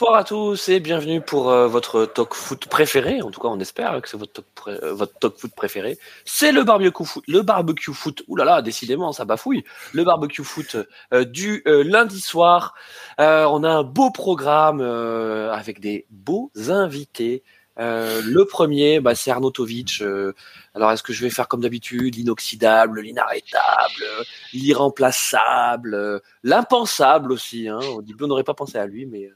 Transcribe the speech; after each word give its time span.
Bonsoir 0.00 0.16
à 0.18 0.24
tous 0.24 0.70
et 0.70 0.80
bienvenue 0.80 1.20
pour 1.20 1.50
euh, 1.50 1.68
votre 1.68 2.06
talk 2.06 2.32
foot 2.32 2.68
préféré. 2.68 3.20
En 3.20 3.30
tout 3.30 3.38
cas, 3.38 3.48
on 3.48 3.60
espère 3.60 4.00
que 4.00 4.08
c'est 4.08 4.16
votre, 4.16 4.42
euh, 4.68 5.04
talk 5.20 5.36
foot 5.36 5.54
préféré. 5.54 5.98
C'est 6.24 6.52
le 6.52 6.64
barbecue 6.64 7.04
foot. 7.04 7.22
Le 7.28 7.42
barbecue 7.42 7.92
foot. 7.92 8.22
Ouh 8.26 8.34
là 8.34 8.46
là, 8.46 8.62
décidément, 8.62 9.12
ça 9.12 9.26
bafouille. 9.26 9.62
Le 9.92 10.02
barbecue 10.02 10.42
foot 10.42 10.78
euh, 11.12 11.26
du 11.26 11.62
euh, 11.66 11.84
lundi 11.84 12.22
soir. 12.22 12.72
On 13.18 13.62
a 13.62 13.68
un 13.68 13.82
beau 13.82 14.10
programme 14.10 14.80
avec 14.80 15.80
des 15.80 16.06
beaux 16.08 16.50
invités. 16.68 17.42
Euh, 17.80 18.20
le 18.24 18.44
premier, 18.44 19.00
bah, 19.00 19.14
c'est 19.14 19.30
Arnaud 19.30 19.50
Tovic. 19.50 20.02
Euh, 20.02 20.34
alors, 20.74 20.92
est-ce 20.92 21.02
que 21.02 21.12
je 21.12 21.22
vais 21.22 21.30
faire 21.30 21.48
comme 21.48 21.62
d'habitude, 21.62 22.14
l'inoxydable, 22.14 23.00
l'inarrêtable, 23.00 24.04
l'irremplaçable, 24.52 25.94
euh, 25.94 26.18
l'impensable 26.44 27.32
aussi. 27.32 27.68
Hein. 27.68 27.80
Début, 28.02 28.24
on 28.24 28.28
n'aurait 28.28 28.44
pas 28.44 28.54
pensé 28.54 28.78
à 28.78 28.86
lui, 28.86 29.06
mais, 29.06 29.30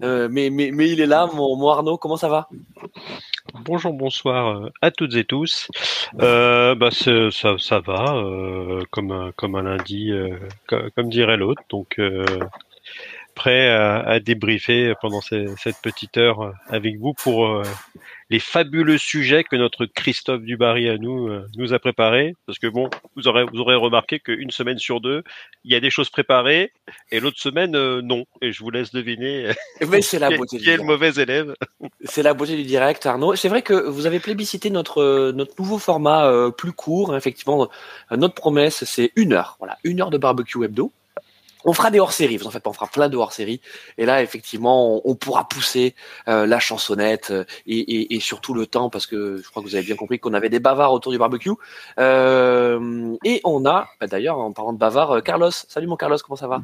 mais, 0.00 0.50
mais, 0.50 0.70
mais 0.72 0.90
il 0.90 1.00
est 1.00 1.06
là, 1.06 1.28
mon, 1.32 1.56
mon 1.56 1.70
Arnaud. 1.70 1.96
Comment 1.96 2.16
ça 2.16 2.28
va? 2.28 2.48
Bonjour, 3.64 3.92
bonsoir 3.92 4.68
à 4.82 4.90
toutes 4.90 5.14
et 5.14 5.24
tous. 5.24 5.68
Bah, 6.14 6.90
ça, 6.90 7.58
ça 7.58 7.78
va, 7.78 8.22
comme, 8.90 9.32
comme 9.36 9.54
un 9.54 9.62
lundi, 9.62 10.10
euh, 10.10 10.36
co- 10.68 10.90
comme, 10.96 11.08
dirait 11.08 11.36
l'autre. 11.36 11.62
Donc, 11.70 12.00
prêt 13.34 13.68
à, 13.68 13.98
à 14.00 14.20
débriefer 14.20 14.94
pendant 15.00 15.20
ces- 15.20 15.48
cette 15.58 15.76
petite 15.82 16.16
heure 16.16 16.52
avec 16.68 16.98
vous 16.98 17.12
pour 17.14 17.46
euh, 17.46 17.62
les 18.30 18.38
fabuleux 18.38 18.96
sujets 18.98 19.44
que 19.44 19.56
notre 19.56 19.84
Christophe 19.86 20.42
Dubarry 20.42 20.88
à 20.88 20.96
nous 20.96 21.28
euh, 21.28 21.46
nous 21.56 21.72
a 21.74 21.78
préparés. 21.78 22.34
Parce 22.46 22.58
que 22.58 22.66
bon, 22.66 22.88
vous 23.16 23.28
aurez, 23.28 23.44
vous 23.44 23.58
aurez 23.60 23.74
remarqué 23.74 24.18
qu'une 24.20 24.50
semaine 24.50 24.78
sur 24.78 25.00
deux, 25.00 25.22
il 25.64 25.72
y 25.72 25.74
a 25.74 25.80
des 25.80 25.90
choses 25.90 26.08
préparées 26.10 26.72
et 27.10 27.20
l'autre 27.20 27.38
semaine, 27.38 27.76
euh, 27.76 28.00
non. 28.02 28.24
Et 28.40 28.52
je 28.52 28.62
vous 28.62 28.70
laisse 28.70 28.92
deviner 28.92 29.50
Mais 29.88 30.00
c'est 30.00 30.18
la 30.18 30.28
qui 30.28 30.34
est- 30.34 30.38
beauté 30.38 30.56
qui 30.58 30.64
du 30.64 30.70
est 30.70 30.76
le 30.78 30.82
mauvais 30.84 31.10
élève. 31.14 31.54
C'est 32.04 32.22
la 32.22 32.32
beauté 32.34 32.56
du 32.56 32.62
direct, 32.64 33.04
Arnaud. 33.06 33.34
C'est 33.36 33.48
vrai 33.48 33.62
que 33.62 33.74
vous 33.74 34.06
avez 34.06 34.20
plébiscité 34.20 34.70
notre 34.70 35.02
euh, 35.02 35.32
notre 35.32 35.52
nouveau 35.58 35.78
format 35.78 36.26
euh, 36.26 36.50
plus 36.50 36.72
court. 36.72 37.14
effectivement, 37.16 37.68
Euh, 38.12 38.16
notre 38.16 38.34
promesse, 38.34 38.84
c'est 38.84 39.12
une 39.16 39.32
heure. 39.34 39.56
Voilà, 39.58 39.76
une 39.84 40.00
heure 40.00 40.10
de 40.10 40.18
barbecue 40.18 40.64
hebdo. 40.64 40.92
On 41.64 41.72
fera 41.72 41.90
des 41.90 41.98
hors-séries, 41.98 42.36
vous 42.36 42.46
en 42.46 42.50
faites 42.50 42.62
pas, 42.62 42.70
on 42.70 42.74
fera 42.74 42.86
plein 42.86 43.08
de 43.08 43.16
hors-séries. 43.16 43.60
Et 43.96 44.04
là, 44.04 44.22
effectivement, 44.22 44.96
on, 44.96 45.02
on 45.04 45.14
pourra 45.14 45.48
pousser 45.48 45.94
euh, 46.28 46.46
la 46.46 46.60
chansonnette 46.60 47.30
euh, 47.30 47.44
et, 47.66 47.78
et, 47.78 48.14
et 48.14 48.20
surtout 48.20 48.52
le 48.52 48.66
temps, 48.66 48.90
parce 48.90 49.06
que 49.06 49.38
je 49.38 49.48
crois 49.48 49.62
que 49.62 49.68
vous 49.68 49.74
avez 49.74 49.84
bien 49.84 49.96
compris 49.96 50.18
qu'on 50.18 50.34
avait 50.34 50.50
des 50.50 50.60
bavards 50.60 50.92
autour 50.92 51.10
du 51.10 51.18
barbecue. 51.18 51.52
Euh, 51.98 53.16
et 53.24 53.40
on 53.44 53.64
a, 53.64 53.88
bah, 53.98 54.06
d'ailleurs, 54.06 54.38
en 54.38 54.52
parlant 54.52 54.74
de 54.74 54.78
bavards, 54.78 55.22
Carlos. 55.22 55.50
Salut 55.50 55.86
mon 55.86 55.96
Carlos, 55.96 56.18
comment 56.22 56.36
ça 56.36 56.48
va? 56.48 56.60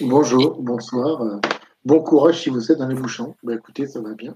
Bonjour, 0.00 0.56
bonsoir. 0.60 1.40
Bon 1.84 2.00
courage 2.00 2.40
si 2.40 2.50
vous 2.50 2.72
êtes 2.72 2.78
dans 2.78 2.88
les 2.88 2.94
bouchons. 2.94 3.36
Bah, 3.42 3.54
écoutez, 3.54 3.86
ça 3.86 4.00
va 4.00 4.14
bien. 4.14 4.34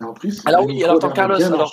Et 0.00 0.04
en 0.04 0.14
plus, 0.14 0.46
Alors 0.46 0.64
oui, 0.64 0.82
alors 0.84 0.96
attends, 0.96 1.10
Carlos, 1.10 1.42
alors-. 1.42 1.72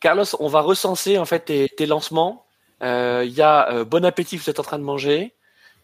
Carlos, 0.00 0.24
on 0.40 0.48
va 0.48 0.60
recenser 0.60 1.18
en 1.18 1.24
fait 1.24 1.40
tes, 1.40 1.68
tes 1.68 1.86
lancements. 1.86 2.44
Euh, 2.82 3.24
Il 3.26 3.32
y 3.32 3.42
a 3.42 3.84
bon 3.84 4.04
appétit, 4.04 4.36
vous 4.36 4.48
êtes 4.48 4.58
en 4.58 4.64
train 4.64 4.78
de 4.78 4.84
manger. 4.84 5.34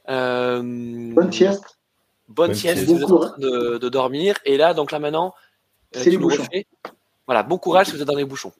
Euh, 0.08 0.60
Bonne 0.62 1.33
sieste. 1.33 1.78
Bonne 2.28 2.55
sieste, 2.55 2.84
vous 2.84 2.97
êtes 2.97 3.05
en 3.10 3.19
train 3.19 3.38
de, 3.38 3.78
de 3.78 3.88
dormir. 3.88 4.36
Et 4.44 4.56
là, 4.56 4.74
donc 4.74 4.92
là 4.92 4.98
maintenant, 4.98 5.34
euh, 5.97 6.00
C'est 6.02 6.10
les 6.10 6.16
bouchons. 6.19 6.42
refais. 6.42 6.66
Voilà, 7.27 7.42
bon 7.42 7.58
courage 7.58 7.86
si 7.86 7.92
vous 7.92 8.00
êtes 8.02 8.06
dans 8.08 8.16
les 8.16 8.25
bouchons. 8.25 8.52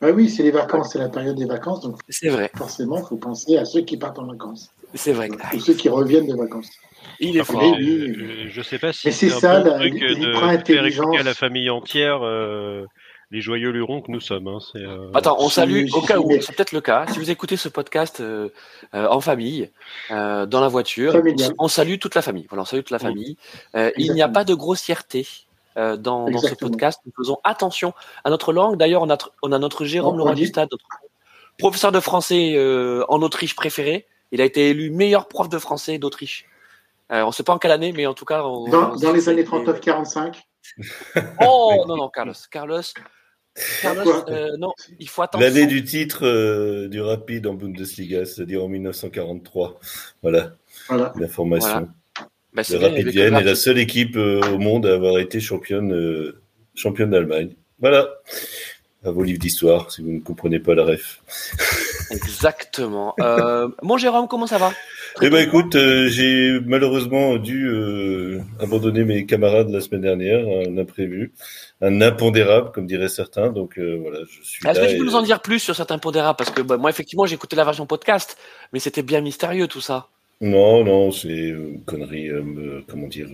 Bah 0.00 0.08
oui, 0.14 0.30
c'est 0.30 0.42
les 0.42 0.50
vacances, 0.50 0.92
c'est 0.92 0.98
la 0.98 1.08
période 1.10 1.36
des 1.36 1.44
vacances, 1.44 1.80
donc 1.82 1.98
C'est 2.08 2.28
vrai, 2.30 2.50
forcément, 2.56 2.98
il 2.98 3.04
faut 3.04 3.16
penser 3.16 3.58
à 3.58 3.66
ceux 3.66 3.82
qui 3.82 3.98
partent 3.98 4.18
en 4.18 4.26
vacances. 4.26 4.70
c'est 4.94 5.12
vrai. 5.12 5.28
Ou 5.54 5.60
ceux 5.60 5.74
qui 5.74 5.90
reviennent 5.90 6.26
de 6.26 6.34
vacances. 6.34 6.70
Il 7.20 7.36
est 7.36 7.40
Après, 7.40 7.52
fort. 7.54 7.76
oui, 7.76 8.00
euh, 8.00 8.14
oui. 8.16 8.48
je 8.48 8.62
sais 8.62 8.78
pas 8.78 8.92
si 8.94 9.08
Mais 9.08 9.12
c'est 9.12 9.30
un 9.32 9.38
ça, 9.40 9.60
bon 9.60 9.70
la- 9.70 9.78
truc 9.78 9.94
de 9.94 10.32
points 10.32 10.58
faire 10.64 10.86
écouter 10.86 11.18
à 11.18 11.22
la 11.22 11.34
famille 11.34 11.68
entière 11.68 12.20
euh, 12.22 12.86
les 13.30 13.40
joyeux 13.40 13.70
lurons 13.70 14.00
que 14.00 14.10
nous 14.10 14.20
sommes. 14.20 14.48
Hein, 14.48 14.58
c'est, 14.72 14.78
euh, 14.78 15.10
Attends, 15.14 15.36
on 15.38 15.48
salue 15.48 15.86
au 15.92 16.00
cas 16.00 16.18
où, 16.18 16.30
c'est 16.40 16.54
peut-être 16.56 16.72
le 16.72 16.80
cas. 16.80 17.06
Si 17.12 17.18
vous 17.18 17.30
écoutez 17.30 17.56
ce 17.56 17.68
podcast 17.68 18.20
euh, 18.20 18.48
euh, 18.94 19.06
en 19.08 19.20
famille, 19.20 19.70
euh, 20.10 20.46
dans 20.46 20.60
la 20.60 20.68
voiture, 20.68 21.12
on 21.58 21.68
salue 21.68 21.96
toute 22.00 22.14
la 22.14 22.22
famille. 22.22 22.46
Voilà, 22.48 22.62
on 22.62 22.64
salue 22.64 22.80
toute 22.80 22.90
la 22.90 22.98
famille. 22.98 23.36
Euh, 23.74 23.90
il 23.96 24.12
n'y 24.12 24.22
a 24.22 24.28
pas 24.28 24.44
de 24.44 24.54
grossièreté 24.54 25.26
euh, 25.76 25.96
dans, 25.96 26.30
dans 26.30 26.38
ce 26.40 26.54
podcast. 26.54 27.00
Nous 27.06 27.12
faisons 27.16 27.38
attention 27.44 27.92
à 28.24 28.30
notre 28.30 28.52
langue. 28.52 28.76
D'ailleurs, 28.76 29.02
on 29.02 29.10
a, 29.10 29.16
tr- 29.16 29.28
on 29.42 29.52
a 29.52 29.58
notre 29.58 29.84
Jérôme 29.84 30.16
Laurent 30.18 30.30
on 30.30 30.34
dit- 30.34 30.42
du 30.42 30.46
Stade, 30.48 30.68
notre 30.72 30.84
professeur 31.58 31.92
de 31.92 32.00
français 32.00 32.54
euh, 32.56 33.04
en 33.08 33.20
Autriche 33.22 33.54
préféré. 33.54 34.06
Il 34.32 34.40
a 34.40 34.44
été 34.44 34.70
élu 34.70 34.90
meilleur 34.90 35.28
prof 35.28 35.48
de 35.48 35.58
français 35.58 35.98
d'Autriche. 35.98 36.46
Euh, 37.12 37.22
on 37.22 37.28
ne 37.28 37.32
sait 37.32 37.42
pas 37.42 37.52
en 37.54 37.58
quelle 37.58 37.70
année, 37.72 37.92
mais 37.92 38.06
en 38.06 38.14
tout 38.14 38.24
cas. 38.26 38.42
on- 38.44 38.68
Dans, 38.68 38.92
on 38.92 38.96
dans 38.96 39.12
les 39.12 39.28
années 39.28 39.44
ça 39.44 39.60
a 39.60 39.62
été- 39.64 39.72
39-45, 39.90 40.34
Oh 41.42 41.84
non, 41.86 41.96
non, 41.96 42.08
Carlos. 42.08 42.34
Carlos, 42.50 42.82
Carlos 43.82 44.24
euh, 44.28 44.56
non, 44.58 44.72
il 44.98 45.08
faut 45.08 45.22
attention. 45.22 45.46
L'année 45.46 45.66
du 45.66 45.84
titre 45.84 46.26
euh, 46.26 46.88
du 46.88 47.00
Rapide 47.00 47.46
en 47.46 47.54
Bundesliga, 47.54 48.24
c'est-à-dire 48.24 48.64
en 48.64 48.68
1943. 48.68 49.80
Voilà, 50.22 50.52
voilà. 50.88 51.12
l'information. 51.16 51.68
Voilà. 51.70 51.88
Bah, 52.54 52.62
Le 52.68 52.78
bien, 52.78 52.88
Rapid 52.88 53.08
Vienne 53.08 53.34
est 53.34 53.44
la 53.44 53.54
seule 53.54 53.78
équipe 53.78 54.16
euh, 54.16 54.40
au 54.52 54.58
monde 54.58 54.86
à 54.86 54.94
avoir 54.94 55.18
été 55.18 55.38
championne, 55.38 55.92
euh, 55.92 56.40
championne 56.74 57.10
d'Allemagne. 57.10 57.54
Voilà. 57.78 58.08
À 59.04 59.10
vos 59.10 59.22
livres 59.22 59.38
d'histoire, 59.38 59.92
si 59.92 60.02
vous 60.02 60.10
ne 60.10 60.20
comprenez 60.20 60.58
pas 60.58 60.74
la 60.74 60.84
ref. 60.84 61.22
Exactement. 62.10 63.14
Euh, 63.20 63.68
mon 63.82 63.96
Jérôme, 63.98 64.28
comment 64.28 64.46
ça 64.46 64.58
va? 64.58 64.72
Eh 65.20 65.30
ben 65.30 65.46
écoute, 65.46 65.74
euh, 65.74 66.08
j'ai 66.08 66.58
malheureusement 66.64 67.36
dû 67.36 67.66
euh, 67.68 68.40
abandonner 68.60 69.04
mes 69.04 69.26
camarades 69.26 69.68
la 69.70 69.80
semaine 69.80 70.02
dernière, 70.02 70.40
un 70.46 70.78
imprévu, 70.78 71.32
un 71.80 72.00
impondérable, 72.00 72.70
comme 72.72 72.86
diraient 72.86 73.08
certains. 73.08 73.50
Donc 73.50 73.78
euh, 73.78 73.98
voilà, 74.00 74.20
je 74.30 74.42
suis 74.42 74.66
Est-ce 74.66 74.80
que 74.80 74.86
tu 74.86 74.96
peux 74.96 75.02
et- 75.02 75.06
nous 75.06 75.16
en 75.16 75.22
dire 75.22 75.40
plus 75.40 75.58
sur 75.58 75.74
certains 75.76 75.98
pondérables 75.98 76.36
Parce 76.36 76.50
que 76.50 76.62
bah, 76.62 76.76
moi, 76.76 76.90
effectivement, 76.90 77.26
j'ai 77.26 77.34
écouté 77.34 77.56
la 77.56 77.64
version 77.64 77.86
podcast, 77.86 78.36
mais 78.72 78.78
c'était 78.78 79.02
bien 79.02 79.20
mystérieux 79.20 79.66
tout 79.66 79.80
ça. 79.80 80.08
Non, 80.40 80.84
non, 80.84 81.10
c'est 81.10 81.28
une 81.28 81.82
connerie, 81.84 82.28
me- 82.30 82.82
comment 82.88 83.08
dire, 83.08 83.28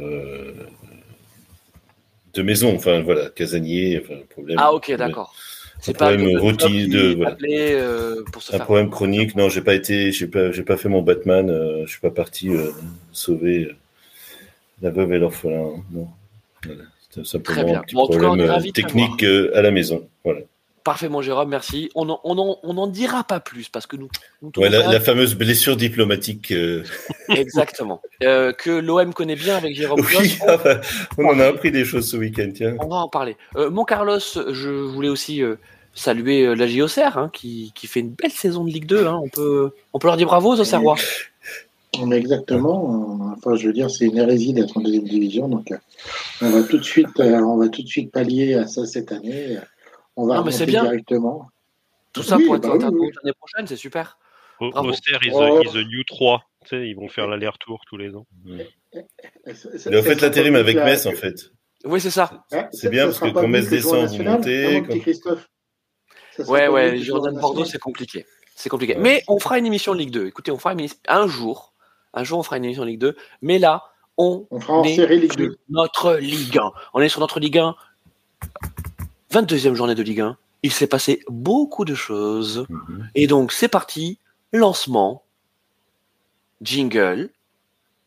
de 2.35 2.43
maison. 2.43 2.75
Enfin 2.75 3.03
voilà, 3.03 3.29
casanier, 3.31 4.01
enfin 4.03 4.15
problème. 4.31 4.56
Ah, 4.61 4.73
ok, 4.73 4.93
d'accord. 4.97 5.35
C'est 5.81 5.93
problème 5.97 6.39
routine 6.39 6.91
job 6.91 6.91
de- 6.91 7.15
voilà. 7.17 7.37
euh, 7.43 8.23
pour 8.33 8.43
se 8.43 8.53
Un 8.55 8.57
faire. 8.59 8.65
problème 8.67 8.91
chronique. 8.91 9.35
Non, 9.37 9.49
j'ai 9.49 9.61
pas 9.61 9.75
été, 9.75 10.12
j'ai 10.12 10.27
pas, 10.27 10.51
j'ai 10.51 10.62
pas 10.62 10.77
fait 10.77 10.89
mon 10.89 11.03
Batman. 11.03 11.51
euh, 11.51 11.85
je 11.87 11.91
suis 11.91 12.01
pas 12.01 12.11
parti 12.11 12.49
euh, 12.51 12.71
sauver 13.12 13.65
euh, 13.67 13.75
la 14.83 14.91
veuve 14.91 15.12
et 15.12 15.19
l'orphelin. 15.19 15.61
hein, 15.77 15.83
Non, 15.93 16.09
voilà. 16.65 16.83
C'était 17.11 17.27
simplement 17.27 17.77
un 17.77 17.83
petit 17.83 17.95
cas, 17.95 18.03
problème 18.19 18.73
technique 18.73 19.25
à 19.55 19.62
la 19.62 19.71
maison. 19.71 20.09
Voilà. 20.25 20.41
Parfait, 20.84 21.09
mon 21.09 21.22
Jérôme, 21.22 21.49
merci. 21.49 21.91
On 21.95 22.05
n'en 22.05 22.21
on 22.25 22.37
en, 22.39 22.59
on 22.62 22.77
en 22.77 22.87
dira 22.87 23.25
pas 23.25 23.41
plus 23.41 23.71
parce 23.71 23.87
que 23.87 23.97
nous. 23.97 24.09
nous 24.43 24.53
Ouais, 24.59 24.69
la, 24.69 25.00
fameuse 25.00 25.34
blessure 25.34 25.77
diplomatique. 25.77 26.50
euh, 26.53 26.84
Exactement. 27.31 28.03
Euh, 28.22 28.53
que 28.53 28.71
l'OM 28.71 29.15
connaît 29.15 29.34
bien 29.34 29.56
avec 29.56 29.75
Jérôme 29.75 30.05
Oui, 30.21 30.39
ah 30.47 30.59
bah, 30.59 30.83
on 31.17 31.25
en 31.25 31.41
a 31.41 31.47
appris 31.47 31.73
des 31.73 31.87
choses 31.87 32.11
ce 32.11 32.19
week-end, 32.19 32.50
tiens. 32.55 32.77
On 32.81 32.89
va 32.89 32.97
en 32.97 33.09
parler. 33.09 33.39
Euh, 33.56 33.71
mon 33.71 33.84
Carlos, 33.84 34.19
je 34.19 34.69
voulais 34.69 35.09
aussi 35.09 35.43
euh, 35.43 35.56
saluer 35.94 36.43
euh, 36.43 36.55
la 36.55 36.67
JOCR 36.67 37.17
hein, 37.17 37.31
qui, 37.33 37.73
qui 37.75 37.87
fait 37.87 38.00
une 38.00 38.11
belle 38.11 38.33
saison 38.33 38.62
de 38.65 38.71
Ligue 38.71 38.87
2. 38.87 39.06
Hein. 39.06 39.21
On, 39.23 39.28
peut, 39.28 39.71
on 39.94 39.99
peut 39.99 40.09
leur 40.09 40.19
dire 40.19 40.27
bravo 40.27 40.55
aux 40.55 40.61
Auxerrois. 40.61 40.97
Exactement. 42.12 43.34
Enfin, 43.37 43.56
je 43.56 43.67
veux 43.67 43.73
dire, 43.73 43.91
c'est 43.91 44.06
une 44.06 44.19
hérésie 44.19 44.53
d'être 44.53 44.77
en 44.77 44.81
deuxième 44.81 45.05
division. 45.05 45.49
Donc, 45.49 45.71
euh, 45.71 45.77
on 46.41 46.50
va 46.50 46.62
tout 46.62 46.78
de 46.78 46.83
suite, 46.83 47.21
euh, 47.21 47.39
on 47.41 47.56
va 47.56 47.69
tout 47.69 47.83
de 47.83 47.89
suite 47.89 48.11
pallier 48.11 48.55
à 48.55 48.67
ça 48.67 48.87
cette 48.87 49.12
année. 49.12 49.59
On 50.16 50.26
va 50.26 50.36
Non, 50.36 50.44
mais 50.44 50.52
c'est 50.52 50.64
remonter 50.64 50.72
bien. 50.72 50.82
directement. 50.84 51.49
Tout 52.12 52.22
ça 52.22 52.37
Oui, 52.37 52.46
pour 52.46 52.56
être 52.56 52.62
bah 52.62 52.69
en 52.69 52.72
oui, 52.72 52.76
international 52.78 53.08
oui. 53.11 53.19
l'année 53.25 53.34
prochaine, 53.38 53.66
c'est 53.66 53.76
super. 53.76 54.19
Au- 54.61 54.70
Bravo. 54.70 54.88
Auster 54.90 55.16
is, 55.25 55.31
Oh. 55.34 55.61
the, 55.62 55.66
is 55.66 55.72
the 55.72 55.87
new 55.87 56.05
3. 56.05 56.43
Tu 56.62 56.69
sais, 56.69 56.88
ils 56.88 56.94
vont 56.94 57.08
faire 57.08 57.26
l'aller-retour 57.26 57.82
tous 57.88 57.96
les 57.96 58.14
ans. 58.14 58.26
Il 58.46 59.94
a 59.94 60.02
fait 60.02 60.20
l'intérim 60.20 60.55
avec 60.55 60.76
Metz, 60.76 61.06
en 61.06 61.12
fait. 61.12 61.50
Oui, 61.84 62.00
c'est 62.00 62.11
ça. 62.11 62.44
C'est 62.72 62.88
bien, 62.88 63.06
parce 63.06 63.19
que 63.19 63.28
quand 63.31 63.49
Metz 63.49 63.69
descend, 63.69 64.06
vous 64.08 64.22
montez, 64.22 64.82
Christophe. 65.00 65.49
Ouais, 66.49 66.69
ouais, 66.69 66.90
en 67.12 67.19
de 67.20 67.40
Bordeaux, 67.40 67.64
c'est 67.64 67.78
compliqué. 67.78 68.25
C'est 68.56 68.69
compliqué. 68.69 68.94
Ouais. 68.94 69.00
Mais 69.00 69.22
on 69.28 69.38
fera 69.40 69.58
une 69.58 69.67
émission 69.67 69.93
Ligue 69.93 70.10
2. 70.10 70.26
Écoutez, 70.28 70.50
on 70.52 70.58
fera 70.58 70.72
une 70.72 70.78
émission... 70.81 70.99
un 71.08 71.26
jour. 71.26 71.75
Un 72.12 72.22
jour, 72.25 72.38
on 72.38 72.43
fera 72.44 72.56
une 72.56 72.64
émission 72.64 72.84
Ligue 72.84 73.00
2. 73.00 73.17
Mais 73.43 73.58
là, 73.58 73.82
on 74.17 74.46
On 74.50 74.60
fera 74.60 74.75
en 74.78 74.84
est 74.84 74.94
série 74.94 75.19
Ligue 75.20 75.32
sur 75.32 75.40
2. 75.40 75.58
notre 75.70 76.14
Ligue 76.14 76.56
1. 76.58 76.72
On 76.94 77.00
est 77.00 77.08
sur 77.08 77.20
notre 77.20 77.40
Ligue 77.40 77.58
1. 77.58 77.75
22e 79.34 79.75
journée 79.75 79.96
de 79.96 80.02
Ligue 80.02 80.20
1. 80.20 80.36
Il 80.62 80.72
s'est 80.72 80.86
passé 80.86 81.20
beaucoup 81.28 81.84
de 81.84 81.94
choses. 81.94 82.66
Mhm. 82.69 83.10
Et 83.16 83.26
donc, 83.26 83.50
c'est 83.52 83.69
parti. 83.69 84.19
Lancement. 84.52 85.25
Jingle. 86.62 87.31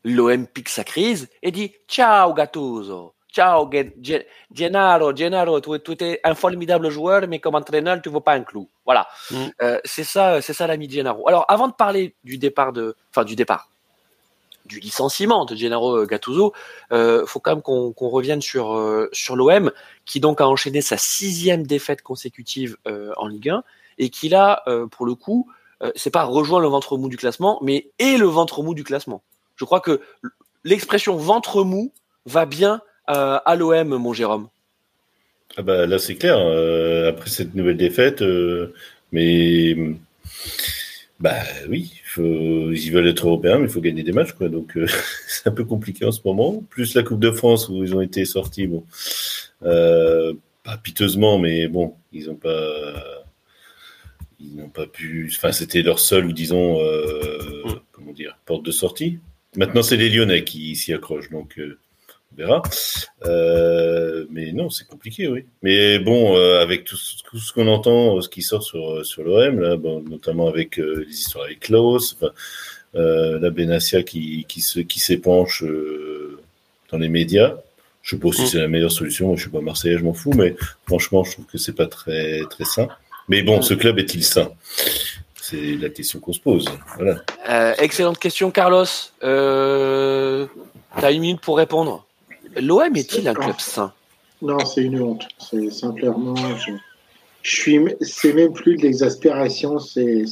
L'OM 0.04 0.46
pique 0.46 0.70
sa 0.70 0.84
crise 0.84 1.28
et 1.42 1.50
dit 1.50 1.72
Ciao 1.86 2.32
Gattuso. 2.32 3.12
Ciao 3.30 3.70
Gen- 3.70 3.92
Gen- 4.02 4.24
Gennaro. 4.52 5.14
Gennaro, 5.14 5.60
tu, 5.60 5.70
tu 5.96 6.04
es 6.04 6.18
un 6.24 6.34
formidable 6.34 6.88
joueur, 6.88 7.28
mais 7.28 7.40
comme 7.40 7.56
entraîneur, 7.56 8.00
tu 8.00 8.08
ne 8.08 8.14
vaux 8.14 8.20
pas 8.20 8.32
un 8.32 8.42
clou. 8.42 8.66
Voilà. 8.86 9.06
Mm. 9.30 9.36
Euh, 9.60 9.78
c'est 9.84 10.04
ça, 10.04 10.40
c'est 10.40 10.54
ça 10.54 10.66
l'ami 10.66 10.88
Gennaro. 10.88 11.28
Alors, 11.28 11.44
avant 11.48 11.68
de 11.68 11.74
parler 11.74 12.14
du 12.24 12.38
départ 12.38 12.72
de, 12.72 12.96
enfin 13.10 13.24
du 13.24 13.36
départ, 13.36 13.68
du 14.68 14.78
licenciement 14.80 15.44
de 15.44 15.56
Gennaro 15.56 16.06
Gattuso, 16.06 16.52
euh, 16.92 17.26
faut 17.26 17.40
quand 17.40 17.52
même 17.52 17.62
qu'on 17.62 18.08
revienne 18.08 18.42
sur 18.42 18.76
euh, 18.76 19.10
l'OM 19.34 19.72
qui 20.04 20.20
donc 20.20 20.40
a 20.40 20.46
enchaîné 20.46 20.80
sa 20.80 20.96
sixième 20.96 21.66
défaite 21.66 22.02
consécutive 22.02 22.76
euh, 22.86 23.12
en 23.16 23.26
Ligue 23.26 23.50
1 23.50 23.64
et 23.98 24.10
qui 24.10 24.28
là, 24.28 24.62
euh, 24.68 24.86
pour 24.86 25.06
le 25.06 25.14
coup, 25.14 25.50
c'est 25.94 26.10
pas 26.10 26.24
rejoint 26.24 26.58
le 26.58 26.66
ventre 26.66 26.96
mou 26.96 27.08
du 27.08 27.16
classement, 27.16 27.60
mais 27.62 27.86
est 28.00 28.18
le 28.18 28.26
ventre 28.26 28.64
mou 28.64 28.74
du 28.74 28.82
classement. 28.82 29.22
Je 29.54 29.64
crois 29.64 29.78
que 29.78 30.00
l'expression 30.64 31.16
ventre 31.16 31.62
mou 31.62 31.92
va 32.26 32.46
bien 32.46 32.80
à 33.06 33.54
l'OM, 33.56 33.96
mon 33.96 34.12
Jérôme. 34.12 34.48
Ah 35.56 35.62
bah 35.62 35.86
là 35.86 36.00
c'est 36.00 36.16
clair. 36.16 36.36
après 37.08 37.30
cette 37.30 37.54
nouvelle 37.54 37.76
défaite, 37.76 38.24
mais 39.12 39.76
bah 41.20 41.42
oui, 41.68 41.97
faut, 42.18 42.72
ils 42.72 42.90
veulent 42.90 43.08
être 43.08 43.26
européens, 43.26 43.58
mais 43.58 43.64
il 43.64 43.70
faut 43.70 43.80
gagner 43.80 44.02
des 44.02 44.12
matchs, 44.12 44.32
quoi. 44.32 44.48
Donc 44.48 44.76
euh, 44.76 44.86
c'est 45.28 45.46
un 45.48 45.52
peu 45.52 45.64
compliqué 45.64 46.04
en 46.04 46.12
ce 46.12 46.20
moment. 46.24 46.62
Plus 46.70 46.94
la 46.94 47.02
Coupe 47.02 47.20
de 47.20 47.30
France 47.30 47.68
où 47.68 47.82
ils 47.82 47.94
ont 47.94 48.00
été 48.00 48.24
sortis, 48.24 48.66
bon, 48.66 48.84
euh, 49.62 50.34
pas 50.64 50.76
piteusement, 50.76 51.38
mais 51.38 51.68
bon, 51.68 51.94
ils 52.12 52.26
n'ont 52.26 52.36
pas, 52.36 53.24
ils 54.40 54.56
n'ont 54.56 54.68
pas 54.68 54.86
pu. 54.86 55.30
Enfin, 55.36 55.52
c'était 55.52 55.82
leur 55.82 55.98
seul, 55.98 56.32
disons, 56.32 56.80
euh, 56.80 57.62
comment 57.92 58.12
dire, 58.12 58.38
porte 58.44 58.64
de 58.64 58.72
sortie. 58.72 59.18
Maintenant, 59.56 59.82
c'est 59.82 59.96
les 59.96 60.10
Lyonnais 60.10 60.44
qui 60.44 60.76
s'y 60.76 60.92
accrochent, 60.92 61.30
donc. 61.30 61.58
Euh, 62.38 62.44
verra. 62.44 62.62
Euh, 63.24 64.26
mais 64.30 64.52
non, 64.52 64.70
c'est 64.70 64.86
compliqué, 64.86 65.28
oui. 65.28 65.44
Mais 65.62 65.98
bon, 65.98 66.36
euh, 66.36 66.60
avec 66.60 66.84
tout, 66.84 66.96
tout 67.28 67.38
ce 67.38 67.52
qu'on 67.52 67.66
entend, 67.68 68.16
euh, 68.16 68.20
ce 68.20 68.28
qui 68.28 68.42
sort 68.42 68.62
sur, 68.62 69.04
sur 69.04 69.22
l'OM, 69.22 69.60
là, 69.60 69.76
bon, 69.76 70.02
notamment 70.08 70.48
avec 70.48 70.76
les 70.76 71.12
histoires 71.12 71.44
avec 71.44 71.60
Klaus, 71.60 72.14
enfin, 72.14 72.32
la 72.94 73.50
Benassia 73.50 74.02
qui, 74.02 74.44
qui, 74.48 74.60
se, 74.60 74.80
qui 74.80 75.00
s'épanche 75.00 75.64
dans 76.90 76.98
les 76.98 77.08
médias. 77.08 77.56
Je 78.02 78.16
sais 78.16 78.20
pas 78.20 78.32
si 78.32 78.42
mm. 78.42 78.46
c'est 78.46 78.58
la 78.58 78.68
meilleure 78.68 78.92
solution. 78.92 79.36
Je 79.36 79.42
suis 79.42 79.50
pas 79.50 79.60
Marseillais, 79.60 79.98
je 79.98 80.04
m'en 80.04 80.14
fous, 80.14 80.32
mais 80.32 80.56
franchement, 80.86 81.24
je 81.24 81.32
trouve 81.32 81.46
que 81.46 81.58
c'est 81.58 81.74
pas 81.74 81.86
très, 81.86 82.40
très 82.50 82.64
sain. 82.64 82.88
Mais 83.28 83.42
bon, 83.42 83.58
mm. 83.58 83.62
ce 83.62 83.74
club 83.74 83.98
est-il 83.98 84.24
sain? 84.24 84.50
C'est 85.40 85.76
la 85.76 85.88
question 85.88 86.20
qu'on 86.20 86.32
se 86.32 86.40
pose. 86.40 86.66
Voilà. 86.96 87.22
excellente 87.78 88.18
question, 88.18 88.50
Carlos. 88.50 88.84
Euh, 89.22 90.46
tu 90.98 91.04
as 91.04 91.10
une 91.10 91.22
minute 91.22 91.40
pour 91.40 91.56
répondre? 91.56 92.04
L'OM 92.60 92.96
est-il 92.96 93.28
un 93.28 93.34
club 93.34 93.58
sain? 93.58 93.92
Non, 94.42 94.58
c'est 94.64 94.82
une 94.82 95.00
honte. 95.00 95.26
C'est 95.38 95.70
simplement. 95.70 96.34
Je, 97.42 97.50
suis. 97.50 97.80
C'est 98.00 98.32
même 98.32 98.52
plus 98.52 98.76
de 98.76 98.82
l'exaspération. 98.82 99.78
C'est. 99.78 100.24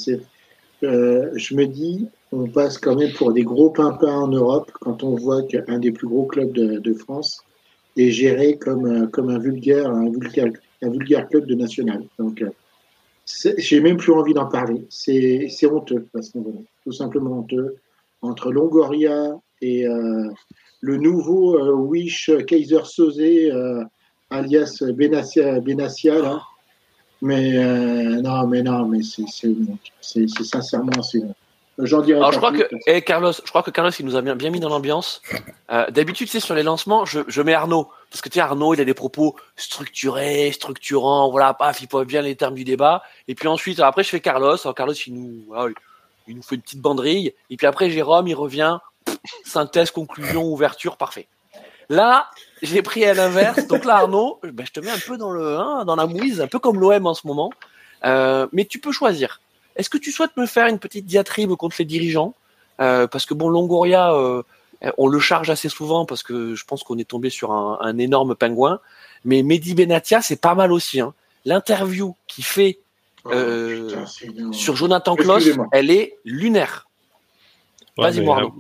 Euh, 0.83 1.31
je 1.35 1.55
me 1.55 1.67
dis, 1.67 2.07
on 2.33 2.47
passe 2.47 2.79
quand 2.79 2.97
même 2.97 3.13
pour 3.13 3.33
des 3.33 3.43
gros 3.43 3.71
pimpins 3.71 4.15
en 4.15 4.29
Europe 4.29 4.71
quand 4.81 5.03
on 5.03 5.15
voit 5.15 5.43
qu'un 5.43 5.79
des 5.79 5.91
plus 5.91 6.07
gros 6.07 6.27
clubs 6.27 6.53
de, 6.53 6.95
France 6.95 7.43
est 7.97 8.11
géré 8.11 8.59
comme, 8.59 9.11
comme 9.11 9.31
un 9.31 9.39
vulgaire, 9.39 9.91
un 9.91 10.11
vulgaire, 10.11 10.53
un 10.83 10.91
vulgaire 10.91 11.29
club 11.29 11.47
de 11.47 11.55
national. 11.55 12.05
Donc, 12.19 12.43
euh, 12.43 12.51
j'ai 13.59 13.81
même 13.81 13.97
plus 13.97 14.13
envie 14.13 14.35
d'en 14.35 14.47
parler. 14.47 14.87
C'est 14.91 15.67
honteux, 15.67 16.07
parce 16.13 16.31
tout 16.85 16.93
simplement 16.93 17.39
honteux. 17.39 17.77
Entre 18.23 18.51
Longoria 18.51 19.39
et, 19.63 19.87
euh, 19.87 20.29
le 20.81 20.97
nouveau 20.97 21.57
euh, 21.59 21.73
Wish 21.73 22.31
Kaiser 22.47 22.85
Soze, 22.85 23.19
euh, 23.19 23.83
alias 24.31 24.83
Benassia, 24.95 25.61
Benassia 25.61 26.21
là. 26.21 26.43
Mais 27.23 27.57
euh, 27.57 28.21
non, 28.21 28.47
mais 28.47 28.63
non, 28.63 28.87
mais 28.87 29.01
c'est 29.03 30.29
sincèrement, 30.29 31.03
c'est. 31.03 31.23
J'en 31.79 32.01
dirais 32.01 32.19
Alors, 32.19 32.33
je 32.33 32.39
crois 32.39 32.53
que, 32.53 32.67
eh, 32.87 33.03
Carlos, 33.03 33.33
je 33.33 33.51
crois 33.51 33.63
que 33.63 33.71
Carlos, 33.71 33.91
il 33.91 34.07
nous 34.07 34.17
a 34.17 34.23
bien, 34.23 34.35
bien 34.35 34.49
mis 34.49 34.61
dans 34.61 34.71
l'ambiance. 34.71 35.21
D'habitude, 35.91 36.29
c'est 36.29 36.41
sur 36.41 36.55
les 36.55 36.63
lancements, 36.63 37.05
je, 37.05 37.21
je 37.29 37.43
mets 37.43 37.53
Arnaud. 37.53 37.89
Parce 38.11 38.23
que 38.23 38.31
tu 38.31 38.35
sais, 38.35 38.41
Arnaud, 38.41 38.73
il 38.73 38.81
a 38.81 38.85
des 38.87 38.95
propos 38.95 39.37
structurés, 39.57 40.53
structurants, 40.53 41.31
voilà, 41.31 41.53
paf, 41.53 41.83
il 41.83 41.89
pose 41.89 42.07
bien 42.07 42.23
les 42.23 42.35
termes 42.35 42.55
du 42.55 42.65
débat. 42.65 43.03
Et 43.29 43.35
puis 43.35 43.47
ensuite, 43.47 43.79
après, 43.81 44.05
je 44.05 44.09
fais 44.09 44.21
Carlos. 44.21 44.57
Alors, 44.63 44.75
Carlos, 44.75 44.95
il 44.95 45.15
nous, 45.15 45.55
il 46.27 46.37
nous 46.37 46.43
fait 46.43 46.55
une 46.55 46.63
petite 46.63 46.81
banderille. 46.81 47.35
Et 47.51 47.59
puis 47.59 47.67
après, 47.67 47.91
Jérôme, 47.91 48.27
il 48.27 48.35
revient 48.35 48.79
synthèse, 49.45 49.91
conclusion, 49.91 50.45
ouverture, 50.45 50.97
parfait. 50.97 51.27
Là, 51.89 52.31
j'ai 52.63 52.83
pris 52.83 53.05
à 53.05 53.15
l'inverse. 53.15 53.67
Donc 53.67 53.85
là, 53.85 53.97
Arnaud, 53.97 54.41
ben, 54.43 54.67
je 54.67 54.73
te 54.73 54.81
mets 54.81 54.91
un 54.91 54.99
peu 54.99 55.17
dans 55.17 55.31
le, 55.31 55.57
hein, 55.57 55.85
dans 55.85 55.97
la 55.97 56.07
mouise, 56.07 56.41
un 56.41 56.49
peu 56.49 56.59
comme 56.59 56.81
l'OM 56.81 57.07
en 57.07 57.15
ce 57.15 57.27
moment. 57.27 57.53
Euh, 58.05 58.47
mais 58.53 58.65
tu 58.65 58.79
peux 58.79 58.93
choisir. 58.93 59.41
Est-ce 59.77 59.91
que 59.91 59.99
tu 59.99 60.11
souhaites 60.11 60.37
me 60.37 60.47
faire 60.47 60.67
une 60.67 60.79
petite 60.79 61.07
diatribe 61.07 61.55
contre 61.55 61.77
les 61.79 61.85
dirigeants? 61.85 62.35
Euh, 62.81 63.07
Parce 63.07 63.27
que 63.27 63.35
bon, 63.35 63.49
Longoria, 63.49 64.13
euh, 64.15 64.43
on 64.99 65.07
le 65.07 65.19
charge 65.19 65.49
assez 65.51 65.69
souvent 65.69 66.05
parce 66.05 66.23
que 66.23 66.55
je 66.55 66.65
pense 66.65 66.83
qu'on 66.83 66.99
est 66.99 67.09
tombé 67.09 67.31
sur 67.31 67.53
un, 67.53 67.99
énorme 67.99 68.35
pingouin. 68.35 68.81
Mais 69.25 69.43
Mehdi 69.43 69.75
Benatia, 69.75 70.23
c'est 70.23 70.41
pas 70.41 70.55
mal 70.55 70.73
aussi. 70.73 71.01
Hein. 71.01 71.15
L'interview 71.45 72.15
qu'il 72.27 72.45
fait 72.45 72.79
oh, 73.25 73.31
sur 74.53 74.77
Jonathan 74.77 75.17
Kloss, 75.17 75.49
elle 75.73 75.91
est 75.91 76.17
lunaire. 76.25 76.89
Vas-y, 77.97 78.21
moi. 78.21 78.53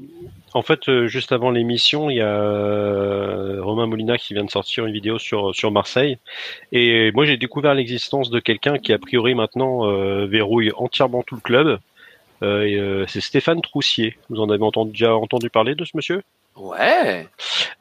En 0.55 0.63
fait, 0.63 0.89
euh, 0.89 1.07
juste 1.07 1.33
avant 1.33 1.51
l'émission, 1.51 2.09
il 2.09 2.17
y 2.17 2.21
a 2.21 2.29
euh, 2.29 3.59
Romain 3.63 3.87
Molina 3.87 4.17
qui 4.17 4.35
vient 4.35 4.45
de 4.45 4.51
sortir 4.51 4.87
une 4.87 4.93
vidéo 4.93 5.19
sur 5.19 5.55
sur 5.55 5.71
Marseille. 5.71 6.19
Et 6.73 7.11
moi, 7.13 7.25
j'ai 7.25 7.37
découvert 7.37 7.75
l'existence 7.75 8.31
de 8.31 8.41
quelqu'un 8.41 8.79
qui 8.79 8.93
a 8.93 8.99
priori 8.99 9.35
maintenant 9.35 9.87
euh, 9.87 10.27
verrouille 10.27 10.73
entièrement 10.77 11.23
tout 11.23 11.35
le 11.35 11.41
club. 11.41 11.79
c'est 12.41 13.21
Stéphane 13.21 13.61
Troussier. 13.61 14.17
Vous 14.31 14.41
en 14.41 14.49
avez 14.51 14.63
entendu, 14.63 14.93
déjà 14.93 15.17
entendu 15.17 15.51
parler 15.51 15.75
de 15.75 15.85
ce 15.85 15.97
monsieur? 15.97 16.23
Ouais. 16.57 17.27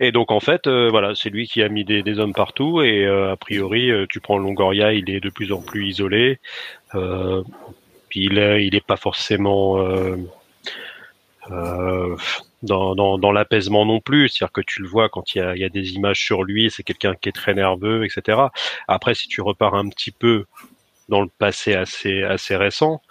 Et 0.02 0.12
donc 0.12 0.32
en 0.32 0.42
fait, 0.42 0.68
voilà, 0.68 1.14
c'est 1.16 1.30
lui 1.30 1.48
qui 1.48 1.62
a 1.64 1.70
mis 1.70 1.86
des, 1.86 2.20
hommes 2.20 2.34
partout. 2.34 2.82
Et 2.82 3.06
a 3.06 3.36
priori, 3.38 3.92
tu 4.10 4.20
prends 4.20 4.38
Longoria, 4.38 4.92
il 4.94 5.10
est 5.10 5.22
de 5.22 5.30
plus 5.30 5.52
en 5.52 5.62
plus 5.62 5.88
isolé. 5.88 6.40
puis 6.92 8.26
il 8.26 8.38
il 8.38 8.76
est 8.76 8.86
pas 8.86 8.98
forcément 8.98 9.78
euh, 11.52 12.16
dans, 12.66 12.96
dans, 12.96 13.18
dans 13.18 13.32
l'apaisement 13.32 13.86
non 13.86 14.00
plus. 14.00 14.30
C'est-à-dire 14.30 14.52
que 14.52 14.62
tu 14.62 14.82
le 14.82 14.88
vois 14.88 15.10
quand 15.10 15.36
il 15.36 15.40
y 15.40 15.42
a, 15.42 15.56
il 15.56 15.62
y 15.62 15.66
a 15.66 15.70
des 15.70 15.94
images 15.94 16.20
sur 16.20 16.44
lui, 16.44 16.72
c'est 16.72 16.84
quelqu'un 16.84 17.16
qui 17.16 17.30
est 17.30 17.34
très 17.34 17.54
nerveux, 17.54 18.06
etc. 18.06 18.40
Après, 18.88 19.14
si 19.16 19.28
tu 19.28 19.42
repars 19.42 19.76
un 19.76 19.90
petit 19.90 20.12
peu 20.12 20.46
dans 21.10 21.22
le 21.22 21.30
passé 21.38 21.76
assez 21.76 22.24
assez 22.24 22.56
récent, 22.56 23.02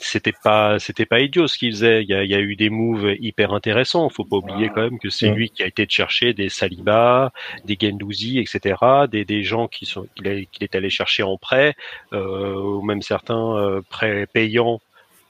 c'était 0.00 0.32
pas 0.32 0.78
c'était 0.78 1.06
pas 1.06 1.20
idiot 1.20 1.46
ce 1.48 1.58
qu'il 1.58 1.72
faisait. 1.72 2.02
Il 2.02 2.08
y, 2.08 2.14
a, 2.14 2.22
il 2.22 2.30
y 2.30 2.34
a, 2.34 2.40
eu 2.40 2.56
des 2.56 2.70
moves 2.70 3.14
hyper 3.18 3.52
intéressants. 3.52 4.08
Faut 4.08 4.24
pas 4.24 4.36
oublier 4.36 4.68
quand 4.68 4.82
même 4.82 4.98
que 4.98 5.10
c'est 5.10 5.30
lui 5.30 5.50
qui 5.50 5.62
a 5.62 5.66
été 5.66 5.86
de 5.86 5.90
chercher 5.90 6.34
des 6.34 6.48
Saliba, 6.48 7.32
des 7.64 7.76
Gendouzi, 7.80 8.38
etc. 8.38 8.76
Des, 9.10 9.24
des 9.24 9.42
gens 9.42 9.66
qui 9.68 9.86
sont 9.86 10.06
qu'il 10.14 10.46
est 10.60 10.74
allé 10.74 10.90
chercher 10.90 11.22
en 11.24 11.36
prêt, 11.36 11.74
euh, 12.12 12.54
ou 12.54 12.82
même 12.82 13.02
certains 13.02 13.56
euh, 13.56 13.80
prêts 13.88 14.26
payants 14.32 14.80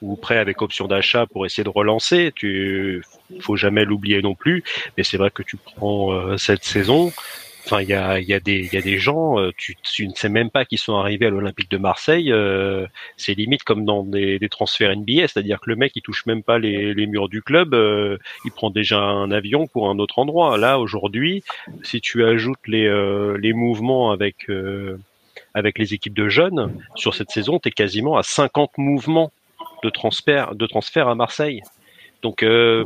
ou 0.03 0.17
prêt 0.17 0.39
avec 0.39 0.63
option 0.63 0.87
d'achat 0.87 1.27
pour 1.27 1.47
essayer 1.47 1.65
de 1.65 1.69
relancer. 1.69 2.33
Tu 2.35 3.03
faut 3.41 3.57
jamais 3.57 3.85
l'oublier 3.85 4.23
non 4.23 4.35
plus. 4.35 4.65
Mais 4.97 5.05
c'est 5.05 5.17
vrai 5.17 5.31
que 5.31 5.43
tu 5.43 5.57
prends 5.57 6.13
euh, 6.13 6.37
cette 6.37 6.65
saison. 6.65 7.13
Enfin, 7.65 7.83
il 7.83 7.89
y 7.89 7.95
a, 7.95 8.19
y, 8.19 8.33
a 8.33 8.41
des, 8.41 8.67
y 8.73 8.79
a 8.79 8.81
des 8.81 8.99
gens, 8.99 9.39
euh, 9.39 9.51
tu, 9.55 9.77
tu, 9.83 10.09
ne 10.09 10.15
sais 10.15 10.31
même 10.31 10.49
pas 10.49 10.65
qui 10.65 10.79
sont 10.79 10.97
arrivés 10.97 11.27
à 11.27 11.31
l'Olympique 11.31 11.71
de 11.71 11.77
Marseille. 11.77 12.33
Euh, 12.33 12.87
c'est 13.19 13.35
limite 13.35 13.63
comme 13.63 13.85
dans 13.85 14.05
des, 14.05 14.39
des 14.39 14.49
transferts 14.49 14.97
NBA, 14.97 15.29
c'est-à-dire 15.29 15.61
que 15.61 15.69
le 15.69 15.77
mec 15.77 15.93
il 15.95 16.01
touche 16.01 16.25
même 16.25 16.43
pas 16.43 16.59
les, 16.59 16.95
les 16.95 17.07
murs 17.07 17.29
du 17.29 17.43
club, 17.43 17.77
il 18.47 18.53
prend 18.53 18.71
déjà 18.71 19.01
un 19.01 19.31
avion 19.31 19.67
pour 19.67 19.91
un 19.91 19.99
autre 19.99 20.19
endroit. 20.19 20.57
Là 20.57 20.79
aujourd'hui, 20.79 21.45
si 21.83 22.01
tu 22.01 22.25
ajoutes 22.25 22.67
les, 22.67 22.89
les 23.39 23.53
mouvements 23.53 24.13
avec 24.13 24.47
avec 25.53 25.79
les 25.79 25.93
équipes 25.93 26.15
de 26.15 26.29
jeunes 26.31 26.73
sur 26.95 27.15
cette 27.15 27.31
saison, 27.31 27.59
tu 27.59 27.69
es 27.69 27.73
quasiment 27.73 28.17
à 28.17 28.23
50 28.23 28.79
mouvements 28.79 29.31
de 29.83 29.91
transfert, 29.91 30.55
de 30.55 30.67
transfert 30.67 31.09
à 31.09 31.15
Marseille. 31.15 31.63
Donc, 32.23 32.43
euh, 32.43 32.85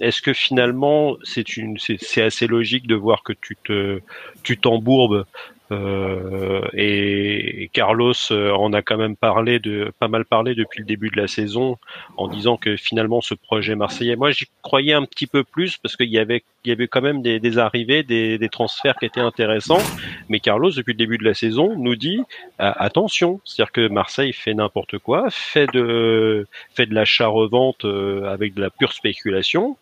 est-ce 0.00 0.20
que 0.20 0.34
finalement, 0.34 1.16
c'est 1.22 2.22
assez 2.22 2.46
logique 2.46 2.86
de 2.86 2.94
voir 2.94 3.22
que 3.22 3.32
tu 3.32 3.56
te, 3.64 4.00
tu 4.42 4.58
t'embourbes 4.58 5.24
et 5.70 7.70
Carlos 7.72 8.12
euh, 8.30 8.52
en 8.52 8.72
a 8.72 8.82
quand 8.82 8.96
même 8.96 9.16
parlé 9.16 9.58
de 9.58 9.92
pas 9.98 10.08
mal 10.08 10.24
parlé 10.24 10.54
depuis 10.54 10.80
le 10.80 10.86
début 10.86 11.08
de 11.08 11.16
la 11.16 11.26
saison 11.26 11.78
en 12.16 12.28
disant 12.28 12.56
que 12.56 12.76
finalement 12.76 13.20
ce 13.20 13.34
projet 13.34 13.74
marseillais, 13.74 14.16
moi 14.16 14.30
j'y 14.30 14.46
croyais 14.62 14.92
un 14.92 15.04
petit 15.04 15.26
peu 15.26 15.42
plus 15.42 15.76
parce 15.78 15.96
qu'il 15.96 16.10
y 16.10 16.18
avait 16.18 16.42
il 16.64 16.70
y 16.70 16.72
avait 16.72 16.88
quand 16.88 17.02
même 17.02 17.20
des, 17.20 17.40
des 17.40 17.58
arrivées, 17.58 18.02
des, 18.02 18.38
des, 18.38 18.48
transferts 18.48 18.96
qui 18.96 19.04
étaient 19.04 19.20
intéressants. 19.20 19.82
Mais 20.30 20.40
Carlos 20.40 20.70
depuis 20.70 20.92
le 20.92 20.98
début 20.98 21.18
de 21.18 21.24
la 21.24 21.34
saison 21.34 21.76
nous 21.76 21.96
dit 21.96 22.20
attention, 22.58 23.40
c'est-à-dire 23.44 23.72
que 23.72 23.88
Marseille 23.88 24.32
fait 24.32 24.54
n'importe 24.54 24.98
quoi, 24.98 25.26
fait 25.30 25.66
de 25.72 26.46
fait 26.74 26.86
de 26.86 26.94
l'achat-revente 26.94 27.84
euh, 27.84 28.32
avec 28.32 28.54
de 28.54 28.60
la 28.60 28.70
pure 28.70 28.92
spéculation. 28.92 29.76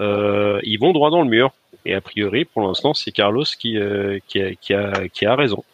Euh, 0.00 0.60
ils 0.64 0.78
vont 0.78 0.92
droit 0.92 1.10
dans 1.10 1.22
le 1.22 1.28
mur. 1.28 1.52
Et 1.84 1.94
a 1.94 2.00
priori, 2.00 2.44
pour 2.44 2.62
l'instant, 2.62 2.94
c'est 2.94 3.10
Carlos 3.10 3.44
qui, 3.58 3.78
euh, 3.78 4.18
qui, 4.26 4.42
a, 4.42 4.54
qui, 4.54 4.74
a, 4.74 5.08
qui, 5.08 5.24
a, 5.24 5.34
raison. 5.34 5.64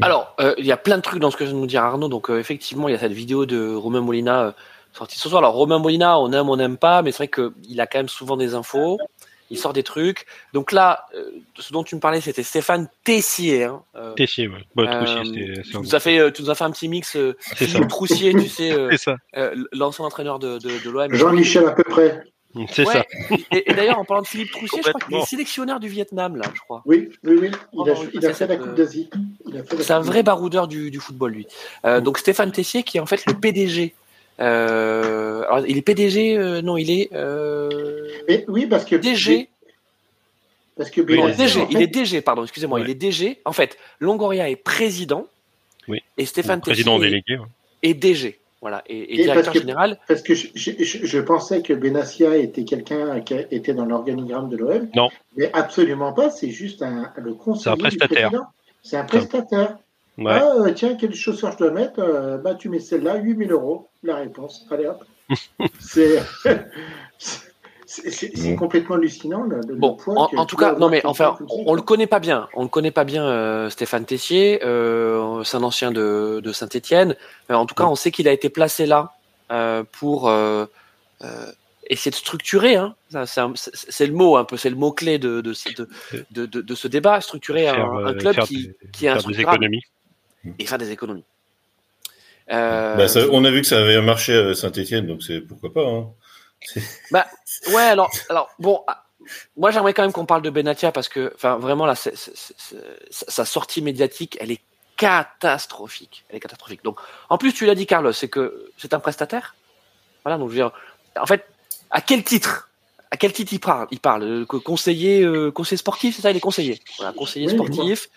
Alors, 0.00 0.34
euh, 0.40 0.54
il 0.58 0.66
y 0.66 0.72
a 0.72 0.76
plein 0.76 0.96
de 0.96 1.02
trucs 1.02 1.20
dans 1.20 1.30
ce 1.30 1.36
que 1.36 1.44
vient 1.44 1.52
de 1.52 1.58
nous 1.58 1.66
dire 1.66 1.82
Arnaud. 1.82 2.08
Donc, 2.08 2.30
euh, 2.30 2.38
effectivement, 2.38 2.88
il 2.88 2.92
y 2.92 2.94
a 2.94 2.98
cette 2.98 3.12
vidéo 3.12 3.46
de 3.46 3.74
Romain 3.74 4.00
Molina 4.00 4.54
sorti 4.92 5.18
ce 5.18 5.28
soir. 5.28 5.42
Alors 5.42 5.54
Romain 5.54 5.78
Molina, 5.78 6.18
on 6.18 6.32
aime, 6.32 6.48
on 6.48 6.56
n'aime 6.56 6.76
pas, 6.76 7.02
mais 7.02 7.12
c'est 7.12 7.28
vrai 7.28 7.28
qu'il 7.28 7.80
a 7.80 7.86
quand 7.86 7.98
même 7.98 8.08
souvent 8.08 8.36
des 8.36 8.54
infos. 8.54 8.98
Il 9.50 9.58
sort 9.58 9.74
des 9.74 9.82
trucs. 9.82 10.24
Donc 10.54 10.72
là, 10.72 11.06
euh, 11.14 11.24
ce 11.58 11.74
dont 11.74 11.84
tu 11.84 11.94
me 11.94 12.00
parlais, 12.00 12.22
c'était 12.22 12.42
Stéphane 12.42 12.88
Tessier. 13.04 13.64
Hein. 13.64 13.82
Euh, 13.94 14.14
Tessier, 14.14 14.48
ouais. 14.48 14.64
Bah, 14.74 14.84
euh, 15.04 15.22
tu, 15.62 15.76
nous 15.76 15.94
as 15.94 16.00
fait, 16.00 16.32
tu 16.32 16.42
nous 16.42 16.50
as 16.50 16.54
fait 16.54 16.64
un 16.64 16.70
petit 16.70 16.88
mix. 16.88 17.18
Philippe 17.54 17.88
Troussier, 17.88 18.32
tu 18.32 18.48
sais, 18.48 18.72
l'ancien 19.72 20.06
entraîneur 20.06 20.38
de, 20.38 20.58
de, 20.58 20.82
de 20.82 20.90
l'OM. 20.90 21.12
Jean-Michel 21.12 21.66
à 21.66 21.72
peu 21.72 21.84
près. 21.84 22.22
C'est 22.70 22.84
ça. 22.84 23.04
Et, 23.50 23.72
d'ailleurs, 23.72 23.98
en 23.98 24.04
parlant 24.04 24.22
de 24.22 24.26
Philippe 24.26 24.50
Troussier, 24.50 24.82
je 24.84 24.90
crois 24.90 25.00
qu'il 25.00 25.16
est 25.16 25.26
sélectionneur 25.26 25.80
du 25.80 25.88
Vietnam, 25.88 26.36
là, 26.36 26.44
je 26.54 26.60
crois. 26.60 26.82
Oui, 26.84 27.08
oui, 27.24 27.38
oui. 27.40 27.50
Il 27.72 27.90
a, 27.90 27.94
il 28.12 28.26
a 28.26 28.34
fait 28.34 28.46
la 28.46 28.56
Coupe 28.56 28.74
d'Asie. 28.74 29.08
C'est 29.80 29.92
un 29.92 30.00
vrai 30.00 30.22
baroudeur 30.22 30.68
du, 30.68 30.90
du 30.90 31.00
football, 31.00 31.32
lui. 31.32 31.46
donc 32.02 32.18
Stéphane 32.18 32.52
Tessier, 32.52 32.82
qui 32.82 32.98
est 32.98 33.00
en 33.00 33.06
fait 33.06 33.24
le 33.26 33.34
PDG 33.34 33.94
euh, 34.40 35.44
alors, 35.48 35.66
il 35.66 35.76
est 35.76 35.82
PDG 35.82 36.36
euh, 36.36 36.62
Non, 36.62 36.76
il 36.76 36.90
est. 36.90 37.10
Euh, 37.12 38.08
oui, 38.48 38.66
parce 38.66 38.84
que. 38.84 38.96
DG. 38.96 39.48
Parce 40.76 40.90
que 40.90 41.02
DG, 41.02 41.66
il 41.70 41.82
est 41.82 41.86
DG, 41.86 42.22
pardon, 42.22 42.42
excusez-moi, 42.42 42.80
il 42.80 42.88
est 42.88 42.94
DG. 42.94 43.38
En 43.44 43.52
fait, 43.52 43.78
Longoria 44.00 44.48
est 44.48 44.56
président. 44.56 45.26
Oui. 45.86 46.02
Et 46.16 46.24
Stéphane 46.24 46.60
président 46.60 46.98
délégué. 46.98 47.38
est 47.82 47.94
DG. 47.94 48.38
Voilà, 48.62 48.84
et, 48.86 49.16
directeur 49.16 49.52
général. 49.52 49.98
Parce 50.06 50.22
que 50.22 50.34
je, 50.34 50.48
je, 50.54 51.18
pensais 51.18 51.62
que 51.62 51.72
Benassia 51.72 52.36
était 52.36 52.62
quelqu'un 52.62 53.20
qui 53.20 53.34
était 53.34 53.74
dans 53.74 53.84
l'organigramme 53.84 54.48
de 54.48 54.56
l'OM. 54.56 54.88
Non. 54.94 55.08
Mais 55.36 55.50
absolument 55.52 56.12
pas, 56.12 56.30
c'est 56.30 56.50
juste 56.50 56.80
un, 56.80 57.12
le 57.16 57.34
conseiller. 57.34 57.64
C'est 57.64 57.70
un 57.70 57.76
prestataire. 57.76 58.30
C'est 58.84 58.96
un 58.96 59.04
prestataire. 59.04 59.78
Ah, 60.24 60.44
euh, 60.60 60.72
tiens, 60.72 60.94
quelle 60.94 61.12
chaussure 61.12 61.50
je 61.50 61.58
dois 61.58 61.72
mettre 61.72 61.98
euh, 61.98 62.38
Bah, 62.38 62.54
tu 62.54 62.68
mets 62.68 62.78
celle-là, 62.78 63.16
8000 63.16 63.50
euros. 63.50 63.88
La 64.04 64.16
réponse. 64.16 64.64
Allez 64.70 64.86
hop. 64.86 65.04
c'est. 65.80 66.22
C'est 67.92 68.56
complètement 68.56 68.96
hallucinant 68.96 69.42
le, 69.42 69.60
bon, 69.74 69.98
en, 70.06 70.46
tout 70.46 70.56
cas, 70.56 70.74
non 70.76 70.88
mais 70.88 71.04
enfin, 71.04 71.36
on, 71.48 71.74
le 71.74 71.82
connaît 71.82 72.06
pas 72.06 72.20
bien. 72.20 72.48
On 72.54 72.62
le 72.62 72.68
connaît 72.68 72.90
pas 72.90 73.04
bien, 73.04 73.24
euh, 73.24 73.68
Stéphane 73.68 74.06
Tessier. 74.06 74.58
c'est 74.60 75.56
un 75.56 75.62
ancien 75.62 75.92
de, 75.92 76.40
de 76.42 76.52
Saint-Étienne. 76.52 77.16
en 77.50 77.66
tout 77.66 77.74
cas, 77.74 77.84
on 77.84 77.94
sait 77.94 78.10
qu'il 78.10 78.28
a 78.28 78.32
été 78.32 78.48
placé 78.48 78.86
là 78.86 79.12
pour 79.92 80.30
essayer 81.88 82.10
de 82.10 82.16
structurer. 82.16 82.76
Hein, 82.76 82.94
c'est 83.26 84.06
le 84.06 84.12
mot 84.12 84.36
un 84.36 84.44
peu, 84.44 84.56
c'est 84.56 84.70
le 84.70 84.76
mot 84.76 84.92
clé 84.92 85.18
de 85.18 85.40
de, 85.40 85.56
de, 86.30 86.46
de, 86.46 86.74
ce 86.74 86.88
débat, 86.88 87.20
structurer 87.20 87.68
un, 87.68 88.14
club 88.14 88.40
qui, 88.40 88.70
qui 88.92 89.06
est 89.06 89.10
un 89.10 89.18
économies 89.18 89.82
et 90.58 90.66
faire 90.66 90.78
des 90.78 90.90
économies. 90.90 91.24
Euh, 92.50 92.96
bah, 92.96 93.06
on 93.30 93.44
a 93.44 93.50
vu 93.50 93.60
que 93.60 93.66
ça 93.66 93.80
avait 93.80 94.00
marché 94.02 94.34
à 94.34 94.54
Saint-Etienne, 94.54 95.06
donc 95.06 95.22
c'est 95.22 95.40
pourquoi 95.40 95.72
pas. 95.72 95.86
Hein. 95.86 96.08
Bah, 97.10 97.26
ouais, 97.68 97.82
alors, 97.82 98.10
alors 98.28 98.50
bon, 98.58 98.82
ah, 98.86 99.04
moi 99.56 99.70
j'aimerais 99.70 99.94
quand 99.94 100.02
même 100.02 100.12
qu'on 100.12 100.26
parle 100.26 100.42
de 100.42 100.50
Benatia 100.50 100.92
parce 100.92 101.08
que, 101.08 101.32
enfin, 101.34 101.56
vraiment 101.56 101.86
là, 101.86 101.94
sa 101.94 103.44
sortie 103.44 103.82
médiatique, 103.82 104.36
elle 104.40 104.50
est 104.50 104.60
catastrophique. 104.96 106.24
Elle 106.28 106.36
est 106.36 106.40
catastrophique. 106.40 106.84
Donc, 106.84 106.98
en 107.28 107.38
plus, 107.38 107.52
tu 107.52 107.66
l'as 107.66 107.74
dit, 107.74 107.86
Carlos, 107.86 108.12
c'est 108.12 108.28
que 108.28 108.70
c'est 108.78 108.94
un 108.94 109.00
prestataire. 109.00 109.54
Voilà, 110.24 110.38
donc 110.38 110.50
je 110.50 110.54
veux 110.54 110.60
dire, 110.60 110.72
en 111.20 111.26
fait, 111.26 111.44
à 111.90 112.00
quel 112.00 112.22
titre? 112.24 112.68
À 113.10 113.16
quel 113.16 113.32
titre 113.32 113.52
il 113.52 113.60
parle? 113.60 113.88
Il 113.90 114.00
parle 114.00 114.46
conseiller, 114.46 115.22
euh, 115.22 115.50
conseiller 115.50 115.76
sportif, 115.76 116.16
c'est 116.16 116.22
ça? 116.22 116.30
Il 116.30 116.36
est 116.36 116.40
conseiller. 116.40 116.80
Voilà, 116.98 117.12
conseiller 117.12 117.48
sportif. 117.48 118.08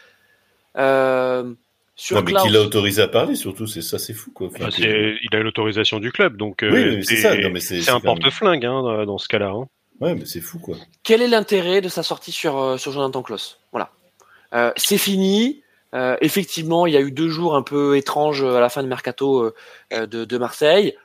Euh, 0.78 1.54
sur 1.96 2.18
non, 2.18 2.24
mais 2.24 2.34
qui 2.34 2.50
l'a 2.50 2.62
autorisé 2.62 3.02
à 3.02 3.08
parler, 3.08 3.36
surtout, 3.36 3.68
c'est 3.68 3.82
ça, 3.82 3.98
c'est 3.98 4.14
fou, 4.14 4.32
quoi. 4.32 4.48
Enfin, 4.48 4.70
il 4.78 5.30
a 5.32 5.40
l'autorisation 5.40 6.00
du 6.00 6.12
club, 6.12 6.36
donc 6.36 6.60
oui, 6.70 7.04
c'est 7.04 7.16
ça. 7.16 7.34
C'est 7.60 7.90
un 7.90 8.00
porte-flingue 8.00 8.66
hein, 8.66 9.06
dans 9.06 9.18
ce 9.18 9.28
cas-là. 9.30 9.52
Hein. 9.52 9.68
Ouais, 10.02 10.14
mais 10.14 10.26
c'est 10.26 10.42
fou, 10.42 10.60
quoi. 10.60 10.76
Quel 11.04 11.22
est 11.22 11.28
l'intérêt 11.28 11.80
de 11.80 11.88
sa 11.88 12.04
sortie 12.04 12.34
sur 12.34 12.78
sur 12.78 12.92
Jonathan 12.92 13.22
Kloss 13.22 13.60
Voilà, 13.72 13.92
euh, 14.54 14.72
c'est 14.76 14.98
fini. 14.98 15.62
Euh, 15.94 16.18
effectivement, 16.20 16.86
il 16.86 16.94
y 16.94 16.98
a 16.98 17.02
eu 17.02 17.12
deux 17.12 17.30
jours 17.30 17.56
un 17.56 17.62
peu 17.62 17.96
étranges 17.96 18.44
à 18.44 18.60
la 18.60 18.68
fin 18.68 18.84
de 18.84 18.90
mercato 18.90 19.54
de, 19.92 20.26
de, 20.26 20.38
Marseille. 20.38 20.98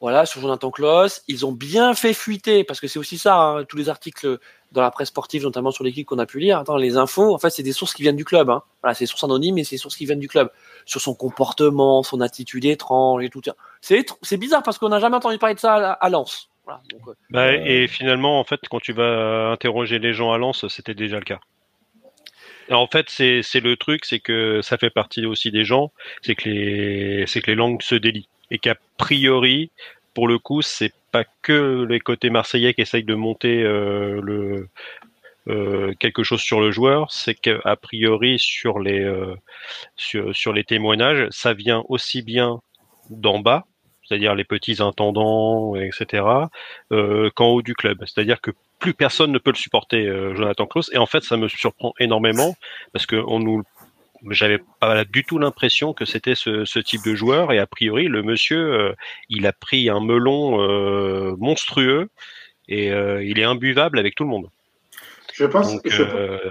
Voilà, 0.00 0.24
sur 0.24 0.40
Jonathan 0.40 0.70
Kloss, 0.70 1.22
ils 1.28 1.44
ont 1.44 1.52
bien 1.52 1.92
fait 1.92 2.14
fuiter 2.14 2.64
parce 2.64 2.80
que 2.80 2.88
c'est 2.88 2.98
aussi 2.98 3.18
ça. 3.18 3.36
Hein, 3.36 3.64
tous 3.64 3.76
les 3.76 3.90
articles 3.90 4.38
dans 4.72 4.80
la 4.80 4.90
presse 4.90 5.08
sportive, 5.08 5.42
notamment 5.42 5.70
sur 5.72 5.84
l'équipe 5.84 6.06
qu'on 6.06 6.18
a 6.18 6.24
pu 6.24 6.38
lire. 6.40 6.58
Attends, 6.58 6.78
les 6.78 6.96
infos, 6.96 7.34
en 7.34 7.38
fait, 7.38 7.50
c'est 7.50 7.62
des 7.62 7.72
sources 7.72 7.92
qui 7.92 8.02
viennent 8.02 8.16
du 8.16 8.24
club. 8.24 8.48
Hein. 8.48 8.62
Voilà, 8.82 8.94
c'est 8.94 9.04
des 9.04 9.08
sources 9.08 9.24
anonymes, 9.24 9.56
mais 9.56 9.64
c'est 9.64 9.74
des 9.76 9.80
sources 9.80 9.96
qui 9.96 10.06
viennent 10.06 10.20
du 10.20 10.28
club. 10.28 10.50
Sur 10.86 11.02
son 11.02 11.14
comportement, 11.14 12.02
son 12.02 12.22
attitude 12.22 12.64
étrange 12.64 13.22
et 13.22 13.28
tout. 13.28 13.42
C'est, 13.82 14.36
bizarre 14.38 14.62
parce 14.62 14.78
qu'on 14.78 14.88
n'a 14.88 15.00
jamais 15.00 15.16
entendu 15.16 15.36
parler 15.36 15.54
de 15.54 15.60
ça 15.60 15.92
à, 15.92 16.08
Lens. 16.08 16.48
Voilà, 16.64 16.80
euh, 16.94 17.12
bah, 17.28 17.52
et 17.52 17.86
finalement, 17.86 18.40
en 18.40 18.44
fait, 18.44 18.60
quand 18.70 18.80
tu 18.80 18.94
vas 18.94 19.50
interroger 19.50 19.98
les 19.98 20.14
gens 20.14 20.32
à 20.32 20.38
Lens, 20.38 20.66
c'était 20.68 20.94
déjà 20.94 21.18
le 21.18 21.24
cas. 21.24 21.40
en 22.70 22.86
fait, 22.86 23.10
c'est, 23.10 23.42
le 23.60 23.76
truc, 23.76 24.06
c'est 24.06 24.20
que 24.20 24.62
ça 24.62 24.78
fait 24.78 24.90
partie 24.90 25.26
aussi 25.26 25.50
des 25.50 25.64
gens, 25.64 25.92
c'est 26.22 26.36
que 26.36 26.48
les, 26.48 27.24
c'est 27.26 27.42
que 27.42 27.50
les 27.50 27.56
langues 27.56 27.82
se 27.82 27.96
délient 27.96 28.28
et 28.50 28.58
qu'a 28.58 28.76
priori, 28.96 29.70
pour 30.14 30.28
le 30.28 30.38
coup, 30.38 30.62
c'est 30.62 30.92
pas 31.12 31.24
que 31.42 31.86
les 31.88 32.00
côtés 32.00 32.30
marseillais 32.30 32.74
qui 32.74 32.82
essayent 32.82 33.04
de 33.04 33.14
monter 33.14 33.62
euh, 33.62 34.20
le 34.22 34.68
euh, 35.48 35.94
quelque 35.98 36.22
chose 36.22 36.40
sur 36.40 36.60
le 36.60 36.70
joueur, 36.70 37.10
c'est 37.10 37.34
qu'a 37.34 37.76
priori 37.76 38.38
sur 38.38 38.78
les 38.78 39.00
euh, 39.00 39.34
sur, 39.96 40.52
les 40.52 40.64
témoignages, 40.64 41.26
ça 41.30 41.54
vient 41.54 41.82
aussi 41.88 42.22
bien 42.22 42.60
d'en 43.08 43.40
bas, 43.40 43.66
c'est-à-dire 44.04 44.34
les 44.34 44.44
petits 44.44 44.82
intendants, 44.82 45.74
etc., 45.76 46.24
qu'en 46.90 47.46
haut 47.46 47.62
du 47.62 47.74
club. 47.74 48.04
C'est-à-dire 48.06 48.40
que 48.40 48.52
plus 48.78 48.94
personne 48.94 49.32
ne 49.32 49.38
peut 49.38 49.50
le 49.50 49.56
supporter, 49.56 50.06
Jonathan 50.34 50.66
Klaus. 50.66 50.90
Et 50.92 50.98
en 50.98 51.06
fait, 51.06 51.22
ça 51.22 51.36
me 51.36 51.48
surprend 51.48 51.92
énormément 51.98 52.54
parce 52.92 53.06
que 53.06 53.16
on 53.16 53.40
nous 53.40 53.62
j'avais 54.28 54.58
pas 54.80 55.04
du 55.04 55.24
tout 55.24 55.38
l'impression 55.38 55.92
que 55.92 56.04
c'était 56.04 56.34
ce, 56.34 56.64
ce, 56.64 56.78
type 56.78 57.02
de 57.04 57.14
joueur 57.14 57.52
et 57.52 57.58
a 57.58 57.66
priori 57.66 58.06
le 58.06 58.22
monsieur 58.22 58.72
euh, 58.72 58.92
il 59.28 59.46
a 59.46 59.52
pris 59.52 59.88
un 59.88 60.00
melon 60.00 60.62
euh, 60.62 61.34
monstrueux 61.38 62.08
et 62.68 62.92
euh, 62.92 63.24
il 63.24 63.38
est 63.38 63.44
imbuvable 63.44 63.98
avec 63.98 64.14
tout 64.14 64.24
le 64.24 64.30
monde. 64.30 64.48
Je 65.34 65.44
pense. 65.46 65.72
Donc, 65.72 65.82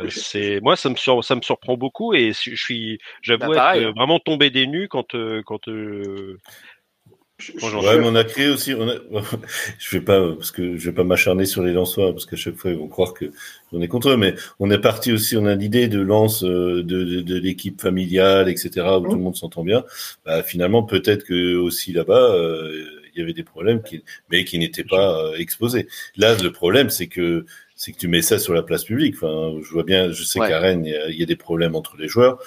c'est 0.09 0.59
moi 0.61 0.75
ça 0.75 0.89
me 0.89 0.95
ça 0.95 1.35
me 1.35 1.41
surprend 1.41 1.77
beaucoup 1.77 2.13
et 2.13 2.31
je 2.31 2.55
suis 2.55 2.99
j'avoue 3.21 3.53
bah, 3.53 3.77
être 3.77 3.93
vraiment 3.95 4.19
tombé 4.19 4.49
des 4.49 4.65
nues 4.65 4.87
quand 4.87 5.15
quand 5.45 5.67
Ouais, 7.61 7.97
mais 7.97 8.05
on 8.05 8.15
a 8.15 8.23
créé 8.23 8.49
aussi. 8.49 8.73
On 8.73 8.87
a... 8.89 8.95
je 9.79 9.97
vais 9.97 10.03
pas 10.03 10.33
parce 10.33 10.51
que 10.51 10.77
je 10.77 10.89
vais 10.89 10.95
pas 10.95 11.03
m'acharner 11.03 11.45
sur 11.45 11.63
les 11.63 11.71
Lensois 11.71 12.11
parce 12.11 12.25
qu'à 12.25 12.35
chaque 12.35 12.55
fois 12.55 12.71
ils 12.71 12.77
vont 12.77 12.87
croire 12.87 13.13
que 13.13 13.31
on 13.71 13.81
est 13.81 13.87
contre 13.87 14.09
eux. 14.09 14.17
Mais 14.17 14.35
on 14.59 14.69
est 14.71 14.79
parti 14.79 15.11
aussi. 15.11 15.37
On 15.37 15.45
a 15.45 15.55
l'idée 15.55 15.87
de 15.87 15.99
lance 16.01 16.43
euh, 16.43 16.83
de, 16.83 17.03
de, 17.03 17.21
de 17.21 17.39
l'équipe 17.39 17.81
familiale, 17.81 18.49
etc. 18.49 18.85
où 18.99 19.05
tout 19.05 19.15
le 19.15 19.21
monde 19.21 19.35
s'entend 19.35 19.63
bien. 19.63 19.85
Bah, 20.25 20.43
finalement, 20.43 20.83
peut-être 20.83 21.23
que 21.23 21.55
aussi 21.55 21.93
là-bas 21.93 22.33
euh, 22.33 22.85
il 23.15 23.19
y 23.19 23.23
avait 23.23 23.33
des 23.33 23.43
problèmes, 23.43 23.81
qui... 23.81 24.03
mais 24.29 24.43
qui 24.45 24.59
n'étaient 24.59 24.83
pas 24.83 25.23
euh, 25.23 25.35
exposés. 25.37 25.87
Là, 26.17 26.35
le 26.41 26.51
problème, 26.51 26.89
c'est 26.89 27.07
que 27.07 27.45
c'est 27.75 27.93
que 27.93 27.97
tu 27.97 28.09
mets 28.09 28.21
ça 28.21 28.39
sur 28.39 28.53
la 28.53 28.61
place 28.61 28.83
publique. 28.83 29.15
Enfin, 29.15 29.57
je 29.63 29.71
vois 29.71 29.83
bien. 29.83 30.11
Je 30.11 30.23
sais 30.23 30.39
qu'à 30.39 30.59
Rennes, 30.59 30.85
il 30.85 31.15
y, 31.15 31.23
a 31.23 31.25
des 31.25 31.37
problèmes 31.37 31.75
entre 31.75 31.95
les 31.97 32.09
joueurs 32.09 32.39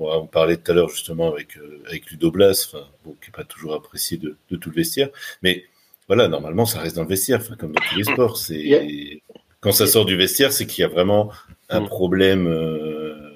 on 0.00 0.26
parlait 0.26 0.56
tout 0.56 0.70
à 0.70 0.74
l'heure 0.74 0.88
justement 0.88 1.32
avec, 1.32 1.56
euh, 1.56 1.82
avec 1.86 2.10
Ludo 2.10 2.30
Blas, 2.30 2.74
bon, 3.04 3.14
qui 3.20 3.30
n'est 3.30 3.36
pas 3.36 3.44
toujours 3.44 3.74
apprécié 3.74 4.16
de, 4.16 4.36
de, 4.50 4.56
tout 4.56 4.70
le 4.70 4.76
vestiaire. 4.76 5.08
Mais 5.42 5.64
voilà, 6.06 6.28
normalement, 6.28 6.66
ça 6.66 6.80
reste 6.80 6.96
dans 6.96 7.02
le 7.02 7.08
vestiaire, 7.08 7.40
comme 7.58 7.72
dans 7.72 7.82
tous 7.90 7.96
les 7.96 8.04
sports. 8.04 8.36
C'est 8.36 9.22
Quand 9.60 9.72
ça 9.72 9.86
sort 9.86 10.04
du 10.04 10.16
vestiaire, 10.16 10.52
c'est 10.52 10.66
qu'il 10.66 10.82
y 10.82 10.84
a 10.84 10.88
vraiment 10.88 11.30
un 11.68 11.82
mm. 11.82 11.88
problème 11.88 12.46
euh, 12.48 13.30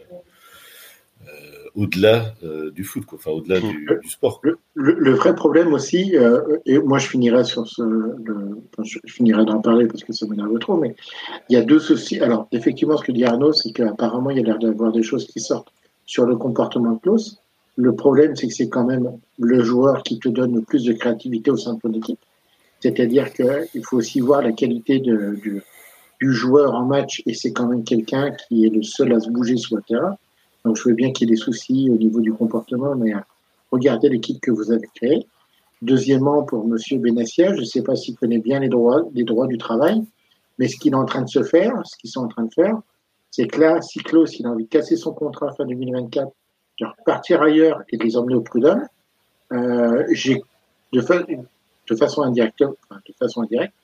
euh, 1.23 1.31
au-delà 1.75 2.35
du 2.75 2.83
foot, 2.83 3.05
quoi. 3.05 3.19
enfin 3.19 3.31
au-delà 3.31 3.61
mm. 3.61 3.69
du, 3.69 3.89
du, 4.03 4.09
sport. 4.09 4.41
Le, 4.75 5.13
vrai 5.13 5.35
problème 5.35 5.73
aussi, 5.73 6.15
et 6.67 6.79
moi 6.79 6.99
je 6.99 7.07
finirai 7.07 7.45
sur 7.45 7.69
ce, 7.69 7.83
le, 7.83 8.59
je, 8.83 8.99
finirai 9.07 9.45
d'en 9.45 9.61
parler 9.61 9.87
parce 9.87 10.03
que 10.03 10.13
ça 10.13 10.27
m'énerve 10.27 10.59
trop, 10.59 10.77
mais 10.77 10.97
il 11.49 11.55
y 11.55 11.57
a 11.57 11.63
deux 11.63 11.79
soucis. 11.79 12.21
Alors 12.21 12.49
effectivement, 12.51 12.97
ce 12.97 13.05
que 13.05 13.13
dit 13.13 13.25
Arnaud, 13.25 13.53
c'est 13.53 13.73
qu'apparemment 13.73 14.31
il 14.31 14.39
y 14.39 14.41
a 14.41 14.43
l'air 14.43 14.59
d'avoir 14.59 14.91
des 14.91 15.03
choses 15.03 15.27
qui 15.27 15.41
sortent 15.41 15.73
sur 16.07 16.27
le 16.27 16.37
comportement 16.37 16.93
de 16.93 16.99
Klaus. 16.99 17.39
Le 17.77 17.95
problème, 17.95 18.37
c'est 18.37 18.47
que 18.47 18.55
c'est 18.55 18.69
quand 18.69 18.85
même 18.85 19.11
le 19.39 19.63
joueur 19.63 20.03
qui 20.03 20.19
te 20.19 20.29
donne 20.29 20.55
le 20.55 20.61
plus 20.61 20.85
de 20.85 20.93
créativité 20.93 21.51
au 21.51 21.57
sein 21.57 21.75
de 21.75 21.81
ton 21.81 21.93
équipe. 21.93 22.21
C'est-à-dire 22.81 23.33
qu'il 23.33 23.85
faut 23.85 23.97
aussi 23.97 24.21
voir 24.21 24.43
la 24.43 24.53
qualité 24.53 25.01
du, 25.01 25.63
joueur 26.21 26.75
en 26.75 26.87
match 26.87 27.23
et 27.27 27.35
c'est 27.35 27.53
quand 27.53 27.67
même 27.67 27.85
quelqu'un 27.85 28.31
qui 28.31 28.65
est 28.65 28.71
le 28.71 28.83
seul 28.83 29.13
à 29.13 29.21
se 29.21 29.29
bouger 29.29 29.57
sur 29.57 29.77
le 29.77 29.83
terrain. 29.83 30.17
Donc 30.65 30.77
je 30.77 30.89
veux 30.89 30.95
bien 30.95 31.13
qu'il 31.13 31.29
y 31.29 31.33
ait 31.33 31.35
des 31.35 31.41
soucis 31.41 31.91
au 31.91 31.97
niveau 31.97 32.21
du 32.21 32.33
comportement, 32.33 32.95
mais 32.95 33.13
regardez 33.71 34.09
l'équipe 34.09 34.41
que 34.41 34.51
vous 34.51 34.73
avez 34.73 34.89
créée. 34.95 35.27
Deuxièmement, 35.83 36.43
pour 36.45 36.67
Monsieur 36.67 36.99
Benassia, 36.99 37.55
je 37.55 37.61
ne 37.61 37.65
sais 37.65 37.83
pas 37.83 37.95
s'il 37.95 38.17
connaît 38.17 38.39
bien 38.39 38.61
les 38.61 38.71
droits, 38.71 39.03
les 39.13 39.25
droits 39.25 39.47
du 39.47 39.59
travail, 39.59 40.03
mais 40.59 40.69
ce 40.69 40.77
qu'il 40.79 40.93
est 40.93 40.97
en 40.97 41.05
train 41.05 41.23
de 41.23 41.29
se 41.29 41.43
faire, 41.43 41.75
ce 41.85 41.97
qu'ils 41.99 42.11
sont 42.11 42.21
en 42.21 42.29
train 42.29 42.45
de 42.45 42.55
faire, 42.55 42.81
c'est 43.37 43.49
que 43.49 43.61
là, 43.61 43.83
si 43.83 43.99
Klaus 43.99 44.39
il 44.39 44.47
a 44.47 44.51
envie 44.51 44.63
de 44.63 44.69
casser 44.69 44.95
son 44.97 45.13
contrat 45.13 45.53
fin 45.55 45.67
2024, 45.67 46.31
de 46.79 46.87
repartir 46.87 47.43
ailleurs 47.43 47.83
et 47.89 47.97
de 47.97 48.05
les 48.05 48.17
emmener 48.17 48.37
au 48.37 48.43
prud'homme, 48.43 48.87
euh, 49.51 50.05
j'ai 50.13 50.41
de 50.93 51.01
de 51.91 51.97
façon 51.97 52.23
indirecte, 52.23 52.61
de 52.61 53.13
façon 53.19 53.43
indirecte, 53.43 53.75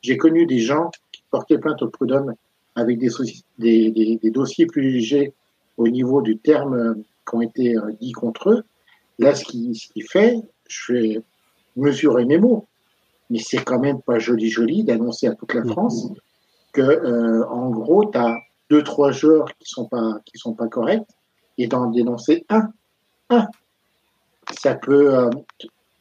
j'ai 0.00 0.16
connu 0.16 0.46
des 0.46 0.60
gens 0.60 0.92
qui 1.10 1.24
portaient 1.28 1.58
plainte 1.58 1.82
au 1.82 1.88
prud'homme 1.88 2.34
avec 2.76 2.98
des, 2.98 3.08
des, 3.58 3.90
des, 4.22 4.30
dossiers 4.30 4.66
plus 4.66 4.88
légers 4.88 5.34
au 5.76 5.88
niveau 5.88 6.22
du 6.22 6.38
terme 6.38 7.02
qui 7.28 7.34
ont 7.34 7.42
été 7.42 7.74
dit 8.00 8.12
contre 8.12 8.50
eux. 8.50 8.62
Là, 9.18 9.34
ce 9.34 9.44
qui, 9.44 9.74
ce 9.74 9.92
qui 9.92 10.02
fait, 10.02 10.36
je 10.68 10.92
vais 10.92 11.22
mesurer 11.74 12.26
mes 12.26 12.38
mots, 12.38 12.64
mais 13.28 13.40
c'est 13.40 13.64
quand 13.64 13.80
même 13.80 14.00
pas 14.02 14.20
joli 14.20 14.48
joli 14.48 14.84
d'annoncer 14.84 15.26
à 15.26 15.34
toute 15.34 15.52
la 15.52 15.64
France 15.64 16.06
que, 16.72 16.80
euh, 16.80 17.44
en 17.48 17.70
gros, 17.70 18.08
tu 18.08 18.16
as 18.16 18.36
deux, 18.70 18.82
trois 18.82 19.12
joueurs 19.12 19.46
qui 19.58 19.68
sont 19.68 19.86
pas, 19.86 20.20
qui 20.24 20.38
sont 20.38 20.54
pas 20.54 20.68
corrects 20.68 21.06
et 21.58 21.66
d'en 21.66 21.90
dénoncer 21.90 22.44
un. 22.48 22.70
Un. 23.28 23.46
Ça 24.58 24.74
peut, 24.74 25.14
euh, 25.14 25.30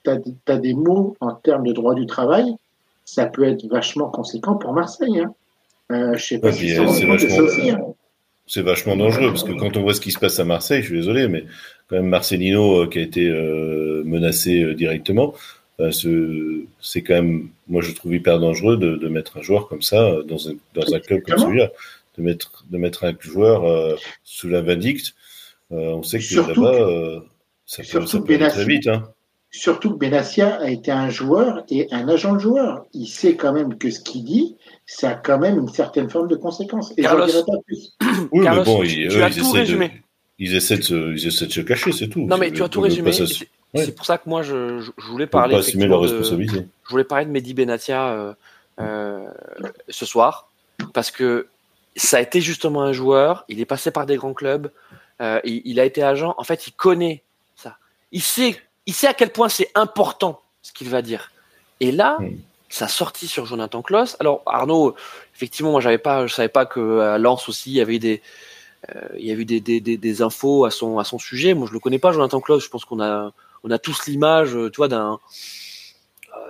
tu 0.03 0.09
as, 0.47 0.57
des 0.57 0.73
mots 0.73 1.15
en 1.19 1.33
termes 1.33 1.67
de 1.67 1.73
droit 1.73 1.93
du 1.93 2.05
travail, 2.05 2.55
ça 3.05 3.25
peut 3.25 3.43
être 3.43 3.65
vachement 3.67 4.09
conséquent 4.09 4.55
pour 4.55 4.73
Marseille. 4.73 5.19
Hein. 5.19 5.33
Euh, 5.91 6.15
je 6.15 6.25
sais 6.25 6.39
pas 6.39 6.51
si 6.51 6.69
c'est 6.69 6.77
vachement, 6.77 7.13
hein. 7.13 7.93
c'est 8.45 8.61
vachement 8.61 8.95
dangereux 8.95 9.29
parce 9.29 9.43
que 9.43 9.53
quand 9.53 9.75
on 9.77 9.81
voit 9.81 9.93
ce 9.93 10.01
qui 10.01 10.11
se 10.11 10.19
passe 10.19 10.39
à 10.39 10.45
Marseille, 10.45 10.81
je 10.81 10.87
suis 10.87 10.97
désolé, 10.97 11.27
mais 11.27 11.45
quand 11.89 11.95
même 11.95 12.07
Marcelino 12.07 12.83
euh, 12.83 12.87
qui 12.87 12.99
a 12.99 13.01
été 13.01 13.27
euh, 13.27 14.03
menacé 14.05 14.61
euh, 14.61 14.75
directement, 14.75 15.33
c'est 15.91 17.01
quand 17.01 17.13
même, 17.13 17.47
moi 17.69 17.81
je 17.81 17.93
trouve 17.93 18.13
hyper 18.13 18.39
dangereux 18.39 18.75
de, 18.75 18.97
de 18.97 19.07
mettre 19.07 19.37
un 19.37 19.41
joueur 19.41 19.69
comme 19.69 19.81
ça 19.81 20.17
dans 20.27 20.49
un, 20.49 20.53
dans 20.73 20.93
un 20.93 20.99
club 20.99 21.21
comme 21.21 21.37
celui-là, 21.37 21.71
de 22.19 22.23
mettre, 22.23 22.65
de 22.69 22.77
mettre 22.77 23.05
un 23.05 23.13
joueur 23.19 23.97
sous 24.23 24.49
la 24.49 24.61
vindicte. 24.61 25.15
on 25.71 26.03
sait 26.03 26.19
que 26.19 26.35
là-bas, 26.35 27.23
ça 27.65 27.83
peut, 27.83 28.05
ça 28.05 28.19
peut 28.19 28.33
aller 28.33 28.47
très 28.47 28.65
vite. 28.65 28.87
Hein. 28.87 29.03
Surtout 29.51 29.93
que 29.93 29.97
Benassia 29.97 30.59
a 30.59 30.69
été 30.69 30.91
un 30.91 31.09
joueur 31.09 31.63
et 31.69 31.87
un 31.91 32.07
agent 32.07 32.33
de 32.33 32.39
joueur. 32.39 32.85
Il 32.93 33.07
sait 33.07 33.35
quand 33.35 33.51
même 33.51 33.77
que 33.79 33.89
ce 33.89 33.99
qu'il 33.99 34.23
dit, 34.23 34.57
ça 34.85 35.11
a 35.11 35.15
quand 35.15 35.39
même 35.39 35.57
une 35.57 35.67
certaine 35.67 36.09
forme 36.09 36.27
de 36.27 36.35
conséquence. 36.35 36.93
Et 36.97 37.01
Carlos, 37.01 37.25
pas 37.25 37.57
plus. 37.65 37.95
Oui, 38.31 38.47
mais 38.47 38.63
bon, 38.63 38.83
tu, 38.83 39.07
tu 39.07 39.21
as 39.21 39.31
tout 39.31 39.51
résumé. 39.51 40.03
Ils 40.37 40.55
essaient 40.55 40.77
de 40.77 40.83
se, 40.83 41.13
ils 41.13 41.27
essaient 41.27 41.47
de 41.47 41.51
se 41.51 41.61
cacher, 41.61 41.91
c'est 41.91 42.07
tout. 42.07 42.25
Non, 42.25 42.37
mais 42.37 42.51
tu 42.51 42.61
as 42.61 42.69
tout 42.69 42.81
résumé. 42.81 43.11
C'est 43.11 43.95
pour 43.95 44.05
ça 44.05 44.19
que 44.19 44.29
moi, 44.29 44.43
je, 44.43 44.79
je 44.79 45.07
voulais 45.07 45.27
parler. 45.27 45.53
Pas 45.53 45.59
assumer 45.59 45.87
leur 45.87 46.01
responsabilité. 46.01 46.65
je 46.85 46.89
voulais 46.89 47.03
parler 47.03 47.25
de 47.25 47.31
Mehdi 47.31 47.53
Benatia 47.53 48.09
euh, 48.09 48.33
euh, 48.79 49.29
ce 49.89 50.05
soir, 50.05 50.51
parce 50.93 51.11
que 51.11 51.47
ça 51.99 52.17
a 52.17 52.21
été 52.21 52.41
justement 52.41 52.81
un 52.81 52.93
joueur. 52.93 53.45
Il 53.47 53.59
est 53.59 53.65
passé 53.65 53.91
par 53.91 54.05
des 54.05 54.15
grands 54.15 54.33
clubs. 54.33 54.71
Euh, 55.21 55.39
il, 55.43 55.61
il, 55.65 55.79
a 55.79 55.85
été 55.85 56.01
agent. 56.03 56.33
En 56.37 56.43
fait, 56.43 56.67
il 56.67 56.71
connaît 56.71 57.23
ça. 57.55 57.77
Il 58.11 58.21
sait, 58.21 58.59
il 58.85 58.93
sait 58.93 59.07
à 59.07 59.13
quel 59.13 59.31
point 59.31 59.49
c'est 59.49 59.69
important 59.75 60.41
ce 60.61 60.71
qu'il 60.71 60.89
va 60.89 61.01
dire. 61.01 61.31
Et 61.79 61.91
là, 61.91 62.17
hmm. 62.19 62.37
sa 62.69 62.87
sortie 62.87 63.27
sur 63.27 63.45
Jonathan 63.45 63.81
Kloss. 63.81 64.15
Alors 64.19 64.43
Arnaud, 64.45 64.95
effectivement, 65.35 65.71
moi, 65.71 65.81
j'avais 65.81 65.97
pas, 65.97 66.27
je 66.27 66.33
savais 66.33 66.49
pas 66.49 66.65
que 66.65 66.99
à 66.99 67.17
Lens 67.17 67.49
aussi, 67.49 67.71
il 67.71 67.75
y 67.75 67.81
avait 67.81 67.99
des 67.99 68.21
euh, 68.95 69.01
il 69.17 69.25
y 69.25 69.31
a 69.31 69.33
eu 69.33 69.43
des, 69.43 69.59
des, 69.59 69.81
des, 69.81 70.21
infos 70.21 70.63
à 70.63 70.71
son, 70.71 70.99
à 70.99 71.03
son 71.03 71.19
sujet. 71.19 71.53
Moi, 71.53 71.67
je 71.67 71.73
le 71.73 71.79
connais 71.79 71.99
pas, 71.99 72.13
Jonathan 72.13 72.39
Klaus. 72.39 72.63
Je 72.63 72.69
pense 72.69 72.85
qu'on 72.85 73.01
a, 73.01 73.33
on 73.63 73.71
a 73.71 73.77
tous 73.77 74.07
l'image, 74.07 74.51
tu 74.51 74.77
vois, 74.77 74.87
d'un, 74.87 75.13
euh, 75.13 75.17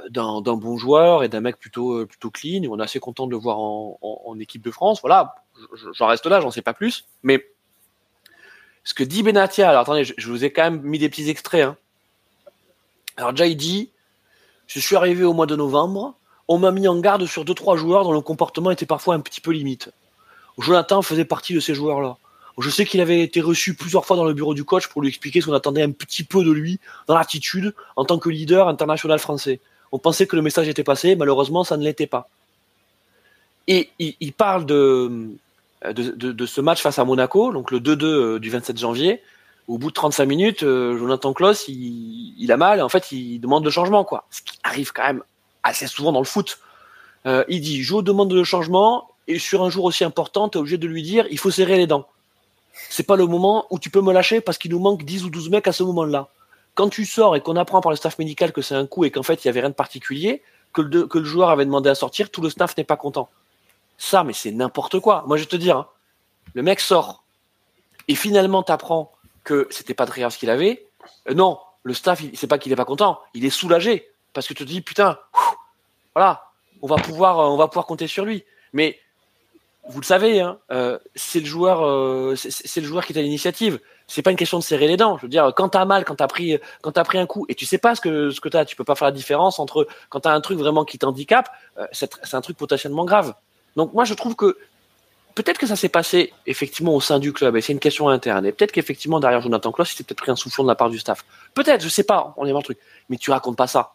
d'un, 0.09 0.41
bon 0.41 0.77
joueur 0.77 1.23
et 1.23 1.29
d'un 1.29 1.41
mec 1.41 1.57
plutôt, 1.57 1.93
euh, 1.93 2.05
plutôt 2.05 2.29
clean. 2.29 2.63
On 2.69 2.79
est 2.79 2.83
assez 2.83 2.99
content 2.99 3.25
de 3.25 3.31
le 3.31 3.37
voir 3.37 3.59
en, 3.59 4.37
équipe 4.39 4.61
de 4.61 4.71
France. 4.71 5.01
Voilà, 5.01 5.35
j'en 5.93 6.07
reste 6.07 6.25
là, 6.25 6.39
j'en 6.39 6.51
sais 6.51 6.61
pas 6.61 6.73
plus. 6.73 7.05
Mais 7.23 7.45
ce 8.83 8.93
que 8.93 9.03
dit 9.03 9.23
Benatia, 9.23 9.69
alors 9.69 9.81
attendez, 9.81 10.03
je, 10.03 10.29
vous 10.29 10.43
ai 10.43 10.51
quand 10.51 10.63
même 10.63 10.81
mis 10.81 10.99
des 10.99 11.09
petits 11.09 11.29
extraits. 11.29 11.63
Hein. 11.63 11.77
Alors 13.17 13.33
déjà, 13.33 13.47
il 13.47 13.57
dit, 13.57 13.89
je 14.67 14.79
suis 14.79 14.95
arrivé 14.95 15.23
au 15.23 15.33
mois 15.33 15.45
de 15.45 15.55
novembre, 15.55 16.15
on 16.47 16.57
m'a 16.57 16.71
mis 16.71 16.87
en 16.87 16.99
garde 16.99 17.25
sur 17.25 17.45
deux 17.45 17.53
trois 17.53 17.75
joueurs 17.75 18.03
dont 18.03 18.13
le 18.13 18.21
comportement 18.21 18.71
était 18.71 18.85
parfois 18.85 19.15
un 19.15 19.19
petit 19.19 19.41
peu 19.41 19.51
limite. 19.51 19.91
Jonathan 20.57 21.01
faisait 21.01 21.25
partie 21.25 21.53
de 21.53 21.59
ces 21.59 21.73
joueurs-là. 21.73 22.17
Je 22.59 22.69
sais 22.69 22.85
qu'il 22.85 22.99
avait 22.99 23.21
été 23.21 23.39
reçu 23.39 23.73
plusieurs 23.73 24.05
fois 24.05 24.17
dans 24.17 24.25
le 24.25 24.33
bureau 24.33 24.53
du 24.53 24.65
coach 24.65 24.87
pour 24.87 25.01
lui 25.01 25.07
expliquer 25.07 25.39
ce 25.39 25.45
qu'on 25.45 25.53
attendait 25.53 25.81
un 25.81 25.91
petit 25.91 26.23
peu 26.23 26.43
de 26.43 26.51
lui 26.51 26.79
dans 27.07 27.15
l'attitude 27.15 27.73
en 27.95 28.03
tant 28.03 28.19
que 28.19 28.27
leader 28.29 28.67
international 28.67 29.19
français. 29.19 29.61
On 29.91 29.99
pensait 29.99 30.27
que 30.27 30.35
le 30.35 30.41
message 30.41 30.67
était 30.67 30.83
passé, 30.83 31.15
malheureusement, 31.15 31.63
ça 31.63 31.77
ne 31.77 31.83
l'était 31.83 32.07
pas. 32.07 32.29
Et 33.67 33.89
il, 33.99 34.33
parle 34.33 34.65
de, 34.65 35.29
ce 35.83 36.61
match 36.61 36.81
face 36.81 36.97
à 36.97 37.05
Monaco, 37.05 37.53
donc 37.53 37.69
le 37.69 37.79
2-2 37.79 38.05
euh, 38.05 38.39
du 38.39 38.49
27 38.49 38.77
janvier. 38.79 39.21
Au 39.67 39.77
bout 39.77 39.89
de 39.89 39.93
35 39.93 40.25
minutes, 40.25 40.63
euh, 40.63 40.97
Jonathan 40.97 41.33
Kloss, 41.33 41.67
il, 41.67 42.51
a 42.51 42.57
mal 42.57 42.79
et 42.79 42.81
en 42.81 42.89
fait, 42.89 43.11
il 43.11 43.39
demande 43.39 43.63
le 43.63 43.69
changement, 43.69 44.03
quoi. 44.03 44.25
Ce 44.31 44.41
qui 44.41 44.57
arrive 44.63 44.91
quand 44.91 45.03
même 45.03 45.21
assez 45.61 45.85
souvent 45.85 46.11
dans 46.11 46.19
le 46.19 46.25
foot. 46.25 46.57
Euh, 47.27 47.43
il 47.47 47.61
dit, 47.61 47.83
je 47.83 47.95
demande 48.01 48.33
le 48.33 48.43
changement 48.43 49.07
et 49.27 49.37
sur 49.37 49.63
un 49.63 49.69
jour 49.69 49.85
aussi 49.85 50.03
important, 50.03 50.49
tu 50.49 50.57
es 50.57 50.61
obligé 50.61 50.77
de 50.79 50.87
lui 50.87 51.03
dire 51.03 51.27
il 51.29 51.37
faut 51.37 51.51
serrer 51.51 51.77
les 51.77 51.85
dents. 51.85 52.07
C'est 52.89 53.05
pas 53.05 53.15
le 53.15 53.27
moment 53.27 53.67
où 53.69 53.77
tu 53.77 53.91
peux 53.91 54.01
me 54.01 54.11
lâcher 54.11 54.41
parce 54.41 54.57
qu'il 54.57 54.71
nous 54.71 54.79
manque 54.79 55.03
10 55.03 55.25
ou 55.25 55.29
12 55.29 55.49
mecs 55.49 55.67
à 55.67 55.73
ce 55.73 55.83
moment-là. 55.83 56.29
Quand 56.79 56.87
tu 56.87 57.05
sors 57.05 57.35
et 57.35 57.41
qu'on 57.41 57.57
apprend 57.57 57.81
par 57.81 57.91
le 57.91 57.97
staff 57.97 58.17
médical 58.19 58.53
que 58.53 58.61
c'est 58.61 58.73
un 58.73 58.87
coup 58.87 59.03
et 59.03 59.11
qu'en 59.11 59.21
fait 59.21 59.43
il 59.43 59.47
y 59.47 59.49
avait 59.49 59.59
rien 59.59 59.67
de 59.67 59.75
particulier, 59.75 60.41
que 60.71 60.81
le, 60.81 61.23
joueur 61.25 61.49
avait 61.49 61.65
demandé 61.65 61.89
à 61.89 61.93
sortir, 61.93 62.31
tout 62.31 62.41
le 62.41 62.49
staff 62.49 62.77
n'est 62.77 62.85
pas 62.85 62.95
content. 62.95 63.27
Ça, 63.97 64.23
mais 64.23 64.31
c'est 64.31 64.51
n'importe 64.51 65.01
quoi. 65.01 65.25
Moi, 65.27 65.35
je 65.35 65.43
te 65.43 65.57
dire, 65.57 65.75
hein, 65.75 65.87
le 66.53 66.63
mec 66.63 66.79
sort 66.79 67.25
et 68.07 68.15
finalement 68.15 68.63
t'apprends 68.63 69.11
que 69.43 69.67
c'était 69.71 69.93
pas 69.93 70.05
très 70.05 70.21
grave 70.21 70.31
ce 70.31 70.37
qu'il 70.37 70.49
avait. 70.49 70.87
Euh, 71.29 71.33
non, 71.33 71.59
le 71.83 71.93
staff, 71.93 72.23
c'est 72.33 72.47
pas 72.47 72.57
qu'il 72.57 72.71
est 72.71 72.77
pas 72.77 72.85
content, 72.85 73.19
il 73.33 73.43
est 73.43 73.49
soulagé 73.49 74.09
parce 74.31 74.47
que 74.47 74.53
tu 74.53 74.63
te 74.63 74.69
dis 74.69 74.79
putain, 74.79 75.19
voilà, 76.15 76.49
on 76.81 76.87
va 76.87 76.95
pouvoir, 76.95 77.39
on 77.39 77.57
va 77.57 77.67
pouvoir 77.67 77.87
compter 77.87 78.07
sur 78.07 78.23
lui. 78.23 78.45
Mais 78.71 78.97
vous 79.89 79.99
le 79.99 80.05
savez, 80.05 80.39
hein, 80.39 80.59
euh, 80.71 80.97
c'est 81.13 81.41
le 81.41 81.45
joueur, 81.45 81.85
euh, 81.85 82.35
c'est 82.37 82.79
le 82.79 82.87
joueur 82.87 83.05
qui 83.05 83.11
est 83.11 83.19
à 83.19 83.21
l'initiative. 83.21 83.81
C'est 84.09 84.23
pas 84.23 84.31
une 84.31 84.37
question 84.37 84.57
de 84.57 84.63
serrer 84.63 84.87
les 84.87 84.97
dents. 84.97 85.17
Je 85.17 85.23
veux 85.23 85.29
dire, 85.29 85.53
quand 85.55 85.69
t'as 85.69 85.85
mal, 85.85 86.03
quand 86.03 86.15
t'as 86.15 86.27
pris, 86.27 86.57
quand 86.81 86.91
t'as 86.91 87.03
pris 87.03 87.19
un 87.19 87.27
coup 87.27 87.45
et 87.47 87.55
tu 87.55 87.65
sais 87.65 87.77
pas 87.77 87.93
ce 87.95 88.01
que 88.01 88.31
ce 88.31 88.41
que 88.41 88.49
t'as, 88.49 88.65
tu 88.65 88.75
peux 88.75 88.83
pas 88.83 88.95
faire 88.95 89.07
la 89.07 89.11
différence 89.11 89.59
entre 89.59 89.87
quand 90.09 90.21
t'as 90.21 90.33
un 90.33 90.41
truc 90.41 90.57
vraiment 90.57 90.83
qui 90.83 90.97
t'handicape, 90.97 91.47
euh, 91.77 91.85
c'est 91.91 92.33
un 92.33 92.41
truc 92.41 92.57
potentiellement 92.57 93.05
grave. 93.05 93.35
Donc 93.75 93.93
moi, 93.93 94.03
je 94.05 94.15
trouve 94.15 94.35
que 94.35 94.57
peut-être 95.35 95.59
que 95.59 95.67
ça 95.67 95.75
s'est 95.75 95.89
passé 95.89 96.33
effectivement 96.47 96.95
au 96.95 97.01
sein 97.01 97.19
du 97.19 97.31
club 97.33 97.55
et 97.55 97.61
c'est 97.61 97.71
une 97.71 97.79
question 97.79 98.09
interne. 98.09 98.45
Et 98.45 98.51
peut-être 98.51 98.71
qu'effectivement 98.71 99.19
derrière 99.19 99.41
Jonathan 99.41 99.71
Kloss, 99.71 99.89
c'était 99.89 100.03
peut-être 100.03 100.17
pris 100.17 100.31
un 100.31 100.35
soufflon 100.35 100.63
de 100.63 100.69
la 100.69 100.75
part 100.75 100.89
du 100.89 100.97
staff. 100.97 101.23
Peut-être, 101.53 101.83
je 101.83 101.89
sais 101.89 102.03
pas. 102.03 102.33
On 102.37 102.45
est 102.45 102.51
dans 102.51 102.57
le 102.57 102.63
truc. 102.63 102.79
Mais 103.09 103.17
tu 103.17 103.29
racontes 103.31 103.57
pas 103.57 103.67
ça. 103.67 103.93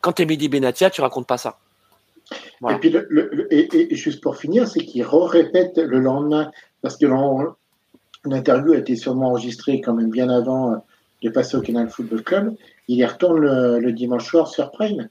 Quand 0.00 0.12
t'es 0.12 0.24
Mehdi 0.24 0.48
Benatia, 0.48 0.90
tu 0.90 1.02
racontes 1.02 1.26
pas 1.26 1.38
ça. 1.38 1.58
Et 2.70 2.74
puis, 2.76 2.90
le, 2.90 3.48
et, 3.50 3.94
juste 3.94 4.22
pour 4.22 4.36
finir, 4.36 4.66
c'est 4.66 4.84
qu'il 4.84 5.04
répète 5.04 5.78
le 5.78 5.98
lendemain, 5.98 6.50
parce 6.80 6.96
que 6.96 7.06
l'interview 8.24 8.72
a 8.72 8.78
été 8.78 8.96
sûrement 8.96 9.28
enregistrée 9.28 9.80
quand 9.80 9.94
même 9.94 10.10
bien 10.10 10.28
avant 10.28 10.72
euh, 10.72 10.76
de 11.22 11.30
passer 11.30 11.56
au 11.56 11.60
Canal 11.60 11.88
Football 11.88 12.22
Club. 12.22 12.54
Il 12.88 12.98
y 12.98 13.04
retourne 13.04 13.40
le, 13.40 13.92
dimanche 13.92 14.26
soir 14.26 14.48
sur 14.48 14.70
Prime. 14.70 15.08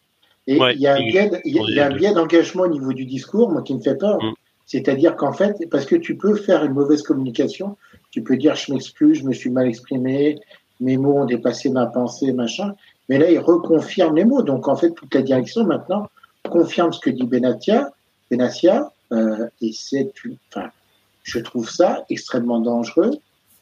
Et 0.48 0.58
il 0.58 0.82
y 0.82 0.88
a 0.88 0.96
un 0.96 1.96
biais, 1.96 2.14
d'engagement 2.14 2.64
au 2.64 2.68
niveau 2.68 2.94
du 2.94 3.06
discours, 3.06 3.50
moi, 3.50 3.62
qui 3.62 3.74
me 3.74 3.80
fait 3.80 3.96
peur. 3.96 4.22
Mm. 4.22 4.34
C'est-à-dire 4.66 5.16
qu'en 5.16 5.34
fait, 5.34 5.70
parce 5.70 5.86
que 5.86 5.96
tu 5.96 6.16
peux 6.16 6.36
faire 6.36 6.64
une 6.64 6.74
mauvaise 6.74 7.02
communication, 7.02 7.78
tu 8.10 8.24
peux 8.24 8.38
dire 8.38 8.56
je 8.56 8.74
m'excuse, 8.74 9.20
je 9.20 9.24
me 9.24 9.34
suis 9.34 9.50
mal 9.50 9.68
exprimé, 9.68 10.40
mes 10.80 10.98
mots 10.98 11.20
ont 11.20 11.26
dépassé 11.26 11.70
ma 11.70 11.86
pensée, 11.86 12.34
machin. 12.34 12.74
Mais 13.08 13.18
là, 13.18 13.30
il 13.30 13.40
reconfirme 13.40 14.16
les 14.16 14.26
mots. 14.26 14.42
Donc, 14.42 14.68
en 14.68 14.76
fait, 14.76 14.92
toute 14.92 15.14
la 15.14 15.22
direction 15.22 15.66
maintenant 15.66 16.08
confirme 16.50 16.92
ce 16.92 17.00
que 17.00 17.10
dit 17.10 17.24
Benatia, 17.24 17.92
Benatia, 18.30 18.92
euh, 19.12 19.48
et 19.62 19.72
c'est, 19.74 20.12
enfin, 20.50 20.70
je 21.24 21.40
trouve 21.40 21.70
ça 21.70 22.04
extrêmement 22.10 22.60
dangereux 22.60 23.12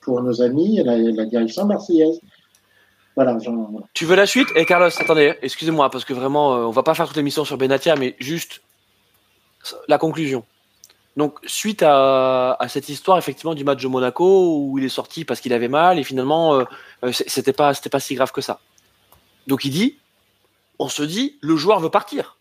pour 0.01 0.21
nos 0.21 0.41
amis 0.41 0.81
la, 0.83 0.97
la 0.97 1.25
direction 1.25 1.65
marseillaise. 1.65 2.19
Voilà, 3.15 3.37
Tu 3.93 4.05
veux 4.05 4.15
la 4.15 4.25
suite? 4.25 4.47
Et 4.55 4.61
eh, 4.61 4.65
Carlos, 4.65 4.87
attendez, 4.97 5.35
excusez-moi, 5.41 5.89
parce 5.89 6.05
que 6.05 6.13
vraiment, 6.13 6.55
euh, 6.55 6.59
on 6.63 6.71
va 6.71 6.83
pas 6.83 6.93
faire 6.93 7.05
toute 7.05 7.17
l'émission 7.17 7.43
sur 7.43 7.57
Benatia, 7.57 7.97
mais 7.97 8.15
juste 8.19 8.61
la 9.89 9.97
conclusion. 9.97 10.45
Donc, 11.17 11.37
suite 11.45 11.83
à, 11.83 12.57
cette 12.69 12.87
histoire, 12.87 13.17
effectivement, 13.17 13.55
du 13.55 13.65
match 13.65 13.83
de 13.83 13.89
Monaco, 13.89 14.55
où 14.57 14.77
il 14.77 14.85
est 14.85 14.89
sorti 14.89 15.25
parce 15.25 15.41
qu'il 15.41 15.51
avait 15.51 15.67
mal, 15.67 15.99
et 15.99 16.03
finalement, 16.05 16.53
euh, 16.53 16.63
euh 17.03 17.11
c'était 17.11 17.51
pas, 17.51 17.73
pas 17.73 17.99
si 17.99 18.15
grave 18.15 18.31
que 18.31 18.39
ça. 18.39 18.61
Donc, 19.47 19.65
il 19.65 19.71
dit, 19.71 19.97
on 20.77 20.87
se 20.87 21.03
dit, 21.03 21.37
le 21.41 21.57
joueur 21.57 21.81
veut 21.81 21.89
partir. 21.89 22.37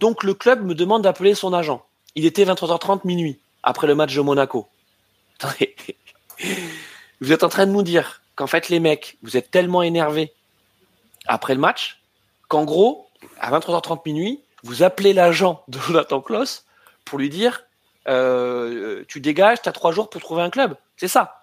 Donc 0.00 0.24
le 0.24 0.34
club 0.34 0.64
me 0.64 0.74
demande 0.74 1.02
d'appeler 1.02 1.34
son 1.34 1.52
agent. 1.52 1.84
Il 2.14 2.26
était 2.26 2.44
23h30 2.44 3.00
minuit, 3.04 3.38
après 3.66 3.86
le 3.86 3.94
match 3.94 4.14
de 4.14 4.22
Monaco. 4.22 4.66
Vous 7.20 7.32
êtes 7.32 7.44
en 7.44 7.48
train 7.50 7.66
de 7.66 7.72
nous 7.72 7.82
dire 7.82 8.22
qu'en 8.36 8.46
fait 8.46 8.70
les 8.70 8.80
mecs, 8.80 9.18
vous 9.22 9.36
êtes 9.36 9.50
tellement 9.50 9.82
énervés 9.82 10.32
après 11.26 11.54
le 11.54 11.60
match 11.60 12.00
qu'en 12.48 12.64
gros, 12.64 13.08
à 13.40 13.50
23h30 13.50 14.00
minuit, 14.06 14.40
vous 14.62 14.82
appelez 14.82 15.12
l'agent 15.12 15.62
de 15.68 15.78
Jonathan 15.78 16.20
Kloss 16.20 16.64
pour 17.04 17.18
lui 17.18 17.28
dire 17.28 17.64
euh, 18.08 19.04
tu 19.08 19.20
dégages, 19.20 19.62
tu 19.62 19.68
as 19.68 19.72
trois 19.72 19.92
jours 19.92 20.08
pour 20.08 20.20
trouver 20.20 20.42
un 20.42 20.50
club. 20.50 20.76
C'est 20.96 21.08
ça. 21.08 21.42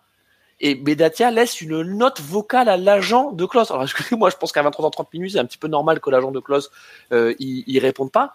et 0.62 0.76
Bedatia 0.76 1.30
laisse 1.30 1.60
une 1.60 1.82
note 1.82 2.22
vocale 2.22 2.70
à 2.70 2.78
l'agent 2.78 3.32
de 3.32 3.46
Klaus. 3.46 3.70
Alors, 3.70 3.86
moi, 4.12 4.30
je 4.30 4.38
pense 4.38 4.54
qu'à 4.54 4.64
23h30 4.64 5.08
minutes, 5.14 5.32
c'est 5.34 5.40
un 5.40 5.46
petit 5.46 5.58
peu 5.58 5.68
normal 5.68 6.00
que 6.00 6.10
l'agent 6.10 6.32
de 6.32 6.40
Klaus, 6.40 6.72
euh, 7.12 7.36
il, 7.40 7.80
réponde 7.80 8.12
pas. 8.12 8.34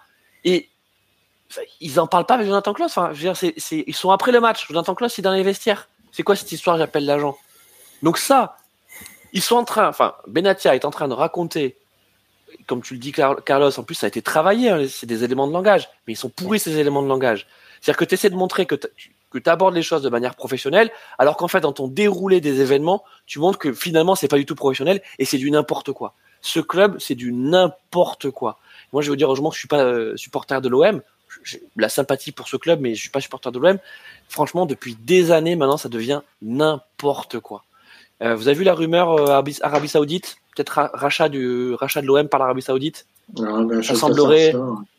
Ils 1.80 2.00
en 2.00 2.06
parlent 2.06 2.26
pas 2.26 2.34
avec 2.34 2.46
Jonathan 2.46 2.72
Klaus. 2.72 2.94
Je 2.94 3.00
veux 3.00 3.14
dire, 3.14 3.37
c'est, 3.37 3.54
ils 3.87 3.94
sont 3.94 4.11
après 4.11 4.32
le 4.32 4.40
match. 4.40 4.66
Jonathan 4.68 4.94
Klaus, 4.94 5.16
il 5.18 5.20
est 5.20 5.22
dans 5.22 5.32
les 5.32 5.42
vestiaires. 5.42 5.88
C'est 6.12 6.22
quoi 6.22 6.37
cette 6.37 6.52
histoire 6.52 6.78
J'appelle 6.78 7.06
l'agent? 7.06 7.37
Donc 8.02 8.18
ça, 8.18 8.56
ils 9.32 9.42
sont 9.42 9.56
en 9.56 9.64
train, 9.64 9.90
Benatia 10.26 10.74
est 10.74 10.84
en 10.84 10.90
train 10.90 11.08
de 11.08 11.14
raconter, 11.14 11.76
comme 12.66 12.82
tu 12.82 12.94
le 12.94 13.00
dis, 13.00 13.12
Carlos, 13.12 13.78
en 13.78 13.82
plus, 13.82 13.94
ça 13.94 14.06
a 14.06 14.08
été 14.08 14.22
travaillé, 14.22 14.70
hein, 14.70 14.87
c'est 14.88 15.06
des 15.06 15.24
éléments 15.24 15.46
de 15.46 15.52
langage, 15.52 15.88
mais 16.06 16.14
ils 16.14 16.16
sont 16.16 16.30
pourris 16.30 16.58
ces 16.58 16.78
éléments 16.78 17.02
de 17.02 17.08
langage. 17.08 17.46
C'est-à-dire 17.80 17.98
que 17.98 18.04
tu 18.04 18.14
essaies 18.14 18.30
de 18.30 18.37
montrer 18.37 18.66
que 18.66 18.74
tu 18.74 18.92
abordes 19.46 19.74
les 19.74 19.82
choses 19.82 20.02
de 20.02 20.08
manière 20.08 20.34
professionnelle, 20.34 20.90
alors 21.18 21.37
qu'en 21.37 21.48
fait, 21.48 21.61
dans 21.61 21.72
ton 21.72 21.88
déroulé 21.88 22.40
des 22.40 22.61
événements, 22.61 23.04
tu 23.26 23.38
montres 23.38 23.58
que 23.58 23.72
finalement, 23.72 24.14
c'est 24.14 24.28
pas 24.28 24.38
du 24.38 24.46
tout 24.46 24.54
professionnel 24.54 25.02
et 25.18 25.24
c'est 25.24 25.38
du 25.38 25.50
n'importe 25.50 25.92
quoi. 25.92 26.14
Ce 26.40 26.61
club, 26.61 26.98
c'est 26.98 27.14
du 27.14 27.32
n'importe 27.32 28.30
quoi. 28.30 28.58
Moi, 28.92 29.02
je 29.02 29.11
veux 29.11 29.16
dire, 29.16 29.26
heureusement 29.28 29.50
que 29.50 29.56
je 29.56 29.61
suis 29.61 29.68
pas 29.68 29.82
euh, 29.82 30.16
supporter 30.16 30.61
de 30.61 30.68
l'OM. 30.68 31.02
J'ai 31.44 31.62
la 31.77 31.88
sympathie 31.88 32.33
pour 32.33 32.48
ce 32.48 32.57
club, 32.57 32.81
mais 32.81 32.94
je 32.94 33.01
suis 33.01 33.11
pas 33.11 33.20
supporter 33.20 33.51
de 33.51 33.59
l'OM. 33.59 33.79
Franchement, 34.29 34.66
depuis 34.66 34.96
des 34.96 35.31
années 35.31 35.57
maintenant, 35.57 35.77
ça 35.77 35.88
devient 35.88 36.20
n'importe 36.42 37.40
quoi. 37.40 37.64
Euh, 38.22 38.35
vous 38.35 38.48
avez 38.48 38.59
vu 38.59 38.64
la 38.64 38.74
rumeur 38.74 39.12
euh, 39.12 39.42
Arabie, 39.62 39.88
Saoudite? 39.88 40.38
Peut-être 40.57 40.90
rachat, 40.92 41.29
du, 41.29 41.74
rachat 41.74 42.03
de 42.03 42.07
l'OM 42.07 42.29
par 42.29 42.40
l'Arabie 42.40 42.62
Saoudite? 42.62 43.07
Ben, 43.29 43.83
ça, 43.83 43.94
semblerait, 43.94 44.55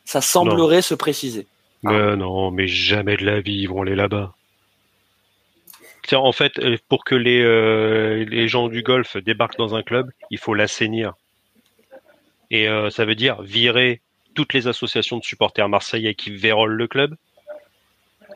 ça, 0.06 0.21
semblerait 0.21 0.82
se 0.82 0.93
préciser. 0.93 1.47
Mais 1.84 2.15
non, 2.15 2.52
mais 2.52 2.67
jamais 2.67 3.17
de 3.17 3.25
la 3.25 3.41
vie 3.41 3.62
ils 3.62 3.67
vont 3.67 3.82
aller 3.82 3.95
là-bas. 3.95 4.34
En 6.12 6.32
fait, 6.32 6.58
euh, 6.58 6.78
pour 6.88 7.04
que 7.04 7.13
les, 7.13 8.25
les 8.25 8.47
gens 8.47 8.67
du 8.67 8.82
golf 8.82 9.17
débarquent 9.17 9.58
dans 9.58 9.75
un 9.75 9.84
club, 9.84 10.10
il 10.32 10.39
faut 10.39 10.54
l'assainir. 10.54 11.13
Et 12.52 12.67
ça 12.89 13.06
veut 13.06 13.13
dire 13.13 13.43
virer 13.43 14.02
toutes 14.39 14.54
les 14.54 14.67
associations 14.67 15.17
de 15.17 15.23
supporters 15.25 15.67
marseillais 15.67 16.15
qui 16.15 16.30
vérolent 16.30 16.73
le 16.73 16.88
club, 16.88 17.13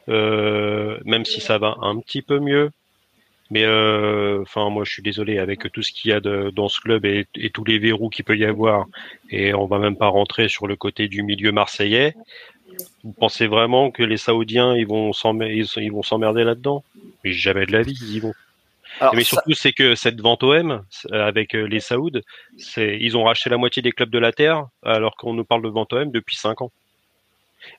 même 0.08 1.24
si 1.24 1.40
ça 1.40 1.58
va 1.58 1.78
un 1.80 1.98
petit 2.00 2.22
peu 2.22 2.40
mieux, 2.40 2.72
mais 3.54 3.64
euh, 3.66 4.42
enfin, 4.42 4.70
moi, 4.70 4.84
je 4.84 4.92
suis 4.92 5.04
désolé 5.04 5.38
avec 5.38 5.72
tout 5.72 5.84
ce 5.84 5.94
qu'il 5.94 6.10
y 6.10 6.14
a 6.14 6.20
de, 6.20 6.50
dans 6.50 6.70
ce 6.70 6.82
club 6.82 7.06
et, 7.06 7.28
tous 7.54 7.64
les 7.64 7.78
verrous 7.78 8.10
qu'il 8.10 8.26
peut 8.26 8.36
y 8.36 8.46
avoir. 8.46 8.88
Et 9.30 9.54
on 9.54 9.68
va 9.68 9.78
même 9.78 9.96
pas 9.96 10.08
rentrer 10.08 10.50
sur 10.50 10.66
le 10.66 10.76
côté 10.76 11.08
du 11.08 11.22
milieu 11.22 11.52
marseillais. 11.52 12.16
Vous 13.04 13.14
pensez 13.14 13.46
vraiment 13.46 13.92
que 13.92 14.02
les 14.02 14.18
Saoudiens 14.18 14.76
ils 14.76 14.88
vont 14.88 15.14
s'emmerder 15.14 16.44
là-dedans? 16.44 16.84
Mais 17.24 17.32
jamais 17.32 17.68
de 17.68 17.72
la 17.72 17.84
vie 17.84 17.96
ils 18.02 18.16
y 18.16 18.20
vont. 18.20 18.34
Mais 19.14 19.24
surtout, 19.24 19.54
c'est 19.54 19.74
que 19.74 19.96
cette 19.96 20.22
vente 20.22 20.44
OM 20.44 20.84
avec 21.12 21.56
euh, 21.56 21.64
les 21.64 21.80
Saouds, 21.80 22.22
c'est 22.58 22.98
ils 23.00 23.18
ont 23.18 23.24
racheté 23.24 23.50
la 23.50 23.58
moitié 23.58 23.82
des 23.82 23.92
clubs 23.92 24.10
de 24.10 24.20
la 24.20 24.32
terre, 24.32 24.68
alors 24.84 25.16
qu'on 25.16 25.34
nous 25.34 25.46
parle 25.46 25.64
de 25.64 25.70
vente 25.70 25.94
OM 25.94 26.12
depuis 26.12 26.36
5 26.36 26.62
ans. 26.62 26.72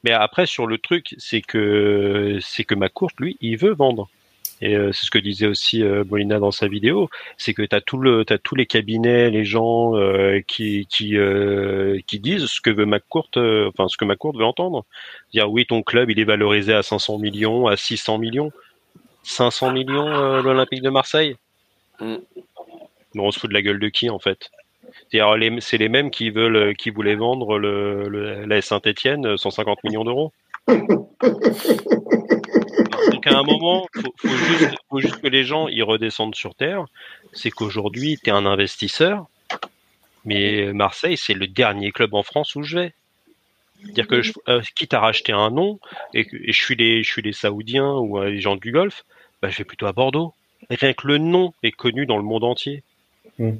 Mais 0.03 0.13
après, 0.13 0.47
sur 0.47 0.67
le 0.67 0.79
truc, 0.79 1.15
c'est 1.19 1.43
que 1.43 2.39
c'est 2.41 2.65
que 2.65 2.75
McCourt, 2.75 3.13
lui, 3.19 3.37
il 3.41 3.57
veut 3.57 3.75
vendre. 3.75 4.09
Et 4.61 4.77
euh, 4.77 4.93
c'est 4.93 5.07
ce 5.07 5.11
que 5.11 5.19
disait 5.19 5.47
aussi 5.47 5.83
euh, 5.83 6.05
Molina 6.05 6.39
dans 6.39 6.51
sa 6.51 6.69
vidéo, 6.69 7.11
c'est 7.37 7.55
que 7.55 7.63
tu 7.63 7.75
as 7.75 7.81
tout 7.81 7.99
le 7.99 8.25
as 8.29 8.39
tous 8.39 8.55
les 8.55 8.67
cabinets, 8.67 9.31
les 9.31 9.45
gens 9.45 9.97
euh, 9.97 10.41
qui 10.47 10.87
qui 10.89 11.17
qui 12.07 12.21
disent 12.21 12.47
ce 12.47 12.61
que 12.61 12.71
veut 12.71 12.87
McCourt 12.87 13.31
enfin 13.37 13.89
ce 13.89 13.97
que 13.97 14.05
McCourt 14.05 14.37
veut 14.37 14.45
entendre. 14.45 14.85
Dire 15.33 15.51
oui, 15.51 15.67
ton 15.67 15.83
club, 15.83 16.11
il 16.11 16.19
est 16.21 16.25
valorisé 16.25 16.73
à 16.73 16.83
500 16.83 17.19
millions, 17.19 17.67
à 17.67 17.77
600 17.77 18.19
millions. 18.19 18.53
500 19.25 19.73
millions 19.73 20.43
l'Olympique 20.43 20.83
de 20.83 20.91
Marseille? 20.91 21.37
Mm. 22.01 22.17
on 23.17 23.31
se 23.31 23.39
fout 23.39 23.49
de 23.49 23.55
la 23.55 23.63
gueule 23.63 23.79
de 23.79 23.89
qui 23.89 24.11
en 24.11 24.19
fait? 24.19 24.51
C'est 25.11 25.79
les 25.79 25.89
mêmes 25.89 26.11
qui 26.11 26.31
veulent, 26.31 26.77
qui 26.77 26.91
voulaient 26.91 27.15
vendre 27.15 27.59
le, 27.59 28.09
le 28.09 28.45
la 28.45 28.63
Saint-Étienne 28.63 29.37
150 29.37 29.83
millions 29.85 30.05
d'euros. 30.05 30.33
Donc 33.11 33.27
à 33.27 33.39
un 33.39 33.43
moment, 33.43 33.87
faut, 33.95 34.15
faut, 34.89 35.01
juste, 35.01 35.21
que 35.21 35.29
les 35.29 35.45
gens 35.45 35.69
y 35.69 35.83
redescendent 35.83 36.35
sur 36.35 36.55
terre. 36.55 36.85
C'est 37.33 37.51
qu'aujourd'hui, 37.51 38.19
tu 38.23 38.31
es 38.31 38.33
un 38.33 38.47
investisseur, 38.47 39.27
mais 40.25 40.73
Marseille, 40.73 41.17
c'est 41.17 41.35
le 41.35 41.47
dernier 41.47 41.93
club 41.93 42.15
en 42.15 42.23
France 42.23 42.55
où 42.55 42.63
je 42.63 42.79
vais. 42.79 42.95
C'est-à-dire 43.83 44.07
que 44.07 44.23
euh, 44.49 44.63
quitte 44.75 44.95
à 44.95 45.01
racheter 45.01 45.33
un 45.33 45.51
nom 45.51 45.79
et, 46.15 46.27
je 46.31 46.53
suis 46.53 46.75
les 46.75 47.03
je 47.03 47.11
suis 47.11 47.23
les 47.23 47.33
Saoudiens 47.33 47.93
ou 47.95 48.21
les 48.23 48.41
gens 48.41 48.57
du 48.57 48.73
Golfe, 48.73 49.05
bah, 49.43 49.51
je 49.51 49.59
vais 49.59 49.65
plutôt 49.65 49.87
à 49.87 49.93
Bordeaux. 49.93 50.33
rien 50.71 50.95
que 50.95 51.07
le 51.07 51.19
nom 51.19 51.53
est 51.63 51.73
connu 51.73 52.07
dans 52.07 52.17
le 52.17 52.23
monde 52.23 52.45
entier. 52.45 52.83
Mmh. 53.39 53.53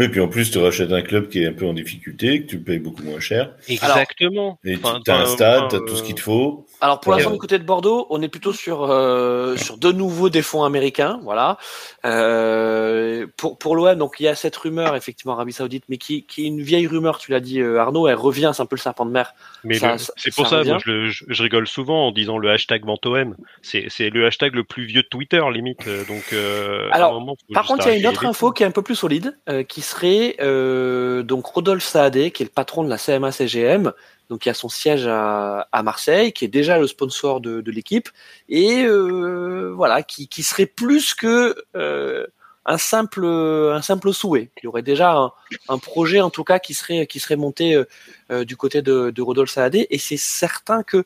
Et 0.00 0.08
puis 0.08 0.20
en 0.20 0.28
plus, 0.28 0.50
tu 0.50 0.58
rachètes 0.58 0.92
un 0.92 1.02
club 1.02 1.28
qui 1.28 1.42
est 1.42 1.46
un 1.46 1.52
peu 1.52 1.66
en 1.66 1.72
difficulté, 1.72 2.42
que 2.42 2.46
tu 2.46 2.58
payes 2.60 2.78
beaucoup 2.78 3.02
moins 3.02 3.20
cher. 3.20 3.52
Exactement. 3.68 4.58
et 4.64 4.78
tu 4.78 5.10
as 5.10 5.16
un 5.16 5.26
stade, 5.26 5.70
tu 5.70 5.76
as 5.76 5.80
tout 5.80 5.96
ce 5.96 6.02
qu'il 6.02 6.14
te 6.14 6.20
faut. 6.20 6.66
Alors 6.80 7.00
pour 7.00 7.12
l'instant 7.12 7.32
du 7.32 7.38
côté 7.38 7.58
de 7.58 7.64
Bordeaux, 7.64 8.06
on 8.10 8.22
est 8.22 8.28
plutôt 8.28 8.52
sur 8.52 8.84
euh, 8.84 9.56
sur 9.56 9.78
de 9.78 9.90
nouveaux 9.90 10.28
des 10.28 10.42
fonds 10.42 10.62
américains, 10.62 11.18
voilà. 11.24 11.58
Euh, 12.04 13.26
pour 13.36 13.58
pour 13.58 13.74
l'OM, 13.74 13.96
donc 13.98 14.16
il 14.20 14.24
y 14.24 14.28
a 14.28 14.36
cette 14.36 14.56
rumeur 14.56 14.94
effectivement 14.94 15.32
Arabie 15.32 15.52
Saoudite, 15.52 15.84
mais 15.88 15.98
qui 15.98 16.24
qui 16.24 16.44
est 16.44 16.46
une 16.46 16.62
vieille 16.62 16.86
rumeur, 16.86 17.18
tu 17.18 17.32
l'as 17.32 17.40
dit 17.40 17.60
euh, 17.60 17.80
Arnaud, 17.80 18.06
elle 18.06 18.14
revient, 18.14 18.52
c'est 18.54 18.62
un 18.62 18.66
peu 18.66 18.76
le 18.76 18.80
serpent 18.80 19.06
de 19.06 19.10
mer. 19.10 19.34
Mais 19.64 19.78
c'est 20.16 20.32
pour 20.34 20.46
ça, 20.46 20.62
moi, 20.62 20.78
je, 20.84 21.08
je, 21.08 21.42
rigole 21.42 21.66
souvent 21.66 22.06
en 22.06 22.12
disant 22.12 22.38
le 22.38 22.50
hashtag 22.50 22.84
VentoM. 22.84 23.34
C'est 23.62 23.86
c'est 23.88 24.10
le 24.10 24.26
hashtag 24.26 24.54
le 24.54 24.62
plus 24.62 24.84
vieux 24.84 25.02
de 25.02 25.08
Twitter 25.08 25.42
limite. 25.52 25.88
Donc 26.06 26.32
alors 26.92 27.20
par 27.52 27.66
contre 27.66 27.88
il 27.88 27.90
y 27.90 27.96
a 27.96 27.98
une 27.98 28.06
autre 28.06 28.24
info 28.24 28.52
qui 28.52 28.62
est 28.62 28.66
un 28.66 28.70
peu 28.70 28.82
plus 28.82 28.94
solide, 28.94 29.36
qui 29.68 29.82
serait 29.88 30.36
donc 31.24 31.46
Rodolphe 31.46 31.84
Saadé, 31.84 32.30
qui 32.30 32.42
est 32.42 32.46
le 32.46 32.52
patron 32.52 32.84
de 32.84 32.88
la 32.88 32.98
CMA 32.98 33.32
CGM 33.32 33.92
donc 34.28 34.40
qui 34.40 34.50
a 34.50 34.54
son 34.54 34.68
siège 34.68 35.06
à, 35.06 35.82
Marseille, 35.82 36.32
qui 36.32 36.44
est 36.44 36.48
déjà 36.48 36.78
le 36.78 36.86
sponsor 36.86 37.40
de, 37.40 37.70
l'équipe, 37.70 38.08
et 38.48 38.84
euh, 38.84 39.72
voilà, 39.74 40.02
qui, 40.02 40.42
serait 40.42 40.66
plus 40.66 41.14
que 41.14 41.54
euh, 41.76 42.26
un 42.66 42.78
simple 42.78 43.24
un 43.24 43.80
simple 43.80 44.12
souhait. 44.12 44.50
Il 44.58 44.64
y 44.64 44.66
aurait 44.66 44.82
déjà 44.82 45.32
un, 45.68 45.78
projet 45.78 46.20
en 46.20 46.30
tout 46.30 46.44
cas 46.44 46.58
qui 46.58 46.74
serait 46.74 47.06
qui 47.06 47.20
serait 47.20 47.36
monté 47.36 47.82
euh, 48.30 48.44
du 48.44 48.56
côté 48.56 48.82
de, 48.82 49.10
de 49.10 49.22
Rodolphe 49.22 49.50
Saadé, 49.50 49.86
et 49.90 49.98
c'est 49.98 50.18
certain 50.18 50.82
que 50.82 51.04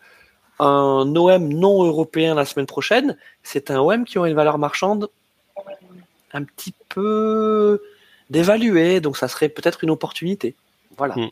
un 0.58 1.14
OM 1.16 1.48
non 1.48 1.84
européen 1.84 2.34
la 2.34 2.44
semaine 2.44 2.66
prochaine, 2.66 3.16
c'est 3.42 3.70
un 3.70 3.80
OM 3.80 4.04
qui 4.04 4.18
aurait 4.18 4.30
une 4.30 4.36
valeur 4.36 4.58
marchande 4.58 5.08
un 6.32 6.44
petit 6.44 6.74
peu 6.88 7.80
dévaluée, 8.32 9.00
donc 9.00 9.16
ça 9.16 9.28
serait 9.28 9.48
peut-être 9.48 9.84
une 9.84 9.90
opportunité. 9.90 10.56
Voilà. 10.96 11.14
Hmm. 11.16 11.30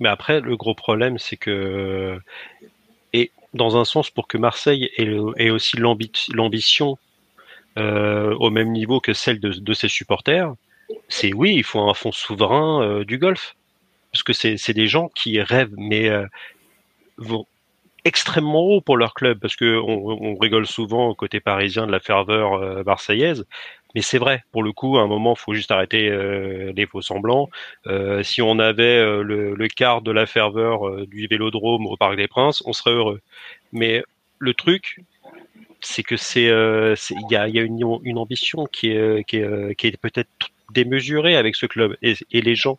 Mais 0.00 0.08
après, 0.08 0.40
le 0.40 0.56
gros 0.56 0.74
problème, 0.74 1.18
c'est 1.18 1.36
que, 1.36 2.18
et 3.12 3.30
dans 3.54 3.76
un 3.76 3.84
sens, 3.84 4.10
pour 4.10 4.26
que 4.26 4.38
Marseille 4.38 4.90
ait, 4.96 5.50
aussi 5.50 5.76
l'ambition 5.76 6.98
euh, 7.78 8.34
au 8.38 8.50
même 8.50 8.72
niveau 8.72 9.00
que 9.00 9.12
celle 9.12 9.40
de, 9.40 9.72
ses 9.72 9.88
supporters, 9.88 10.52
c'est 11.08 11.32
oui, 11.32 11.54
il 11.54 11.64
faut 11.64 11.80
un 11.80 11.94
fonds 11.94 12.12
souverain 12.12 12.82
euh, 12.82 13.04
du 13.04 13.18
golf. 13.18 13.54
Parce 14.12 14.22
que 14.22 14.34
c'est 14.34 14.74
des 14.74 14.86
gens 14.86 15.08
qui 15.14 15.40
rêvent, 15.40 15.74
mais 15.78 16.10
euh, 16.10 16.26
vont 17.16 17.46
extrêmement 18.04 18.60
haut 18.60 18.82
pour 18.82 18.98
leur 18.98 19.14
club. 19.14 19.38
Parce 19.40 19.56
que 19.56 19.78
on, 19.78 20.36
rigole 20.36 20.66
souvent 20.66 21.08
au 21.08 21.14
côté 21.14 21.40
parisien 21.40 21.86
de 21.86 21.92
la 21.92 22.00
ferveur 22.00 22.84
marseillaise. 22.84 23.46
Mais 23.94 24.02
c'est 24.02 24.18
vrai, 24.18 24.44
pour 24.52 24.62
le 24.62 24.72
coup, 24.72 24.98
à 24.98 25.02
un 25.02 25.06
moment, 25.06 25.34
faut 25.34 25.54
juste 25.54 25.70
arrêter 25.70 26.08
euh, 26.08 26.72
les 26.74 26.86
faux 26.86 27.02
semblants. 27.02 27.50
Euh, 27.86 28.22
si 28.22 28.42
on 28.42 28.58
avait 28.58 28.98
euh, 28.98 29.22
le, 29.22 29.68
quart 29.68 30.02
de 30.02 30.10
la 30.10 30.26
ferveur 30.26 31.06
du 31.06 31.26
Vélodrome 31.26 31.86
au 31.86 31.96
Parc 31.96 32.16
des 32.16 32.28
Princes, 32.28 32.62
on 32.66 32.72
serait 32.72 32.92
heureux. 32.92 33.20
Mais 33.72 34.02
le 34.38 34.54
truc, 34.54 35.00
c'est 35.80 36.02
que 36.02 36.16
c'est, 36.16 36.44
il 36.44 37.26
y 37.30 37.36
a, 37.36 37.48
y 37.48 37.58
a 37.58 37.62
une, 37.62 37.98
une, 38.02 38.18
ambition 38.18 38.66
qui 38.66 38.90
est, 38.90 39.24
qui 39.24 39.38
est, 39.38 39.74
qui 39.76 39.86
est 39.88 39.96
peut-être 39.96 40.50
démesurée 40.70 41.36
avec 41.36 41.56
ce 41.56 41.66
club, 41.66 41.96
et, 42.02 42.14
et 42.30 42.40
les 42.40 42.54
gens 42.54 42.78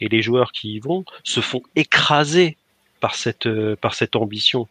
et 0.00 0.08
les 0.08 0.22
joueurs 0.22 0.52
qui 0.52 0.74
y 0.74 0.78
vont 0.78 1.04
se 1.24 1.40
font 1.40 1.62
écraser 1.74 2.56
par 3.00 3.14
cette 3.14 3.48
par 3.76 3.94
cette 3.94 4.14
ambition 4.14 4.68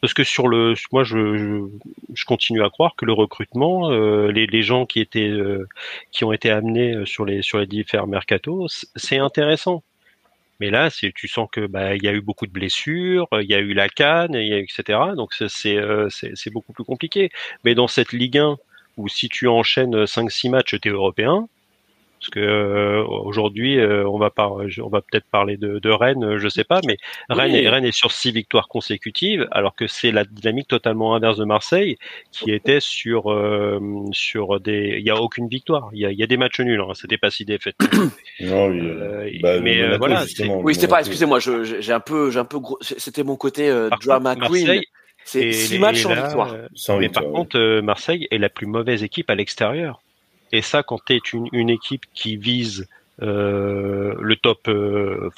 parce 0.00 0.14
que 0.14 0.24
sur 0.24 0.48
le, 0.48 0.74
moi 0.92 1.04
je, 1.04 1.68
je, 2.14 2.24
continue 2.24 2.62
à 2.62 2.70
croire 2.70 2.94
que 2.96 3.04
le 3.04 3.12
recrutement, 3.12 3.90
euh, 3.90 4.30
les, 4.32 4.46
les, 4.46 4.62
gens 4.62 4.86
qui 4.86 5.00
étaient, 5.00 5.28
euh, 5.28 5.68
qui 6.12 6.24
ont 6.24 6.32
été 6.32 6.50
amenés 6.50 6.94
euh, 6.94 7.06
sur 7.06 7.24
les 7.24 7.42
sur 7.42 7.58
les 7.58 7.66
différents 7.66 8.06
mercato, 8.06 8.66
c'est 8.96 9.18
intéressant. 9.18 9.82
Mais 10.60 10.70
là, 10.70 10.90
c'est, 10.90 11.12
tu 11.14 11.28
sens 11.28 11.48
que 11.52 11.66
bah 11.66 11.96
il 11.96 12.02
y 12.02 12.08
a 12.08 12.12
eu 12.12 12.22
beaucoup 12.22 12.46
de 12.46 12.52
blessures, 12.52 13.28
il 13.32 13.46
y 13.46 13.54
a 13.54 13.58
eu 13.58 13.74
la 13.74 13.88
canne, 13.88 14.34
etc. 14.34 14.98
Donc 15.16 15.34
c'est 15.34 16.50
beaucoup 16.52 16.72
plus 16.72 16.84
compliqué. 16.84 17.30
Mais 17.64 17.74
dans 17.74 17.88
cette 17.88 18.12
Ligue 18.12 18.38
1 18.38 18.56
où 18.96 19.08
si 19.08 19.28
tu 19.28 19.48
enchaînes 19.48 20.04
5-6 20.04 20.50
matchs, 20.50 20.80
t'es 20.80 20.88
européen, 20.88 21.48
Parce 22.18 22.30
que 22.30 22.40
euh, 22.40 23.04
aujourd'hui, 23.04 23.78
euh, 23.78 24.08
on 24.08 24.18
va 24.18 24.30
pas, 24.30 24.48
on 24.48 24.88
va 24.88 25.00
peut-être 25.02 25.26
parler 25.30 25.56
de, 25.56 25.78
de, 25.78 25.90
Rennes, 25.90 26.38
je 26.38 26.48
sais 26.48 26.64
pas, 26.64 26.80
mais 26.86 26.96
Rennes, 27.28 27.54
est, 27.54 27.68
Rennes 27.68 27.84
est 27.84 27.96
sur 27.96 28.10
six 28.10 28.32
victoires 28.32 28.68
consécutives, 28.68 29.46
alors 29.50 29.74
que 29.74 29.86
c'est 29.86 30.12
la 30.12 30.24
dynamique 30.24 30.68
totalement 30.68 31.14
inverse 31.14 31.36
de 31.36 31.44
Marseille, 31.44 31.98
qui 32.32 32.50
était 32.50 32.80
sur 32.80 33.30
euh, 33.30 33.80
sur 34.12 34.60
des, 34.60 34.96
il 34.98 35.04
y 35.04 35.10
a 35.10 35.16
aucune 35.16 35.48
victoire, 35.48 35.90
il 35.92 36.00
y 36.00 36.06
a, 36.06 36.10
il 36.10 36.18
y 36.18 36.22
a 36.22 36.26
des 36.26 36.38
matchs 36.38 36.60
nuls, 36.60 36.80
hein, 36.80 36.92
c'était 36.94 37.18
pas 37.18 37.30
si 37.30 37.44
défaite. 37.44 37.76
non, 38.40 38.68
oui, 38.70 39.38
bah, 39.40 39.60
mais 39.60 39.96
voilà, 39.98 40.24
oui, 40.62 40.74
c'était 40.74 40.88
pas, 40.88 41.00
excusez-moi, 41.00 41.38
j'ai 41.38 41.92
un 41.92 42.00
peu, 42.00 42.30
j'ai 42.30 42.40
un 42.40 42.44
peu, 42.44 42.58
c'était 42.80 43.24
mon 43.24 43.36
côté 43.36 43.70
drama 44.02 44.36
queen. 44.36 44.80
C'est 45.24 45.52
six 45.52 45.78
matchs 45.78 46.02
sans 46.02 46.14
victoire. 46.14 46.56
mais 46.98 47.08
par 47.08 47.24
contre, 47.24 47.80
Marseille 47.80 48.26
est 48.30 48.38
la 48.38 48.48
plus 48.48 48.66
mauvaise 48.66 49.02
équipe 49.02 49.28
à 49.28 49.34
l'extérieur. 49.34 50.00
Et 50.52 50.62
ça, 50.62 50.82
quand 50.82 51.04
tu 51.04 51.14
es 51.14 51.20
une, 51.52 51.70
équipe 51.70 52.04
qui 52.14 52.36
vise 52.36 52.88
euh, 53.22 54.14
le 54.20 54.36
top, 54.36 54.68
euh, 54.68 55.30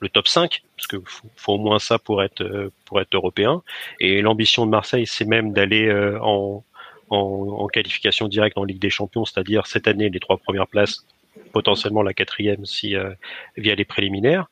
le 0.00 0.08
top 0.08 0.28
5, 0.28 0.62
parce 0.76 0.86
que 0.86 0.96
faut, 1.36 1.54
au 1.54 1.58
moins 1.58 1.78
ça 1.78 1.98
pour 1.98 2.22
être 2.22 2.70
pour 2.84 3.00
être 3.00 3.14
européen. 3.14 3.62
Et 4.00 4.20
l'ambition 4.22 4.66
de 4.66 4.70
Marseille, 4.70 5.06
c'est 5.06 5.24
même 5.24 5.52
d'aller 5.52 5.86
euh, 5.86 6.18
en, 6.22 6.64
en, 7.10 7.16
en, 7.16 7.66
qualification 7.68 8.28
directe 8.28 8.58
en 8.58 8.64
Ligue 8.64 8.80
des 8.80 8.90
Champions, 8.90 9.24
c'est-à-dire 9.24 9.66
cette 9.66 9.88
année 9.88 10.10
les 10.10 10.20
trois 10.20 10.38
premières 10.38 10.66
places, 10.66 11.04
potentiellement 11.52 12.02
la 12.02 12.14
quatrième 12.14 12.64
si 12.64 12.96
euh, 12.96 13.10
via 13.56 13.74
les 13.74 13.84
préliminaires. 13.84 14.48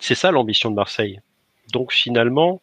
C'est 0.00 0.14
ça 0.14 0.30
l'ambition 0.30 0.70
de 0.70 0.76
Marseille. 0.76 1.20
Donc 1.72 1.92
finalement, 1.92 2.62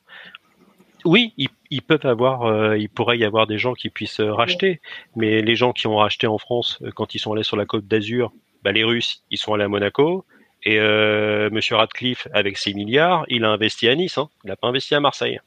oui, 1.06 1.34
ils, 1.38 1.82
peuvent 1.82 2.06
avoir, 2.06 2.44
euh, 2.44 2.78
il 2.78 2.90
pourrait 2.90 3.18
y 3.18 3.24
avoir 3.24 3.48
des 3.48 3.58
gens 3.58 3.74
qui 3.74 3.90
puissent 3.90 4.20
euh, 4.20 4.34
racheter, 4.34 4.82
mais 5.16 5.42
les 5.42 5.56
gens 5.56 5.72
qui 5.72 5.88
ont 5.88 5.98
racheté 5.98 6.28
en 6.28 6.38
France 6.38 6.80
euh, 6.82 6.92
quand 6.94 7.16
ils 7.16 7.20
sont 7.20 7.34
allés 7.34 7.44
sur 7.44 7.58
la 7.58 7.66
Côte 7.66 7.88
d'Azur, 7.88 8.34
bah, 8.64 8.72
les 8.72 8.84
Russes, 8.84 9.24
ils 9.30 9.38
sont 9.38 9.54
allés 9.54 9.64
à 9.64 9.68
Monaco. 9.68 10.26
Et 10.64 10.80
euh, 10.80 11.50
Monsieur 11.52 11.76
Radcliffe, 11.76 12.28
avec 12.34 12.58
ses 12.58 12.74
milliards, 12.74 13.24
il 13.28 13.46
a 13.46 13.52
investi 13.52 13.88
à 13.88 13.96
Nice. 13.96 14.18
Hein. 14.18 14.30
Il 14.44 14.48
n'a 14.48 14.56
pas 14.56 14.68
investi 14.68 14.96
à 14.96 15.00
Marseille. 15.00 15.40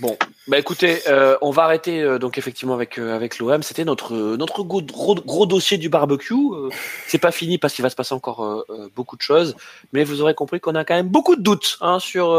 Bon, 0.00 0.16
bah 0.48 0.58
écoutez, 0.58 1.00
euh, 1.08 1.36
on 1.42 1.50
va 1.50 1.64
arrêter 1.64 2.00
euh, 2.00 2.18
donc 2.18 2.38
effectivement 2.38 2.72
avec 2.72 2.98
euh, 2.98 3.14
avec 3.14 3.38
l'OM. 3.38 3.62
C'était 3.62 3.84
notre 3.84 4.14
notre 4.36 4.62
gros, 4.62 4.80
gros, 4.82 5.46
dossier 5.46 5.76
du 5.76 5.90
barbecue. 5.90 6.34
c'est 7.06 7.18
pas 7.18 7.30
fini 7.30 7.58
parce 7.58 7.74
qu'il 7.74 7.82
va 7.82 7.90
se 7.90 7.96
passer 7.96 8.14
encore 8.14 8.64
beaucoup 8.96 9.16
de 9.16 9.22
choses, 9.22 9.54
mais 9.92 10.02
vous 10.04 10.22
aurez 10.22 10.34
compris 10.34 10.60
qu'on 10.60 10.74
a 10.74 10.84
quand 10.84 10.94
même 10.94 11.08
beaucoup 11.08 11.36
de 11.36 11.42
doutes 11.42 11.76
hein, 11.82 11.98
sur 11.98 12.36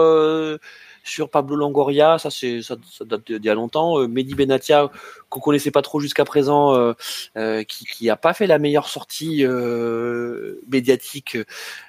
sur 1.03 1.29
Pablo 1.29 1.55
Longoria. 1.55 2.17
Ça 2.17 2.31
c'est 2.31 2.63
ça, 2.63 2.75
date 3.05 3.31
d'il 3.31 3.45
y 3.45 3.49
a 3.49 3.53
longtemps. 3.53 3.99
Mehdi 4.07 4.33
Benatia 4.33 4.89
qu'on 5.29 5.39
connaissait 5.39 5.71
pas 5.71 5.83
trop 5.83 5.99
jusqu'à 5.99 6.25
présent, 6.25 6.93
qui 7.67 7.85
qui 7.85 8.09
a 8.09 8.15
pas 8.15 8.33
fait 8.33 8.47
la 8.47 8.57
meilleure 8.57 8.89
sortie 8.89 9.45
médiatique, 10.67 11.37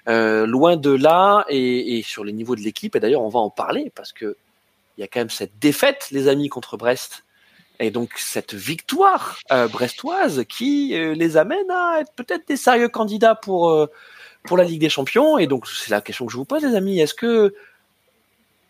loin 0.07 0.77
de 0.77 0.91
là 0.91 1.47
et, 1.49 1.99
et 1.99 2.03
sur 2.03 2.23
les 2.23 2.35
niveaux 2.35 2.55
de 2.55 2.61
l'équipe. 2.61 2.95
Et 2.97 3.01
d'ailleurs 3.01 3.23
on 3.23 3.31
va 3.31 3.41
en 3.41 3.51
parler 3.51 3.91
parce 3.95 4.13
que 4.13 4.37
il 4.97 5.01
y 5.01 5.05
a 5.05 5.09
quand 5.09 5.21
même 5.21 5.31
cette 5.31 5.59
défaite, 5.59 6.09
les 6.11 6.29
amis, 6.29 6.49
contre 6.49 6.77
Brest. 6.77 7.25
Et 7.81 7.91
donc 7.91 8.11
cette 8.17 8.55
victoire 8.55 9.39
euh, 9.51 9.67
brestoise 9.67 10.45
qui 10.49 10.95
euh, 10.95 11.15
les 11.15 11.37
amène 11.37 11.71
à 11.71 12.01
être 12.01 12.13
peut-être 12.13 12.47
des 12.47 12.57
sérieux 12.57 12.89
candidats 12.89 13.35
pour, 13.35 13.71
euh, 13.71 13.91
pour 14.45 14.57
la 14.57 14.65
Ligue 14.65 14.81
des 14.81 14.89
Champions. 14.89 15.39
Et 15.39 15.49
donc 15.49 15.67
c'est 15.67 15.91
la 15.91 16.01
question 16.01 16.27
que 16.27 16.33
je 16.33 16.37
vous 16.37 16.45
pose, 16.45 16.63
les 16.63 16.77
amis. 16.77 17.01
Est-ce 17.01 17.15
que 17.15 17.55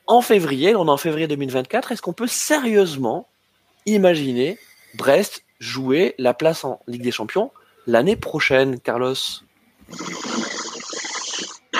en 0.07 0.21
février, 0.21 0.75
on 0.75 0.87
est 0.87 0.91
en 0.91 0.97
février 0.97 1.27
2024, 1.27 1.93
est-ce 1.93 2.03
qu'on 2.03 2.13
peut 2.13 2.27
sérieusement 2.27 3.27
imaginer 3.87 4.59
Brest 4.95 5.45
jouer 5.61 6.15
la 6.19 6.35
place 6.35 6.65
en 6.65 6.81
Ligue 6.87 7.03
des 7.03 7.11
Champions 7.11 7.51
l'année 7.87 8.17
prochaine, 8.17 8.81
Carlos? 8.81 9.15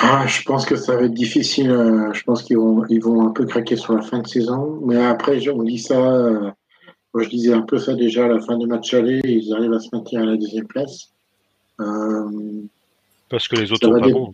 Ah, 0.01 0.25
je 0.27 0.41
pense 0.43 0.65
que 0.65 0.75
ça 0.75 0.95
va 0.95 1.03
être 1.03 1.13
difficile. 1.13 1.71
Euh, 1.71 2.11
je 2.13 2.23
pense 2.23 2.43
qu'ils 2.43 2.57
vont, 2.57 2.85
ils 2.89 3.01
vont 3.01 3.27
un 3.27 3.31
peu 3.31 3.45
craquer 3.45 3.75
sur 3.75 3.93
la 3.93 4.01
fin 4.01 4.19
de 4.19 4.27
saison. 4.27 4.79
Mais 4.83 5.03
après, 5.03 5.47
on 5.49 5.63
dit 5.63 5.79
ça. 5.79 5.97
Euh, 5.97 6.51
moi, 7.13 7.23
je 7.23 7.29
disais 7.29 7.53
un 7.53 7.61
peu 7.61 7.77
ça 7.77 7.93
déjà 7.93 8.25
à 8.25 8.27
la 8.27 8.39
fin 8.41 8.57
du 8.57 8.67
match 8.67 8.93
aller. 8.93 9.21
Ils 9.23 9.53
arrivent 9.53 9.73
à 9.73 9.79
se 9.79 9.89
maintenir 9.93 10.23
à 10.23 10.25
la 10.25 10.35
deuxième 10.35 10.67
place. 10.67 11.11
Euh, 11.79 12.61
Parce 13.29 13.47
que 13.47 13.55
les 13.55 13.71
autres 13.71 13.87
sont 13.87 13.99
pas 13.99 14.09
bons. 14.09 14.33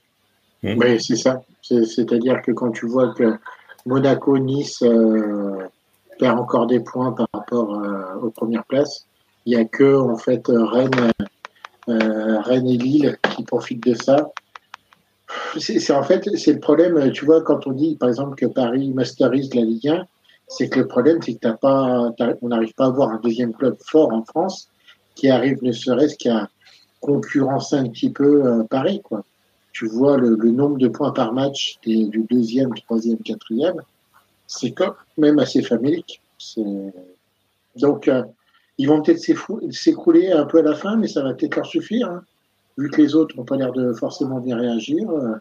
Mmh. 0.64 0.76
Oui, 0.78 1.02
c'est 1.02 1.16
ça. 1.16 1.42
C'est-à-dire 1.62 2.42
que 2.42 2.52
quand 2.52 2.72
tu 2.72 2.88
vois 2.88 3.14
que 3.14 3.36
Monaco, 3.86 4.38
Nice 4.38 4.84
perd 6.20 6.40
encore 6.40 6.68
des 6.68 6.80
points 6.80 7.12
par 7.12 7.28
rapport 7.34 7.82
aux 8.22 8.30
premières 8.30 8.66
places, 8.66 9.06
il 9.46 9.56
n'y 9.56 9.62
a 9.62 9.66
que 9.66 9.96
en 9.96 10.18
fait 10.18 10.44
Rennes, 10.48 11.12
Rennes 11.88 12.68
et 12.68 12.78
Lille 12.78 13.18
qui 13.36 13.44
profitent 13.44 13.86
de 13.86 13.96
ça 13.96 14.32
c'est 15.58 15.92
en 15.92 16.04
fait 16.04 16.28
c'est 16.38 16.54
le 16.54 16.60
problème. 16.60 17.12
Tu 17.12 17.26
vois, 17.26 17.42
quand 17.42 17.68
on 17.68 17.72
dit 17.72 17.96
par 17.96 18.10
exemple 18.10 18.36
que 18.36 18.46
Paris 18.46 18.92
masterise 18.94 19.54
la 19.54 19.62
Ligue 19.62 19.88
1, 19.88 20.06
c'est 20.48 20.70
que 20.70 20.80
le 20.80 20.88
problème 20.88 21.22
c'est 21.22 21.36
que 21.36 21.56
pas, 21.56 22.12
on 22.42 22.48
n'arrive 22.48 22.74
pas 22.74 22.86
à 22.86 22.88
avoir 22.88 23.10
un 23.10 23.20
deuxième 23.24 23.54
club 23.54 23.78
fort 23.86 24.14
en 24.14 24.24
France 24.24 24.70
qui 25.16 25.30
arrive 25.30 25.60
ne 25.62 25.72
serait-ce 25.72 26.16
qu'à 26.18 26.50
concurrencer 27.02 27.76
un 27.76 27.90
petit 27.90 28.10
peu 28.10 28.46
euh, 28.46 28.64
Paris, 28.64 29.02
quoi. 29.04 29.26
Tu 29.74 29.88
vois 29.88 30.18
le, 30.18 30.36
nombre 30.36 30.78
de 30.78 30.88
points 30.88 31.12
par 31.12 31.34
match 31.34 31.78
des, 31.86 32.06
du 32.06 32.26
deuxième, 32.30 32.74
troisième, 32.74 33.20
quatrième, 33.20 33.82
c'est 34.46 34.72
quand 34.72 34.94
même 35.18 35.40
assez 35.40 35.62
famélique. 35.62 36.22
Donc, 37.78 38.08
euh, 38.08 38.24
ils 38.78 38.88
vont 38.88 39.02
peut-être 39.02 39.22
s'écrouler 39.72 40.32
un 40.32 40.46
peu 40.46 40.60
à 40.60 40.62
la 40.62 40.76
fin, 40.76 40.98
mais 40.98 41.08
ça 41.08 41.24
va 41.24 41.34
peut-être 41.34 41.56
leur 41.56 41.66
suffire. 41.66 42.10
Hein 42.10 42.24
vu 42.78 42.90
que 42.90 43.02
les 43.02 43.16
autres 43.16 43.36
n'ont 43.36 43.46
pas 43.46 43.58
l'air 43.58 43.72
de 43.72 43.94
forcément 43.94 44.40
bien 44.40 44.58
réagir, 44.58 45.10
euh, 45.10 45.36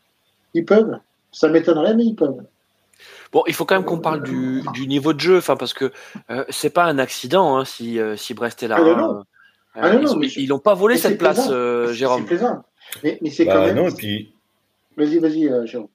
ils 0.54 0.64
peuvent. 0.64 0.98
Ça 1.32 1.48
m'étonnerait, 1.48 1.94
mais 1.94 2.04
ils 2.04 2.14
peuvent. 2.14 2.42
Bon, 3.32 3.42
il 3.46 3.54
faut 3.54 3.64
quand 3.64 3.76
même 3.76 3.84
qu'on 3.84 4.00
parle 4.00 4.22
du, 4.22 4.62
niveau 4.86 5.12
de 5.12 5.20
jeu, 5.20 5.38
enfin 5.38 5.56
parce 5.56 5.72
que 5.72 5.92
euh, 6.30 6.44
c'est 6.48 6.70
pas 6.70 6.84
un 6.84 6.98
accident 6.98 7.56
hein, 7.56 7.64
si, 7.64 8.00
euh, 8.00 8.16
si 8.16 8.34
Brest 8.34 8.62
est 8.62 8.68
là. 8.68 8.78
Ah, 8.80 9.82
ah 9.82 9.94
ils 10.36 10.48
n'ont 10.48 10.58
pas 10.58 10.74
volé 10.74 10.96
cette 10.96 11.18
place, 11.18 11.48
Jérôme. 11.92 12.22
C'est 12.22 12.26
plaisant. 12.26 12.64
Mais, 13.04 13.18
mais 13.22 13.30
c'est 13.30 13.44
bah, 13.44 13.54
quand 13.54 13.66
même. 13.66 13.76
Non, 13.76 13.88
et 13.88 13.94
puis. 13.94 14.32
Vas-y, 14.96 15.18
vas-y, 15.18 15.68
Jérôme. 15.68 15.88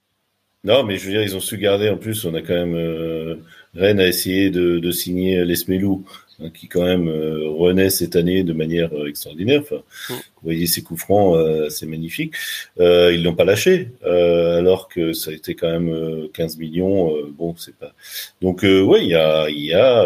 Non, 0.64 0.82
mais 0.82 0.96
je 0.96 1.04
veux 1.04 1.12
dire, 1.12 1.22
ils 1.22 1.36
ont 1.36 1.40
su 1.40 1.58
garder. 1.58 1.90
En 1.90 1.98
plus, 1.98 2.24
on 2.24 2.34
a 2.34 2.40
quand 2.40 2.54
même. 2.54 3.42
Rennes 3.74 4.00
a 4.00 4.06
essayé 4.06 4.48
de, 4.48 4.78
de 4.78 4.90
signer 4.90 5.44
Lesmelou. 5.44 6.04
Hein, 6.42 6.50
qui 6.50 6.68
quand 6.68 6.84
même 6.84 7.08
euh, 7.08 7.48
renaît 7.48 7.88
cette 7.88 8.14
année 8.14 8.42
de 8.42 8.52
manière 8.52 8.92
euh, 8.92 9.08
extraordinaire. 9.08 9.62
Enfin, 9.62 9.82
mm. 10.10 10.12
Vous 10.12 10.42
voyez 10.42 10.66
ces 10.66 10.82
coups 10.82 11.00
francs, 11.00 11.34
euh, 11.34 11.70
c'est 11.70 11.86
magnifique. 11.86 12.34
Euh, 12.78 13.10
ils 13.14 13.22
l'ont 13.22 13.34
pas 13.34 13.44
lâché, 13.44 13.88
alors 14.04 14.88
que 14.88 15.14
ça 15.14 15.30
a 15.30 15.34
été 15.34 15.54
quand 15.54 15.70
même 15.70 16.28
15 16.34 16.58
millions. 16.58 17.12
bon, 17.30 17.54
c'est 17.56 17.74
pas. 17.74 17.94
Donc 18.42 18.60
oui, 18.62 18.98
il 19.02 19.08
y 19.08 19.14
a, 19.14 19.48
il 19.48 19.64
y 19.64 19.72
a 19.72 20.04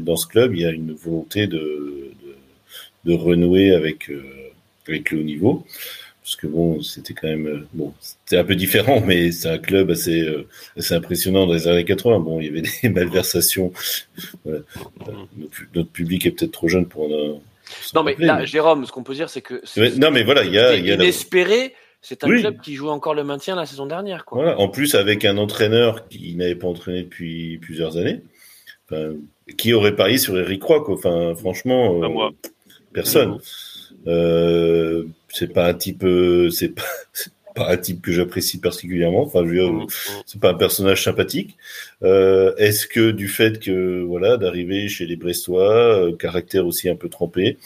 dans 0.00 0.16
ce 0.16 0.26
club, 0.26 0.54
il 0.54 0.62
y 0.62 0.66
a 0.66 0.70
une 0.70 0.92
volonté 0.92 1.46
de, 1.46 1.58
de, 3.06 3.12
de 3.12 3.14
renouer 3.14 3.72
avec 3.72 4.10
avec 4.88 5.10
le 5.10 5.20
haut 5.20 5.24
niveau 5.24 5.66
parce 6.26 6.34
que 6.34 6.48
bon, 6.48 6.82
c'était 6.82 7.14
quand 7.14 7.28
même 7.28 7.46
euh, 7.46 7.68
bon, 7.72 7.94
c'était 8.00 8.36
un 8.36 8.42
peu 8.42 8.56
différent, 8.56 9.00
mais 9.00 9.30
c'est 9.30 9.48
un 9.48 9.58
club 9.58 9.92
assez, 9.92 10.22
euh, 10.22 10.48
assez 10.76 10.92
impressionnant 10.92 11.46
dans 11.46 11.52
les 11.52 11.68
années 11.68 11.84
80. 11.84 12.18
Bon, 12.18 12.40
il 12.40 12.46
y 12.46 12.48
avait 12.48 12.62
des 12.62 12.88
malversations. 12.88 13.72
Voilà. 14.44 14.58
Notre, 15.72 15.88
public 15.88 16.26
est 16.26 16.32
peut-être 16.32 16.50
trop 16.50 16.66
jeune 16.66 16.86
pour 16.86 17.04
en. 17.04 17.40
Non, 17.94 18.02
mais 18.02 18.16
là, 18.18 18.44
Jérôme, 18.44 18.86
ce 18.86 18.90
qu'on 18.90 19.04
peut 19.04 19.14
dire, 19.14 19.30
c'est 19.30 19.40
que 19.40 19.62
non, 20.00 20.10
mais 20.10 20.24
voilà, 20.24 20.42
il 20.42 20.52
y 20.52 20.58
a, 20.58 20.74
il 20.74 20.84
y 20.84 20.90
a 20.90 20.96
inespéré. 20.96 21.74
C'est 22.02 22.24
un 22.24 22.28
club 22.28 22.60
qui 22.60 22.74
jouait 22.74 22.90
encore 22.90 23.14
le 23.14 23.22
maintien 23.22 23.54
la 23.54 23.64
saison 23.64 23.86
dernière. 23.86 24.24
Quoi. 24.24 24.42
Voilà. 24.42 24.58
En 24.58 24.68
plus, 24.68 24.96
avec 24.96 25.24
un 25.24 25.38
entraîneur 25.38 26.08
qui 26.08 26.34
n'avait 26.34 26.56
pas 26.56 26.66
entraîné 26.66 27.04
depuis 27.04 27.58
plusieurs 27.58 27.98
années, 27.98 28.20
enfin, 28.90 29.12
qui 29.56 29.72
aurait 29.74 29.94
parié 29.94 30.18
sur 30.18 30.36
Eric 30.36 30.60
Roy, 30.64 30.82
quoi. 30.82 30.94
Enfin, 30.94 31.36
franchement, 31.36 32.02
euh, 32.02 32.30
personne. 32.92 33.38
Euh, 34.06 35.04
c'est 35.28 35.52
pas 35.52 35.66
un 35.66 35.74
type, 35.74 36.04
euh, 36.04 36.50
c'est 36.50 36.68
pas, 36.68 36.82
pas, 37.54 37.70
un 37.70 37.76
type 37.76 38.02
que 38.02 38.12
j'apprécie 38.12 38.58
particulièrement. 38.58 39.22
Enfin, 39.22 39.40
je 39.44 39.48
veux 39.48 39.54
dire, 39.54 39.72
mm, 39.72 39.86
c'est 40.26 40.40
pas 40.40 40.50
un 40.50 40.54
personnage 40.54 41.04
sympathique. 41.04 41.56
Euh, 42.02 42.54
Est-ce 42.56 42.86
que 42.86 43.10
du 43.10 43.28
fait 43.28 43.58
que 43.58 44.02
voilà 44.02 44.36
d'arriver 44.36 44.88
chez 44.88 45.06
les 45.06 45.16
Brestois, 45.16 46.12
caractère 46.18 46.66
aussi 46.66 46.88
un 46.88 46.96
peu 46.96 47.08
trempé, 47.08 47.58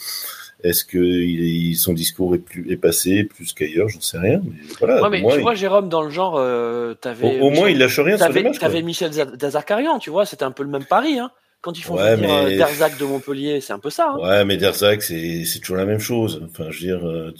est-ce 0.63 0.85
que 0.85 0.97
il, 0.97 1.75
son 1.75 1.93
discours 1.93 2.35
est 2.35 2.39
plus 2.39 2.71
est 2.71 2.77
passé 2.77 3.23
plus 3.23 3.53
qu'ailleurs? 3.53 3.89
J'en 3.89 4.01
sais 4.01 4.19
rien. 4.19 4.41
Mais 4.43 4.73
voilà. 4.79 5.01
Ouais, 5.01 5.09
mais 5.09 5.23
tu 5.33 5.41
vois, 5.41 5.55
Jérôme, 5.55 5.89
dans 5.89 6.03
le 6.03 6.11
genre, 6.11 6.35
euh, 6.37 6.93
t'avais. 6.93 7.39
Au, 7.39 7.47
au 7.47 7.49
moins, 7.49 7.69
il 7.69 7.79
lâche 7.79 7.99
rien. 7.99 8.17
T'avais 8.17 8.81
Michel 8.81 9.11
Dazakarian, 9.37 9.99
tu 9.99 10.09
vois, 10.09 10.25
c'était 10.25 10.43
un 10.43 10.51
peu 10.51 10.63
le 10.63 10.69
même 10.69 10.85
pari. 10.85 11.17
Hein. 11.17 11.31
Quand 11.61 11.77
ils 11.77 11.83
font 11.83 11.95
ouais, 11.95 12.15
venir 12.15 12.43
mais... 12.43 12.57
Derzac 12.57 12.97
de 12.97 13.05
Montpellier, 13.05 13.61
c'est 13.61 13.73
un 13.73 13.79
peu 13.79 13.91
ça. 13.91 14.15
Hein. 14.15 14.19
Ouais, 14.19 14.45
mais 14.45 14.57
Derzac, 14.57 15.03
c'est 15.03 15.45
c'est 15.45 15.59
toujours 15.59 15.77
la 15.77 15.85
même 15.85 15.99
chose. 15.99 16.41
Enfin, 16.43 16.71
je 16.71 16.79
veux 16.79 16.85
dire, 16.87 17.07
euh, 17.07 17.33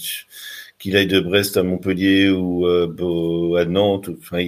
qu'il 0.78 0.96
aille 0.96 1.08
de 1.08 1.20
Brest 1.20 1.58
à 1.58 1.64
Montpellier 1.64 2.30
ou 2.30 2.68
euh, 2.68 3.56
à 3.60 3.66
Nantes, 3.66 4.10
enfin, 4.20 4.46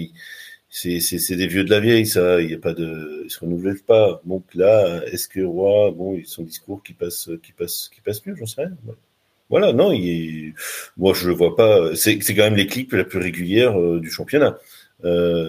c'est 0.69 0.99
c'est 0.99 1.35
des 1.35 1.47
vieux 1.47 1.63
de 1.63 1.71
la 1.71 1.79
vieille, 1.79 2.05
ça. 2.05 2.39
Il 2.39 2.51
y 2.51 2.53
a 2.53 2.59
pas 2.59 2.73
de, 2.73 3.23
ils 3.25 3.31
se 3.31 3.39
renouvellent 3.39 3.81
pas. 3.81 4.21
Donc 4.25 4.43
là, 4.53 5.03
est-ce 5.07 5.27
que 5.27 5.41
Roi, 5.41 5.91
bon, 5.91 6.21
son 6.25 6.43
discours 6.43 6.83
qui 6.83 6.93
passe, 6.93 7.31
qui 7.41 7.51
passe, 7.53 7.89
qui 7.93 8.01
passe 8.01 8.23
mieux, 8.27 8.35
j'en 8.35 8.45
sais 8.45 8.61
rien. 8.61 8.71
voilà, 9.49 9.73
non, 9.73 9.91
il 9.91 10.53
moi 10.97 11.13
je 11.15 11.27
le 11.29 11.33
vois 11.33 11.55
pas. 11.55 11.95
C'est 11.95 12.19
quand 12.19 12.43
même 12.43 12.55
l'équipe 12.55 12.93
la 12.93 13.05
plus 13.05 13.19
régulière 13.19 13.75
du 13.99 14.11
championnat 14.11 14.59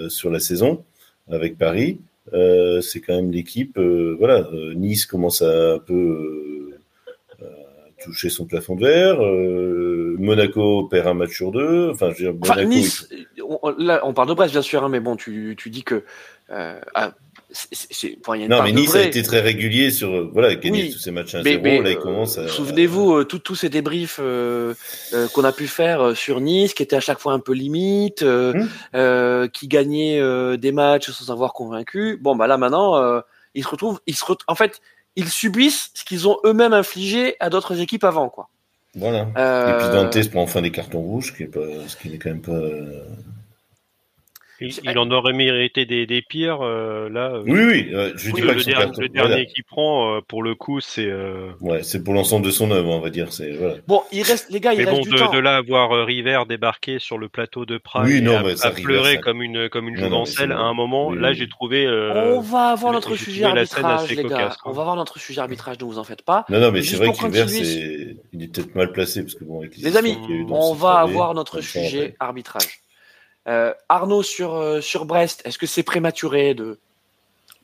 sur 0.08 0.30
la 0.30 0.40
saison 0.40 0.82
avec 1.30 1.58
Paris. 1.58 2.00
C'est 2.32 3.00
quand 3.00 3.14
même 3.14 3.30
l'équipe. 3.30 3.78
voilà, 3.78 4.48
Nice 4.74 5.06
commence 5.06 5.42
à 5.42 5.74
un 5.74 5.78
peu 5.78 6.70
toucher 8.02 8.28
son 8.28 8.44
plafond 8.44 8.76
de 8.76 8.84
verre. 8.86 9.18
Monaco 10.20 10.84
perd 10.84 11.08
un 11.08 11.14
match 11.14 11.34
sur 11.34 11.52
deux. 11.52 11.90
Enfin, 11.90 12.10
je 12.10 12.26
veux 12.26 12.32
dire, 12.32 12.66
nice, 12.66 13.08
on, 13.62 13.74
là, 13.78 14.00
on 14.04 14.12
parle 14.12 14.28
de 14.28 14.34
Brest 14.34 14.52
bien 14.52 14.62
sûr, 14.62 14.84
hein, 14.84 14.88
mais 14.88 15.00
bon, 15.00 15.16
tu, 15.16 15.54
tu 15.56 15.70
dis 15.70 15.84
que 15.84 16.04
non, 18.48 18.62
mais 18.62 18.72
Nice 18.72 18.94
a 18.94 19.02
été 19.02 19.22
très 19.22 19.40
régulier 19.40 19.90
sur 19.90 20.14
euh, 20.14 20.30
voilà, 20.32 20.54
gagner 20.54 20.90
tous 20.90 20.98
ces 20.98 21.10
matchs 21.10 21.34
1-0. 21.34 21.82
Là, 21.82 21.90
il 21.90 21.98
commence 21.98 22.38
à... 22.38 22.48
Souvenez-vous, 22.48 23.14
euh, 23.14 23.24
tous 23.24 23.54
ces 23.54 23.68
débriefs 23.68 24.18
euh, 24.20 24.74
qu'on 25.32 25.44
a 25.44 25.52
pu 25.52 25.66
faire 25.66 26.16
sur 26.16 26.40
Nice, 26.40 26.74
qui 26.74 26.82
étaient 26.82 26.96
à 26.96 27.00
chaque 27.00 27.18
fois 27.18 27.32
un 27.32 27.40
peu 27.40 27.52
limite, 27.52 28.22
hmm. 28.22 29.48
qui 29.52 29.68
gagnait 29.68 30.56
des 30.58 30.72
matchs 30.72 31.10
sans 31.10 31.30
avoir 31.32 31.52
convaincu. 31.52 32.18
Bon, 32.20 32.36
bah 32.36 32.46
là 32.46 32.56
maintenant, 32.56 33.22
ils 33.54 33.64
se 33.64 33.68
retrouvent, 33.68 34.00
ils 34.06 34.16
se 34.16 34.24
en 34.48 34.54
fait, 34.54 34.80
ils 35.16 35.28
subissent 35.28 35.90
ce 35.94 36.04
qu'ils 36.04 36.28
ont 36.28 36.38
eux-mêmes 36.44 36.72
infligé 36.72 37.36
à 37.40 37.50
d'autres 37.50 37.80
équipes 37.80 38.04
avant, 38.04 38.28
quoi. 38.28 38.48
Voilà. 38.96 39.22
Et 39.22 39.78
puis 39.78 39.88
Dante 39.88 40.22
se 40.22 40.28
prend 40.28 40.42
enfin 40.42 40.62
des 40.62 40.70
cartons 40.70 41.00
rouges, 41.00 41.34
ce 41.36 41.96
qui 41.96 42.10
n'est 42.10 42.18
quand 42.18 42.30
même 42.30 42.42
pas 42.42 42.60
il, 44.60 44.98
en 44.98 45.10
aurait 45.10 45.32
mérité 45.32 45.84
des, 45.84 46.06
des 46.06 46.22
pires, 46.22 46.60
euh, 46.62 47.08
là. 47.08 47.32
Euh, 47.34 47.42
oui, 47.46 47.64
oui, 47.64 47.88
euh, 47.92 48.12
je 48.16 48.30
dis 48.30 48.40
pas 48.40 48.52
le, 48.52 48.62
dernier, 48.62 48.92
le 48.98 49.08
dernier 49.08 49.46
qu'il 49.46 49.64
prend, 49.64 50.20
pour 50.28 50.42
le 50.42 50.54
coup, 50.54 50.80
c'est. 50.80 51.10
Ouais, 51.60 51.82
c'est 51.82 52.02
pour 52.02 52.14
l'ensemble 52.14 52.46
de 52.46 52.50
son 52.50 52.70
œuvre, 52.70 52.90
on 52.90 53.00
va 53.00 53.10
dire. 53.10 53.32
C'est 53.32 53.52
voilà. 53.52 53.74
Bon, 53.86 54.02
il 54.12 54.22
reste, 54.22 54.50
les 54.50 54.60
gars, 54.60 54.72
il 54.72 54.78
mais 54.78 54.84
reste 54.84 54.96
bon, 54.96 55.02
du 55.02 55.10
de, 55.10 55.16
temps. 55.16 55.32
de 55.32 55.38
là 55.38 55.56
avoir 55.56 56.06
River 56.06 56.42
débarquer 56.48 56.98
sur 56.98 57.18
le 57.18 57.28
plateau 57.28 57.64
de 57.64 57.78
Prague, 57.78 58.06
oui, 58.06 58.22
non, 58.22 58.36
à, 58.36 58.70
pleurer 58.70 59.18
comme 59.18 59.42
une 59.42 59.68
comme 59.68 59.88
une 59.88 59.96
jouvencelle 59.96 60.52
à 60.52 60.60
un 60.60 60.74
moment, 60.74 61.12
là, 61.12 61.32
j'ai 61.32 61.48
trouvé. 61.48 61.88
on 61.88 62.40
va 62.40 62.68
avoir 62.68 62.92
notre 62.92 63.16
sujet 63.16 63.44
arbitrage, 63.44 64.10
les 64.10 64.24
gars. 64.24 64.56
On 64.64 64.72
va 64.72 64.82
avoir 64.82 64.96
notre 64.96 65.18
sujet 65.18 65.40
arbitrage, 65.40 65.78
ne 65.80 65.84
vous 65.84 65.98
en 65.98 66.04
faites 66.04 66.22
pas. 66.22 66.44
Non, 66.48 66.60
non, 66.60 66.70
mais 66.70 66.82
c'est 66.82 66.96
vrai 66.96 67.12
que 67.12 67.24
River, 67.24 67.48
c'est, 67.48 68.16
il 68.32 68.42
est 68.42 68.54
peut-être 68.54 68.74
mal 68.74 68.92
placé 68.92 69.22
parce 69.22 69.34
que 69.34 69.44
bon, 69.44 69.62
les 69.62 69.96
amis, 69.96 70.16
on 70.48 70.74
va 70.74 71.00
avoir 71.00 71.34
notre 71.34 71.60
sujet 71.60 72.14
arbitrage. 72.20 72.83
Euh, 73.46 73.74
Arnaud 73.88 74.22
sur, 74.22 74.54
euh, 74.54 74.80
sur 74.80 75.04
Brest, 75.04 75.42
est-ce 75.44 75.58
que 75.58 75.66
c'est 75.66 75.82
prématuré 75.82 76.54
de, 76.54 76.78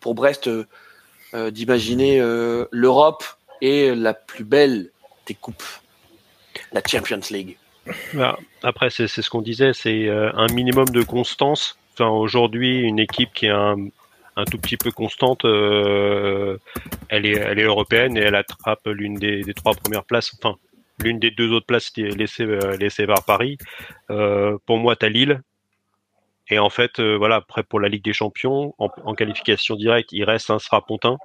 pour 0.01 0.15
Brest 0.15 0.49
euh, 0.49 1.51
d'imaginer 1.51 2.19
l'Europe 2.71 3.25
et 3.61 3.95
la 3.95 4.15
plus 4.15 4.45
belle 4.45 4.91
des 5.27 5.35
coupes, 5.35 5.63
la 6.73 6.83
Champions 6.87 7.21
League? 7.31 7.57
Bah, 8.15 8.39
Après, 8.63 8.91
c'est 8.91 9.07
ce 9.09 9.31
qu'on 9.31 9.43
disait, 9.43 9.73
c'est 9.73 10.09
un 10.09 10.47
minimum 10.53 10.89
de 10.89 11.03
constance. 11.03 11.79
Aujourd'hui, 11.99 12.81
une 12.81 12.99
équipe 12.99 13.33
qui 13.33 13.47
est 13.47 13.51
un, 13.51 13.77
un 14.37 14.45
tout 14.45 14.59
petit 14.59 14.77
peu 14.77 14.91
constante, 14.91 15.45
elle, 15.45 17.27
est, 17.27 17.37
elle 17.37 17.59
est 17.59 17.65
européenne 17.65 18.17
et 18.17 18.21
elle 18.21 18.35
attrape 18.35 18.87
l'une 18.87 19.15
des, 19.15 19.43
des, 19.43 19.55
trois 19.55 19.75
premières 19.75 20.05
places. 20.05 20.33
Enfin, 20.43 20.57
l'une 20.99 21.21
des 21.21 21.31
deux 21.31 21.53
autres 21.53 21.67
places 21.67 21.93
laissées, 21.97 22.47
laissées 22.79 23.07
par 23.07 23.25
Paris. 23.25 23.57
pour 24.09 24.79
moi, 24.79 24.97
tu 24.97 25.07
as 25.07 25.09
Lille, 25.09 25.43
et 26.51 26.59
en 26.59 26.71
fait, 26.71 27.01
euh, 27.01 27.17
voilà, 27.17 27.37
après 27.37 27.63
pour 27.63 27.81
la 27.81 27.89
Ligue 27.89 28.05
des 28.05 28.13
Champions, 28.13 28.75
en, 28.79 29.15
qualification 29.15 29.77
directe, 29.77 30.13
il 30.13 30.25
reste 30.25 30.51
un 30.51 30.59
Strapontin. 30.59 31.17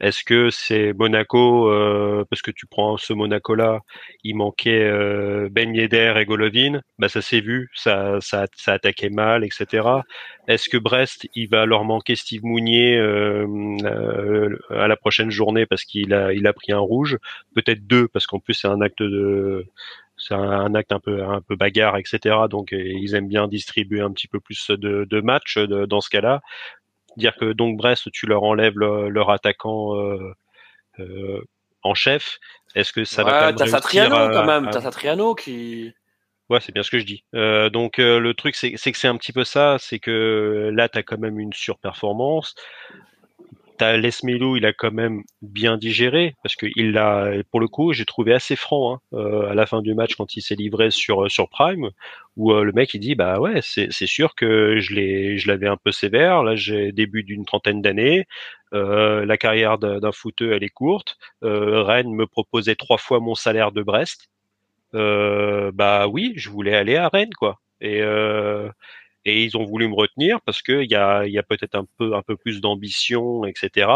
Est-ce 0.00 0.24
que 0.24 0.50
c'est 0.50 0.92
Monaco 0.92 1.70
euh, 1.70 2.24
parce 2.28 2.42
que 2.42 2.50
tu 2.50 2.66
prends 2.66 2.96
ce 2.96 3.12
Monaco-là, 3.12 3.80
il 4.24 4.34
manquait 4.36 4.82
euh, 4.82 5.48
Ben 5.52 5.72
Yedder 5.74 6.14
et 6.16 6.24
Golovin, 6.24 6.80
bah 6.98 7.08
ça 7.08 7.22
s'est 7.22 7.40
vu, 7.40 7.70
ça, 7.74 8.18
ça, 8.20 8.46
ça 8.56 8.72
attaquait 8.72 9.08
mal, 9.08 9.44
etc. 9.44 9.86
Est-ce 10.48 10.68
que 10.68 10.78
Brest, 10.78 11.28
il 11.36 11.48
va 11.48 11.64
leur 11.64 11.84
manquer 11.84 12.16
Steve 12.16 12.42
Mounier 12.42 12.96
euh, 12.96 14.48
à 14.70 14.88
la 14.88 14.96
prochaine 14.96 15.30
journée 15.30 15.64
parce 15.64 15.84
qu'il 15.84 16.12
a, 16.12 16.32
il 16.32 16.46
a 16.48 16.52
pris 16.52 16.72
un 16.72 16.80
rouge, 16.80 17.16
peut-être 17.54 17.86
deux 17.86 18.08
parce 18.08 18.26
qu'en 18.26 18.40
plus 18.40 18.54
c'est 18.54 18.68
un 18.68 18.80
acte 18.80 19.02
de 19.02 19.64
c'est 20.26 20.34
un, 20.34 20.74
acte 20.74 20.92
un 20.92 21.00
peu 21.00 21.22
un 21.22 21.42
peu 21.42 21.54
bagarre, 21.54 21.96
etc. 21.98 22.36
Donc 22.48 22.72
ils 22.72 23.14
aiment 23.14 23.28
bien 23.28 23.46
distribuer 23.46 24.00
un 24.00 24.10
petit 24.10 24.28
peu 24.28 24.40
plus 24.40 24.70
de, 24.70 25.04
de 25.04 25.20
matchs 25.20 25.58
dans 25.58 26.00
ce 26.00 26.08
cas-là. 26.08 26.40
Dire 27.16 27.36
que 27.36 27.52
donc 27.52 27.76
Brest, 27.76 28.10
tu 28.12 28.26
leur 28.26 28.42
enlèves 28.42 28.78
leur 28.78 29.30
attaquant 29.30 29.96
euh, 29.96 30.34
euh, 30.98 31.42
en 31.82 31.94
chef. 31.94 32.38
Est-ce 32.74 32.92
que 32.92 33.04
ça 33.04 33.22
va 33.22 33.30
quand 33.30 33.46
même 33.46 33.54
t'as 33.56 33.66
Satriano 33.66 34.16
quand 34.30 34.46
même, 34.46 34.68
t'as 34.70 34.80
Satriano 34.80 35.34
qui. 35.34 35.92
Ouais, 36.50 36.60
c'est 36.60 36.72
bien 36.72 36.82
ce 36.82 36.90
que 36.90 36.98
je 36.98 37.06
dis. 37.06 37.24
Euh, 37.34 37.70
donc 37.70 37.98
le 37.98 38.32
truc, 38.32 38.54
c'est 38.56 38.72
que 38.72 38.98
c'est 38.98 39.08
un 39.08 39.16
petit 39.16 39.32
peu 39.32 39.44
ça, 39.44 39.76
c'est 39.78 39.98
que 39.98 40.70
là, 40.74 40.88
tu 40.88 40.98
as 40.98 41.02
quand 41.02 41.18
même 41.18 41.38
une 41.38 41.52
surperformance. 41.52 42.54
T'as 43.76 43.96
Lesmelou, 43.96 44.56
il 44.56 44.66
a 44.66 44.72
quand 44.72 44.92
même 44.92 45.24
bien 45.42 45.76
digéré 45.76 46.34
parce 46.44 46.54
que 46.54 46.66
il 46.76 46.92
pour 47.50 47.58
le 47.58 47.66
coup, 47.66 47.92
j'ai 47.92 48.04
trouvé 48.04 48.32
assez 48.32 48.54
franc 48.54 48.94
hein, 48.94 49.00
euh, 49.14 49.50
à 49.50 49.54
la 49.54 49.66
fin 49.66 49.82
du 49.82 49.94
match 49.94 50.14
quand 50.14 50.36
il 50.36 50.42
s'est 50.42 50.54
livré 50.54 50.92
sur 50.92 51.28
sur 51.28 51.48
Prime, 51.48 51.90
où 52.36 52.52
euh, 52.52 52.62
le 52.62 52.70
mec 52.72 52.94
il 52.94 53.00
dit 53.00 53.16
bah 53.16 53.40
ouais, 53.40 53.60
c'est 53.62 53.88
c'est 53.90 54.06
sûr 54.06 54.36
que 54.36 54.78
je 54.78 54.94
l'ai, 54.94 55.38
je 55.38 55.48
l'avais 55.48 55.66
un 55.66 55.76
peu 55.76 55.90
sévère. 55.90 56.44
Là, 56.44 56.54
j'ai 56.54 56.92
début 56.92 57.24
d'une 57.24 57.44
trentaine 57.44 57.82
d'années. 57.82 58.26
Euh, 58.74 59.26
la 59.26 59.36
carrière 59.36 59.78
d'un 59.78 60.12
footeux, 60.12 60.52
elle 60.52 60.62
est 60.64 60.68
courte. 60.68 61.18
Rennes 61.42 62.14
me 62.14 62.26
proposait 62.26 62.76
trois 62.76 62.98
fois 62.98 63.18
mon 63.18 63.34
salaire 63.34 63.72
de 63.72 63.82
Brest. 63.82 64.28
bah 64.92 66.06
oui, 66.08 66.32
je 66.36 66.48
voulais 66.48 66.76
aller 66.76 66.96
à 66.96 67.08
Rennes 67.08 67.34
quoi. 67.36 67.60
Et 67.80 68.02
et 69.24 69.42
ils 69.44 69.56
ont 69.56 69.64
voulu 69.64 69.88
me 69.88 69.94
retenir 69.94 70.40
parce 70.42 70.62
qu'il 70.62 70.90
y 70.90 70.94
a, 70.94 71.26
y 71.26 71.38
a 71.38 71.42
peut-être 71.42 71.74
un 71.74 71.86
peu, 71.98 72.14
un 72.14 72.22
peu 72.22 72.36
plus 72.36 72.60
d'ambition, 72.60 73.44
etc. 73.44 73.88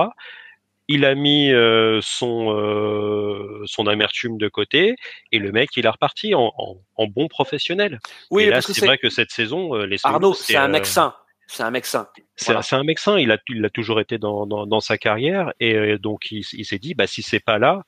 Il 0.89 1.05
a 1.05 1.15
mis 1.15 1.53
euh, 1.53 2.01
son, 2.03 2.55
euh, 2.57 3.63
son 3.67 3.87
amertume 3.87 4.39
de 4.39 4.49
côté 4.49 4.97
et 5.33 5.39
le 5.39 5.53
mec 5.53 5.71
il 5.77 5.85
est 5.85 5.91
reparti 5.91 6.35
en, 6.35 6.53
en, 6.57 7.07
bon 7.07 7.29
professionnel. 7.29 8.01
Oui, 8.31 8.45
et 8.45 8.51
là 8.51 8.63
c'est 8.63 8.87
vrai 8.87 8.99
que 8.99 9.11
cette 9.11 9.31
saison, 9.31 9.75
euh, 9.75 9.87
les 9.87 9.99
Arnaud, 10.05 10.35
c'est 10.35 10.57
un 10.57 10.69
mec 10.69 10.87
sain. 10.87 11.15
C'est 11.47 11.63
un 11.63 11.71
mec 11.71 11.87
sain. 11.87 12.09
C'est 12.37 12.75
un 12.75 12.85
mec 12.85 12.99
sain. 12.99 13.19
Il 13.19 13.31
a, 13.33 13.39
il 13.49 13.65
a 13.65 13.71
toujours 13.71 14.01
été 14.01 14.19
dans, 14.19 14.47
dans, 14.47 14.67
dans 14.67 14.81
sa 14.81 14.99
carrière 14.99 15.53
et 15.61 15.97
donc 15.99 16.31
il, 16.31 16.45
il 16.53 16.65
s'est 16.65 16.79
dit, 16.79 16.95
bah 16.95 17.07
si 17.07 17.23
c'est 17.23 17.41
pas 17.41 17.59
là, 17.59 17.85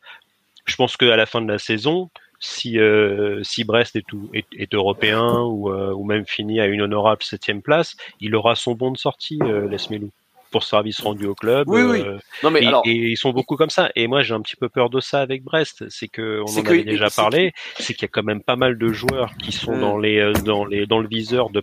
je 0.67 0.77
pense 0.77 0.97
qu'à 0.97 1.17
la 1.17 1.27
fin 1.27 1.43
de 1.43 1.51
la 1.51 1.59
saison, 1.59 2.11
si 2.41 2.79
euh, 2.79 3.43
si 3.45 3.65
Brest 3.65 3.95
est, 3.97 4.07
tout, 4.07 4.29
est, 4.35 4.47
est 4.57 4.75
européen 4.75 5.43
ou, 5.43 5.71
euh, 5.71 5.93
ou 5.93 6.05
même 6.05 6.27
fini 6.27 6.59
à 6.59 6.67
une 6.67 6.81
honorable 6.81 7.23
septième 7.23 7.63
place, 7.63 7.97
il 8.21 8.35
aura 8.35 8.57
son 8.57 8.75
bon 8.75 8.91
de 8.91 8.97
sortie, 8.97 9.39
euh, 9.43 9.69
Lesmelou, 9.69 10.11
pour 10.51 10.65
service 10.65 11.01
rendu 11.01 11.27
au 11.27 11.35
club. 11.35 11.69
Oui, 11.69 11.83
oui. 11.83 12.01
Euh, 12.01 12.19
non, 12.43 12.51
mais 12.51 12.63
et, 12.63 12.67
alors... 12.67 12.83
et, 12.87 12.93
ils 12.93 13.17
sont 13.17 13.33
beaucoup 13.33 13.57
comme 13.57 13.71
ça. 13.71 13.91
Et 13.95 14.07
moi, 14.07 14.23
j'ai 14.23 14.35
un 14.35 14.41
petit 14.41 14.57
peu 14.57 14.71
peur 14.71 14.89
de 14.89 15.01
ça 15.01 15.21
avec 15.21 15.45
Brest. 15.45 15.85
C'est 15.91 16.09
que 16.09 16.43
on 16.47 16.59
en 16.59 16.65
avait 16.65 16.83
déjà 16.83 17.11
parlé. 17.11 17.53
C'est 17.79 17.93
qu'il 17.93 18.03
y 18.03 18.07
a 18.07 18.09
quand 18.09 18.25
même 18.25 18.43
pas 18.43 18.57
mal 18.57 18.79
de 18.79 18.89
joueurs 18.89 19.37
qui 19.37 19.53
sont 19.53 19.77
mm. 19.77 19.81
dans 19.81 19.99
les 19.99 20.33
dans 20.45 20.65
les 20.65 20.87
dans 20.87 20.99
le 20.99 21.09
viseur 21.09 21.51
de 21.51 21.63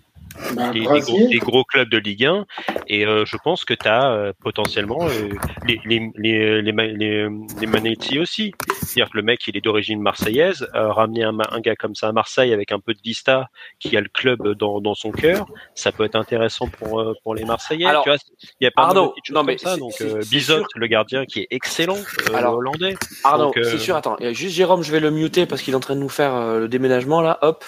bah, 0.56 0.70
des, 0.72 0.80
des, 0.80 0.86
gros, 0.86 1.28
des, 1.28 1.40
gros, 1.40 1.64
clubs 1.64 1.90
de 1.90 1.98
Ligue 1.98 2.26
1 2.26 2.46
et 2.88 3.06
euh, 3.06 3.26
je 3.26 3.38
pense 3.38 3.66
que 3.66 3.74
tu 3.74 3.88
as 3.88 4.12
euh, 4.12 4.34
potentiellement 4.42 5.08
euh, 5.08 5.30
les, 5.66 5.80
les, 5.86 6.12
les, 6.16 6.62
les, 6.62 6.72
les, 6.72 7.28
les 7.60 7.68
Manetti 7.68 8.20
aussi. 8.20 8.54
C'est-à-dire 8.82 9.12
que 9.12 9.18
le 9.18 9.24
mec, 9.24 9.42
il 9.48 9.58
est 9.58 9.62
d'origine 9.62 10.02
marseillaise, 10.02 10.68
ramener 10.74 11.24
un, 11.24 11.38
un, 11.52 11.60
gars 11.60 11.76
comme 11.76 11.96
ça 11.96 12.08
à 12.08 12.12
Marseille 12.12 12.54
avec 12.54 12.72
un 12.72 12.80
peu 12.80 12.94
de 12.94 13.02
vista 13.04 13.50
qui 13.80 13.98
a 13.98 14.02
le 14.02 14.10
club 14.10 14.54
dans, 14.54 14.80
dans 14.80 14.96
son 14.96 15.12
cœur, 15.12 15.48
ça 15.76 15.92
peut 15.92 16.04
être 16.04 16.16
intéressant 16.16 16.68
pour, 16.68 17.14
pour 17.24 17.36
les 17.36 17.46
Marseillais. 17.46 17.86
Alors, 17.86 18.04
tu 18.04 18.10
vois, 18.10 18.18
il 18.60 18.64
y 18.64 18.68
a 18.68 18.72
pas 18.72 18.84
Arnaud, 18.84 19.14
de 19.28 19.34
non, 19.34 19.44
mais 19.44 19.56
comme 19.58 19.72
ça. 19.72 19.78
Donc, 19.78 20.02
Bizot, 20.30 20.66
le 20.76 20.88
gardien 20.88 21.26
qui 21.26 21.42
est 21.42 21.48
excellent, 21.52 21.98
Alors, 22.34 22.56
hollandais. 22.56 22.96
Arnaud, 23.24 23.52
c'est 23.56 23.78
sûr, 23.78 23.96
attends, 23.96 24.18
juste 24.32 24.56
Jérôme, 24.56 24.84
je 24.84 24.92
vais 24.92 25.00
le 25.00 25.12
muter 25.12 25.46
parce 25.46 25.62
qu'il 25.62 25.74
est 25.74 25.78
en 25.78 25.82
train 25.82 25.96
de 25.96 26.02
nous 26.02 26.10
faire 26.10 26.60
le 26.60 26.68
déménagement 26.68 27.22
là, 27.22 27.40
hop. 27.42 27.66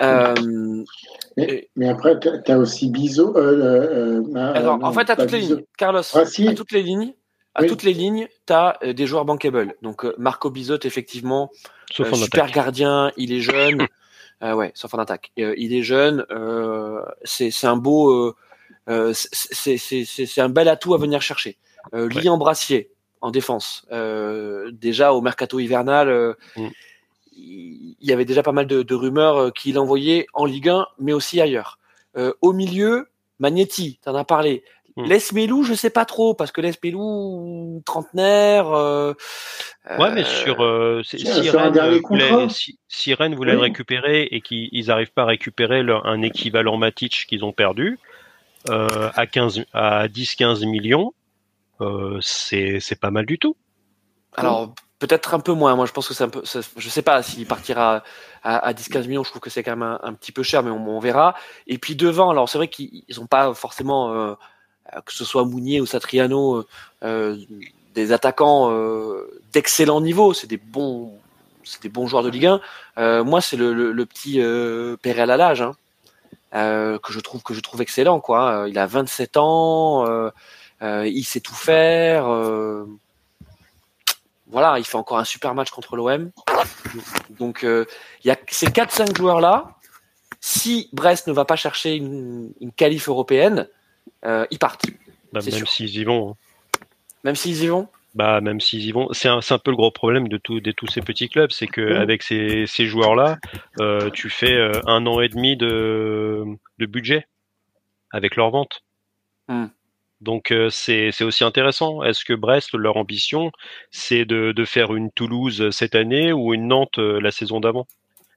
Euh, 0.00 0.84
mais, 1.36 1.68
mais, 1.76 1.88
après, 1.88 2.18
tu 2.20 2.52
as 2.52 2.58
aussi 2.58 2.90
Bizot. 2.90 3.36
Euh, 3.36 4.22
euh, 4.34 4.52
Alors, 4.54 4.82
en 4.82 4.92
fait, 4.92 5.10
à 5.10 5.16
toutes 5.16 5.32
les 5.32 5.40
lignes, 5.40 5.64
Carlos, 5.76 6.02
à 6.14 6.24
toutes 6.54 6.72
les 6.72 6.82
lignes, 6.82 7.14
à 7.54 7.62
oui. 7.62 7.68
toutes 7.68 7.82
les 7.82 7.92
lignes, 7.92 8.28
tu 8.46 8.52
as 8.52 8.78
des 8.82 9.06
joueurs 9.06 9.24
bankable. 9.24 9.74
Donc, 9.82 10.06
Marco 10.18 10.50
Bizot, 10.50 10.78
effectivement, 10.84 11.50
sauf 11.92 12.12
super 12.14 12.50
gardien, 12.50 13.12
il 13.16 13.32
est 13.32 13.40
jeune. 13.40 13.86
ouais, 14.42 14.70
sauf 14.74 14.94
en 14.94 14.98
attaque. 14.98 15.32
il 15.36 15.74
est 15.74 15.82
jeune. 15.82 16.24
c'est 17.24 17.64
un 17.64 17.76
beau. 17.76 18.34
c'est 18.86 20.40
un 20.40 20.48
bel 20.48 20.68
atout 20.68 20.94
à 20.94 20.98
venir 20.98 21.22
chercher. 21.22 21.58
Euh, 21.94 22.08
ouais. 22.08 22.38
Brassier 22.38 22.90
en 23.20 23.30
défense. 23.32 23.84
déjà 24.72 25.12
au 25.12 25.20
mercato 25.22 25.58
hivernal. 25.58 26.36
Mm 26.56 26.68
il 27.40 27.96
y 28.00 28.12
avait 28.12 28.24
déjà 28.24 28.42
pas 28.42 28.52
mal 28.52 28.66
de, 28.66 28.82
de 28.82 28.94
rumeurs 28.94 29.52
qu'il 29.52 29.78
envoyait 29.78 30.26
en 30.34 30.44
Ligue 30.44 30.68
1, 30.68 30.86
mais 30.98 31.12
aussi 31.12 31.40
ailleurs. 31.40 31.78
Euh, 32.16 32.32
au 32.40 32.52
milieu, 32.52 33.08
Magnetti, 33.38 34.00
tu 34.02 34.08
en 34.08 34.14
as 34.14 34.24
parlé. 34.24 34.64
Hmm. 34.96 35.04
L'Esmelou, 35.04 35.62
je 35.62 35.74
sais 35.74 35.90
pas 35.90 36.04
trop 36.04 36.34
parce 36.34 36.50
que 36.50 36.60
l'Esmelou 36.60 37.82
trentenaire. 37.86 38.72
Euh, 38.72 39.14
ouais, 39.98 40.12
mais 40.12 40.24
sur 40.24 40.62
euh, 40.64 41.02
si, 41.04 41.16
Rennes 41.50 42.00
voulait, 42.02 42.46
si, 42.88 43.14
Rennes 43.14 43.36
voulait 43.36 43.52
le 43.52 43.60
récupérer 43.60 44.22
et 44.30 44.40
qu'ils 44.40 44.86
n'arrivent 44.86 45.12
pas 45.12 45.22
à 45.22 45.26
récupérer 45.26 45.82
leur, 45.82 46.06
un 46.06 46.22
équivalent 46.22 46.76
Matic 46.76 47.26
qu'ils 47.28 47.44
ont 47.44 47.52
perdu 47.52 47.98
euh, 48.70 49.10
à 49.14 49.26
15 49.26 49.64
à 49.72 50.08
10-15 50.08 50.68
millions, 50.68 51.14
euh, 51.80 52.18
c'est 52.20 52.80
c'est 52.80 52.98
pas 52.98 53.12
mal 53.12 53.24
du 53.24 53.38
tout. 53.38 53.56
Alors 54.34 54.74
peut-être 54.98 55.34
un 55.34 55.40
peu 55.40 55.52
moins. 55.52 55.74
Moi, 55.76 55.86
je 55.86 55.92
pense 55.92 56.08
que 56.08 56.14
c'est 56.14 56.24
un 56.24 56.28
peu. 56.28 56.42
je 56.44 56.88
sais 56.88 57.02
pas 57.02 57.22
s'il 57.22 57.46
partira 57.46 58.02
à, 58.42 58.56
à 58.58 58.72
10-15 58.72 59.06
millions. 59.08 59.24
Je 59.24 59.30
trouve 59.30 59.40
que 59.40 59.50
c'est 59.50 59.62
quand 59.62 59.76
même 59.76 59.98
un, 60.02 60.12
petit 60.14 60.32
peu 60.32 60.42
cher, 60.42 60.62
mais 60.62 60.70
on, 60.70 60.98
verra. 60.98 61.34
Et 61.66 61.78
puis 61.78 61.96
devant, 61.96 62.30
alors 62.30 62.48
c'est 62.48 62.58
vrai 62.58 62.68
qu'ils 62.68 63.20
ont 63.20 63.26
pas 63.26 63.54
forcément 63.54 64.12
euh, 64.12 64.34
euh, 64.94 65.00
que 65.02 65.12
ce 65.12 65.24
soit 65.24 65.44
Mounier 65.44 65.80
ou 65.80 65.86
Satriano, 65.86 66.64
euh, 67.02 67.36
des 67.94 68.12
attaquants 68.12 68.72
d'excellent 69.52 70.00
niveau, 70.00 70.32
c'est 70.32 70.46
des 70.46 70.56
bons, 70.56 71.12
c'est 71.64 71.82
des 71.82 71.88
bons 71.88 72.06
joueurs 72.06 72.22
de 72.22 72.28
Ligue 72.28 72.46
1. 72.96 73.22
moi, 73.24 73.40
c'est 73.40 73.56
le, 73.56 74.06
petit 74.06 74.40
euh, 74.40 74.96
Pérez 74.96 75.26
l'âge, 75.26 75.62
hein, 75.62 75.74
que 76.52 77.12
je 77.12 77.20
trouve 77.20 77.42
que 77.42 77.54
je 77.54 77.60
trouve 77.60 77.82
excellent. 77.82 78.20
Quoi. 78.20 78.66
Il 78.68 78.78
a 78.78 78.86
27 78.86 79.36
ans, 79.36 80.30
il 80.82 81.24
sait 81.24 81.40
tout 81.40 81.54
faire. 81.54 82.26
Voilà, 84.50 84.78
il 84.78 84.84
fait 84.84 84.96
encore 84.96 85.18
un 85.18 85.24
super 85.24 85.54
match 85.54 85.70
contre 85.70 85.96
l'OM. 85.96 86.30
Donc, 87.30 87.60
il 87.62 87.86
y 88.26 88.30
a 88.30 88.36
ces 88.48 88.66
4-5 88.66 89.16
joueurs 89.16 89.40
là. 89.40 89.78
Si 90.40 90.88
Brest 90.92 91.26
ne 91.26 91.32
va 91.32 91.44
pas 91.44 91.56
chercher 91.56 91.96
une, 91.96 92.52
une 92.60 92.72
qualif 92.72 93.08
européenne, 93.08 93.68
euh, 94.24 94.46
ils 94.50 94.58
partent. 94.58 94.86
Bah, 95.32 95.40
même 95.44 95.66
s'ils 95.66 95.96
y 95.96 96.04
vont. 96.04 96.30
Hein. 96.30 96.36
Même 97.24 97.36
s'ils 97.36 97.62
y 97.62 97.66
vont 97.66 97.88
bah, 98.14 98.40
même 98.40 98.58
s'ils 98.58 98.84
y 98.84 98.90
vont, 98.90 99.08
c'est 99.12 99.28
un, 99.28 99.38
un, 99.48 99.58
peu 99.58 99.70
le 99.70 99.76
gros 99.76 99.92
problème 99.92 100.28
de, 100.28 100.38
tout, 100.38 100.60
de 100.60 100.72
tous 100.72 100.86
ces 100.88 101.02
petits 101.02 101.28
clubs, 101.28 101.50
c'est 101.52 101.68
que 101.68 101.94
avec 101.94 102.22
ces, 102.22 102.64
ces 102.66 102.86
joueurs-là, 102.86 103.36
euh, 103.80 104.10
tu 104.10 104.28
fais 104.28 104.54
euh, 104.54 104.72
un 104.86 105.06
an 105.06 105.20
et 105.20 105.28
demi 105.28 105.56
de, 105.56 106.44
de 106.78 106.86
budget 106.86 107.28
avec 108.10 108.34
leur 108.34 108.50
vente. 108.50 108.82
Hmm. 109.46 109.66
Donc 110.20 110.52
c'est 110.70 111.22
aussi 111.22 111.44
intéressant. 111.44 112.02
Est-ce 112.02 112.24
que 112.24 112.34
Brest, 112.34 112.74
leur 112.74 112.96
ambition, 112.96 113.52
c'est 113.90 114.24
de, 114.24 114.52
de, 114.52 114.64
faire 114.64 114.94
une 114.94 115.10
Toulouse 115.12 115.70
cette 115.70 115.94
année 115.94 116.32
ou 116.32 116.54
une 116.54 116.68
Nantes 116.68 116.98
la 116.98 117.30
saison 117.30 117.60
d'avant? 117.60 117.86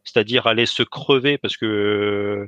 C'est-à-dire 0.03 0.47
aller 0.47 0.65
se 0.65 0.83
crever 0.83 1.37
parce 1.37 1.57
que 1.57 2.47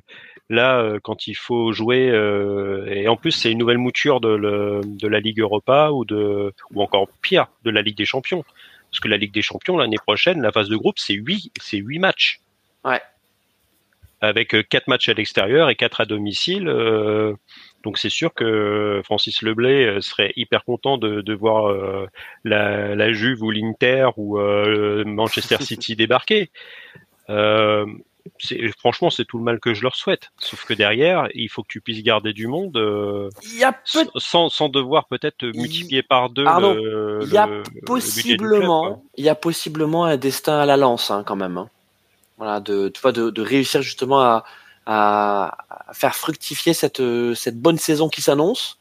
Là, 0.49 0.79
euh, 0.81 0.99
quand 1.01 1.27
il 1.27 1.35
faut 1.35 1.71
jouer, 1.71 2.09
euh, 2.09 2.85
et 2.87 3.07
en 3.07 3.15
plus 3.15 3.31
c'est 3.31 3.51
une 3.51 3.57
nouvelle 3.57 3.77
mouture 3.77 4.19
de, 4.19 4.81
de, 4.83 5.07
la 5.07 5.19
Ligue 5.19 5.39
Europa 5.39 5.91
ou 5.91 6.03
de, 6.03 6.53
ou 6.73 6.81
encore 6.81 7.07
pire, 7.21 7.47
de 7.63 7.71
la 7.71 7.81
Ligue 7.81 7.97
des 7.97 8.05
Champions. 8.05 8.43
Parce 8.91 8.99
que 8.99 9.07
la 9.07 9.17
Ligue 9.17 9.33
des 9.33 9.41
Champions 9.41 9.77
l'année 9.77 9.97
prochaine, 9.97 10.41
la 10.41 10.51
phase 10.51 10.69
de 10.69 10.75
groupe, 10.75 10.99
c'est 10.99 11.13
huit, 11.13 11.51
c'est 11.61 11.77
huit 11.77 11.99
matchs. 11.99 12.41
Ouais. 12.83 13.01
Avec 14.23 14.55
euh, 14.55 14.63
quatre 14.63 14.87
matchs 14.87 15.09
à 15.09 15.13
l'extérieur 15.13 15.69
et 15.69 15.75
quatre 15.75 16.01
à 16.01 16.05
domicile. 16.05 16.65
donc 17.83 17.97
c'est 17.97 18.09
sûr 18.09 18.33
que 18.33 19.01
Francis 19.03 19.41
Leblay 19.41 20.01
serait 20.01 20.31
hyper 20.35 20.63
content 20.63 20.97
de, 20.97 21.21
de 21.21 21.33
voir 21.33 21.73
la, 22.43 22.95
la 22.95 23.11
Juve 23.11 23.43
ou 23.43 23.51
l'Inter 23.51 24.09
ou 24.17 24.37
Manchester 25.05 25.57
City 25.61 25.95
débarquer. 25.95 26.49
Euh, 27.29 27.85
franchement, 28.77 29.09
c'est 29.09 29.25
tout 29.25 29.37
le 29.37 29.43
mal 29.43 29.59
que 29.59 29.73
je 29.73 29.83
leur 29.83 29.95
souhaite. 29.95 30.29
Sauf 30.37 30.65
que 30.65 30.73
derrière, 30.73 31.27
il 31.33 31.49
faut 31.49 31.61
que 31.61 31.67
tu 31.67 31.81
puisses 31.81 32.03
garder 32.03 32.33
du 32.33 32.47
monde 32.47 32.77
euh, 32.77 33.29
sans, 34.15 34.49
sans, 34.49 34.69
devoir 34.69 35.07
peut-être 35.07 35.45
multiplier 35.45 36.03
par 36.03 36.29
deux. 36.29 36.45
il 37.21 37.33
y 37.33 37.37
a 37.37 37.49
possiblement, 37.85 39.03
il 39.17 39.25
y 39.25 39.29
a 39.29 39.35
possiblement 39.35 40.05
un 40.05 40.17
destin 40.17 40.59
à 40.59 40.65
la 40.65 40.77
lance 40.77 41.11
hein, 41.11 41.23
quand 41.25 41.35
même. 41.35 41.57
Hein. 41.57 41.69
Voilà, 42.37 42.59
de, 42.59 42.89
tu 42.89 43.01
vois, 43.01 43.11
de, 43.11 43.29
de 43.29 43.41
réussir 43.41 43.81
justement 43.81 44.21
à, 44.21 44.43
à, 44.85 45.57
faire 45.93 46.15
fructifier 46.15 46.73
cette, 46.73 47.01
cette 47.35 47.59
bonne 47.59 47.77
saison 47.77 48.09
qui 48.09 48.21
s'annonce, 48.21 48.77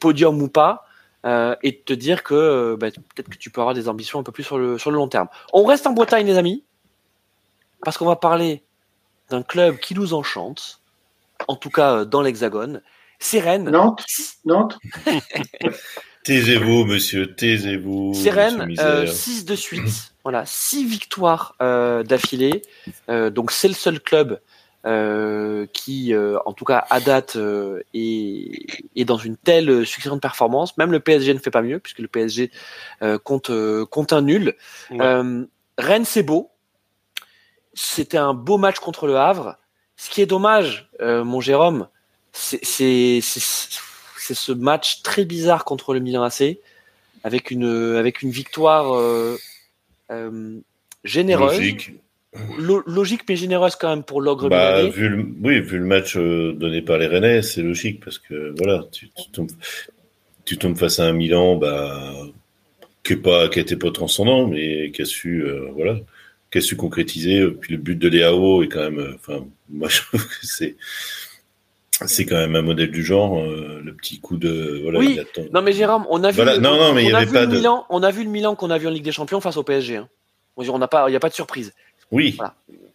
podium 0.00 0.40
ou 0.42 0.48
pas. 0.48 0.86
Euh, 1.24 1.54
et 1.62 1.70
de 1.70 1.76
te 1.76 1.92
dire 1.92 2.24
que 2.24 2.34
euh, 2.34 2.76
bah, 2.76 2.90
peut-être 2.90 3.28
que 3.28 3.36
tu 3.36 3.50
peux 3.50 3.60
avoir 3.60 3.74
des 3.74 3.88
ambitions 3.88 4.18
un 4.18 4.24
peu 4.24 4.32
plus 4.32 4.42
sur 4.42 4.58
le, 4.58 4.76
sur 4.76 4.90
le 4.90 4.96
long 4.96 5.06
terme. 5.06 5.28
On 5.52 5.64
reste 5.64 5.86
en 5.86 5.92
Bretagne, 5.92 6.26
les 6.26 6.36
amis, 6.36 6.64
parce 7.84 7.96
qu'on 7.96 8.06
va 8.06 8.16
parler 8.16 8.64
d'un 9.30 9.44
club 9.44 9.78
qui 9.78 9.94
nous 9.94 10.14
enchante, 10.14 10.80
en 11.46 11.54
tout 11.54 11.70
cas 11.70 11.98
euh, 11.98 12.04
dans 12.04 12.22
l'Hexagone. 12.22 12.82
C'est 13.20 13.38
Rennes. 13.38 13.70
Nantes. 13.70 14.04
Nantes. 14.44 14.78
taisez-vous, 16.24 16.84
monsieur, 16.84 17.34
taisez-vous. 17.34 18.12
C'est 18.14 18.30
Rennes, 18.30 18.74
6 19.06 19.42
euh, 19.42 19.44
de 19.46 19.56
suite. 19.56 19.82
voilà, 20.22 20.44
6 20.46 20.86
victoires 20.86 21.56
euh, 21.62 22.02
d'affilée. 22.02 22.62
donc 23.08 23.50
c'est 23.50 23.68
le 23.68 23.74
seul 23.74 24.00
club 24.00 24.40
qui, 25.72 26.12
en 26.44 26.52
tout 26.52 26.64
cas 26.64 26.84
à 26.90 27.00
date, 27.00 27.38
est, 27.94 28.50
est, 28.96 29.04
dans 29.04 29.16
une 29.16 29.36
telle 29.36 29.86
succession 29.86 30.16
de 30.16 30.20
performances. 30.20 30.76
Même 30.76 30.90
le 30.90 31.00
PSG 31.00 31.34
ne 31.34 31.38
fait 31.38 31.52
pas 31.52 31.62
mieux, 31.62 31.78
puisque 31.78 32.00
le 32.00 32.08
PSG 32.08 32.50
compte, 33.22 33.52
compte 33.90 34.12
un 34.12 34.22
nul. 34.22 34.56
Rennes, 34.90 36.04
c'est 36.04 36.22
beau 36.22 36.52
c'était 37.74 38.18
un 38.18 38.34
beau 38.34 38.58
match 38.58 38.78
contre 38.78 39.06
le 39.06 39.16
Havre. 39.16 39.56
Ce 39.96 40.10
qui 40.10 40.20
est 40.20 40.26
dommage, 40.26 40.90
euh, 41.00 41.24
mon 41.24 41.40
Jérôme, 41.40 41.88
c'est 42.32 43.20
ce 44.22 44.52
match 44.52 45.02
très 45.02 45.24
bizarre 45.24 45.64
contre 45.64 45.94
le 45.94 46.00
Milan 46.00 46.22
AC, 46.22 46.58
avec 47.24 47.50
une, 47.50 47.96
avec 47.96 48.22
une 48.22 48.30
victoire 48.30 48.94
euh, 48.94 49.36
euh, 50.10 50.58
généreuse. 51.04 51.58
Logique. 51.58 51.92
logique 52.86 53.22
mais 53.28 53.36
généreuse 53.36 53.76
quand 53.76 53.90
même 53.90 54.04
pour 54.04 54.20
l'ogre 54.20 54.48
bah, 54.48 54.84
vu 54.84 55.34
Oui, 55.42 55.60
vu 55.60 55.78
le 55.78 55.84
match 55.84 56.16
donné 56.16 56.80
par 56.82 56.98
les 56.98 57.06
Rennais, 57.06 57.42
c'est 57.42 57.62
logique 57.62 58.02
parce 58.04 58.18
que 58.18 58.54
voilà, 58.56 58.86
tu, 58.90 59.08
tombes, 59.32 59.50
tu 60.44 60.56
tombes 60.56 60.76
face 60.76 60.98
à 60.98 61.04
un 61.04 61.12
Milan 61.12 61.56
bah, 61.56 62.14
qui 63.04 63.16
n'a 63.16 63.20
pas, 63.20 63.90
transcendant, 63.92 64.46
mais 64.46 64.90
qui 64.92 65.02
a 65.02 65.04
su 65.04 65.44
voilà, 65.74 65.98
qui 66.52 66.58
a 66.58 66.60
su 66.60 66.76
concrétiser. 66.76 67.44
Puis 67.48 67.72
le 67.72 67.78
but 67.78 67.98
de 67.98 68.08
Léao 68.08 68.62
est 68.62 68.68
quand 68.68 68.82
même, 68.82 69.00
euh, 69.00 69.14
enfin, 69.14 69.44
moi 69.70 69.88
je 69.90 70.02
trouve 70.02 70.24
que 70.24 70.46
c'est 70.46 70.76
c'est 72.06 72.24
quand 72.24 72.36
même 72.36 72.56
un 72.56 72.62
modèle 72.62 72.90
du 72.90 73.02
genre, 73.02 73.38
euh, 73.38 73.80
le 73.84 73.94
petit 73.94 74.20
coup 74.20 74.36
de 74.36 74.80
voilà. 74.82 74.98
Oui. 74.98 75.20
Non 75.52 75.62
mais 75.62 75.72
Jérôme, 75.72 76.06
on 76.10 76.22
a 76.24 76.30
vu. 76.30 76.44
le, 76.44 76.58
non 76.58 76.76
non 76.76 76.92
mais 76.92 77.04
il 77.04 77.10
y 77.10 77.14
avait 77.14 77.26
pas 77.26 77.46
de. 77.46 77.56
Milan, 77.56 77.84
on 77.90 78.02
a 78.02 78.10
vu 78.10 78.24
le 78.24 78.30
Milan 78.30 78.54
qu'on 78.54 78.70
a 78.70 78.78
vu 78.78 78.86
en 78.86 78.90
Ligue 78.90 79.04
des 79.04 79.12
Champions 79.12 79.40
face 79.40 79.56
au 79.56 79.62
PSG. 79.62 79.96
Hein. 79.96 80.08
On 80.56 80.78
n'a 80.78 80.88
pas, 80.88 81.08
il 81.08 81.12
y 81.12 81.16
a 81.16 81.20
pas 81.20 81.28
de 81.28 81.34
surprise. 81.34 81.72
Oui. 82.10 82.36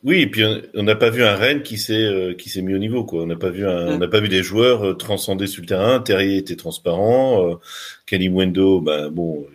Oui, 0.03 0.21
et 0.21 0.27
puis 0.27 0.43
on 0.75 0.83
n'a 0.83 0.95
pas 0.95 1.09
vu 1.09 1.23
un 1.23 1.35
Rennes 1.35 1.63
qui 1.63 1.77
s'est 1.77 1.93
euh, 1.93 2.33
qui 2.35 2.49
s'est 2.49 2.61
mis 2.61 2.75
au 2.75 2.77
niveau 2.77 3.03
quoi. 3.03 3.23
On 3.23 3.25
n'a 3.25 3.35
pas 3.35 3.49
vu 3.49 3.67
un, 3.67 3.95
on 3.95 3.97
n'a 3.97 4.07
pas 4.07 4.19
vu 4.19 4.29
des 4.29 4.43
joueurs 4.43 4.95
transcender 4.97 5.47
sur 5.47 5.61
le 5.61 5.67
terrain. 5.67 5.99
Terrier 5.99 6.37
était 6.37 6.55
transparent. 6.55 7.49
Euh, 7.49 8.29
Wendo, 8.29 8.79
ben 8.79 9.09
bon, 9.09 9.47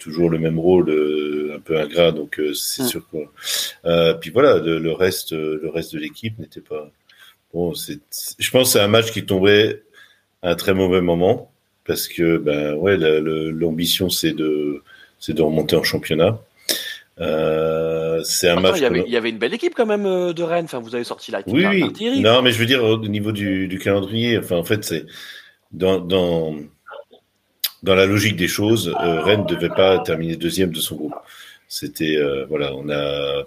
toujours 0.00 0.30
le 0.30 0.38
même 0.38 0.58
rôle 0.58 0.90
euh, 0.90 1.54
un 1.56 1.60
peu 1.60 1.78
ingrat, 1.78 2.10
donc 2.10 2.40
euh, 2.40 2.52
c'est 2.54 2.82
mm. 2.82 2.86
sûr 2.86 3.06
quoi. 3.08 3.32
Euh, 3.84 4.14
puis 4.14 4.30
voilà, 4.30 4.58
le, 4.58 4.92
reste, 4.92 5.32
le 5.32 5.68
reste 5.72 5.94
de 5.94 6.00
l'équipe 6.00 6.36
n'était 6.38 6.62
pas. 6.62 6.90
Bon, 7.52 7.72
je 7.74 8.50
pense 8.50 8.68
que 8.68 8.72
c'est 8.72 8.80
un 8.80 8.88
match 8.88 9.10
qui 9.12 9.26
tombait 9.26 9.82
à 10.42 10.50
un 10.50 10.54
très 10.54 10.74
mauvais 10.74 11.00
moment 11.00 11.50
parce 11.84 12.06
que 12.08 12.38
ben 12.38 12.74
ouais, 12.74 12.96
l'ambition 12.96 14.08
c'est 14.08 14.32
de 14.32 14.82
c'est 15.18 15.34
de 15.34 15.42
remonter 15.42 15.76
en 15.76 15.82
championnat. 15.82 16.38
c'est 17.18 18.48
un 18.48 18.60
match. 18.60 18.76
Il 18.78 19.10
y, 19.10 19.16
avait, 19.16 19.30
une 19.30 19.38
belle 19.38 19.54
équipe 19.54 19.74
quand 19.74 19.86
même 19.86 20.32
de 20.32 20.42
Rennes. 20.42 20.66
Enfin, 20.66 20.78
vous 20.78 20.94
avez 20.94 21.04
sorti 21.04 21.32
la. 21.32 21.42
Oui, 21.46 21.66
oui. 21.66 22.20
Non, 22.20 22.42
mais 22.42 22.52
je 22.52 22.58
veux 22.58 22.66
dire 22.66 22.84
au 22.84 22.98
niveau 22.98 23.32
du, 23.32 23.66
du 23.66 23.78
calendrier. 23.78 24.38
Enfin, 24.38 24.56
en 24.56 24.64
fait, 24.64 24.84
c'est 24.84 25.06
dans, 25.72 25.98
dans 25.98 26.54
dans 27.82 27.94
la 27.94 28.06
logique 28.06 28.36
des 28.36 28.48
choses, 28.48 28.94
euh, 29.00 29.20
Rennes 29.22 29.42
ne 29.42 29.54
devait 29.54 29.70
pas 29.70 29.98
terminer 30.00 30.36
deuxième 30.36 30.70
de 30.70 30.80
son 30.80 30.96
groupe. 30.96 31.14
C'était 31.68 32.16
euh, 32.16 32.44
voilà, 32.46 32.74
on 32.74 32.88
a 32.90 33.44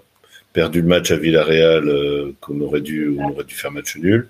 perdu 0.54 0.80
le 0.80 0.88
match 0.88 1.10
à 1.10 1.16
Villarreal 1.16 1.86
euh, 1.86 2.32
qu'on 2.40 2.58
aurait 2.62 2.80
dû 2.80 3.14
on 3.18 3.28
aurait 3.30 3.44
dû 3.44 3.54
faire 3.54 3.70
match 3.70 3.96
nul. 3.96 4.28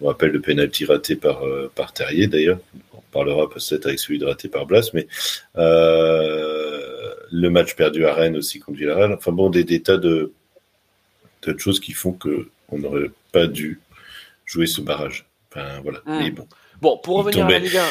On 0.00 0.08
rappelle 0.08 0.32
le 0.32 0.40
penalty 0.40 0.84
raté 0.84 1.16
par 1.16 1.40
par 1.74 1.94
Terrier 1.94 2.26
d'ailleurs. 2.26 2.58
On 2.92 3.00
parlera 3.10 3.48
peut-être 3.48 3.86
avec 3.86 3.98
celui 3.98 4.18
de 4.18 4.26
raté 4.26 4.48
par 4.48 4.66
Blas, 4.66 4.90
mais 4.92 5.06
le 7.32 7.48
match 7.48 7.74
perdu 7.74 8.04
à 8.04 8.12
Rennes 8.12 8.36
aussi 8.36 8.58
contre 8.58 8.78
Villarreal. 8.78 9.14
Enfin 9.14 9.32
bon, 9.32 9.48
des, 9.48 9.64
tas 9.80 9.96
de, 9.96 10.32
de 11.46 11.58
choses 11.58 11.80
qui 11.80 11.92
font 11.92 12.12
que 12.12 12.48
on 12.68 12.78
n'aurait 12.78 13.10
pas 13.32 13.46
dû 13.46 13.80
jouer 14.44 14.66
ce 14.66 14.80
barrage. 14.80 15.26
Enfin 15.50 15.80
voilà. 15.82 16.02
Mais 16.06 16.30
bon. 16.30 16.46
Bon, 16.80 16.98
pour 17.02 17.18
revenir 17.18 17.46
à 17.46 17.50
la 17.50 17.58
Ligue 17.58 17.76
1. 17.76 17.82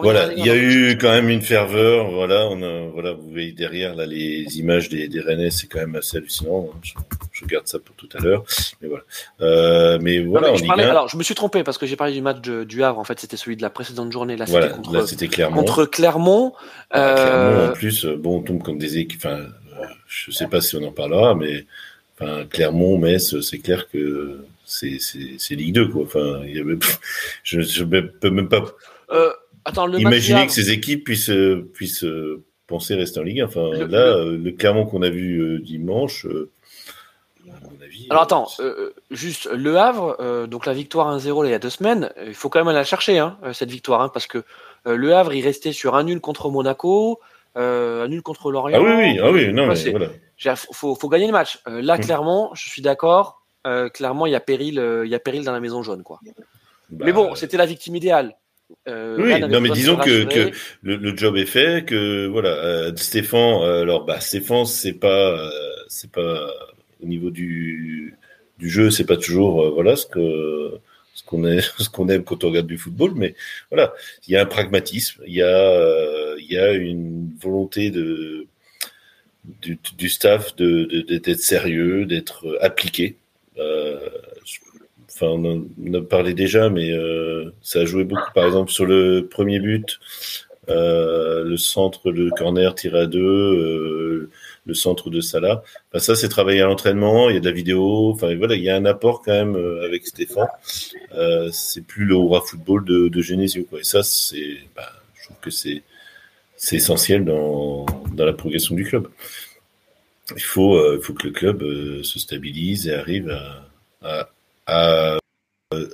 Voilà, 0.00 0.32
il 0.34 0.46
y 0.46 0.50
a 0.50 0.56
eu 0.56 0.96
quand 0.98 1.10
même 1.10 1.28
une 1.28 1.42
ferveur. 1.42 2.10
Voilà, 2.10 2.46
on 2.48 2.62
a, 2.62 2.88
voilà, 2.88 3.12
vous 3.12 3.30
voyez 3.30 3.52
derrière 3.52 3.94
là 3.94 4.06
les 4.06 4.58
images 4.58 4.88
des, 4.88 5.08
des 5.08 5.20
Rennais, 5.20 5.50
c'est 5.50 5.66
quand 5.66 5.80
même 5.80 5.96
assez 5.96 6.16
hallucinant. 6.16 6.70
Je, 6.82 6.94
je, 7.32 7.44
garde 7.44 7.66
ça 7.66 7.78
pour 7.78 7.94
tout 7.96 8.08
à 8.16 8.20
l'heure. 8.20 8.44
Mais 8.80 8.88
voilà. 8.88 9.04
Euh, 9.42 9.98
mais 10.00 10.20
voilà. 10.20 10.54
je 10.54 10.64
parlais, 10.64 10.84
alors, 10.84 11.08
je 11.08 11.16
me 11.16 11.22
suis 11.22 11.34
trompé 11.34 11.62
parce 11.62 11.76
que 11.76 11.86
j'ai 11.86 11.96
parlé 11.96 12.14
du 12.14 12.22
match 12.22 12.40
du 12.40 12.82
Havre. 12.82 12.98
En 12.98 13.04
fait, 13.04 13.20
c'était 13.20 13.36
celui 13.36 13.56
de 13.56 13.62
la 13.62 13.70
précédente 13.70 14.10
journée. 14.12 14.36
Là, 14.36 14.46
c'était 14.46 14.70
contre, 14.70 15.06
c'était 15.06 15.28
Clermont. 15.28 15.56
Contre 15.56 15.84
Clermont. 15.84 16.52
Euh... 16.94 17.14
Clermont, 17.14 17.70
en 17.70 17.72
plus, 17.74 18.06
bon, 18.06 18.38
on 18.38 18.42
tombe 18.42 18.62
comme 18.62 18.78
des 18.78 18.96
équipes. 18.98 19.22
Enfin, 19.24 19.44
je 20.06 20.30
sais 20.30 20.46
pas 20.46 20.60
si 20.62 20.76
on 20.76 20.82
en 20.84 20.92
parlera, 20.92 21.34
mais 21.34 21.66
enfin, 22.18 22.44
Clermont, 22.48 22.96
Metz, 22.96 23.40
c'est 23.40 23.58
clair 23.58 23.88
que 23.90 24.40
c'est 24.68 25.54
Ligue 25.54 25.74
2 25.74 25.88
quoi. 25.88 26.02
Enfin, 26.02 26.44
y 26.44 26.58
avait, 26.60 26.78
je, 27.42 27.60
je 27.60 27.84
peux 27.84 28.30
même 28.30 28.48
pas 28.48 28.64
euh, 29.10 29.32
attends, 29.64 29.86
le 29.86 29.98
imaginer 29.98 30.46
que 30.46 30.52
ces 30.52 30.70
équipes 30.70 31.04
puissent 31.04 31.32
puissent 31.72 32.04
penser 32.68 32.94
rester 32.94 33.18
en 33.18 33.24
Ligue 33.24 33.40
1. 33.40 33.46
Enfin, 33.46 33.70
le, 33.72 33.86
là, 33.86 34.18
le, 34.22 34.36
le 34.36 34.52
Clermont 34.52 34.86
qu'on 34.86 35.02
a 35.02 35.10
vu 35.10 35.38
euh, 35.40 35.58
dimanche. 35.58 36.26
Euh, 36.26 36.50
à 37.48 37.64
mon 37.64 37.82
avis, 37.82 38.06
Alors 38.10 38.22
attends, 38.22 38.46
euh, 38.60 38.92
juste 39.10 39.48
le 39.50 39.78
Havre, 39.78 40.46
donc 40.46 40.66
la 40.66 40.74
victoire 40.74 41.18
1-0 41.18 41.46
il 41.46 41.50
y 41.50 41.54
a 41.54 41.58
deux 41.58 41.70
semaines, 41.70 42.12
il 42.26 42.34
faut 42.34 42.50
quand 42.50 42.60
même 42.60 42.68
aller 42.68 42.76
la 42.76 42.84
chercher 42.84 43.18
hein, 43.18 43.38
cette 43.54 43.70
victoire, 43.70 44.02
hein, 44.02 44.10
parce 44.12 44.26
que 44.26 44.44
le 44.84 45.14
Havre 45.14 45.32
il 45.32 45.42
restait 45.42 45.72
sur 45.72 45.96
un 45.96 46.04
nul 46.04 46.20
contre 46.20 46.50
Monaco, 46.50 47.20
un 47.56 48.06
nul 48.06 48.20
contre 48.20 48.52
Lorient. 48.52 48.78
Ah 48.78 48.82
oui, 48.82 48.92
oui, 48.94 49.18
ah 49.22 49.30
oui, 49.30 49.50
non, 49.50 49.66
mais 49.66 49.90
voilà. 49.90 50.56
Faut, 50.56 50.94
faut 50.94 51.08
gagner 51.08 51.26
le 51.26 51.32
match. 51.32 51.58
là, 51.66 51.94
hum. 51.94 52.00
clairement, 52.00 52.54
je 52.54 52.68
suis 52.68 52.82
d'accord. 52.82 53.40
Clairement, 53.92 54.26
il 54.26 54.32
y 54.32 54.36
a 54.36 54.40
péril, 54.40 54.82
il 55.04 55.10
y 55.10 55.14
a 55.14 55.18
péril 55.18 55.44
dans 55.44 55.52
la 55.52 55.60
maison 55.60 55.82
jaune, 55.82 56.02
quoi. 56.02 56.20
Bah, 56.90 57.04
mais 57.06 57.12
bon, 57.12 57.34
c'était 57.34 57.56
la 57.56 57.66
victime 57.66 57.96
idéale. 57.96 58.34
Euh, 58.86 59.16
oui, 59.18 59.40
non, 59.48 59.60
mais 59.60 59.70
disons 59.70 59.96
que, 59.96 60.24
que 60.24 60.50
le, 60.82 60.96
le, 60.96 61.16
job 61.16 61.36
est 61.36 61.46
fait, 61.46 61.86
que 61.86 62.26
voilà, 62.26 62.50
euh, 62.50 62.92
Stéphane, 62.96 63.62
euh, 63.62 63.82
alors 63.82 64.04
bah 64.04 64.20
Stéphane, 64.20 64.66
c'est 64.66 64.92
pas, 64.92 65.38
euh, 65.38 65.50
c'est 65.88 66.10
pas 66.10 66.50
au 67.02 67.06
niveau 67.06 67.30
du 67.30 68.14
du 68.58 68.68
jeu, 68.68 68.90
c'est 68.90 69.06
pas 69.06 69.16
toujours 69.16 69.64
euh, 69.64 69.70
voilà 69.70 69.96
ce 69.96 70.04
que 70.06 70.78
ce 71.14 71.22
qu'on 71.22 71.46
est, 71.46 71.60
ce 71.78 71.88
qu'on 71.88 72.08
aime 72.08 72.24
quand 72.24 72.44
on 72.44 72.48
regarde 72.48 72.66
du 72.66 72.76
football, 72.76 73.12
mais 73.14 73.34
voilà, 73.70 73.94
il 74.26 74.32
y 74.32 74.36
a 74.36 74.42
un 74.42 74.46
pragmatisme, 74.46 75.22
il 75.26 75.34
y 75.34 75.42
a 75.42 76.36
il 76.38 76.52
y 76.52 76.58
a 76.58 76.72
une 76.72 77.30
volonté 77.40 77.90
de 77.90 78.46
du, 79.62 79.78
du 79.96 80.08
staff 80.10 80.56
de 80.56 80.84
d'être 81.08 81.40
sérieux, 81.40 82.04
d'être 82.04 82.58
appliqué. 82.60 83.16
On 85.22 85.44
en 85.44 85.94
a 85.94 86.02
parlé 86.02 86.34
déjà, 86.34 86.68
mais 86.68 86.90
euh, 86.92 87.52
ça 87.62 87.80
a 87.80 87.84
joué 87.84 88.04
beaucoup. 88.04 88.30
Par 88.34 88.46
exemple, 88.46 88.70
sur 88.70 88.86
le 88.86 89.26
premier 89.28 89.60
but, 89.60 89.98
euh, 90.68 91.44
le 91.44 91.56
centre, 91.56 92.10
le 92.10 92.30
corner 92.30 92.74
tiré 92.74 93.00
à 93.00 93.06
deux, 93.06 93.20
euh, 93.20 94.30
le 94.66 94.74
centre 94.74 95.10
de 95.10 95.20
Salah. 95.20 95.62
Ça, 95.94 96.14
c'est 96.14 96.28
travaillé 96.28 96.60
à 96.60 96.66
l'entraînement. 96.66 97.30
Il 97.30 97.34
y 97.34 97.36
a 97.36 97.40
de 97.40 97.44
la 97.44 97.52
vidéo. 97.52 98.10
Enfin, 98.12 98.34
voilà, 98.36 98.54
il 98.54 98.62
y 98.62 98.70
a 98.70 98.76
un 98.76 98.84
apport 98.84 99.22
quand 99.22 99.32
même 99.32 99.56
avec 99.84 100.06
Stéphane. 100.06 100.48
C'est 101.52 101.86
plus 101.86 102.04
le 102.04 102.14
hurrah 102.14 102.42
football 102.42 102.84
de, 102.84 103.08
de 103.08 103.22
Genesio. 103.22 103.66
Et 103.78 103.84
ça, 103.84 104.02
c'est, 104.02 104.58
bah, 104.76 104.92
je 105.14 105.24
trouve 105.24 105.38
que 105.40 105.50
c'est, 105.50 105.82
essentiel 106.72 107.24
dans, 107.24 107.86
la 108.16 108.32
progression 108.32 108.74
du 108.74 108.84
club. 108.84 109.08
Il 110.36 110.42
faut, 110.42 110.74
que 110.74 111.26
le 111.26 111.32
club 111.32 111.62
se 112.02 112.18
stabilise 112.18 112.88
et 112.88 112.94
arrive 112.94 113.30
à 114.02 114.28
à 114.68 115.18
euh, 115.74 115.88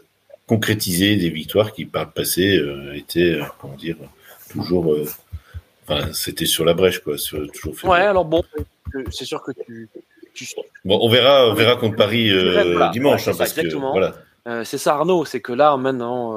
concrétiser 0.47 1.17
des 1.17 1.31
victoires 1.31 1.73
qui 1.73 1.87
par 1.87 2.05
le 2.05 2.11
passé 2.11 2.59
euh, 2.59 2.95
étaient, 2.95 3.41
euh, 3.41 3.45
comment 3.59 3.77
dire, 3.77 3.97
toujours, 4.51 4.95
enfin, 5.89 6.13
c'était 6.13 6.45
sur 6.45 6.65
la 6.65 6.75
brèche, 6.75 6.99
quoi, 6.99 7.17
sur, 7.17 7.51
toujours 7.53 7.79
fait. 7.79 7.87
Ouais, 7.87 8.01
alors 8.01 8.25
bon, 8.25 8.43
c'est 9.11 9.25
sûr 9.25 9.43
que 9.43 9.53
tu, 9.65 9.89
Bon, 10.85 10.99
on 11.01 11.09
verra, 11.09 11.49
on 11.49 11.55
verra 11.55 11.77
contre 11.77 11.95
Paris 11.95 12.29
dimanche, 12.93 13.29
hein, 13.29 13.35
parce 13.39 13.53
que 13.53 13.73
voilà. 13.77 14.15
c'est 14.65 14.79
ça, 14.79 14.95
Arnaud, 14.95 15.25
c'est 15.25 15.41
que 15.41 15.53
là, 15.53 15.77
maintenant, 15.77 16.37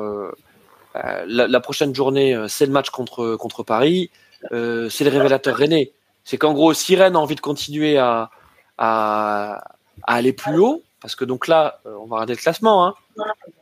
la, 0.94 1.48
la, 1.48 1.60
prochaine 1.60 1.96
journée, 1.96 2.40
c'est 2.48 2.68
le 2.68 2.72
match 2.72 2.92
contre 2.92 3.36
contre 3.38 3.64
Paris. 3.64 4.12
c'est 4.52 5.04
le 5.04 5.10
révélateur 5.10 5.58
René. 5.58 5.94
C'est 6.24 6.38
qu'en 6.38 6.54
gros, 6.54 6.76
si 6.76 6.96
Rennes 6.96 7.16
a 7.16 7.20
envie 7.20 7.34
de 7.34 7.42
continuer 7.42 7.98
à, 7.98 8.30
à, 8.78 9.64
à 10.04 10.14
aller 10.14 10.34
plus 10.34 10.60
haut, 10.60 10.84
parce 11.02 11.16
que 11.16 11.26
donc 11.26 11.48
là, 11.48 11.80
euh, 11.86 11.96
on 12.00 12.06
va 12.06 12.18
regarder 12.18 12.34
le 12.34 12.40
classement. 12.40 12.88
Hein. 12.88 12.96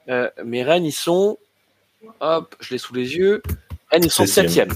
Euh, 0.09 0.29
mais 0.43 0.63
Rennes, 0.63 0.85
ils 0.85 0.91
sont. 0.91 1.37
Hop, 2.19 2.55
je 2.59 2.71
l'ai 2.71 2.77
sous 2.77 2.93
les 2.93 3.15
yeux. 3.15 3.41
Rennes, 3.91 4.03
ils 4.03 4.11
sont 4.11 4.25
7 4.25 4.69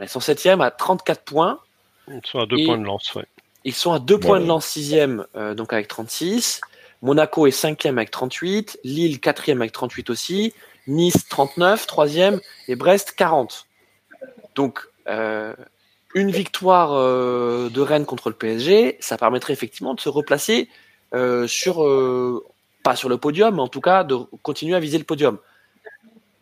Ils 0.00 0.08
sont 0.08 0.20
7 0.20 0.46
à 0.46 0.70
34 0.70 1.22
points. 1.22 1.58
Ils 2.08 2.20
sont 2.24 2.38
à 2.40 2.46
2 2.46 2.64
points 2.64 2.78
de 2.78 2.84
lance, 2.84 3.14
ouais. 3.14 3.26
Ils 3.64 3.74
sont 3.74 3.92
à 3.92 3.98
2 3.98 4.18
points 4.18 4.40
de 4.40 4.46
lance 4.46 4.66
6 4.66 4.96
euh, 5.36 5.54
donc 5.54 5.72
avec 5.72 5.88
36. 5.88 6.60
Monaco 7.02 7.46
est 7.46 7.50
5 7.50 7.84
avec 7.86 8.10
38. 8.10 8.80
Lille 8.84 9.20
4 9.20 9.50
avec 9.50 9.72
38 9.72 10.10
aussi. 10.10 10.54
Nice 10.86 11.28
39, 11.28 11.86
3 11.86 12.08
Et 12.68 12.76
Brest 12.76 13.12
40. 13.16 13.66
Donc, 14.54 14.80
euh, 15.08 15.54
une 16.14 16.30
victoire 16.30 16.92
euh, 16.92 17.68
de 17.68 17.80
Rennes 17.80 18.06
contre 18.06 18.30
le 18.30 18.34
PSG, 18.34 18.96
ça 19.00 19.16
permettrait 19.16 19.52
effectivement 19.52 19.94
de 19.94 20.00
se 20.00 20.08
replacer 20.08 20.68
sur, 21.12 21.84
euh, 21.84 22.44
pas 22.82 22.96
sur 22.96 23.08
le 23.08 23.18
podium, 23.18 23.56
mais 23.56 23.62
en 23.62 23.68
tout 23.68 23.80
cas 23.80 24.04
de 24.04 24.16
continuer 24.42 24.76
à 24.76 24.80
viser 24.80 24.98
le 24.98 25.04
podium. 25.04 25.38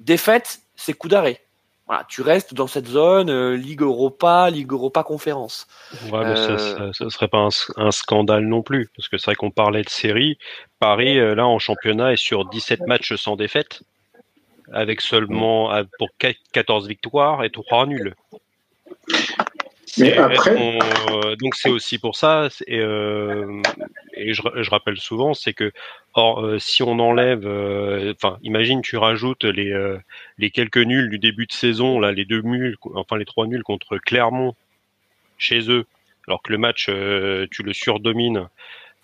Défaite, 0.00 0.60
c'est 0.76 0.92
coup 0.92 1.08
d'arrêt. 1.08 1.40
Voilà, 1.86 2.04
tu 2.06 2.20
restes 2.20 2.52
dans 2.52 2.66
cette 2.66 2.86
zone 2.86 3.30
euh, 3.30 3.56
Ligue 3.56 3.80
Europa, 3.80 4.50
Ligue 4.50 4.72
Europa 4.72 5.02
Conférence. 5.02 5.66
Ouais, 6.12 6.22
mais 6.22 6.36
ça, 6.36 6.92
ça, 6.92 7.08
serait 7.08 7.28
pas 7.28 7.48
un, 7.76 7.90
scandale 7.90 8.44
non 8.44 8.60
plus, 8.60 8.90
parce 8.94 9.08
que 9.08 9.16
c'est 9.16 9.26
vrai 9.26 9.36
qu'on 9.36 9.50
parlait 9.50 9.82
de 9.82 9.88
série. 9.88 10.36
Paris, 10.80 11.16
là, 11.16 11.46
en 11.46 11.58
championnat, 11.58 12.12
est 12.12 12.16
sur 12.16 12.44
17 12.44 12.86
matchs 12.86 13.14
sans 13.14 13.36
défaite, 13.36 13.82
avec 14.70 15.00
seulement 15.00 15.72
pour 15.98 16.10
14 16.52 16.86
victoires 16.88 17.42
et 17.42 17.50
3 17.50 17.86
nuls. 17.86 18.14
Mais 19.98 20.16
après, 20.16 20.78
euh, 21.10 21.36
donc 21.36 21.54
c'est 21.54 21.70
aussi 21.70 21.98
pour 21.98 22.16
ça, 22.16 22.48
et, 22.66 22.78
euh, 22.78 23.62
et 24.18 24.34
je, 24.34 24.70
rappelle 24.70 24.98
souvent, 24.98 25.34
c'est 25.34 25.54
que 25.54 25.72
or, 26.14 26.44
euh, 26.44 26.58
si 26.58 26.82
on 26.82 26.98
enlève, 26.98 27.46
euh, 27.46 28.12
enfin, 28.14 28.38
imagine 28.42 28.82
tu 28.82 28.96
rajoutes 28.96 29.44
les 29.44 29.74
les 30.38 30.50
quelques 30.50 30.78
nuls 30.78 31.10
du 31.10 31.18
début 31.18 31.46
de 31.46 31.52
saison, 31.52 32.00
là, 32.00 32.12
les 32.12 32.24
deux 32.24 32.42
nuls, 32.42 32.76
enfin 32.94 33.16
les 33.16 33.24
trois 33.24 33.46
nuls 33.46 33.62
contre 33.62 33.98
Clermont 33.98 34.54
chez 35.38 35.70
eux, 35.70 35.86
alors 36.26 36.42
que 36.42 36.52
le 36.52 36.58
match 36.58 36.86
tu 37.50 37.62
le 37.62 37.72
surdomines. 37.72 38.48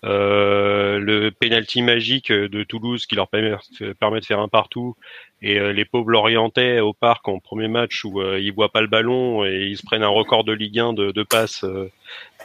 Le 0.05 1.29
penalty 1.31 1.81
magique 1.81 2.31
de 2.31 2.63
Toulouse 2.63 3.05
qui 3.05 3.15
leur 3.15 3.27
permet, 3.27 3.51
de 3.79 4.25
faire 4.25 4.39
un 4.39 4.47
partout 4.47 4.95
et 5.41 5.59
euh, 5.59 5.73
les 5.73 5.85
pauvres 5.85 6.09
Lorientais 6.09 6.79
au 6.79 6.93
parc 6.93 7.27
en 7.27 7.39
premier 7.39 7.67
match 7.67 8.03
où 8.03 8.19
euh, 8.19 8.39
ils 8.39 8.51
voient 8.51 8.71
pas 8.71 8.81
le 8.81 8.87
ballon 8.87 9.45
et 9.45 9.67
ils 9.67 9.77
se 9.77 9.85
prennent 9.85 10.01
un 10.01 10.07
record 10.07 10.43
de 10.43 10.53
Ligue 10.53 10.79
1 10.79 10.93
de, 10.93 11.11
de 11.11 11.23
passes. 11.23 11.63
Euh, 11.63 11.91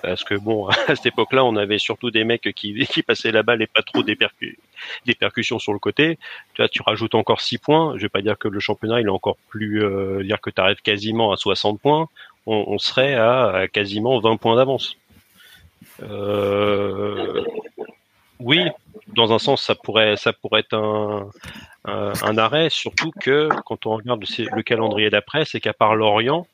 parce 0.03 0.23
que 0.23 0.35
bon, 0.35 0.67
à 0.89 0.97
cette 0.97 1.07
époque-là, 1.07 1.43
on 1.45 1.57
avait 1.57 1.79
surtout 1.79 2.11
des 2.11 2.25
mecs 2.25 2.53
qui, 2.55 2.75
passaient 3.07 3.33
la 3.33 3.43
balle 3.43 3.63
et 3.63 3.67
pas 3.67 3.81
trop 3.81 4.03
des, 4.03 4.17
percussions 5.15 5.59
sur 5.59 5.73
le 5.73 5.79
côté. 5.79 6.19
Tu 6.53 6.61
vois, 6.61 6.69
tu 6.69 6.83
rajoutes 6.83 7.15
encore 7.15 7.41
6 7.41 7.57
points. 7.57 7.95
Je 7.97 8.03
vais 8.03 8.11
pas 8.11 8.21
dire 8.23 8.37
que 8.37 8.49
le 8.49 8.61
championnat 8.61 9.01
il 9.01 9.07
est 9.07 9.11
encore 9.11 9.39
plus 9.49 9.83
dire 10.23 10.41
que 10.41 10.51
tu 10.51 10.61
arrives 10.61 10.83
quasiment 10.83 11.33
à 11.33 11.37
60 11.37 11.81
points. 11.81 12.09
On 12.47 12.79
serait 12.79 13.15
à, 13.15 13.67
quasiment 13.73 14.19
20 14.19 14.37
points 14.37 14.57
d'avance. 14.57 14.97
Oui, 18.41 18.69
dans 19.09 19.33
un 19.33 19.39
sens, 19.39 19.63
ça 19.63 19.75
pourrait, 19.75 20.17
ça 20.17 20.33
pourrait 20.33 20.61
être 20.61 20.75
un, 20.75 21.31
euh, 21.89 22.13
un 22.23 22.39
arrêt, 22.39 22.71
surtout 22.71 23.11
que 23.21 23.49
quand 23.65 23.87
on 23.87 23.97
regarde 23.97 24.23
le, 24.23 24.63
calendrier 24.63 25.11
d'après, 25.11 25.45
c'est 25.45 25.61
qu'à 25.61 25.73
part 25.73 25.97
Lorient, 25.97 26.47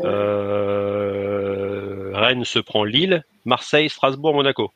euh, 0.00 2.10
Rennes 2.14 2.44
se 2.44 2.58
prend 2.58 2.84
Lille, 2.84 3.24
Marseille, 3.44 3.88
Strasbourg, 3.88 4.34
Monaco. 4.34 4.72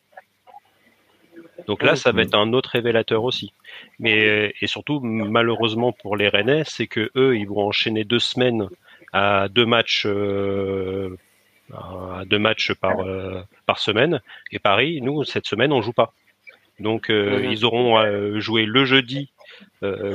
Donc 1.67 1.83
là, 1.83 1.97
ça 1.97 2.13
va 2.13 2.23
être 2.23 2.35
un 2.35 2.53
autre 2.53 2.71
révélateur 2.71 3.25
aussi. 3.25 3.53
Mais 3.99 4.55
et 4.61 4.67
surtout, 4.67 5.01
malheureusement 5.01 5.93
pour 5.93 6.17
les 6.17 6.29
Rennais, 6.29 6.63
c'est 6.65 6.87
que 6.87 7.11
eux, 7.17 7.37
ils 7.37 7.49
vont 7.49 7.67
enchaîner 7.67 8.05
deux 8.05 8.21
semaines 8.21 8.69
à 9.13 9.49
deux 9.49 9.67
matchs, 9.67 10.07
euh, 10.07 11.17
à 11.75 12.25
deux 12.27 12.39
matchs 12.39 12.73
par 12.75 13.01
euh, 13.01 13.43
par 13.67 13.79
semaine. 13.79 14.21
Et 14.53 14.59
Paris, 14.59 15.01
nous, 15.03 15.25
cette 15.25 15.47
semaine, 15.47 15.73
on 15.73 15.83
joue 15.83 15.93
pas. 15.93 16.13
Donc 16.81 17.11
euh, 17.11 17.47
ils 17.51 17.65
auront 17.65 17.99
euh, 17.99 18.41
joué 18.41 18.65
le 18.65 18.85
jeudi 18.85 19.31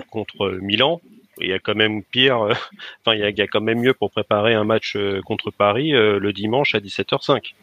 contre 0.09 0.51
Milan. 0.61 1.01
Il 1.41 1.47
y 1.47 1.53
a 1.53 1.59
quand 1.59 1.75
même 1.75 2.03
pire, 2.03 2.37
enfin 3.01 3.15
il 3.15 3.19
y, 3.19 3.23
a, 3.23 3.29
il 3.29 3.37
y, 3.37 3.41
a, 3.41 3.47
quand 3.47 3.61
même 3.61 3.79
mieux 3.79 3.93
pour 3.93 4.11
préparer 4.11 4.53
un 4.53 4.63
match 4.63 4.97
contre 5.25 5.51
Paris 5.51 5.91
le 5.91 6.31
dimanche 6.31 6.75
à 6.75 6.79
17h05. 6.79 7.53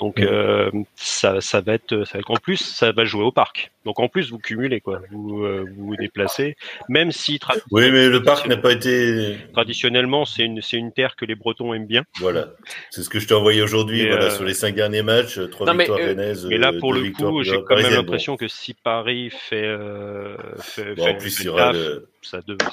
Donc 0.00 0.18
euh, 0.20 0.70
ça, 0.96 1.40
ça 1.42 1.60
va 1.60 1.74
être, 1.74 2.04
ça 2.04 2.14
va 2.14 2.20
être 2.20 2.30
en 2.30 2.36
plus, 2.36 2.56
ça 2.56 2.90
va 2.90 3.04
jouer 3.04 3.22
au 3.22 3.32
parc. 3.32 3.70
Donc 3.84 4.00
en 4.00 4.08
plus 4.08 4.30
vous 4.30 4.38
cumulez 4.38 4.80
quoi, 4.80 5.00
vous 5.10 5.44
euh, 5.44 5.64
vous, 5.76 5.88
vous 5.88 5.96
déplacez, 5.96 6.56
même 6.88 7.12
si 7.12 7.38
oui 7.70 7.90
mais 7.90 8.08
le 8.08 8.22
parc 8.22 8.46
n'a 8.46 8.58
pas 8.58 8.72
été 8.72 9.38
traditionnellement 9.54 10.26
c'est 10.26 10.42
une 10.42 10.60
c'est 10.60 10.76
une 10.76 10.92
terre 10.92 11.16
que 11.16 11.24
les 11.24 11.34
Bretons 11.34 11.72
aiment 11.72 11.86
bien. 11.86 12.04
Voilà, 12.18 12.48
c'est 12.90 13.02
ce 13.02 13.08
que 13.08 13.18
je 13.18 13.26
t'ai 13.26 13.32
envoyé 13.32 13.62
aujourd'hui. 13.62 14.06
Voilà 14.06 14.26
euh, 14.26 14.30
sur 14.30 14.44
les 14.44 14.52
cinq 14.52 14.74
derniers 14.74 15.02
matchs, 15.02 15.40
trois 15.50 15.66
non, 15.66 15.78
victoires 15.78 15.98
mais, 15.98 16.34
mais 16.48 16.58
là 16.58 16.72
pour 16.78 16.92
le 16.92 17.10
coup 17.10 17.42
j'ai 17.42 17.62
quand 17.66 17.76
même 17.76 17.92
l'impression 17.92 18.36
que 18.36 18.48
si 18.48 18.74
Paris 18.74 19.30
fait, 19.30 19.76
fait, 20.58 20.94
bon, 20.94 21.04
fait 21.04 21.10
en 21.10 21.14
plus 21.14 21.40
il 21.40 21.46
y 21.46 21.48
aura 21.48 21.72
le 21.72 22.06
ça, 22.22 22.40
devrait 22.46 22.70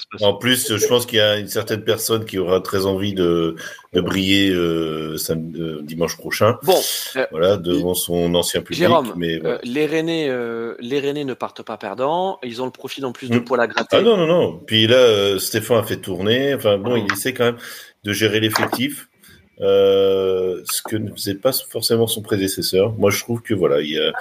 se 0.00 0.06
passer. 0.10 0.24
En 0.24 0.34
plus, 0.34 0.76
je 0.76 0.86
pense 0.86 1.04
qu'il 1.06 1.18
y 1.18 1.20
a 1.20 1.38
une 1.38 1.48
certaine 1.48 1.84
personne 1.84 2.24
qui 2.24 2.38
aura 2.38 2.60
très 2.60 2.86
envie 2.86 3.12
de, 3.12 3.56
de 3.92 4.00
briller 4.00 4.50
euh, 4.50 5.16
euh 5.30 5.82
dimanche 5.82 6.16
prochain. 6.16 6.58
Bon, 6.62 6.80
euh, 7.16 7.26
voilà, 7.30 7.56
devant 7.56 7.94
son 7.94 8.34
ancien 8.34 8.62
public. 8.62 8.78
Jérôme, 8.78 9.12
mais 9.16 9.44
euh, 9.44 9.58
les 9.64 9.86
Rennais, 9.86 10.30
les 10.80 11.00
Rennais 11.00 11.24
ne 11.24 11.34
partent 11.34 11.62
pas 11.62 11.76
perdants. 11.76 12.38
Ils 12.42 12.62
ont 12.62 12.64
le 12.64 12.70
profil 12.70 13.04
en 13.04 13.12
plus 13.12 13.28
de 13.28 13.38
mm. 13.38 13.44
poil 13.44 13.60
à 13.60 13.66
gratter. 13.66 13.96
Ah 13.96 14.02
non, 14.02 14.16
non, 14.16 14.26
non. 14.26 14.58
Puis 14.66 14.86
là, 14.86 15.38
Stéphane 15.38 15.78
a 15.78 15.82
fait 15.82 15.98
tourner. 15.98 16.54
Enfin 16.54 16.78
bon, 16.78 16.96
il 16.96 17.12
essaie 17.12 17.34
quand 17.34 17.44
même 17.44 17.58
de 18.04 18.12
gérer 18.12 18.40
l'effectif. 18.40 19.08
ce 19.58 20.82
que 20.88 20.96
ne 20.96 21.10
faisait 21.10 21.34
pas 21.34 21.52
forcément 21.52 22.06
son 22.06 22.22
prédécesseur. 22.22 22.92
Moi, 22.94 23.10
je 23.10 23.20
trouve 23.20 23.42
que 23.42 23.52
voilà, 23.52 23.80
il 23.80 23.90
y 23.90 23.98
a, 23.98 24.12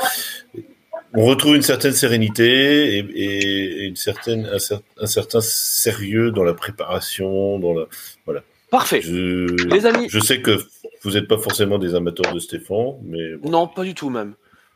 on 1.15 1.25
retrouve 1.25 1.55
une 1.55 1.61
certaine 1.61 1.93
sérénité 1.93 2.97
et, 2.97 3.85
une 3.85 3.95
certaine, 3.95 4.47
un, 4.47 5.07
certain 5.07 5.41
sérieux 5.41 6.31
dans 6.31 6.43
la 6.43 6.53
préparation, 6.53 7.59
dans 7.59 7.73
la, 7.73 7.85
voilà. 8.25 8.41
Parfait. 8.71 9.01
Je, 9.01 9.45
Les 9.67 9.85
amis. 9.85 10.07
Je 10.09 10.19
sais 10.19 10.41
que 10.41 10.57
vous 11.03 11.11
n'êtes 11.11 11.27
pas 11.27 11.37
forcément 11.37 11.77
des 11.77 11.93
amateurs 11.93 12.33
de 12.33 12.39
Stéphane, 12.39 12.95
mais. 13.03 13.33
Non, 13.43 13.67
pas 13.67 13.83
du 13.83 13.93
tout 13.93 14.09
même. 14.09 14.33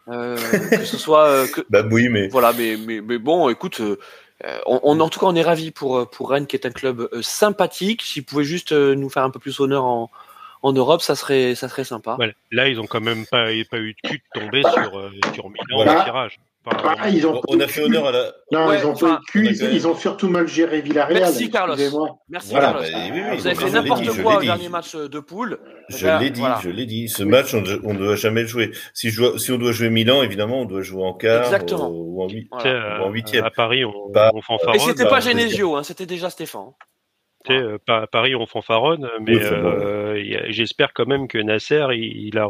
Euh, 0.07 0.37
que 0.69 0.85
ce 0.85 0.97
soit. 0.97 1.27
Euh, 1.27 1.47
que... 1.47 1.61
Bah 1.69 1.83
oui, 1.89 2.07
mais. 2.09 2.27
Voilà, 2.27 2.53
mais, 2.53 2.77
mais, 2.77 3.01
mais 3.01 3.17
bon, 3.17 3.49
écoute. 3.49 3.81
Euh, 3.81 3.97
on, 4.67 4.99
en 4.99 5.09
tout 5.09 5.19
cas, 5.19 5.25
on 5.25 5.35
est 5.35 5.41
ravis 5.41 5.71
pour, 5.71 6.07
pour 6.11 6.29
Rennes, 6.29 6.45
qui 6.45 6.55
est 6.55 6.67
un 6.67 6.71
club 6.71 7.09
sympathique. 7.21 8.03
S'il 8.03 8.23
pouvait 8.23 8.43
juste 8.43 8.71
nous 8.71 9.09
faire 9.09 9.23
un 9.23 9.31
peu 9.31 9.39
plus 9.39 9.59
honneur 9.59 9.83
en, 9.83 10.11
en 10.61 10.73
Europe, 10.73 11.01
ça 11.01 11.15
serait, 11.15 11.55
ça 11.55 11.69
serait 11.69 11.83
sympa. 11.83 12.17
Là, 12.51 12.67
ils 12.67 12.79
ont 12.79 12.87
quand 12.87 13.01
même 13.01 13.25
pas, 13.25 13.47
pas 13.69 13.77
eu 13.77 13.93
de 13.93 14.09
cul 14.09 14.17
de 14.17 14.39
tomber 14.39 14.63
sur, 14.63 14.97
euh, 14.97 15.11
sur 15.33 15.49
Milan 15.49 15.99
au 15.99 16.03
tirage. 16.03 16.39
ils 17.11 17.25
ont 17.27 17.41
on 17.47 17.59
a 17.59 17.67
fait 17.67 17.83
honneur 17.83 18.07
à 18.07 18.11
la. 18.11 18.31
Non, 18.51 18.73
ils 18.73 18.85
ont 18.85 18.95
pas 18.95 19.21
cul, 19.27 19.47
ils, 19.47 19.87
ont 19.87 19.95
surtout 19.95 20.27
mal 20.27 20.47
géré 20.47 20.81
Villarreal. 20.81 21.19
Merci 21.19 21.49
Carlos. 21.49 21.75
Merci 22.29 22.53
Carlos. 22.53 22.81
Bah, 22.81 23.35
vous 23.35 23.47
avez 23.47 23.55
fait 23.55 23.69
n'importe 23.69 24.21
quoi 24.21 24.37
au 24.37 24.41
dernier 24.41 24.69
match 24.69 24.95
de 24.95 25.19
poule. 25.19 25.59
Je 25.89 26.07
l'ai 26.19 26.29
dit, 26.29 26.41
je 26.63 26.69
l'ai 26.69 26.85
dit. 26.85 27.07
Ce 27.07 27.23
match, 27.23 27.53
on 27.53 27.61
ne 27.61 27.97
doit 27.97 28.15
jamais 28.15 28.41
le 28.41 28.47
jouer. 28.47 28.71
Si, 28.93 29.09
je 29.09 29.37
si 29.37 29.51
on 29.51 29.57
doit 29.57 29.71
jouer 29.71 29.89
Milan, 29.89 30.23
évidemment, 30.23 30.61
on 30.61 30.65
doit 30.65 30.81
jouer 30.81 31.03
en 31.03 31.13
quart 31.13 31.45
Exactement. 31.45 31.89
ou 31.89 32.21
en, 32.21 32.27
huitième. 32.29 33.45
À 33.45 33.51
Paris, 33.51 33.85
on, 33.85 33.93
on 34.13 34.41
fanfaronne. 34.41 34.75
Et 34.75 34.79
c'était 34.79 35.07
pas 35.07 35.19
Genesio, 35.19 35.75
hein, 35.75 35.83
c'était 35.83 36.05
déjà 36.05 36.29
Stéphane. 36.29 36.71
Euh, 37.49 37.77
Paris 38.11 38.35
on 38.35 38.45
fanfaronne, 38.45 39.09
mais 39.21 39.37
euh, 39.37 40.49
j'espère 40.49 40.93
quand 40.93 41.05
même 41.05 41.27
que 41.27 41.37
Nasser, 41.37 41.85
il, 41.93 42.37
a 42.37 42.47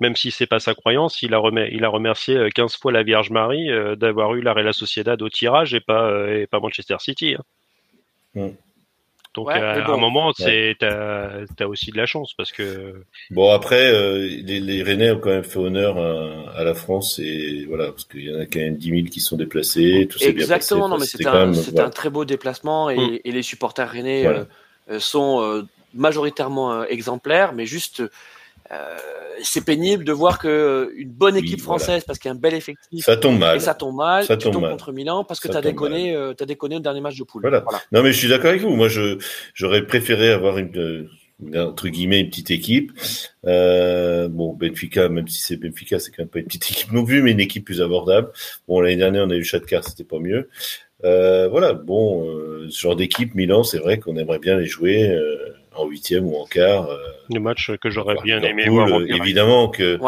même 0.00 0.16
si 0.16 0.30
c'est 0.30 0.46
pas 0.46 0.60
sa 0.60 0.74
croyance, 0.74 1.22
il 1.22 1.34
a, 1.34 1.40
il 1.70 1.84
a 1.84 1.88
remercié 1.88 2.48
15 2.54 2.74
euh, 2.74 2.78
fois 2.80 2.92
la 2.92 3.02
Vierge 3.02 3.30
Marie 3.30 3.68
d'avoir 3.96 4.34
eu 4.34 4.40
la 4.40 4.52
Real 4.52 4.74
Sociedad 4.74 5.20
au 5.22 5.28
tirage 5.28 5.74
et 5.74 5.80
pas, 5.80 6.28
et 6.30 6.46
pas 6.46 6.60
Manchester 6.60 6.96
City. 6.98 7.34
Hein. 7.34 7.42
Mm. 8.34 8.48
Donc 9.34 9.50
à 9.50 9.84
un 9.92 9.96
moment, 9.96 10.32
c'est 10.32 10.76
t'as 10.78 11.44
as 11.60 11.68
aussi 11.68 11.90
de 11.90 11.96
la 11.96 12.06
chance 12.06 12.32
parce 12.36 12.52
que 12.52 12.94
bon 13.30 13.50
après 13.50 13.92
euh, 13.92 14.18
les, 14.18 14.60
les 14.60 14.82
Rennais 14.82 15.10
ont 15.10 15.18
quand 15.18 15.30
même 15.30 15.44
fait 15.44 15.58
honneur 15.58 15.98
à, 15.98 16.60
à 16.60 16.64
la 16.64 16.74
France 16.74 17.18
et 17.18 17.64
voilà 17.68 17.86
parce 17.86 18.04
qu'il 18.04 18.22
y 18.22 18.34
en 18.34 18.38
a 18.38 18.46
quand 18.46 18.60
même 18.60 18.76
10 18.76 18.90
000 18.90 19.02
qui 19.06 19.20
sont 19.20 19.36
déplacés. 19.36 20.06
Tout 20.10 20.22
Exactement, 20.22 20.88
bien 20.88 20.96
non 20.96 20.98
mais 20.98 21.06
c'est 21.06 21.26
un, 21.26 21.52
un, 21.84 21.90
très 21.90 22.10
beau 22.10 22.24
déplacement 22.24 22.90
et, 22.90 22.96
mm. 22.96 23.18
et 23.24 23.32
les 23.32 23.42
supporters 23.42 23.90
rennais 23.90 24.26
euh, 24.26 24.44
euh, 24.90 25.00
sont 25.00 25.64
majoritairement 25.94 26.84
exemplaires, 26.84 27.52
mais 27.52 27.66
juste 27.66 28.00
euh, 28.00 28.10
c'est 29.42 29.64
pénible 29.64 30.04
de 30.04 30.12
voir 30.12 30.38
que 30.38 30.48
euh, 30.48 30.92
une 30.96 31.10
bonne 31.10 31.36
équipe 31.36 31.60
française, 31.60 32.04
parce 32.04 32.18
qu'il 32.18 32.28
y 32.28 32.32
a 32.32 32.34
un 32.34 32.38
bel 32.38 32.54
effectif, 32.54 33.04
ça 33.04 33.16
tombe 33.16 33.38
mal. 33.38 33.56
Et 33.56 33.60
ça 33.60 33.74
tombe 33.74 33.96
mal. 33.96 34.24
Ça 34.24 34.36
tu 34.36 34.50
tombes 34.50 34.68
contre 34.68 34.92
Milan 34.92 35.24
parce 35.24 35.40
que 35.40 35.48
tu 35.48 35.56
as 35.56 35.60
déconné, 35.60 36.14
euh, 36.14 36.34
as 36.38 36.46
déconné 36.46 36.76
au 36.76 36.80
dernier 36.80 37.00
match 37.00 37.16
de 37.16 37.24
poule. 37.24 37.42
Voilà. 37.42 37.64
Non, 37.92 38.02
mais 38.02 38.12
je 38.12 38.18
suis 38.18 38.28
d'accord 38.28 38.50
avec 38.50 38.62
vous. 38.62 38.70
Moi, 38.70 38.88
je 38.88 39.18
j'aurais 39.54 39.86
préféré 39.86 40.30
avoir 40.30 40.58
une, 40.58 41.08
entre 41.56 41.88
guillemets 41.88 42.20
une 42.20 42.28
petite 42.28 42.50
équipe. 42.50 42.92
Euh, 43.46 44.28
bon, 44.28 44.54
Benfica, 44.54 45.08
même 45.08 45.28
si 45.28 45.42
c'est 45.42 45.56
Benfica, 45.56 45.98
c'est 45.98 46.10
quand 46.10 46.22
même 46.22 46.28
pas 46.28 46.38
une 46.40 46.46
petite 46.46 46.64
équipe 46.70 46.92
non 46.92 47.04
plus, 47.04 47.22
mais 47.22 47.32
une 47.32 47.40
équipe 47.40 47.64
plus 47.64 47.82
abordable. 47.82 48.30
Bon, 48.68 48.80
l'année 48.80 48.96
dernière, 48.96 49.24
on 49.26 49.30
a 49.30 49.36
eu 49.36 49.44
Chatcar, 49.44 49.84
c'était 49.84 50.04
pas 50.04 50.18
mieux. 50.18 50.48
Euh, 51.04 51.48
voilà, 51.48 51.74
bon, 51.74 52.24
ce 52.70 52.80
genre 52.80 52.96
d'équipe, 52.96 53.34
Milan, 53.34 53.62
c'est 53.62 53.78
vrai 53.78 53.98
qu'on 53.98 54.16
aimerait 54.16 54.38
bien 54.38 54.56
les 54.56 54.66
jouer. 54.66 55.10
Euh, 55.10 55.53
en 55.76 55.86
huitième 55.86 56.26
ou 56.26 56.36
en 56.36 56.46
quart. 56.46 56.88
Euh, 56.88 56.98
le 57.30 57.40
match 57.40 57.72
que 57.80 57.90
j'aurais 57.90 58.16
bien 58.22 58.42
aimé 58.42 58.68
voir. 58.68 58.88
Euh, 58.88 59.06
évidemment 59.08 59.68
que 59.68 59.98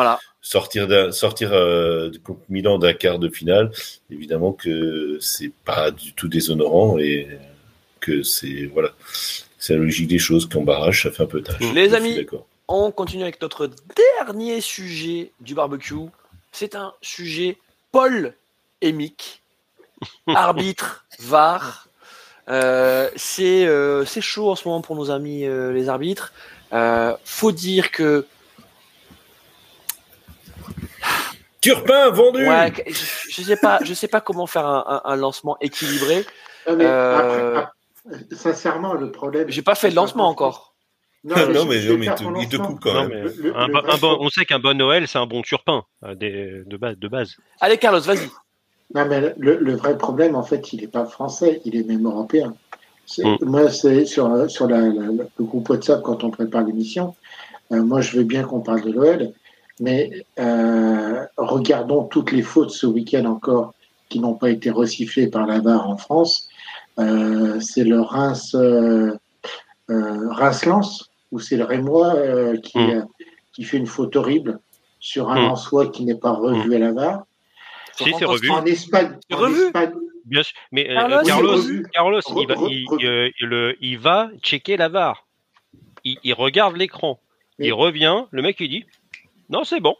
sortir 0.41 0.87
d'un, 0.87 1.13
sortir 1.13 1.53
euh, 1.53 2.11
contre 2.23 2.41
Milan 2.49 2.79
d'un 2.79 2.93
quart 2.93 3.19
de 3.19 3.29
finale, 3.29 3.71
évidemment 4.11 4.53
que 4.53 5.19
c'est 5.21 5.53
pas 5.65 5.91
du 5.91 6.13
tout 6.13 6.29
déshonorant 6.29 6.99
et 6.99 7.29
que 8.01 8.23
c'est 8.23 8.67
voilà, 8.73 8.91
c'est 9.59 9.75
la 9.75 9.81
logique 9.81 10.09
des 10.09 10.19
choses 10.19 10.49
qu'en 10.49 10.63
barrage 10.63 11.03
ça 11.03 11.11
fait 11.11 11.23
un 11.23 11.27
peu 11.27 11.43
tâche. 11.43 11.61
Les 11.75 11.95
amis, 11.95 12.27
on 12.69 12.91
continue 12.91 13.23
avec 13.23 13.41
notre 13.41 13.71
dernier 14.27 14.61
sujet 14.61 15.33
du 15.41 15.55
barbecue. 15.55 15.95
C'est 16.53 16.75
un 16.75 16.93
sujet 17.03 17.59
Paul 17.93 18.35
Mick, 18.83 19.43
arbitre 20.29 21.07
VAR 21.19 21.86
euh, 22.49 23.11
euh, 23.41 24.05
c'est 24.05 24.21
chaud 24.21 24.51
en 24.51 24.55
ce 24.55 24.69
moment 24.69 24.81
pour 24.81 24.97
nos 24.97 25.11
amis 25.11 25.45
euh, 25.45 25.73
les 25.73 25.89
arbitres. 25.89 26.33
faut 27.25 27.53
dire 27.53 27.91
que 27.91 28.27
Turpin 31.61 32.11
vendu. 32.11 32.47
Ouais, 32.47 32.73
je, 32.87 33.43
sais 33.43 33.57
pas, 33.57 33.81
je 33.83 33.93
sais 33.93 34.07
pas 34.07 34.21
comment 34.21 34.47
faire 34.47 34.67
un, 34.67 35.17
lancement 35.17 35.57
équilibré. 35.61 36.25
sincèrement, 38.31 38.95
le 38.95 39.11
problème. 39.11 39.49
J'ai 39.49 39.63
pas 39.63 39.75
fait 39.75 39.91
de 39.91 39.97
lancement 39.97 40.29
encore. 40.29 40.75
Non, 41.25 41.35
non, 41.53 41.65
mais, 41.65 41.83
il, 41.83 42.49
te, 42.49 42.57
coupe 42.57 42.79
quand 42.81 43.09
même. 43.09 43.29
on 44.03 44.29
sait 44.31 44.45
qu'un 44.45 44.61
bon 44.61 44.79
Noël, 44.79 45.09
c'est 45.09 45.19
un 45.19 45.27
bon 45.27 45.43
turpin 45.43 45.83
de 46.03 46.77
base. 46.77 46.97
De 46.99 47.09
base. 47.09 47.37
Allez, 47.61 47.79
Carlos, 47.79 48.01
vas-y. 48.01 48.31
Non, 48.95 49.05
mais 49.09 49.35
le, 49.39 49.75
vrai 49.75 49.99
problème, 49.99 50.37
en 50.37 50.43
fait, 50.43 50.73
il 50.73 50.81
n'est 50.81 50.87
pas 50.87 51.05
français, 51.07 51.61
il 51.65 51.77
est 51.77 51.83
même 51.83 52.07
européen. 52.07 52.55
Mm. 53.19 53.37
Moi, 53.43 53.71
c'est 53.71 54.05
sur, 54.05 54.51
sur 54.51 54.69
la, 54.69 54.81
le 54.81 55.29
groupe 55.41 55.69
WhatsApp, 55.69 56.03
quand 56.03 56.25
on 56.25 56.31
prépare 56.31 56.65
l'émission, 56.65 57.15
euh, 57.73 57.83
moi, 57.83 58.01
je 58.01 58.17
veux 58.17 58.25
bien 58.25 58.45
qu'on 58.45 58.61
parle 58.61 58.83
de 58.83 58.93
l'OL, 58.93 59.33
mais 59.81 60.25
euh, 60.39 61.25
regardons 61.37 62.05
toutes 62.05 62.33
les 62.33 62.43
fautes 62.43 62.71
ce 62.71 62.87
week-end 62.87 63.25
encore 63.25 63.75
qui 64.09 64.21
n'ont 64.21 64.35
pas 64.35 64.51
été 64.51 64.71
recyclées 64.71 65.27
par 65.27 65.47
la 65.47 65.59
VAR 65.59 65.89
en 65.89 65.97
France. 65.97 66.49
Euh, 66.99 67.59
c'est 67.61 67.85
le 67.85 68.01
Reims, 68.01 68.57
Reims-Lens, 69.89 71.11
ou 71.33 71.41
c'est 71.41 71.57
le 71.57 71.65
Rémois 71.65 72.15
qui, 72.63 72.79
mm. 72.79 73.07
qui 73.53 73.65
fait 73.65 73.79
une 73.79 73.87
faute 73.87 74.15
horrible 74.15 74.61
sur 75.01 75.31
un 75.31 75.53
mm. 75.53 75.57
soi 75.57 75.89
qui 75.89 76.05
n'est 76.05 76.15
pas 76.15 76.33
revu 76.33 76.75
à 76.75 76.79
la 76.79 76.93
VAR. 76.93 77.27
Si, 77.97 78.13
c'est 78.19 78.25
revu. 78.25 78.51
En 78.51 78.65
Espagne. 78.65 79.19
C'est 79.29 79.37
revu. 79.37 79.73
Bien 80.27 80.43
sûr. 80.43 80.55
Mais 80.73 80.91
euh, 80.91 81.23
Carlos, 81.25 81.59
Carlos, 81.93 82.21
il, 82.37 82.47
va, 82.47 82.55
il, 82.69 83.55
euh, 83.55 83.73
il, 83.81 83.99
va 83.99 84.31
checker 84.43 84.77
la 84.77 84.89
VAR. 84.89 85.27
Il, 86.05 86.35
regarde 86.35 86.77
l'écran. 86.77 87.21
Il 87.59 87.73
revient. 87.73 88.25
Le 88.31 88.43
mec, 88.43 88.57
il 88.61 88.69
dit 88.69 88.85
Non, 89.49 89.65
c'est 89.65 89.81
bon. 89.81 89.97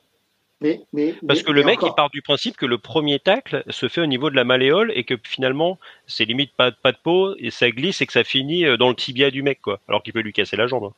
Mais, 0.61 0.81
mais, 0.93 1.15
Parce 1.27 1.43
que 1.43 1.53
le 1.53 1.63
mec, 1.63 1.81
il 1.83 1.93
part 1.95 2.11
du 2.11 2.23
principe 2.23 2.57
que 2.57 2.65
le 2.65 2.79
premier 2.79 3.19
tacle 3.19 3.63
se 3.69 3.89
fait 3.89 4.01
au 4.01 4.07
niveau 4.07 4.31
de 4.31 4.37
la 4.37 4.45
malléole 4.45 4.91
et 4.95 5.05
que 5.05 5.15
finalement, 5.23 5.79
c'est 6.07 6.25
limite 6.25 6.53
pas, 6.57 6.73
pas 6.73 6.93
de 6.93 6.99
peau 7.03 7.35
et 7.39 7.51
ça 7.51 7.71
glisse 7.71 8.01
et 8.01 8.07
que 8.07 8.13
ça 8.13 8.25
finit 8.25 8.65
euh, 8.65 8.77
dans 8.77 8.89
le 8.89 8.95
tibia 8.95 9.31
du 9.31 9.43
mec, 9.43 9.61
quoi. 9.61 9.81
Alors 9.87 10.03
qu'il 10.03 10.15
peut 10.15 10.21
lui 10.21 10.33
casser 10.33 10.57
la 10.57 10.67
jambe. 10.67 10.85
Hein. 10.85 10.93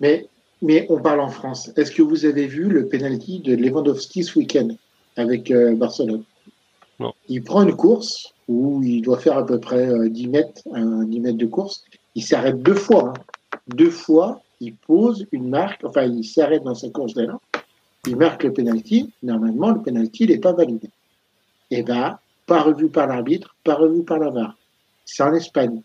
Mais, 0.00 0.26
mais 0.60 0.86
on 0.90 1.00
parle 1.00 1.20
en 1.20 1.30
France. 1.30 1.72
Est-ce 1.76 1.90
que 1.90 2.02
vous 2.02 2.26
avez 2.26 2.46
vu 2.46 2.64
le 2.64 2.86
penalty 2.88 3.40
de 3.40 3.56
Lewandowski 3.56 4.24
ce 4.24 4.38
week-end? 4.38 4.68
Avec 5.16 5.50
euh, 5.50 5.74
Barcelone. 5.74 6.22
Il 7.28 7.42
prend 7.42 7.62
une 7.62 7.76
course 7.76 8.32
où 8.48 8.82
il 8.82 9.02
doit 9.02 9.18
faire 9.18 9.36
à 9.36 9.44
peu 9.44 9.58
près 9.58 10.08
10 10.08 10.26
euh, 10.26 10.30
mètres, 10.30 10.62
10 10.64 11.20
mètres 11.20 11.38
de 11.38 11.46
course. 11.46 11.84
Il 12.14 12.22
s'arrête 12.22 12.62
deux 12.62 12.74
fois. 12.74 13.12
Hein. 13.14 13.58
Deux 13.68 13.90
fois, 13.90 14.40
il 14.60 14.74
pose 14.74 15.26
une 15.32 15.48
marque, 15.48 15.84
enfin, 15.84 16.04
il 16.04 16.24
s'arrête 16.24 16.62
dans 16.62 16.74
sa 16.74 16.88
course 16.88 17.14
là. 17.16 17.38
Il 18.06 18.16
marque 18.16 18.44
le 18.44 18.52
penalty. 18.52 19.12
Normalement, 19.22 19.72
le 19.72 19.82
penalty 19.82 20.26
n'est 20.26 20.38
pas 20.38 20.52
validé. 20.52 20.88
Et 21.70 21.78
eh 21.78 21.82
bien, 21.82 22.18
pas 22.46 22.62
revu 22.62 22.88
par 22.88 23.08
l'arbitre, 23.08 23.56
pas 23.64 23.74
revu 23.74 24.04
par 24.04 24.18
la 24.18 24.30
VAR. 24.30 24.56
C'est 25.04 25.24
en 25.24 25.34
Espagne. 25.34 25.82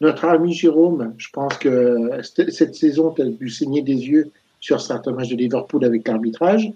Notre 0.00 0.24
ami 0.24 0.54
Jérôme, 0.54 1.14
je 1.18 1.28
pense 1.30 1.56
que 1.58 2.20
cette 2.22 2.74
saison, 2.74 3.10
tu 3.10 3.22
as 3.22 3.26
dû 3.26 3.50
saigner 3.50 3.82
des 3.82 3.94
yeux 3.94 4.30
sur 4.60 4.80
certains 4.80 5.12
matchs 5.12 5.28
de 5.28 5.36
Liverpool 5.36 5.84
avec 5.84 6.08
l'arbitrage. 6.08 6.72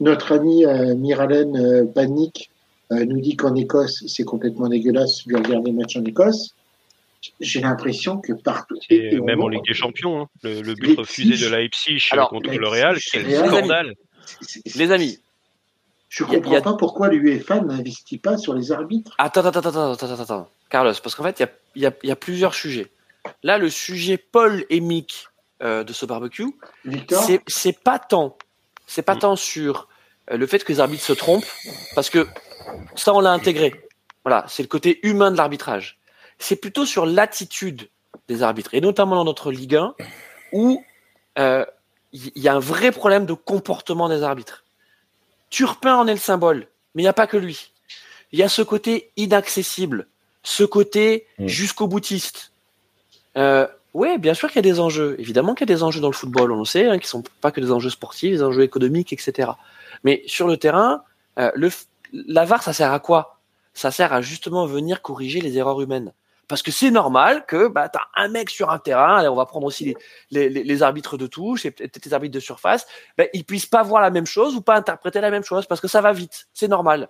Notre 0.00 0.32
ami 0.32 0.64
euh, 0.64 0.94
Miralène 0.94 1.56
euh, 1.56 1.84
euh, 1.96 3.04
nous 3.04 3.20
dit 3.20 3.36
qu'en 3.36 3.54
Écosse, 3.54 4.04
c'est 4.06 4.24
complètement 4.24 4.68
dégueulasse 4.68 5.26
de 5.26 5.36
regarder 5.36 5.70
les 5.70 5.76
matchs 5.76 5.96
en 5.96 6.04
Écosse. 6.04 6.54
J'ai 7.40 7.60
l'impression 7.60 8.18
que 8.18 8.32
partout. 8.32 8.78
Et, 8.90 9.20
même 9.20 9.40
en 9.40 9.48
Ligue 9.48 9.64
des 9.66 9.74
Champions, 9.74 10.22
hein. 10.22 10.28
le, 10.42 10.74
but 10.74 10.98
refusé 10.98 11.44
de 11.44 11.50
Leipzig 11.50 12.02
Alors, 12.10 12.30
contre 12.30 12.50
le 12.50 12.66
Real, 12.66 12.98
quel 13.12 13.30
scandale. 13.46 13.94
Les 14.74 14.90
amis, 14.90 15.20
je 16.08 16.24
comprends 16.24 16.60
pas 16.60 16.74
pourquoi 16.74 17.08
l'UEFA 17.08 17.60
n'investit 17.60 18.18
pas 18.18 18.36
sur 18.36 18.54
les 18.54 18.72
arbitres. 18.72 19.14
Attends, 19.18 19.44
attends, 19.44 19.60
attends, 19.60 19.92
attends, 19.92 20.06
attends, 20.06 20.22
attends. 20.22 20.48
Carlos, 20.68 20.94
parce 21.00 21.14
qu'en 21.14 21.22
fait, 21.22 21.46
il 21.76 21.82
y 21.82 21.86
a, 21.86 21.92
y 22.02 22.10
a, 22.10 22.16
plusieurs 22.16 22.54
sujets. 22.54 22.90
Là, 23.44 23.56
le 23.56 23.70
sujet 23.70 24.16
Paul 24.16 24.64
et 24.68 24.80
Mick 24.80 25.28
de 25.60 25.92
ce 25.92 26.04
barbecue, 26.06 26.56
c'est 27.46 27.78
pas 27.84 28.00
tant, 28.00 28.36
c'est 28.86 29.02
pas 29.02 29.16
tant 29.16 29.36
sur 29.36 29.88
euh, 30.30 30.36
le 30.36 30.46
fait 30.46 30.64
que 30.64 30.72
les 30.72 30.80
arbitres 30.80 31.04
se 31.04 31.12
trompent, 31.12 31.46
parce 31.94 32.10
que 32.10 32.26
ça, 32.94 33.14
on 33.14 33.20
l'a 33.20 33.32
intégré. 33.32 33.74
Voilà, 34.24 34.44
c'est 34.48 34.62
le 34.62 34.68
côté 34.68 35.00
humain 35.06 35.30
de 35.30 35.36
l'arbitrage. 35.36 35.98
C'est 36.38 36.56
plutôt 36.56 36.86
sur 36.86 37.06
l'attitude 37.06 37.88
des 38.28 38.42
arbitres, 38.42 38.74
et 38.74 38.80
notamment 38.80 39.16
dans 39.16 39.24
notre 39.24 39.50
Ligue 39.50 39.76
1, 39.76 39.94
où 40.52 40.84
euh, 41.38 41.64
il 42.12 42.30
y 42.36 42.48
a 42.48 42.54
un 42.54 42.60
vrai 42.60 42.92
problème 42.92 43.26
de 43.26 43.32
comportement 43.32 44.08
des 44.08 44.22
arbitres. 44.22 44.64
Turpin 45.50 45.96
en 45.96 46.06
est 46.06 46.12
le 46.12 46.18
symbole, 46.18 46.68
mais 46.94 47.02
il 47.02 47.04
n'y 47.04 47.08
a 47.08 47.14
pas 47.14 47.26
que 47.26 47.36
lui. 47.36 47.72
Il 48.32 48.38
y 48.38 48.42
a 48.42 48.48
ce 48.48 48.62
côté 48.62 49.10
inaccessible, 49.16 50.06
ce 50.42 50.64
côté 50.64 51.26
mm. 51.38 51.46
jusqu'au 51.46 51.86
boutiste. 51.86 52.52
Euh, 53.36 53.66
oui, 53.94 54.18
bien 54.18 54.34
sûr 54.34 54.48
qu'il 54.48 54.56
y 54.56 54.70
a 54.70 54.72
des 54.72 54.80
enjeux. 54.80 55.16
Évidemment 55.18 55.54
qu'il 55.54 55.68
y 55.68 55.72
a 55.72 55.74
des 55.74 55.82
enjeux 55.82 56.00
dans 56.00 56.08
le 56.08 56.14
football, 56.14 56.50
on 56.52 56.58
le 56.58 56.64
sait, 56.64 56.88
hein, 56.88 56.98
qui 56.98 57.08
sont 57.08 57.22
pas 57.40 57.50
que 57.50 57.60
des 57.60 57.70
enjeux 57.70 57.90
sportifs, 57.90 58.32
des 58.32 58.42
enjeux 58.42 58.62
économiques, 58.62 59.12
etc. 59.12 59.50
Mais 60.04 60.22
sur 60.26 60.46
le 60.46 60.56
terrain, 60.56 61.02
euh, 61.38 61.50
la 62.12 62.44
VAR, 62.44 62.62
ça 62.62 62.72
sert 62.72 62.92
à 62.92 63.00
quoi? 63.00 63.38
Ça 63.74 63.90
sert 63.90 64.12
à 64.12 64.22
justement 64.22 64.66
venir 64.66 65.02
corriger 65.02 65.40
les 65.40 65.58
erreurs 65.58 65.80
humaines. 65.80 66.12
Parce 66.48 66.62
que 66.62 66.70
c'est 66.70 66.90
normal 66.90 67.46
que 67.46 67.68
bah, 67.68 67.88
tu 67.88 67.98
un 68.16 68.28
mec 68.28 68.50
sur 68.50 68.70
un 68.70 68.78
terrain, 68.78 69.26
on 69.30 69.34
va 69.34 69.46
prendre 69.46 69.66
aussi 69.66 69.94
les 70.30 70.82
arbitres 70.82 71.16
de 71.16 71.26
touche 71.26 71.64
et 71.64 71.70
peut-être 71.70 72.04
les 72.04 72.12
arbitres 72.14 72.34
de 72.34 72.40
surface, 72.40 72.86
bah, 73.16 73.24
ils 73.32 73.44
puissent 73.44 73.66
pas 73.66 73.82
voir 73.82 74.02
la 74.02 74.10
même 74.10 74.26
chose 74.26 74.54
ou 74.54 74.60
pas 74.60 74.76
interpréter 74.76 75.20
la 75.20 75.30
même 75.30 75.44
chose 75.44 75.66
parce 75.66 75.80
que 75.80 75.88
ça 75.88 76.00
va 76.00 76.12
vite, 76.12 76.48
c'est 76.52 76.68
normal. 76.68 77.08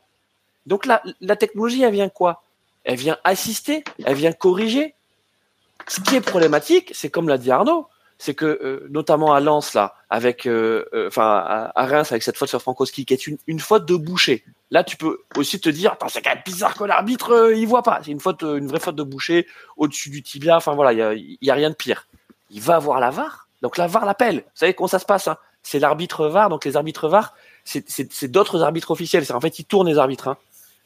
Donc 0.66 0.86
la, 0.86 1.02
la 1.20 1.34
technologie, 1.34 1.82
elle 1.82 1.92
vient 1.92 2.08
quoi? 2.08 2.44
Elle 2.84 2.98
vient 2.98 3.18
assister, 3.24 3.82
elle 4.04 4.14
vient 4.14 4.32
corriger. 4.32 4.94
Ce 5.88 6.00
qui 6.00 6.16
est 6.16 6.20
problématique, 6.20 6.90
c'est 6.94 7.10
comme 7.10 7.28
l'a 7.28 7.38
dit 7.38 7.50
Arnaud, 7.50 7.88
c'est 8.22 8.34
que 8.34 8.44
euh, 8.46 8.86
notamment 8.88 9.34
à 9.34 9.40
Lens 9.40 9.74
là, 9.74 9.96
avec, 10.08 10.46
euh, 10.46 10.84
euh, 10.94 11.08
enfin 11.08 11.44
à, 11.74 11.86
Reims 11.86 12.12
avec 12.12 12.22
cette 12.22 12.36
faute 12.36 12.48
sur 12.48 12.62
Frankowski 12.62 13.04
qui 13.04 13.12
est 13.12 13.26
une, 13.26 13.36
une 13.48 13.58
faute 13.58 13.84
de 13.84 13.96
boucher. 13.96 14.44
Là, 14.70 14.84
tu 14.84 14.96
peux 14.96 15.22
aussi 15.36 15.60
te 15.60 15.68
dire, 15.68 15.96
c'est 16.06 16.22
quand 16.22 16.30
même 16.30 16.42
bizarre 16.46 16.74
que 16.76 16.84
l'arbitre 16.84 17.50
il 17.52 17.66
voit 17.66 17.82
pas. 17.82 17.98
C'est 18.04 18.12
une 18.12 18.20
faute, 18.20 18.42
une 18.42 18.68
vraie 18.68 18.78
faute 18.78 18.94
de 18.94 19.02
boucher 19.02 19.48
au-dessus 19.76 20.08
du 20.08 20.22
tibia. 20.22 20.56
Enfin 20.56 20.76
voilà, 20.76 20.92
il 20.92 21.36
y 21.40 21.50
a, 21.50 21.54
rien 21.54 21.70
de 21.70 21.74
pire. 21.74 22.06
Il 22.50 22.60
va 22.60 22.78
voir 22.78 23.00
la 23.00 23.10
VAR. 23.10 23.48
Donc 23.60 23.76
la 23.76 23.88
VAR 23.88 24.04
l'appelle. 24.04 24.36
Vous 24.36 24.50
savez 24.54 24.72
comment 24.72 24.86
ça 24.86 25.00
se 25.00 25.04
passe 25.04 25.26
hein? 25.26 25.36
C'est 25.64 25.80
l'arbitre 25.80 26.28
VAR. 26.28 26.48
Donc 26.48 26.64
les 26.64 26.76
arbitres 26.76 27.08
VAR, 27.08 27.34
c'est 27.64 28.30
d'autres 28.30 28.62
arbitres 28.62 28.92
officiels. 28.92 29.26
C'est 29.26 29.34
en 29.34 29.40
fait 29.40 29.58
ils 29.58 29.64
tournent 29.64 29.88
les 29.88 29.98
arbitres. 29.98 30.28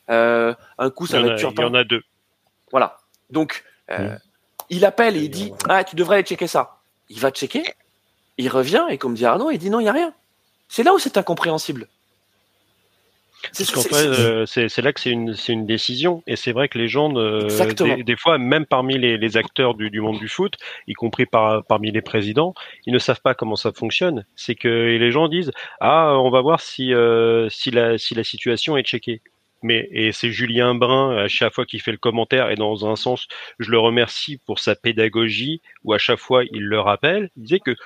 Hein. 0.09 0.57
un 0.79 0.91
coup 0.91 1.07
ça 1.07 1.21
va 1.21 1.35
être 1.35 1.53
Il 1.53 1.61
y 1.61 1.65
en 1.65 1.75
a 1.75 1.85
deux. 1.85 2.03
Voilà. 2.71 2.97
Donc 3.29 3.63
mmh. 3.91 4.17
Il 4.71 4.85
appelle 4.85 5.17
et 5.17 5.25
il 5.25 5.31
dit, 5.31 5.53
ah 5.69 5.85
tu 5.85 5.97
devrais 5.97 6.17
aller 6.17 6.25
checker 6.25 6.47
ça 6.47 6.77
il 7.09 7.21
va 7.21 7.31
checker, 7.31 7.65
il 8.39 8.49
revient 8.49 8.85
et 8.91 8.99
comme 8.99 9.15
dit 9.15 9.25
Arnaud, 9.25 9.51
il 9.51 9.59
dit 9.59 9.71
non, 9.71 9.81
il 9.81 9.85
n'y 9.85 9.89
a 9.89 9.93
rien. 9.93 10.13
C'est 10.69 10.83
là 10.83 10.93
où 10.95 10.99
c'est 10.99 11.17
incompréhensible. 11.17 11.87
Euh, 13.61 14.45
c'est 14.47 14.79
là 14.79 14.93
que 14.93 14.99
c'est 14.99 15.11
une, 15.11 15.37
une, 15.49 15.67
décision. 15.67 16.23
Et 16.27 16.35
c'est 16.35 16.51
vrai 16.51 16.69
que 16.69 16.79
les 16.79 16.89
gens, 16.89 17.11
des, 17.11 18.17
fois, 18.17 18.39
même 18.39 18.67
parmi 18.67 18.99
les, 18.99 19.37
acteurs 19.37 19.75
du, 19.75 20.01
monde 20.01 20.19
du 20.19 20.27
foot, 20.29 20.55
y 20.89 20.95
compris 20.95 21.27
par, 21.27 21.63
parmi 21.65 21.93
les 21.93 22.03
présidents, 22.03 22.55
ils 22.87 22.93
ne 22.93 22.99
savent 22.99 23.21
pas 23.21 23.35
comment 23.35 23.55
ça 23.55 23.71
fonctionne. 23.73 24.25
C'est 24.35 24.57
que 24.57 24.69
les 24.69 25.13
gens 25.13 25.29
disent 25.29 25.53
Ah, 25.81 26.15
on 26.19 26.31
va 26.31 26.41
voir 26.41 26.61
si, 26.61 26.93
euh, 26.93 27.49
si, 27.49 27.71
la, 27.71 27.99
si 27.99 28.17
la 28.17 28.25
situation 28.25 28.77
est 28.77 28.83
checkée 28.83 29.21
mais 29.63 29.89
et 29.91 30.13
c'est 30.13 30.31
Julien 30.31 30.75
Brun 30.75 31.17
à 31.17 31.29
chaque 31.29 31.53
fois 31.53 31.67
qu'il 31.67 31.81
fait 31.81 31.93
le 31.93 31.99
commentaire 31.99 32.51
et 32.51 32.57
dans 32.57 32.91
un 32.91 32.97
sens 32.97 33.27
je 33.59 33.71
le 33.71 33.79
remercie 33.79 34.39
pour 34.47 34.59
sa 34.59 34.75
pédagogie 34.75 35.61
où 35.85 35.93
à 35.93 35.99
chaque 35.99 36.19
fois 36.19 36.45
il 36.45 36.65
le 36.65 36.81
rappelle 36.81 37.31
il 37.37 37.43
disait 37.45 37.61
que 37.61 37.77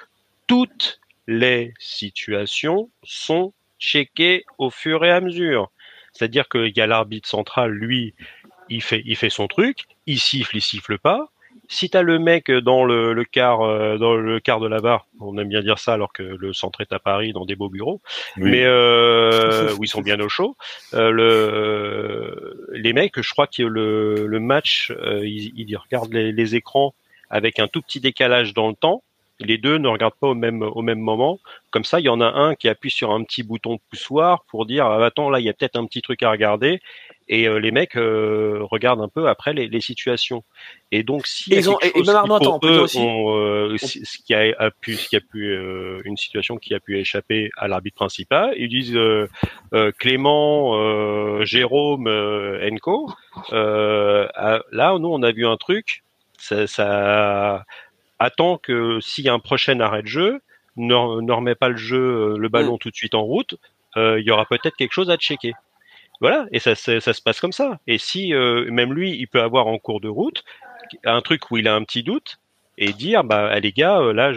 toutes 0.47 1.01
les 1.27 1.75
situations 1.79 2.91
sont 3.05 3.53
checkées 3.79 4.45
au 4.59 4.71
fur 4.71 5.05
et 5.05 5.11
à 5.11 5.21
mesure. 5.21 5.71
C'est-à-dire 6.12 6.49
qu'il 6.49 6.77
y 6.77 6.81
a 6.81 6.87
l'arbitre 6.87 7.29
central 7.29 7.71
lui 7.71 8.14
il 8.68 8.83
fait 8.83 9.03
il 9.05 9.16
fait 9.16 9.31
son 9.31 9.47
truc 9.47 9.85
il 10.07 10.18
siffle 10.18 10.57
il 10.57 10.62
siffle 10.62 10.99
pas 10.99 11.31
si 11.71 11.89
t'as 11.89 12.03
le 12.03 12.18
mec 12.18 12.51
dans 12.51 12.85
le, 12.85 13.12
le 13.12 13.25
quart 13.25 13.62
euh, 13.62 13.97
dans 13.97 14.14
le 14.14 14.41
quart 14.41 14.59
de 14.59 14.66
la 14.66 14.81
barre, 14.81 15.07
on 15.21 15.39
aime 15.39 15.49
bien 15.49 15.62
dire 15.62 15.79
ça 15.79 15.95
alors 15.95 16.12
que 16.12 16.23
le 16.23 16.53
centre 16.53 16.81
est 16.81 16.93
à 16.93 16.99
Paris 16.99 17.33
dans 17.33 17.47
des 17.47 17.55
beaux 17.55 17.68
bureaux, 17.68 18.01
mais 18.37 18.64
euh, 18.64 19.73
où 19.79 19.85
ils 19.85 19.89
sont 19.89 20.03
bien 20.03 20.18
au 20.21 20.29
chaud. 20.29 20.57
Euh, 20.95 21.11
le, 21.12 22.66
les 22.73 22.93
mecs, 22.93 23.21
je 23.21 23.31
crois 23.31 23.47
que 23.47 23.62
le, 23.62 24.27
le 24.27 24.41
match, 24.41 24.91
euh, 24.91 25.25
ils, 25.25 25.53
ils, 25.57 25.77
regardent 25.77 26.12
les, 26.12 26.33
les, 26.33 26.57
écrans 26.57 26.93
avec 27.31 27.61
un 27.61 27.68
tout 27.68 27.81
petit 27.81 28.01
décalage 28.01 28.53
dans 28.53 28.68
le 28.68 28.75
temps. 28.75 29.05
Les 29.41 29.59
deux 29.59 29.78
ne 29.78 29.88
regardent 29.88 30.18
pas 30.20 30.28
au 30.28 30.34
même 30.34 30.62
au 30.62 30.82
même 30.82 31.01
moment. 31.01 31.41
Comme 31.70 31.84
ça, 31.84 31.99
il 31.99 32.05
y 32.05 32.09
en 32.09 32.20
a 32.20 32.26
un 32.26 32.55
qui 32.55 32.68
appuie 32.68 32.91
sur 32.91 33.11
un 33.11 33.24
petit 33.24 33.43
bouton 33.43 33.78
poussoir 33.88 34.45
pour 34.49 34.66
dire 34.66 34.86
ah, 34.86 35.05
attends 35.05 35.30
là, 35.30 35.41
il 35.41 35.47
y 35.47 35.49
a 35.49 35.53
peut-être 35.53 35.76
un 35.76 35.86
petit 35.86 36.03
truc 36.03 36.22
à 36.22 36.30
regarder 36.30 36.80
et 37.30 37.47
euh, 37.47 37.59
les 37.59 37.70
mecs 37.70 37.97
euh, 37.97 38.59
regardent 38.62 39.01
un 39.01 39.09
peu 39.09 39.28
après 39.28 39.55
les, 39.55 39.68
les 39.68 39.80
situations. 39.80 40.43
Et 40.91 41.05
donc 41.05 41.28
si 41.28 41.51
ils 41.51 41.70
ont 41.70 41.78
et, 41.80 41.93
même 41.95 42.16
Arnaud, 42.16 42.34
attends, 42.34 42.59
aussi. 42.62 42.99
Euh, 42.99 43.76
ce 43.78 44.18
qui 44.18 44.34
a, 44.34 44.70
pu, 44.80 44.95
ce 44.95 45.09
qui 45.09 45.16
a 45.16 45.20
pu 45.20 45.57
une 46.05 46.16
situation 46.16 46.57
qui 46.57 46.74
a 46.74 46.80
pu 46.80 46.99
échapper 46.99 47.51
à 47.57 47.68
l'arbitre 47.68 47.95
principal, 47.95 48.53
ils 48.57 48.68
disent 48.68 48.99
Clément, 49.99 51.45
Jérôme, 51.45 52.09
Enco. 52.09 53.09
là, 53.53 54.99
nous, 54.99 55.09
on 55.09 55.22
a 55.22 55.30
vu 55.30 55.47
un 55.47 55.57
truc. 55.57 56.03
Ça, 56.36 56.66
ça 56.66 57.64
attend 58.21 58.57
que 58.59 59.01
s'il 59.01 59.25
y 59.25 59.29
a 59.29 59.33
un 59.33 59.41
prochain 59.41 59.81
arrêt 59.81 60.03
de 60.03 60.07
jeu, 60.07 60.41
ne, 60.77 61.21
ne 61.21 61.33
remet 61.33 61.57
pas 61.57 61.68
le 61.68 61.77
jeu, 61.77 62.37
le 62.39 62.49
ballon 62.49 62.77
mm. 62.77 62.79
tout 62.79 62.91
de 62.91 62.97
suite 62.97 63.16
en 63.16 63.23
route. 63.23 63.57
il 63.97 64.23
y 64.23 64.31
aura 64.31 64.47
peut-être 64.47 64.77
quelque 64.77 64.93
chose 64.93 65.11
à 65.11 65.16
checker. 65.16 65.55
Voilà, 66.21 66.47
et 66.53 66.59
ça, 66.59 66.75
ça, 66.75 67.01
se 67.01 67.23
passe 67.23 67.41
comme 67.41 67.53
ça. 67.53 67.81
Et 67.87 67.97
si 67.97 68.35
euh, 68.35 68.71
même 68.71 68.93
lui, 68.93 69.16
il 69.16 69.27
peut 69.27 69.41
avoir 69.41 69.66
en 69.66 69.79
cours 69.79 70.01
de 70.01 70.09
route 70.09 70.45
un 71.05 71.21
truc 71.23 71.51
où 71.51 71.57
il 71.57 71.66
a 71.68 71.75
un 71.75 71.83
petit 71.85 72.03
doute 72.03 72.39
et 72.77 72.93
dire 72.93 73.25
bah 73.25 73.59
les 73.59 73.73
gars, 73.73 74.01
euh, 74.01 74.12
là, 74.12 74.33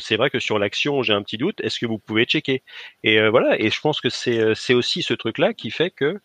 c'est 0.00 0.16
vrai 0.16 0.30
que 0.30 0.38
sur 0.38 0.58
l'action 0.58 1.02
j'ai 1.02 1.12
un 1.12 1.22
petit 1.22 1.36
doute. 1.36 1.60
Est-ce 1.60 1.78
que 1.78 1.86
vous 1.86 1.98
pouvez 1.98 2.24
checker? 2.24 2.62
Et 3.04 3.20
euh, 3.20 3.28
voilà. 3.30 3.60
Et 3.60 3.70
je 3.70 3.80
pense 3.80 4.00
que 4.00 4.08
c'est 4.08 4.54
c'est 4.54 4.74
aussi 4.74 5.02
ce 5.02 5.12
truc-là 5.14 5.52
qui 5.52 5.70
fait 5.70 5.90
que 5.90 6.20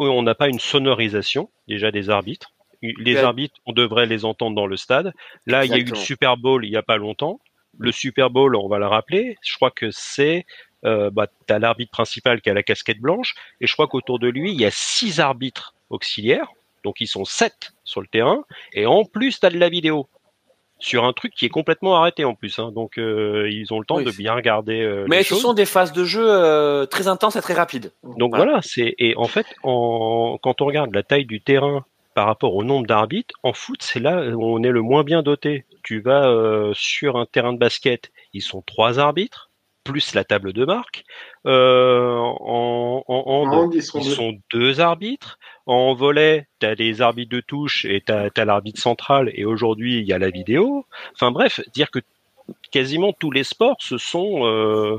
on 0.00 0.22
n'a 0.22 0.34
pas 0.34 0.48
une 0.48 0.58
sonorisation 0.58 1.50
déjà 1.68 1.92
des 1.92 2.10
arbitres. 2.10 2.52
Les 2.82 3.16
arbitres, 3.18 3.56
on 3.66 3.72
devrait 3.72 4.06
les 4.06 4.24
entendre 4.24 4.56
dans 4.56 4.66
le 4.66 4.76
stade. 4.76 5.12
Là, 5.46 5.64
il 5.64 5.70
y 5.70 5.74
a 5.74 5.78
eu 5.78 5.84
le 5.84 5.96
Super 5.96 6.36
Bowl 6.36 6.64
il 6.64 6.70
y 6.70 6.76
a 6.76 6.82
pas 6.82 6.96
longtemps. 6.96 7.40
Le 7.78 7.92
Super 7.92 8.30
Bowl, 8.30 8.56
on 8.56 8.68
va 8.68 8.78
le 8.78 8.86
rappeler. 8.86 9.36
Je 9.42 9.54
crois 9.54 9.70
que 9.70 9.90
c'est 9.90 10.44
euh, 10.84 11.10
bah, 11.10 11.26
tu 11.46 11.52
as 11.52 11.58
l'arbitre 11.58 11.90
principal 11.90 12.40
qui 12.40 12.50
a 12.50 12.54
la 12.54 12.62
casquette 12.62 13.00
blanche, 13.00 13.34
et 13.60 13.66
je 13.66 13.72
crois 13.74 13.86
qu'autour 13.86 14.18
de 14.18 14.28
lui, 14.28 14.52
il 14.52 14.60
y 14.60 14.64
a 14.64 14.70
six 14.70 15.20
arbitres 15.20 15.74
auxiliaires, 15.90 16.48
donc 16.84 17.00
ils 17.00 17.06
sont 17.06 17.26
sept 17.26 17.72
sur 17.84 18.00
le 18.00 18.06
terrain, 18.06 18.44
et 18.72 18.86
en 18.86 19.04
plus, 19.04 19.40
tu 19.40 19.46
as 19.46 19.50
de 19.50 19.58
la 19.58 19.68
vidéo 19.68 20.08
sur 20.80 21.04
un 21.04 21.12
truc 21.12 21.34
qui 21.34 21.44
est 21.44 21.50
complètement 21.50 21.96
arrêté 21.96 22.24
en 22.24 22.34
plus. 22.34 22.58
Hein. 22.58 22.72
Donc 22.74 22.98
euh, 22.98 23.48
ils 23.50 23.72
ont 23.72 23.78
le 23.78 23.84
temps 23.84 24.00
de 24.00 24.10
bien 24.10 24.34
regarder. 24.34 24.80
Euh, 24.80 25.04
Mais 25.08 25.22
ce 25.22 25.34
sont 25.34 25.52
des 25.52 25.66
phases 25.66 25.92
de 25.92 26.04
jeu 26.04 26.24
euh, 26.26 26.86
très 26.86 27.06
intenses 27.06 27.36
et 27.36 27.40
très 27.40 27.54
rapides. 27.54 27.92
Donc 28.16 28.34
voilà, 28.34 28.60
c'est 28.62 28.94
et 28.98 29.14
en 29.16 29.26
fait 29.26 29.46
en... 29.62 30.38
quand 30.42 30.62
on 30.62 30.64
regarde 30.64 30.92
la 30.94 31.02
taille 31.02 31.26
du 31.26 31.40
terrain 31.40 31.84
par 32.14 32.26
rapport 32.26 32.54
au 32.54 32.64
nombre 32.64 32.86
d'arbitres, 32.86 33.34
en 33.42 33.52
foot 33.52 33.82
c'est 33.82 34.00
là 34.00 34.28
où 34.30 34.44
on 34.44 34.62
est 34.62 34.70
le 34.70 34.82
moins 34.82 35.04
bien 35.04 35.22
doté. 35.22 35.64
Tu 35.82 36.00
vas 36.00 36.72
sur 36.74 37.16
un 37.16 37.26
terrain 37.26 37.52
de 37.52 37.58
basket, 37.58 38.10
ils 38.32 38.42
sont 38.42 38.62
trois 38.62 38.98
arbitres 38.98 39.50
plus 39.84 40.14
la 40.14 40.24
table 40.24 40.52
de 40.52 40.64
marque. 40.64 41.04
Euh, 41.46 42.16
en, 42.16 43.02
en, 43.06 43.70
ils, 43.72 43.82
sont, 43.82 44.38
deux. 44.52 44.80
arbitres. 44.80 45.38
En 45.66 45.94
volet, 45.94 46.46
tu 46.60 46.66
as 46.66 46.74
des 46.74 47.00
arbitres 47.00 47.34
de 47.34 47.40
touche 47.40 47.84
et 47.84 48.02
tu 48.04 48.12
as, 48.12 48.44
l'arbitre 48.44 48.80
central. 48.80 49.30
Et 49.34 49.44
aujourd'hui, 49.44 49.98
il 49.98 50.06
y 50.06 50.12
a 50.12 50.18
la 50.18 50.30
vidéo. 50.30 50.86
Enfin 51.14 51.30
bref, 51.30 51.60
dire 51.72 51.90
que 51.90 52.00
quasiment 52.70 53.12
tous 53.12 53.30
les 53.30 53.44
sports 53.44 53.78
se 53.80 53.98
sont... 53.98 54.46
Euh, 54.46 54.98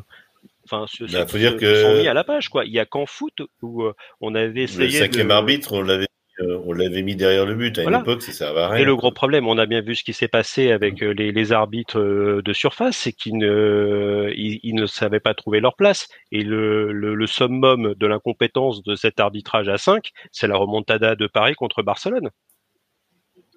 enfin, 0.66 0.86
se, 0.88 1.03
bah, 1.03 1.26
dire 1.26 1.57
que... 1.57 1.84
sont 1.84 2.01
mis 2.01 2.07
à 2.07 2.14
la 2.14 2.24
page, 2.24 2.49
quoi. 2.49 2.66
Il 2.66 2.72
y 2.72 2.80
a 2.80 2.86
qu'en 2.86 3.05
foot 3.05 3.41
où 3.62 3.84
euh, 3.84 3.93
on 4.20 4.34
avait 4.36 4.64
essayé. 4.64 4.99
Le 4.99 5.05
cinquième 5.05 5.32
arbitre, 5.32 5.74
on 5.74 5.82
l'avait 5.82 6.07
on 6.65 6.73
l'avait 6.73 7.01
mis 7.01 7.15
derrière 7.15 7.45
le 7.45 7.55
but. 7.55 7.77
À 7.79 7.83
une 7.83 7.95
époque, 7.95 8.21
ça 8.21 8.31
servait 8.31 8.61
à 8.61 8.67
rien. 8.69 8.81
Et 8.81 8.85
le 8.85 8.95
gros 8.95 9.11
problème, 9.11 9.47
on 9.47 9.57
a 9.57 9.65
bien 9.65 9.81
vu 9.81 9.95
ce 9.95 10.03
qui 10.03 10.13
s'est 10.13 10.27
passé 10.27 10.71
avec 10.71 11.01
euh, 11.03 11.11
les, 11.11 11.51
arbitres 11.51 11.99
euh, 11.99 12.41
de 12.43 12.53
surface, 12.53 12.97
c'est 12.97 13.13
qu'ils 13.13 13.37
ne, 13.37 14.31
ils, 14.35 14.75
ne 14.75 14.85
savaient 14.85 15.19
pas 15.19 15.33
trouver 15.33 15.59
leur 15.59 15.75
place. 15.75 16.07
Et 16.31 16.43
le, 16.43 16.91
le, 16.91 17.27
summum 17.27 17.93
de 17.95 18.07
l'incompétence 18.07 18.83
de 18.83 18.95
cet 18.95 19.19
arbitrage 19.19 19.69
à 19.69 19.77
5, 19.77 20.09
c'est 20.31 20.47
la 20.47 20.57
remontada 20.57 21.15
de 21.15 21.27
Paris 21.27 21.55
contre 21.55 21.83
Barcelone 21.83 22.29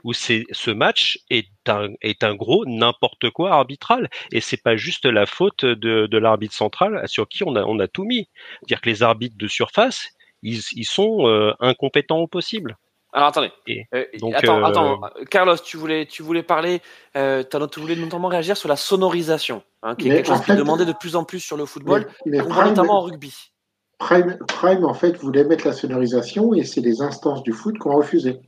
où 0.05 0.13
c'est 0.13 0.45
ce 0.53 0.71
match 0.71 1.19
est 1.31 1.49
un 1.67 1.89
est 2.03 2.23
un 2.23 2.35
gros 2.35 2.65
n'importe 2.67 3.31
quoi 3.31 3.53
arbitral 3.53 4.11
et 4.33 4.41
c'est 4.41 4.63
pas 4.63 4.77
juste 4.77 5.07
la 5.07 5.25
faute 5.25 5.65
de, 5.65 6.07
de 6.07 6.19
l'arbitre 6.19 6.55
central 6.55 7.03
sur 7.09 7.27
qui 7.27 7.43
on 7.43 7.57
a 7.57 7.65
on 7.65 7.79
a 7.79 7.89
tout 7.89 8.05
mis. 8.05 8.29
Dire 8.69 8.83
que 8.83 8.91
les 8.91 9.03
arbitres 9.03 9.39
de 9.39 9.49
surface 9.49 10.11
ils, 10.45 10.61
ils 10.73 10.85
sont 10.85 11.27
euh, 11.27 11.53
incompétents 11.59 12.19
au 12.19 12.29
possible. 12.29 12.77
Alors 13.13 13.29
attendez. 13.29 13.53
Euh, 13.95 14.05
attends, 14.35 14.59
euh, 14.59 14.65
attends, 14.65 15.01
Carlos, 15.31 15.57
tu 15.57 15.77
voulais, 15.77 16.05
tu 16.05 16.25
voulais 16.25 16.43
parler, 16.43 16.81
euh, 17.17 17.45
tu 17.71 17.81
voulais 17.81 17.95
notamment 17.95 18.27
réagir 18.27 18.57
sur 18.57 18.69
la 18.69 18.75
sonorisation, 18.75 19.63
hein, 19.85 19.95
qui 19.95 20.09
est 20.09 20.17
quelque 20.17 20.27
chose 20.27 20.41
qui 20.41 20.51
est 20.51 20.57
demandé 20.57 20.85
de 20.85 20.93
plus 20.93 21.15
en 21.15 21.25
plus 21.25 21.39
sur 21.39 21.57
le 21.57 21.65
football, 21.65 22.09
notamment 22.27 22.99
en 22.99 23.01
rugby. 23.03 23.53
Prime, 23.99 24.37
Prime, 24.49 24.85
en 24.85 24.95
fait, 24.95 25.17
voulait 25.17 25.45
mettre 25.45 25.65
la 25.65 25.73
sonorisation 25.73 26.55
et 26.55 26.65
c'est 26.65 26.81
les 26.81 27.01
instances 27.01 27.45
du 27.45 27.53
foot 27.53 27.79
qui 27.79 27.87
ont 27.87 27.97
refusé. 27.97 28.41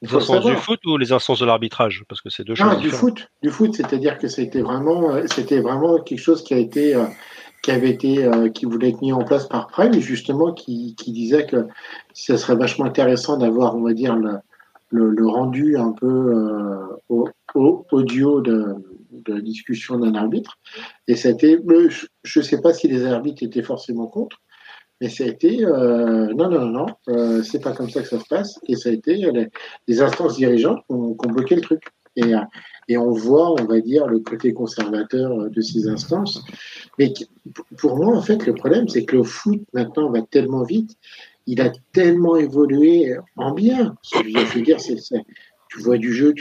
Les 0.00 0.14
instances 0.14 0.44
du 0.46 0.56
foot 0.56 0.80
ou 0.86 0.96
les 0.96 1.12
instances 1.12 1.40
de 1.40 1.44
l'arbitrage? 1.44 2.04
Parce 2.08 2.22
que 2.22 2.30
c'est 2.30 2.42
deux 2.42 2.54
choses. 2.54 2.66
Non, 2.66 2.80
du 2.80 2.90
foot, 2.90 3.28
du 3.42 3.50
foot, 3.50 3.74
c'est-à-dire 3.74 4.16
que 4.16 4.28
c'était 4.28 4.62
vraiment, 4.62 5.14
c'était 5.26 5.60
vraiment 5.60 5.98
quelque 6.00 6.20
chose 6.20 6.42
qui 6.42 6.54
a 6.54 6.58
été, 6.58 6.94
euh, 6.94 7.04
qui 7.62 7.70
avait 7.70 7.90
été, 7.90 8.24
euh, 8.24 8.48
qui 8.48 8.64
voulait 8.64 8.90
être 8.90 9.00
mis 9.00 9.12
en 9.12 9.24
place 9.24 9.46
par 9.48 9.66
Prime, 9.68 9.94
justement, 9.94 10.52
qui, 10.52 10.94
qui 10.96 11.12
disait 11.12 11.46
que 11.46 11.66
ce 12.14 12.36
serait 12.36 12.56
vachement 12.56 12.86
intéressant 12.86 13.36
d'avoir, 13.36 13.76
on 13.76 13.82
va 13.82 13.92
dire, 13.92 14.16
le, 14.16 14.40
le, 14.90 15.26
rendu 15.26 15.76
un 15.76 15.92
peu 15.92 16.78
au, 17.08 17.28
audio 17.90 18.40
de, 18.40 18.76
de 19.10 19.34
la 19.34 19.40
discussion 19.40 19.98
d'un 19.98 20.14
arbitre. 20.14 20.58
Et 21.08 21.16
c'était, 21.16 21.58
je 22.24 22.38
ne 22.38 22.44
sais 22.44 22.60
pas 22.60 22.72
si 22.72 22.88
les 22.88 23.04
arbitres 23.04 23.42
étaient 23.42 23.62
forcément 23.62 24.06
contre, 24.06 24.40
mais 25.00 25.08
ça 25.08 25.24
a 25.24 25.26
été 25.26 25.64
euh, 25.64 26.32
non, 26.34 26.48
non, 26.48 26.66
non, 26.66 26.86
euh, 27.08 27.42
c'est 27.42 27.62
pas 27.62 27.72
comme 27.72 27.90
ça 27.90 28.02
que 28.02 28.08
ça 28.08 28.18
se 28.18 28.26
passe. 28.26 28.58
Et 28.66 28.76
ça 28.76 28.88
a 28.88 28.92
été 28.92 29.14
les, 29.86 30.00
instances 30.00 30.36
dirigeantes 30.36 30.80
qui 30.86 30.92
ont, 30.92 31.14
bloqué 31.14 31.54
le 31.54 31.60
truc. 31.60 31.82
Et, 32.16 32.34
euh, 32.34 32.40
et 32.88 32.96
on 32.96 33.10
voit, 33.10 33.52
on 33.60 33.64
va 33.64 33.80
dire, 33.80 34.06
le 34.06 34.20
côté 34.20 34.52
conservateur 34.52 35.50
de 35.50 35.60
ces 35.60 35.88
instances. 35.88 36.42
Mais 36.98 37.12
pour 37.76 37.96
moi, 37.96 38.16
en 38.16 38.22
fait, 38.22 38.46
le 38.46 38.54
problème, 38.54 38.88
c'est 38.88 39.04
que 39.04 39.16
le 39.16 39.22
foot 39.24 39.62
maintenant 39.72 40.10
va 40.10 40.22
tellement 40.22 40.62
vite, 40.62 40.96
il 41.46 41.60
a 41.60 41.70
tellement 41.92 42.36
évolué 42.36 43.16
en 43.36 43.52
bien. 43.52 43.96
Je 44.12 44.54
veux 44.54 44.62
dire, 44.62 44.80
c'est, 44.80 44.96
tu 45.68 45.80
vois 45.80 45.98
du 45.98 46.12
jeu, 46.12 46.32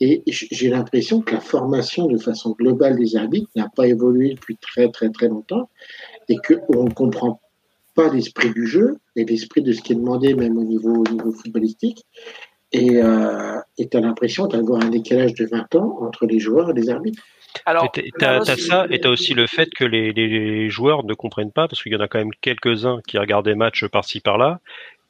et 0.00 0.22
j'ai 0.26 0.70
l'impression 0.70 1.20
que 1.20 1.34
la 1.34 1.40
formation 1.40 2.06
de 2.06 2.16
façon 2.16 2.52
globale 2.52 2.96
des 2.96 3.16
arbitres 3.16 3.50
n'a 3.54 3.68
pas 3.68 3.86
évolué 3.86 4.30
depuis 4.30 4.56
très 4.56 4.90
très 4.90 5.10
très 5.10 5.28
longtemps 5.28 5.68
et 6.28 6.36
qu'on 6.36 6.84
ne 6.84 6.90
comprend 6.90 7.40
pas 7.94 8.10
l'esprit 8.10 8.50
du 8.50 8.66
jeu 8.66 8.96
et 9.14 9.24
l'esprit 9.24 9.60
de 9.60 9.72
ce 9.72 9.82
qui 9.82 9.92
est 9.92 9.96
demandé 9.96 10.34
même 10.34 10.56
au 10.56 10.64
niveau, 10.64 11.04
au 11.04 11.10
niveau 11.10 11.32
footballistique. 11.32 12.06
Et 12.72 13.02
euh, 13.02 13.58
tu 13.78 13.96
as 13.96 14.00
l'impression 14.00 14.46
d'avoir 14.46 14.82
un 14.82 14.90
décalage 14.90 15.34
de 15.34 15.46
20 15.46 15.74
ans 15.74 15.98
entre 16.02 16.26
les 16.26 16.38
joueurs 16.38 16.70
et 16.70 16.72
les 16.72 16.88
arbitres. 16.88 17.22
Alors, 17.66 17.90
tu 17.92 18.02
as, 18.24 18.44
ça, 18.56 18.86
et 18.90 19.00
tu 19.00 19.08
as 19.08 19.10
aussi 19.10 19.34
le 19.34 19.48
fait 19.48 19.68
que 19.70 19.84
les, 19.84 20.12
les, 20.12 20.70
joueurs 20.70 21.04
ne 21.04 21.14
comprennent 21.14 21.50
pas, 21.50 21.66
parce 21.66 21.82
qu'il 21.82 21.92
y 21.92 21.96
en 21.96 22.00
a 22.00 22.06
quand 22.06 22.18
même 22.18 22.30
quelques-uns 22.40 23.00
qui 23.08 23.18
regardent 23.18 23.46
des 23.46 23.56
matchs 23.56 23.86
par-ci 23.86 24.20
par-là, 24.20 24.60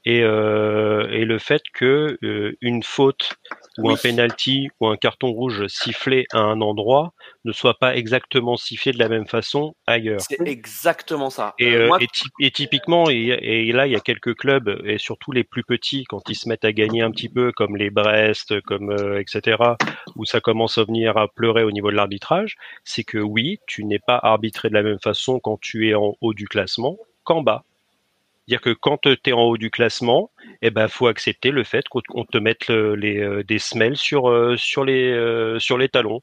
et, 0.04 0.22
euh, 0.22 1.08
et 1.10 1.24
le 1.24 1.38
fait 1.38 1.62
que 1.74 2.16
euh, 2.22 2.56
une 2.60 2.82
faute 2.82 3.34
ou 3.78 3.90
un 3.90 3.96
penalty 3.96 4.68
ou 4.80 4.86
un 4.86 4.96
carton 4.96 5.30
rouge 5.30 5.66
sifflé 5.68 6.26
à 6.32 6.38
un 6.38 6.60
endroit 6.60 7.12
ne 7.44 7.52
soit 7.52 7.78
pas 7.78 7.96
exactement 7.96 8.56
sifflé 8.56 8.92
de 8.92 8.98
la 8.98 9.08
même 9.08 9.26
façon 9.26 9.74
ailleurs. 9.86 10.20
C'est 10.20 10.40
exactement 10.46 11.30
ça. 11.30 11.54
Et, 11.58 11.74
euh, 11.74 11.96
et, 12.40 12.50
typiquement, 12.50 13.08
et, 13.10 13.72
là, 13.72 13.86
il 13.86 13.92
y 13.92 13.96
a 13.96 14.00
quelques 14.00 14.34
clubs, 14.34 14.80
et 14.84 14.98
surtout 14.98 15.32
les 15.32 15.44
plus 15.44 15.64
petits, 15.64 16.04
quand 16.04 16.28
ils 16.28 16.34
se 16.34 16.48
mettent 16.48 16.64
à 16.64 16.72
gagner 16.72 17.02
un 17.02 17.10
petit 17.10 17.28
peu, 17.28 17.52
comme 17.52 17.76
les 17.76 17.90
Brest, 17.90 18.60
comme 18.62 18.90
euh, 18.90 19.20
etc., 19.20 19.58
où 20.16 20.24
ça 20.24 20.40
commence 20.40 20.78
à 20.78 20.84
venir 20.84 21.16
à 21.16 21.28
pleurer 21.28 21.62
au 21.64 21.70
niveau 21.70 21.90
de 21.90 21.96
l'arbitrage, 21.96 22.56
c'est 22.84 23.04
que 23.04 23.18
oui, 23.18 23.58
tu 23.66 23.84
n'es 23.84 23.98
pas 23.98 24.18
arbitré 24.22 24.68
de 24.68 24.74
la 24.74 24.82
même 24.82 25.00
façon 25.00 25.40
quand 25.40 25.58
tu 25.60 25.88
es 25.88 25.94
en 25.94 26.14
haut 26.20 26.34
du 26.34 26.48
classement 26.48 26.96
qu'en 27.24 27.42
bas 27.42 27.64
dire 28.48 28.60
que 28.60 28.70
quand 28.70 28.98
tu 29.02 29.16
es 29.26 29.32
en 29.32 29.42
haut 29.42 29.56
du 29.56 29.70
classement, 29.70 30.30
eh 30.62 30.70
ben 30.70 30.88
faut 30.88 31.06
accepter 31.06 31.50
le 31.50 31.64
fait 31.64 31.84
qu'on 31.88 32.24
te 32.24 32.38
mette 32.38 32.68
les, 32.68 33.18
euh, 33.18 33.44
des 33.44 33.58
semelles 33.58 33.96
sur 33.96 34.28
euh, 34.28 34.56
sur 34.56 34.84
les 34.84 35.10
euh, 35.12 35.58
sur 35.58 35.78
les 35.78 35.88
talons. 35.88 36.20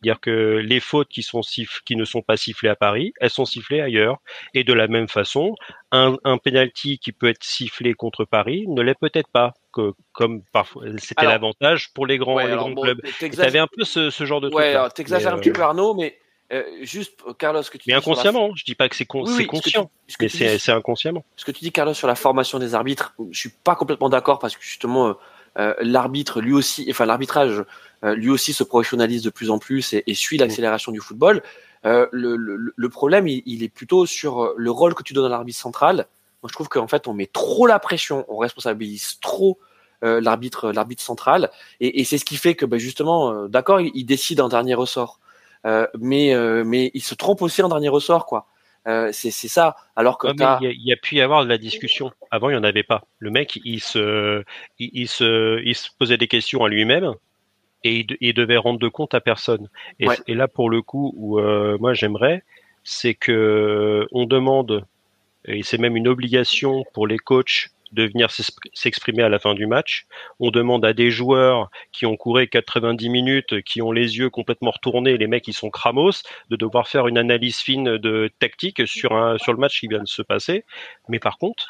Dire 0.00 0.20
que 0.20 0.62
les 0.64 0.78
fautes 0.78 1.08
qui 1.08 1.24
sont 1.24 1.40
qui 1.40 1.96
ne 1.96 2.04
sont 2.04 2.22
pas 2.22 2.36
sifflées 2.36 2.68
à 2.68 2.76
Paris, 2.76 3.12
elles 3.20 3.30
sont 3.30 3.44
sifflées 3.44 3.80
ailleurs. 3.80 4.18
Et 4.54 4.62
de 4.62 4.72
la 4.72 4.86
même 4.86 5.08
façon, 5.08 5.56
un, 5.90 6.16
un 6.22 6.38
penalty 6.38 7.00
qui 7.00 7.10
peut 7.10 7.28
être 7.28 7.42
sifflé 7.42 7.94
contre 7.94 8.24
Paris 8.24 8.66
ne 8.68 8.80
l'est 8.80 8.98
peut-être 8.98 9.28
pas, 9.32 9.54
que, 9.72 9.94
comme 10.12 10.42
parfois 10.52 10.84
c'était 10.98 11.26
l'avantage 11.26 11.92
pour 11.94 12.06
les 12.06 12.16
grands, 12.16 12.38
les 12.38 12.54
grands 12.54 12.72
clubs. 12.74 13.00
Tu 13.18 13.40
avais 13.40 13.58
un 13.58 13.66
peu 13.66 13.82
ce, 13.82 14.10
ce 14.10 14.24
genre 14.24 14.40
de 14.40 14.48
ouais, 14.50 14.72
truc. 14.74 14.84
Ouais, 14.84 14.90
t'exagères 14.90 15.34
un 15.34 15.38
petit 15.38 15.50
peu 15.50 15.62
Arnaud, 15.62 15.94
mais 15.94 16.16
euh, 16.50 16.62
juste, 16.80 17.20
Carlos, 17.36 17.62
ce 17.62 17.70
que 17.70 17.76
tu 17.76 17.84
mais 17.88 17.94
inconsciemment, 17.94 18.54
je 18.54 18.64
dis 18.64 18.74
pas 18.74 18.88
que 18.88 18.96
c'est 18.96 19.04
conscient, 19.04 19.90
mais 20.20 20.28
c'est 20.28 20.72
inconsciemment. 20.72 21.24
Ce 21.36 21.44
que 21.44 21.50
tu 21.50 21.60
dis, 21.60 21.72
Carlos, 21.72 21.94
sur 21.94 22.08
la 22.08 22.14
formation 22.14 22.58
des 22.58 22.74
arbitres, 22.74 23.14
je 23.30 23.38
suis 23.38 23.50
pas 23.50 23.74
complètement 23.74 24.08
d'accord 24.08 24.38
parce 24.38 24.56
que 24.56 24.62
justement, 24.62 25.08
euh, 25.08 25.12
euh, 25.58 25.74
l'arbitre, 25.80 26.40
lui 26.40 26.54
aussi, 26.54 26.86
enfin 26.90 27.04
l'arbitrage, 27.04 27.64
lui 28.02 28.30
aussi 28.30 28.52
se 28.52 28.62
professionnalise 28.62 29.22
de 29.22 29.30
plus 29.30 29.50
en 29.50 29.58
plus 29.58 29.92
et, 29.92 30.14
suit 30.14 30.36
mm. 30.36 30.40
l'accélération 30.40 30.92
du 30.92 31.00
football. 31.00 31.42
Le, 31.84 32.08
le, 32.12 32.72
le, 32.74 32.88
problème, 32.88 33.28
il, 33.28 33.42
il, 33.44 33.62
est 33.62 33.68
plutôt 33.68 34.06
sur 34.06 34.54
le 34.56 34.70
rôle 34.70 34.94
que 34.94 35.02
tu 35.02 35.12
donnes 35.12 35.26
à 35.26 35.28
l'arbitre 35.28 35.58
central. 35.58 36.06
Moi, 36.42 36.48
je 36.48 36.52
trouve 36.52 36.68
qu'en 36.68 36.86
fait, 36.86 37.08
on 37.08 37.14
met 37.14 37.26
trop 37.26 37.66
la 37.66 37.78
pression, 37.78 38.24
on 38.28 38.38
responsabilise 38.38 39.18
trop 39.20 39.58
l'arbitre, 40.00 40.70
l'arbitre 40.70 41.02
central, 41.02 41.50
et, 41.80 42.00
et 42.00 42.04
c'est 42.04 42.18
ce 42.18 42.24
qui 42.24 42.36
fait 42.36 42.54
que, 42.54 42.64
ben, 42.64 42.78
justement, 42.78 43.48
d'accord, 43.48 43.80
il, 43.80 43.90
il, 43.94 44.04
décide 44.04 44.40
en 44.40 44.48
dernier 44.48 44.74
ressort. 44.74 45.18
Euh, 45.66 45.86
mais 45.98 46.34
euh, 46.34 46.64
mais 46.64 46.90
il 46.94 47.02
se 47.02 47.14
trompe 47.14 47.42
aussi 47.42 47.62
en 47.62 47.68
dernier 47.68 47.88
ressort, 47.88 48.26
quoi. 48.26 48.46
Euh, 48.86 49.10
c'est 49.12 49.30
ça. 49.30 49.76
Alors 49.96 50.16
que 50.16 50.28
il, 50.28 50.86
y 50.86 50.92
a, 50.92 50.96
pu 50.96 51.16
y 51.16 51.20
avoir 51.20 51.44
de 51.44 51.48
la 51.48 51.58
discussion. 51.58 52.10
Avant, 52.30 52.48
il 52.48 52.52
n'y 52.52 52.58
en 52.58 52.64
avait 52.64 52.84
pas. 52.84 53.04
Le 53.18 53.30
mec, 53.30 53.60
il 53.64 53.80
se, 53.80 54.42
il, 54.78 55.08
se, 55.08 55.60
il 55.62 55.74
se 55.74 55.90
posait 55.98 56.16
des 56.16 56.28
questions 56.28 56.64
à 56.64 56.68
lui-même 56.68 57.12
et 57.84 58.06
il, 58.20 58.32
devait 58.32 58.56
rendre 58.56 58.78
de 58.78 58.88
compte 58.88 59.14
à 59.14 59.20
personne. 59.20 59.68
Et, 60.00 60.06
et 60.26 60.34
là, 60.34 60.48
pour 60.48 60.70
le 60.70 60.80
coup, 60.80 61.12
où 61.16 61.38
moi 61.78 61.92
j'aimerais, 61.92 62.44
c'est 62.82 63.14
que 63.14 64.06
on 64.10 64.24
demande, 64.24 64.86
et 65.44 65.62
c'est 65.62 65.78
même 65.78 65.96
une 65.96 66.08
obligation 66.08 66.84
pour 66.94 67.06
les 67.06 67.18
coachs 67.18 67.68
de 67.92 68.04
venir 68.04 68.28
s'exprimer 68.74 69.22
à 69.22 69.28
la 69.28 69.38
fin 69.38 69.54
du 69.54 69.66
match. 69.66 70.06
On 70.40 70.50
demande 70.50 70.84
à 70.84 70.92
des 70.92 71.10
joueurs 71.10 71.70
qui 71.92 72.06
ont 72.06 72.16
couru 72.16 72.48
90 72.48 73.08
minutes, 73.08 73.62
qui 73.62 73.82
ont 73.82 73.92
les 73.92 74.18
yeux 74.18 74.30
complètement 74.30 74.70
retournés, 74.70 75.16
les 75.16 75.26
mecs 75.26 75.44
qui 75.44 75.52
sont 75.52 75.70
cramos, 75.70 76.22
de 76.50 76.56
devoir 76.56 76.88
faire 76.88 77.08
une 77.08 77.18
analyse 77.18 77.58
fine 77.58 77.96
de 77.96 78.30
tactique 78.38 78.86
sur 78.86 79.12
un 79.12 79.38
sur 79.38 79.52
le 79.52 79.58
match 79.58 79.80
qui 79.80 79.88
vient 79.88 80.02
de 80.02 80.08
se 80.08 80.22
passer. 80.22 80.64
Mais 81.08 81.18
par 81.18 81.38
contre, 81.38 81.66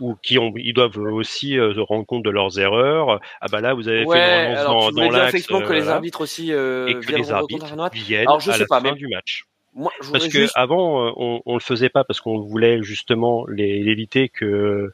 ou 0.00 0.16
qui 0.22 0.38
ont, 0.38 0.52
ils 0.56 0.72
doivent 0.72 0.96
aussi 0.98 1.58
euh, 1.58 1.74
se 1.74 1.80
rendre 1.80 2.06
compte 2.06 2.24
de 2.24 2.30
leurs 2.30 2.58
erreurs. 2.58 3.20
Ah 3.40 3.46
bah 3.50 3.60
là, 3.60 3.74
vous 3.74 3.88
avez 3.88 4.04
fait 4.04 4.50
une 4.50 4.54
dans, 4.54 4.90
dans 4.90 5.10
l'axe. 5.10 5.46
que 5.46 5.72
les 5.72 5.88
arbitres 5.88 6.20
aussi 6.20 6.52
euh, 6.52 6.88
et 6.88 6.94
que 6.94 7.12
les 7.12 7.32
arbitres 7.32 7.66
viennent 7.92 8.28
alors, 8.28 8.40
je 8.40 8.50
à 8.50 8.54
sais 8.54 8.60
la 8.60 8.66
pas, 8.66 8.80
fin 8.80 8.92
du 8.92 9.08
match. 9.08 9.44
Moi, 9.74 9.92
parce 10.10 10.28
que 10.28 10.48
avant, 10.56 11.06
euh, 11.06 11.12
on, 11.16 11.42
on 11.46 11.54
le 11.54 11.60
faisait 11.60 11.90
pas 11.90 12.02
parce 12.02 12.20
qu'on 12.20 12.40
voulait 12.40 12.82
justement 12.82 13.46
l'éviter 13.46 14.28
que 14.28 14.92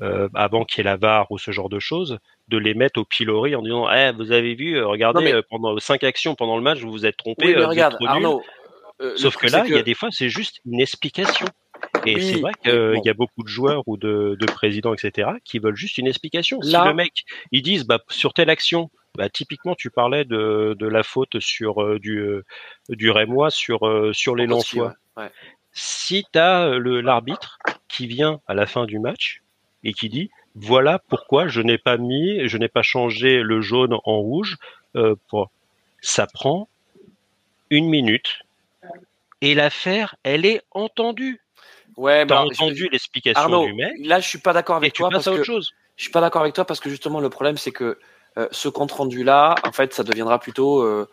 euh, 0.00 0.28
avant 0.34 0.64
qu'il 0.64 0.78
y 0.78 0.86
ait 0.86 0.90
la 0.90 0.96
VAR 0.96 1.30
ou 1.32 1.38
ce 1.38 1.50
genre 1.50 1.68
de 1.68 1.80
choses, 1.80 2.18
de 2.46 2.56
les 2.56 2.74
mettre 2.74 3.00
au 3.00 3.04
pilori 3.04 3.56
en 3.56 3.62
disant 3.62 3.90
eh, 3.90 4.12
vous 4.12 4.30
avez 4.30 4.54
vu, 4.54 4.76
euh, 4.76 4.86
regardez, 4.86 5.32
euh, 5.32 5.42
pendant 5.48 5.76
cinq 5.80 6.04
actions 6.04 6.36
pendant 6.36 6.56
le 6.56 6.62
match, 6.62 6.78
vous 6.78 6.92
vous 6.92 7.04
êtes 7.04 7.16
trompé. 7.16 7.56
regarde, 7.56 7.96
Sauf 9.16 9.36
que 9.36 9.48
là, 9.48 9.64
il 9.66 9.74
y 9.74 9.78
a 9.78 9.82
des 9.82 9.94
fois, 9.94 10.10
c'est 10.12 10.28
juste 10.28 10.60
une 10.66 10.80
explication. 10.80 11.46
Et 12.06 12.20
c'est 12.20 12.40
vrai 12.40 12.52
qu'il 12.62 13.00
y 13.04 13.08
a 13.08 13.14
beaucoup 13.14 13.42
de 13.42 13.48
joueurs 13.48 13.82
ou 13.86 13.96
de, 13.96 14.36
de, 14.38 14.46
présidents, 14.46 14.94
etc., 14.94 15.30
qui 15.44 15.58
veulent 15.58 15.76
juste 15.76 15.98
une 15.98 16.06
explication. 16.06 16.60
Si 16.62 16.72
le 16.72 16.94
mec, 16.94 17.24
ils 17.52 17.62
disent, 17.62 17.84
bah, 17.84 18.00
sur 18.08 18.34
telle 18.34 18.50
action, 18.50 18.90
bah, 19.16 19.28
typiquement, 19.28 19.74
tu 19.74 19.90
parlais 19.90 20.24
de, 20.24 20.76
de 20.78 20.86
la 20.86 21.02
faute 21.02 21.40
sur 21.40 21.98
du, 21.98 22.24
du 22.88 23.10
Rémois 23.10 23.50
sur, 23.50 23.80
sur 24.12 24.36
les. 24.36 24.46
Ouais. 24.46 25.30
Si 25.72 26.24
tu 26.32 26.38
as 26.38 26.78
l'arbitre 26.78 27.58
qui 27.88 28.06
vient 28.06 28.40
à 28.46 28.54
la 28.54 28.66
fin 28.66 28.86
du 28.86 28.98
match 29.00 29.42
et 29.88 29.92
qui 29.92 30.08
dit 30.08 30.30
voilà 30.54 30.98
pourquoi 31.08 31.48
je 31.48 31.60
n'ai 31.60 31.78
pas 31.78 31.96
mis, 31.96 32.48
je 32.48 32.58
n'ai 32.58 32.68
pas 32.68 32.82
changé 32.82 33.42
le 33.42 33.60
jaune 33.60 33.94
en 34.04 34.18
rouge. 34.18 34.56
Euh, 34.96 35.14
pour... 35.28 35.50
Ça 36.00 36.26
prend 36.26 36.68
une 37.70 37.88
minute 37.88 38.40
et 39.40 39.54
l'affaire, 39.54 40.16
elle 40.24 40.46
est 40.46 40.62
entendue. 40.72 41.40
Ouais, 41.96 42.26
t'as 42.26 42.42
entendu 42.42 42.88
l'explication 42.90 43.64
du 43.66 43.72
mec. 43.74 43.92
Là, 44.04 44.20
je 44.20 44.28
suis 44.28 44.38
pas 44.38 44.52
d'accord 44.52 44.76
avec 44.76 44.92
toi 44.94 45.10
parce 45.10 45.24
que 45.28 45.42
chose. 45.42 45.72
je 45.96 46.02
suis 46.02 46.12
pas 46.12 46.20
d'accord 46.20 46.42
avec 46.42 46.54
toi 46.54 46.64
parce 46.64 46.80
que 46.80 46.90
justement 46.90 47.20
le 47.20 47.30
problème 47.30 47.56
c'est 47.56 47.72
que 47.72 47.98
ce 48.52 48.68
compte 48.68 48.92
rendu 48.92 49.24
là, 49.24 49.56
en 49.64 49.72
fait, 49.72 49.92
ça 49.92 50.04
deviendra 50.04 50.38
plutôt 50.38 50.82
euh, 50.82 51.08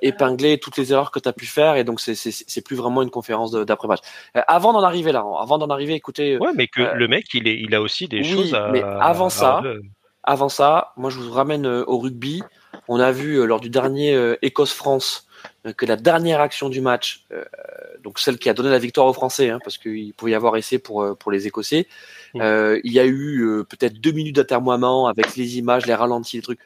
épingler 0.00 0.58
toutes 0.58 0.76
les 0.76 0.92
erreurs 0.92 1.10
que 1.10 1.18
tu 1.18 1.28
as 1.28 1.32
pu 1.32 1.46
faire 1.46 1.76
et 1.76 1.84
donc 1.84 2.00
c'est 2.00 2.64
plus 2.64 2.76
vraiment 2.76 3.02
une 3.02 3.10
conférence 3.10 3.52
d'après 3.52 3.88
match. 3.88 4.00
Euh, 4.36 4.42
avant 4.46 4.72
d'en 4.72 4.82
arriver 4.82 5.12
là, 5.12 5.24
avant 5.40 5.58
d'en 5.58 5.68
arriver, 5.68 5.94
écoutez. 5.94 6.38
Ouais, 6.38 6.52
mais 6.54 6.66
que 6.66 6.82
euh, 6.82 6.94
le 6.94 7.08
mec, 7.08 7.26
il, 7.34 7.48
est, 7.48 7.60
il 7.60 7.74
a 7.74 7.82
aussi 7.82 8.08
des 8.08 8.22
choses 8.22 8.54
à. 8.54 8.68
Mais 8.68 8.82
avant 8.82 9.28
ça, 9.28 9.62
avant 10.22 10.48
ça, 10.48 10.92
moi 10.96 11.10
je 11.10 11.18
vous 11.18 11.30
ramène 11.30 11.66
au 11.66 11.98
rugby. 11.98 12.42
On 12.88 13.00
a 13.00 13.10
vu 13.10 13.44
lors 13.46 13.60
du 13.60 13.70
dernier 13.70 14.36
Écosse-France 14.42 15.26
que 15.76 15.86
la 15.86 15.96
dernière 15.96 16.40
action 16.40 16.68
du 16.68 16.80
match, 16.80 17.26
donc 18.02 18.18
celle 18.18 18.38
qui 18.38 18.48
a 18.48 18.54
donné 18.54 18.70
la 18.70 18.78
victoire 18.78 19.06
aux 19.06 19.12
Français, 19.12 19.50
hein, 19.50 19.58
parce 19.64 19.78
qu'il 19.78 20.12
pouvait 20.14 20.32
y 20.32 20.34
avoir 20.34 20.56
essai 20.56 20.78
pour 20.78 21.16
pour 21.18 21.32
les 21.32 21.46
Écossais, 21.46 21.86
mmh. 22.34 22.40
il 22.84 22.92
y 22.92 23.00
a 23.00 23.06
eu 23.06 23.64
peut-être 23.68 24.00
deux 24.00 24.12
minutes 24.12 24.36
d'atermoiement 24.36 25.06
avec 25.08 25.36
les 25.36 25.58
images, 25.58 25.86
les 25.86 25.94
ralentis, 25.94 26.36
les 26.36 26.42
trucs 26.42 26.60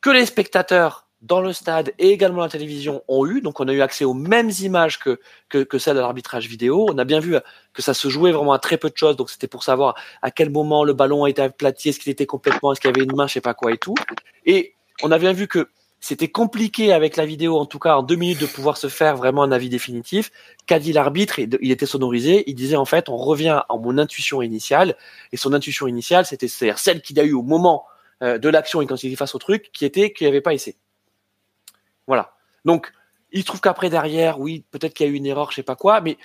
que 0.00 0.10
les 0.10 0.26
spectateurs 0.26 1.05
dans 1.26 1.40
le 1.40 1.52
stade 1.52 1.92
et 1.98 2.10
également 2.10 2.42
la 2.42 2.48
télévision 2.48 3.02
ont 3.08 3.26
eu. 3.26 3.40
Donc 3.40 3.60
on 3.60 3.68
a 3.68 3.72
eu 3.72 3.80
accès 3.80 4.04
aux 4.04 4.14
mêmes 4.14 4.50
images 4.60 4.98
que, 4.98 5.18
que, 5.48 5.78
celles 5.78 5.96
de 5.96 6.00
l'arbitrage 6.00 6.48
vidéo. 6.48 6.86
On 6.88 6.98
a 6.98 7.04
bien 7.04 7.20
vu 7.20 7.36
que 7.72 7.82
ça 7.82 7.94
se 7.94 8.08
jouait 8.08 8.32
vraiment 8.32 8.52
à 8.52 8.58
très 8.58 8.78
peu 8.78 8.88
de 8.88 8.96
choses. 8.96 9.16
Donc 9.16 9.30
c'était 9.30 9.48
pour 9.48 9.64
savoir 9.64 9.94
à 10.22 10.30
quel 10.30 10.50
moment 10.50 10.84
le 10.84 10.92
ballon 10.92 11.24
a 11.24 11.30
été 11.30 11.42
aplati, 11.42 11.88
est-ce 11.88 12.00
qu'il 12.00 12.12
était 12.12 12.26
complètement, 12.26 12.72
est-ce 12.72 12.80
qu'il 12.80 12.90
y 12.90 12.94
avait 12.94 13.04
une 13.04 13.16
main, 13.16 13.26
je 13.26 13.34
sais 13.34 13.40
pas 13.40 13.54
quoi 13.54 13.72
et 13.72 13.78
tout. 13.78 13.94
Et 14.44 14.74
on 15.02 15.10
a 15.10 15.18
bien 15.18 15.32
vu 15.32 15.48
que 15.48 15.68
c'était 16.00 16.28
compliqué 16.28 16.92
avec 16.92 17.16
la 17.16 17.26
vidéo, 17.26 17.58
en 17.58 17.66
tout 17.66 17.78
cas 17.78 17.96
en 17.96 18.02
deux 18.02 18.14
minutes, 18.14 18.40
de 18.40 18.46
pouvoir 18.46 18.76
se 18.76 18.86
faire 18.88 19.16
vraiment 19.16 19.42
un 19.42 19.50
avis 19.50 19.68
définitif. 19.68 20.30
Qu'a 20.66 20.78
dit 20.78 20.92
l'arbitre? 20.92 21.38
Il 21.38 21.70
était 21.70 21.86
sonorisé. 21.86 22.44
Il 22.46 22.54
disait 22.54 22.76
en 22.76 22.84
fait, 22.84 23.08
on 23.08 23.16
revient 23.16 23.62
à 23.68 23.76
mon 23.76 23.98
intuition 23.98 24.42
initiale. 24.42 24.94
Et 25.32 25.36
son 25.36 25.52
intuition 25.52 25.88
initiale, 25.88 26.24
c'était 26.24 26.48
celle 26.48 27.02
qu'il 27.02 27.18
a 27.18 27.24
eu 27.24 27.32
au 27.32 27.42
moment 27.42 27.86
euh, 28.22 28.38
de 28.38 28.48
l'action 28.48 28.80
et 28.80 28.86
quand 28.86 29.02
il 29.02 29.12
est 29.12 29.16
face 29.16 29.34
au 29.34 29.38
truc, 29.38 29.70
qui 29.72 29.84
était 29.84 30.12
qu'il 30.12 30.26
n'y 30.26 30.28
avait 30.28 30.40
pas 30.40 30.54
essayé. 30.54 30.76
Voilà. 32.06 32.34
Donc, 32.64 32.92
il 33.32 33.44
trouve 33.44 33.60
qu'après, 33.60 33.90
derrière, 33.90 34.40
oui, 34.40 34.64
peut-être 34.70 34.94
qu'il 34.94 35.06
y 35.06 35.08
a 35.08 35.12
eu 35.12 35.16
une 35.16 35.26
erreur, 35.26 35.50
je 35.50 35.56
sais 35.56 35.62
pas 35.62 35.76
quoi, 35.76 36.00
mais 36.00 36.16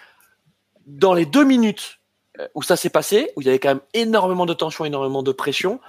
dans 0.86 1.13
les 1.13 1.25
deux 1.25 1.43
minutes 1.43 1.99
euh, 2.39 2.47
où 2.55 2.63
ça 2.63 2.75
s'est 2.75 2.89
passé, 2.89 3.32
où 3.36 3.41
il 3.41 3.47
y 3.47 3.49
avait 3.49 3.59
quand 3.59 3.69
même 3.69 3.82
énormément 3.93 4.45
de 4.45 4.53
tension, 4.53 4.86
énormément 4.86 5.23
de 5.23 5.32
pression, 5.32 5.79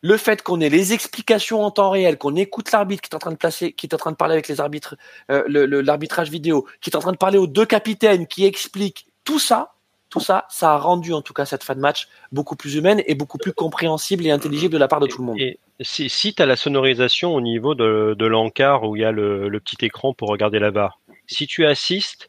le 0.00 0.16
fait 0.16 0.42
qu'on 0.42 0.60
ait 0.60 0.68
les 0.68 0.92
explications 0.92 1.64
en 1.64 1.70
temps 1.70 1.90
réel, 1.90 2.18
qu'on 2.18 2.34
écoute 2.34 2.72
l'arbitre 2.72 3.02
qui 3.02 3.10
est 3.10 3.14
en 3.14 3.20
train 3.20 3.30
de 3.30 3.36
placer, 3.36 3.72
qui 3.72 3.86
est 3.86 3.94
en 3.94 3.98
train 3.98 4.10
de 4.10 4.16
parler 4.16 4.34
avec 4.34 4.48
les 4.48 4.60
arbitres, 4.60 4.96
euh, 5.30 5.44
l'arbitrage 5.82 6.28
vidéo, 6.28 6.66
qui 6.80 6.90
est 6.90 6.96
en 6.96 7.00
train 7.00 7.12
de 7.12 7.16
parler 7.16 7.38
aux 7.38 7.46
deux 7.46 7.66
capitaines, 7.66 8.26
qui 8.26 8.44
explique 8.44 9.06
tout 9.24 9.38
ça, 9.38 9.74
tout 10.12 10.20
ça, 10.20 10.44
ça 10.50 10.74
a 10.74 10.76
rendu 10.76 11.14
en 11.14 11.22
tout 11.22 11.32
cas 11.32 11.46
cette 11.46 11.64
fin 11.64 11.74
de 11.74 11.80
match 11.80 12.06
beaucoup 12.32 12.54
plus 12.54 12.74
humaine 12.74 13.02
et 13.06 13.14
beaucoup 13.14 13.38
plus 13.38 13.54
compréhensible 13.54 14.26
et 14.26 14.30
intelligible 14.30 14.74
de 14.74 14.78
la 14.78 14.86
part 14.86 15.00
de 15.00 15.06
tout 15.06 15.22
le 15.22 15.26
monde. 15.26 15.40
Et 15.40 15.58
si, 15.80 16.10
si 16.10 16.34
tu 16.34 16.42
as 16.42 16.46
la 16.46 16.56
sonorisation 16.56 17.34
au 17.34 17.40
niveau 17.40 17.74
de, 17.74 18.14
de 18.18 18.26
l'encart 18.26 18.82
où 18.84 18.94
il 18.94 19.00
y 19.00 19.04
a 19.06 19.10
le, 19.10 19.48
petit 19.58 19.86
écran 19.86 20.12
pour 20.12 20.28
regarder 20.28 20.58
la 20.58 20.70
barre, 20.70 21.00
si 21.26 21.46
tu 21.46 21.64
assistes 21.64 22.28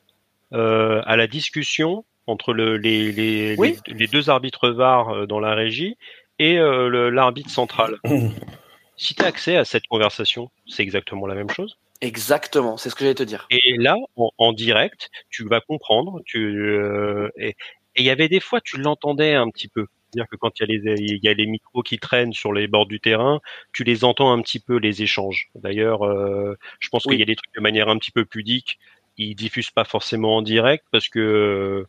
euh, 0.53 1.01
à 1.05 1.17
la 1.17 1.27
discussion 1.27 2.05
entre 2.25 2.53
le, 2.53 2.77
les, 2.77 3.11
les, 3.11 3.57
les, 3.57 4.07
deux 4.07 4.29
arbitres 4.29 4.69
VAR 4.69 5.09
euh, 5.09 5.25
dans 5.25 5.41
la 5.41 5.53
régie 5.53 5.97
et 6.39 6.57
euh, 6.59 7.09
l'arbitre 7.11 7.49
central, 7.49 7.99
si 8.95 9.13
tu 9.13 9.23
as 9.23 9.27
accès 9.27 9.57
à 9.57 9.65
cette 9.65 9.87
conversation, 9.87 10.49
c'est 10.67 10.83
exactement 10.83 11.27
la 11.27 11.35
même 11.35 11.49
chose 11.49 11.77
Exactement, 12.03 12.75
c'est 12.75 12.89
ce 12.89 12.95
que 12.95 13.05
j'allais 13.05 13.15
te 13.15 13.23
dire. 13.23 13.47
Et 13.49 13.77
là, 13.77 13.95
en, 14.17 14.51
direct, 14.51 15.09
tu 15.29 15.47
vas 15.47 15.61
comprendre. 15.61 16.19
Tu 16.25 16.69
euh, 16.69 17.29
et 17.37 17.55
il 17.95 18.03
y 18.03 18.09
avait 18.09 18.27
des 18.27 18.41
fois, 18.41 18.59
tu 18.59 18.77
l'entendais 18.77 19.35
un 19.35 19.49
petit 19.49 19.69
peu. 19.69 19.85
C'est-à-dire 20.11 20.29
que 20.29 20.35
quand 20.35 20.59
il 20.59 20.63
y, 20.63 20.63
a 20.63 20.67
les, 20.67 21.01
il 21.01 21.23
y 21.23 21.29
a 21.29 21.33
les 21.33 21.45
micros 21.45 21.81
qui 21.81 21.99
traînent 21.99 22.33
sur 22.33 22.51
les 22.51 22.67
bords 22.67 22.87
du 22.87 22.99
terrain, 22.99 23.39
tu 23.71 23.85
les 23.85 24.03
entends 24.03 24.33
un 24.33 24.41
petit 24.41 24.59
peu 24.59 24.75
les 24.75 25.01
échanges. 25.01 25.49
D'ailleurs, 25.55 26.03
euh, 26.03 26.57
je 26.79 26.89
pense 26.89 27.03
qu'il 27.03 27.17
y 27.17 27.21
a 27.21 27.25
des 27.25 27.37
trucs 27.37 27.55
de 27.55 27.61
manière 27.61 27.87
un 27.87 27.97
petit 27.97 28.11
peu 28.11 28.25
pudique. 28.25 28.79
Ils 29.15 29.35
diffusent 29.35 29.71
pas 29.71 29.85
forcément 29.85 30.35
en 30.35 30.41
direct 30.41 30.83
parce 30.91 31.07
que 31.07 31.87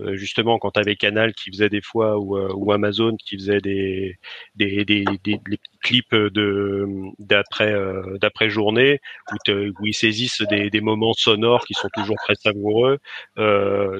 euh, 0.00 0.16
justement 0.16 0.58
quand 0.58 0.72
tu 0.72 0.80
avais 0.80 0.96
Canal 0.96 1.34
qui 1.34 1.50
faisait 1.50 1.68
des 1.68 1.80
fois 1.80 2.18
ou, 2.18 2.36
euh, 2.36 2.52
ou 2.54 2.72
Amazon 2.72 3.16
qui 3.16 3.36
faisait 3.36 3.60
des 3.60 4.18
des, 4.56 4.84
des, 4.84 5.04
des, 5.22 5.40
clips 5.82 6.14
de 6.14 6.86
d'après 7.18 7.72
euh, 7.72 8.18
d'après 8.20 8.50
journée 8.50 9.00
où, 9.30 9.36
où, 9.80 9.86
ils 9.86 9.94
saisissent 9.94 10.42
des, 10.42 10.70
des 10.70 10.80
moments 10.80 11.12
sonores 11.12 11.64
qui 11.64 11.74
sont 11.74 11.88
toujours 11.94 12.16
très 12.16 12.34
savoureux 12.34 12.98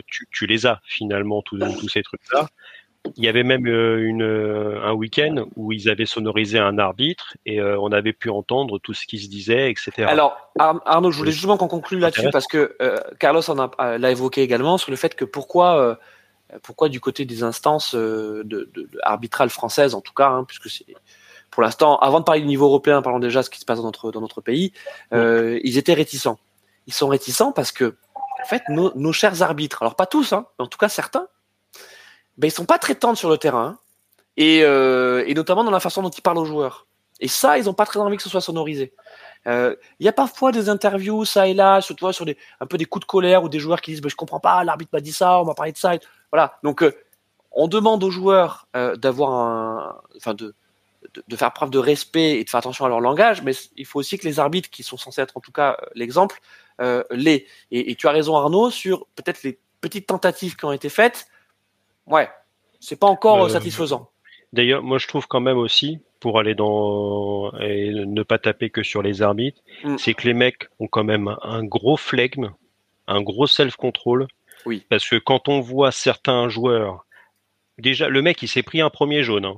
tu, 0.06 0.26
tu 0.32 0.46
les 0.46 0.66
as 0.66 0.80
finalement 0.84 1.42
tous 1.42 1.58
tous 1.58 1.88
ces 1.88 2.02
trucs 2.02 2.32
là 2.32 2.48
il 3.16 3.24
y 3.24 3.28
avait 3.28 3.42
même 3.42 3.66
euh, 3.66 4.02
une, 4.02 4.22
euh, 4.22 4.82
un 4.82 4.92
week-end 4.92 5.46
où 5.56 5.72
ils 5.72 5.90
avaient 5.90 6.06
sonorisé 6.06 6.58
un 6.58 6.78
arbitre 6.78 7.36
et 7.44 7.60
euh, 7.60 7.78
on 7.78 7.92
avait 7.92 8.12
pu 8.12 8.30
entendre 8.30 8.78
tout 8.78 8.94
ce 8.94 9.06
qui 9.06 9.18
se 9.18 9.28
disait, 9.28 9.70
etc. 9.70 10.04
Alors, 10.08 10.36
Arnaud, 10.58 11.10
je 11.10 11.18
voulais 11.18 11.32
justement 11.32 11.56
qu'on 11.56 11.68
conclue 11.68 11.98
là-dessus 11.98 12.30
parce 12.32 12.46
que 12.46 12.76
Carlos 13.20 13.48
en 13.50 13.58
a, 13.58 13.98
l'a 13.98 14.10
évoqué 14.10 14.42
également 14.42 14.78
sur 14.78 14.90
le 14.90 14.96
fait 14.96 15.14
que 15.14 15.24
pourquoi, 15.24 15.98
pourquoi 16.62 16.88
du 16.88 17.00
côté 17.00 17.24
des 17.24 17.42
instances 17.42 17.94
de, 17.94 18.42
de, 18.44 18.88
arbitrales 19.02 19.50
françaises, 19.50 19.94
en 19.94 20.00
tout 20.00 20.14
cas, 20.14 20.28
hein, 20.28 20.44
puisque 20.44 20.70
c'est 20.70 20.86
pour 21.50 21.62
l'instant, 21.62 21.98
avant 21.98 22.18
de 22.18 22.24
parler 22.24 22.40
du 22.40 22.48
niveau 22.48 22.66
européen, 22.66 23.00
parlons 23.00 23.20
déjà 23.20 23.40
de 23.40 23.44
ce 23.44 23.50
qui 23.50 23.60
se 23.60 23.64
passe 23.64 23.78
dans 23.78 23.84
notre, 23.84 24.10
dans 24.10 24.20
notre 24.20 24.40
pays, 24.40 24.72
ils 25.12 25.78
étaient 25.78 25.94
réticents. 25.94 26.38
Ils 26.86 26.94
sont 26.94 27.08
réticents 27.08 27.52
parce 27.52 27.72
que, 27.72 27.96
en 28.42 28.46
fait, 28.46 28.62
nos, 28.68 28.92
nos 28.96 29.12
chers 29.12 29.42
arbitres, 29.42 29.82
alors 29.82 29.94
pas 29.94 30.06
tous, 30.06 30.32
hein, 30.32 30.46
mais 30.58 30.64
en 30.64 30.68
tout 30.68 30.78
cas 30.78 30.88
certains, 30.88 31.28
ben, 32.38 32.48
ils 32.48 32.50
sont 32.50 32.64
pas 32.64 32.78
très 32.78 32.94
tendres 32.94 33.18
sur 33.18 33.30
le 33.30 33.38
terrain 33.38 33.78
et, 34.36 34.62
euh, 34.62 35.24
et 35.26 35.34
notamment 35.34 35.64
dans 35.64 35.70
la 35.70 35.80
façon 35.80 36.02
dont 36.02 36.10
ils 36.10 36.22
parlent 36.22 36.38
aux 36.38 36.44
joueurs. 36.44 36.86
Et 37.20 37.28
ça, 37.28 37.58
ils 37.58 37.70
ont 37.70 37.74
pas 37.74 37.86
très 37.86 38.00
envie 38.00 38.16
que 38.16 38.22
ce 38.22 38.28
soit 38.28 38.40
sonorisé. 38.40 38.92
Euh, 39.46 39.76
il 40.00 40.06
y 40.06 40.08
a 40.08 40.12
parfois 40.12 40.52
des 40.52 40.68
interviews, 40.68 41.24
ça 41.24 41.46
et 41.46 41.54
là, 41.54 41.80
surtout 41.80 42.10
sur 42.12 42.24
des, 42.24 42.36
un 42.60 42.66
peu 42.66 42.76
des 42.76 42.86
coups 42.86 43.06
de 43.06 43.08
colère 43.08 43.44
ou 43.44 43.48
des 43.48 43.60
joueurs 43.60 43.80
qui 43.80 43.92
disent 43.92 44.00
ben, 44.00 44.08
je 44.08 44.16
comprends 44.16 44.40
pas, 44.40 44.64
l'arbitre 44.64 44.90
m'a 44.92 45.00
dit 45.00 45.12
ça, 45.12 45.40
on 45.40 45.44
m'a 45.44 45.54
parlé 45.54 45.72
de 45.72 45.76
ça. 45.76 45.92
Voilà. 46.32 46.58
Donc, 46.62 46.82
euh, 46.82 46.92
on 47.54 47.68
demande 47.68 48.02
aux 48.02 48.10
joueurs 48.10 48.66
euh, 48.76 48.96
d'avoir 48.96 49.30
un, 49.32 49.96
enfin 50.16 50.34
de, 50.34 50.54
de, 51.14 51.24
de, 51.26 51.36
faire 51.36 51.52
preuve 51.52 51.70
de 51.70 51.78
respect 51.78 52.40
et 52.40 52.44
de 52.44 52.50
faire 52.50 52.58
attention 52.58 52.84
à 52.84 52.88
leur 52.88 53.00
langage, 53.00 53.42
mais 53.42 53.52
il 53.76 53.86
faut 53.86 54.00
aussi 54.00 54.18
que 54.18 54.26
les 54.26 54.40
arbitres, 54.40 54.70
qui 54.70 54.82
sont 54.82 54.96
censés 54.96 55.20
être 55.20 55.36
en 55.36 55.40
tout 55.40 55.52
cas 55.52 55.76
euh, 55.80 55.86
l'exemple, 55.94 56.40
euh, 56.80 57.04
les. 57.10 57.46
Et, 57.70 57.90
et, 57.90 57.94
tu 57.94 58.08
as 58.08 58.10
raison 58.10 58.36
Arnaud 58.36 58.70
sur 58.70 59.06
peut-être 59.14 59.42
les 59.44 59.58
petites 59.80 60.06
tentatives 60.06 60.56
qui 60.56 60.64
ont 60.64 60.72
été 60.72 60.88
faites 60.88 61.26
ouais, 62.06 62.28
c'est 62.80 62.98
pas 62.98 63.06
encore 63.06 63.44
euh, 63.44 63.48
satisfaisant. 63.48 64.10
D'ailleurs, 64.52 64.82
moi 64.82 64.98
je 64.98 65.08
trouve 65.08 65.26
quand 65.26 65.40
même 65.40 65.58
aussi, 65.58 65.98
pour 66.20 66.38
aller 66.38 66.54
dans 66.54 67.52
et 67.58 67.90
ne 67.92 68.22
pas 68.22 68.38
taper 68.38 68.70
que 68.70 68.82
sur 68.82 69.02
les 69.02 69.22
arbitres, 69.22 69.60
mm. 69.82 69.98
c'est 69.98 70.14
que 70.14 70.26
les 70.26 70.34
mecs 70.34 70.68
ont 70.78 70.86
quand 70.86 71.04
même 71.04 71.36
un 71.42 71.64
gros 71.64 71.96
flegme, 71.96 72.52
un 73.06 73.20
gros 73.20 73.46
self-control. 73.46 74.26
Oui. 74.64 74.84
Parce 74.88 75.08
que 75.08 75.16
quand 75.16 75.48
on 75.48 75.60
voit 75.60 75.92
certains 75.92 76.48
joueurs, 76.48 77.04
déjà 77.78 78.08
le 78.08 78.22
mec 78.22 78.42
il 78.42 78.48
s'est 78.48 78.62
pris 78.62 78.80
un 78.80 78.90
premier 78.90 79.22
jaune. 79.22 79.44
Hein. 79.44 79.56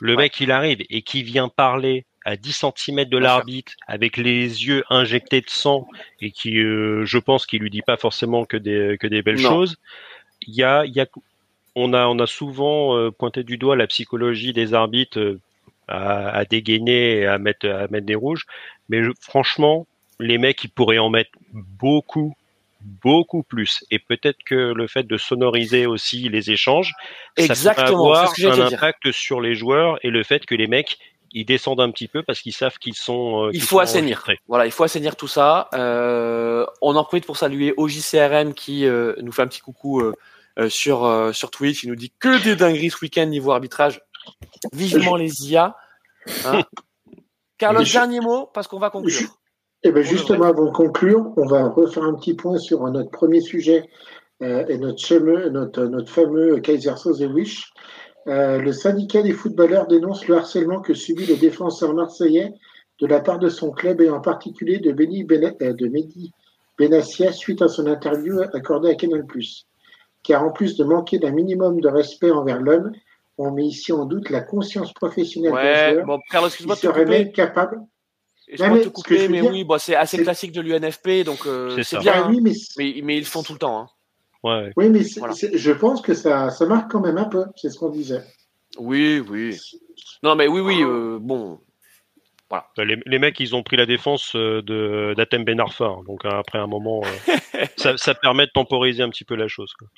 Le 0.00 0.16
mec 0.16 0.38
il 0.40 0.50
arrive 0.50 0.84
et 0.90 1.02
qui 1.02 1.22
vient 1.22 1.48
parler 1.48 2.04
à 2.24 2.36
10 2.36 2.64
cm 2.76 3.04
de 3.04 3.18
l'arbitre 3.18 3.72
avec 3.86 4.16
les 4.16 4.66
yeux 4.66 4.82
injectés 4.90 5.42
de 5.42 5.50
sang 5.50 5.86
et 6.20 6.30
qui, 6.30 6.58
euh, 6.58 7.04
je 7.04 7.18
pense, 7.18 7.46
qu'il 7.46 7.60
lui 7.60 7.70
dit 7.70 7.82
pas 7.82 7.96
forcément 7.96 8.44
que 8.44 8.56
des 8.56 8.96
que 8.98 9.06
des 9.06 9.22
belles 9.22 9.38
choses. 9.38 9.76
Il 10.46 10.54
y 10.54 10.62
a, 10.62 10.84
il 10.84 10.94
y 10.94 11.00
a 11.00 11.06
on 11.76 11.92
a, 11.92 12.06
on 12.06 12.18
a 12.18 12.26
souvent 12.26 12.96
euh, 12.96 13.10
pointé 13.10 13.42
du 13.42 13.58
doigt 13.58 13.76
la 13.76 13.86
psychologie 13.86 14.52
des 14.52 14.74
arbitres 14.74 15.18
euh, 15.18 15.40
à, 15.88 16.30
à, 16.30 16.44
dégainer 16.44 17.18
et 17.18 17.26
à 17.26 17.38
mettre, 17.38 17.68
à 17.68 17.88
mettre 17.88 18.06
des 18.06 18.14
rouges. 18.14 18.46
Mais 18.88 19.02
franchement, 19.20 19.86
les 20.20 20.38
mecs, 20.38 20.62
ils 20.64 20.70
pourraient 20.70 20.98
en 20.98 21.10
mettre 21.10 21.30
beaucoup, 21.52 22.34
beaucoup 22.80 23.42
plus. 23.42 23.84
Et 23.90 23.98
peut-être 23.98 24.42
que 24.44 24.72
le 24.72 24.86
fait 24.86 25.04
de 25.04 25.16
sonoriser 25.16 25.86
aussi 25.86 26.28
les 26.28 26.50
échanges, 26.50 26.92
ça 27.36 27.74
peut 27.74 27.82
avoir 27.82 28.32
un 28.42 28.60
impact 28.60 29.12
sur 29.12 29.40
les 29.40 29.54
joueurs 29.54 29.98
et 30.02 30.10
le 30.10 30.22
fait 30.22 30.46
que 30.46 30.54
les 30.54 30.66
mecs 30.66 30.98
ils 31.36 31.44
descendent 31.44 31.80
un 31.80 31.90
petit 31.90 32.06
peu 32.06 32.22
parce 32.22 32.40
qu'ils 32.40 32.52
savent 32.52 32.78
qu'ils 32.78 32.94
sont. 32.94 33.46
Euh, 33.46 33.50
il 33.52 33.60
faut 33.60 33.80
assainir. 33.80 34.24
Voilà, 34.46 34.66
il 34.66 34.70
faut 34.70 34.84
assainir 34.84 35.16
tout 35.16 35.26
ça. 35.26 35.68
Euh, 35.74 36.64
on 36.80 36.94
en 36.94 37.02
profite 37.02 37.26
pour 37.26 37.36
saluer 37.36 37.74
OJCRM 37.76 38.54
qui 38.54 38.84
nous 38.84 39.32
fait 39.32 39.42
un 39.42 39.48
petit 39.48 39.60
coucou 39.60 40.00
euh, 40.58 40.68
sur, 40.68 41.04
euh, 41.04 41.32
sur 41.32 41.50
Twitch. 41.50 41.84
Il 41.84 41.90
nous 41.90 41.96
dit 41.96 42.12
que 42.18 42.42
des 42.42 42.56
dingueries 42.56 42.90
ce 42.90 42.98
week-end 43.02 43.26
niveau 43.26 43.52
arbitrage. 43.52 44.00
Vivement 44.72 45.16
les 45.16 45.50
IA. 45.50 45.76
Hein. 46.46 46.62
Carlos, 47.58 47.84
dernier 47.84 48.20
mot, 48.20 48.48
parce 48.52 48.68
qu'on 48.68 48.78
va 48.78 48.90
conclure. 48.90 49.38
Eh 49.86 49.92
ben 49.92 50.02
justement, 50.02 50.46
avant 50.46 50.64
de 50.64 50.70
conclure, 50.70 51.32
on 51.36 51.46
va 51.46 51.68
refaire 51.68 52.04
un 52.04 52.14
petit 52.14 52.34
point 52.34 52.56
sur 52.56 52.80
notre 52.90 53.10
premier 53.10 53.40
sujet 53.40 53.84
euh, 54.42 54.64
et 54.66 54.78
notre 54.78 55.04
fameux, 55.04 55.50
notre, 55.50 55.84
notre 55.84 56.10
fameux 56.10 56.58
Kaiser 56.60 56.96
Soze 56.96 57.22
Wish. 57.22 57.70
Euh, 58.26 58.58
le 58.58 58.72
syndicat 58.72 59.22
des 59.22 59.32
footballeurs 59.32 59.86
dénonce 59.86 60.26
le 60.26 60.36
harcèlement 60.36 60.80
que 60.80 60.94
subit 60.94 61.26
le 61.26 61.36
défenseur 61.36 61.94
marseillais 61.94 62.54
de 63.00 63.06
la 63.06 63.20
part 63.20 63.38
de 63.38 63.50
son 63.50 63.70
club 63.70 64.00
et 64.00 64.08
en 64.08 64.20
particulier 64.20 64.78
de, 64.78 64.92
Benny 64.92 65.24
de 65.24 65.88
Mehdi 65.88 66.32
Benassia 66.78 67.32
suite 67.32 67.60
à 67.60 67.68
son 67.68 67.86
interview 67.86 68.40
accordée 68.54 68.90
à 68.90 68.94
Canal+. 68.94 69.24
Car 70.24 70.42
en 70.42 70.50
plus 70.50 70.76
de 70.76 70.82
manquer 70.84 71.18
d'un 71.20 71.30
minimum 71.30 71.80
de 71.80 71.88
respect 71.88 72.30
envers 72.32 72.60
l'homme, 72.60 72.90
on 73.38 73.52
met 73.52 73.64
ici 73.66 73.92
en 73.92 74.04
doute 74.06 74.30
la 74.30 74.40
conscience 74.40 74.92
professionnelle 74.92 75.52
Ouais, 75.52 76.02
bon, 76.02 76.18
Carlos, 76.30 76.48
excuse-moi 76.48 76.74
de 76.74 76.80
te 76.80 76.86
seraient 76.86 77.04
couper. 77.04 77.18
même. 77.18 77.28
Excuse-moi 77.28 78.68
Non, 78.68 78.74
de 78.76 78.80
te 78.82 78.88
couper, 78.88 79.28
mais 79.28 79.40
dire, 79.40 79.50
oui, 79.50 79.64
bon, 79.64 79.78
c'est 79.78 79.94
assez 79.94 80.22
classique 80.22 80.52
de 80.52 80.60
l'UNFP, 80.60 81.24
donc 81.24 81.46
euh, 81.46 81.80
C'est 81.82 81.98
bien. 81.98 82.12
Ah 82.14 82.20
hein. 82.24 82.26
oui, 82.30 82.40
mais, 82.42 82.52
Mais, 82.78 83.00
mais 83.02 83.16
ils 83.16 83.20
le 83.20 83.24
font 83.26 83.42
tout 83.42 83.52
le 83.54 83.58
temps. 83.58 83.78
hein. 83.80 83.88
Ouais. 84.42 84.70
oui, 84.76 84.90
mais 84.90 85.00
Voilà. 85.18 85.34
je 85.34 85.72
pense 85.72 86.02
que 86.02 86.12
ça, 86.12 86.50
ça 86.50 86.66
marque 86.66 86.90
quand 86.90 87.00
même 87.00 87.16
un 87.16 87.24
peu, 87.24 87.44
c'est 87.56 87.70
ce 87.70 87.78
qu'on 87.78 87.88
disait. 87.88 88.22
Oui, 88.78 89.20
oui. 89.30 89.58
Non, 90.22 90.34
mais 90.36 90.46
oui, 90.48 90.60
oui, 90.60 90.82
euh, 90.82 91.18
bon. 91.20 91.58
Bah, 92.50 92.68
Les, 92.76 92.98
les 93.06 93.18
mecs, 93.18 93.40
ils 93.40 93.54
ont 93.56 93.62
pris 93.62 93.76
la 93.78 93.86
défense 93.86 94.32
euh, 94.36 95.14
d'Atem 95.14 95.44
Ben 95.44 95.58
Arfa. 95.60 95.86
hein. 95.86 96.00
Donc 96.06 96.24
après 96.26 96.58
un 96.58 96.66
moment, 96.66 97.00
euh, 97.02 97.64
ça, 97.78 97.96
ça 97.96 98.14
permet 98.14 98.44
de 98.46 98.50
temporiser 98.52 99.02
un 99.02 99.08
petit 99.08 99.24
peu 99.24 99.34
la 99.34 99.48
chose. 99.48 99.72
quoi. 99.78 99.88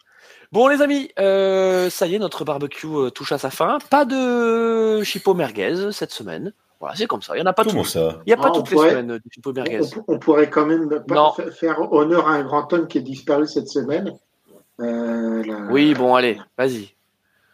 Bon, 0.52 0.68
les 0.68 0.80
amis, 0.82 1.10
euh, 1.18 1.90
ça 1.90 2.06
y 2.06 2.14
est, 2.14 2.18
notre 2.18 2.44
barbecue 2.44 2.86
euh, 2.86 3.10
touche 3.10 3.32
à 3.32 3.38
sa 3.38 3.50
fin. 3.50 3.78
Pas 3.90 4.04
de 4.04 5.02
chipot 5.02 5.34
merguez 5.34 5.90
cette 5.92 6.12
semaine. 6.12 6.52
Voilà, 6.78 6.94
c'est 6.94 7.06
comme 7.06 7.22
ça. 7.22 7.34
Il 7.34 7.40
n'y 7.40 7.42
en 7.42 7.50
a 7.50 7.52
pas 7.52 7.64
tout. 7.64 7.84
ça 7.84 8.20
Il 8.26 8.28
n'y 8.28 8.32
a 8.32 8.36
pas 8.36 8.48
Ah, 8.48 8.50
toutes 8.54 8.70
les 8.70 8.76
pourrait- 8.76 8.90
semaines 8.90 9.10
euh, 9.12 9.18
de 9.18 9.22
chipot 9.32 9.52
merguez. 9.52 9.80
On, 10.06 10.14
on 10.14 10.18
pourrait 10.18 10.50
quand 10.50 10.66
même 10.66 10.88
pas 11.08 11.34
faire 11.52 11.92
honneur 11.92 12.28
à 12.28 12.32
un 12.34 12.44
grand 12.44 12.70
homme 12.72 12.86
qui 12.86 12.98
est 12.98 13.02
disparu 13.02 13.46
cette 13.46 13.68
semaine. 13.68 14.12
Euh, 14.80 15.42
la- 15.44 15.72
Oui, 15.72 15.94
bon, 15.94 16.14
allez, 16.14 16.38
vas-y. 16.58 16.90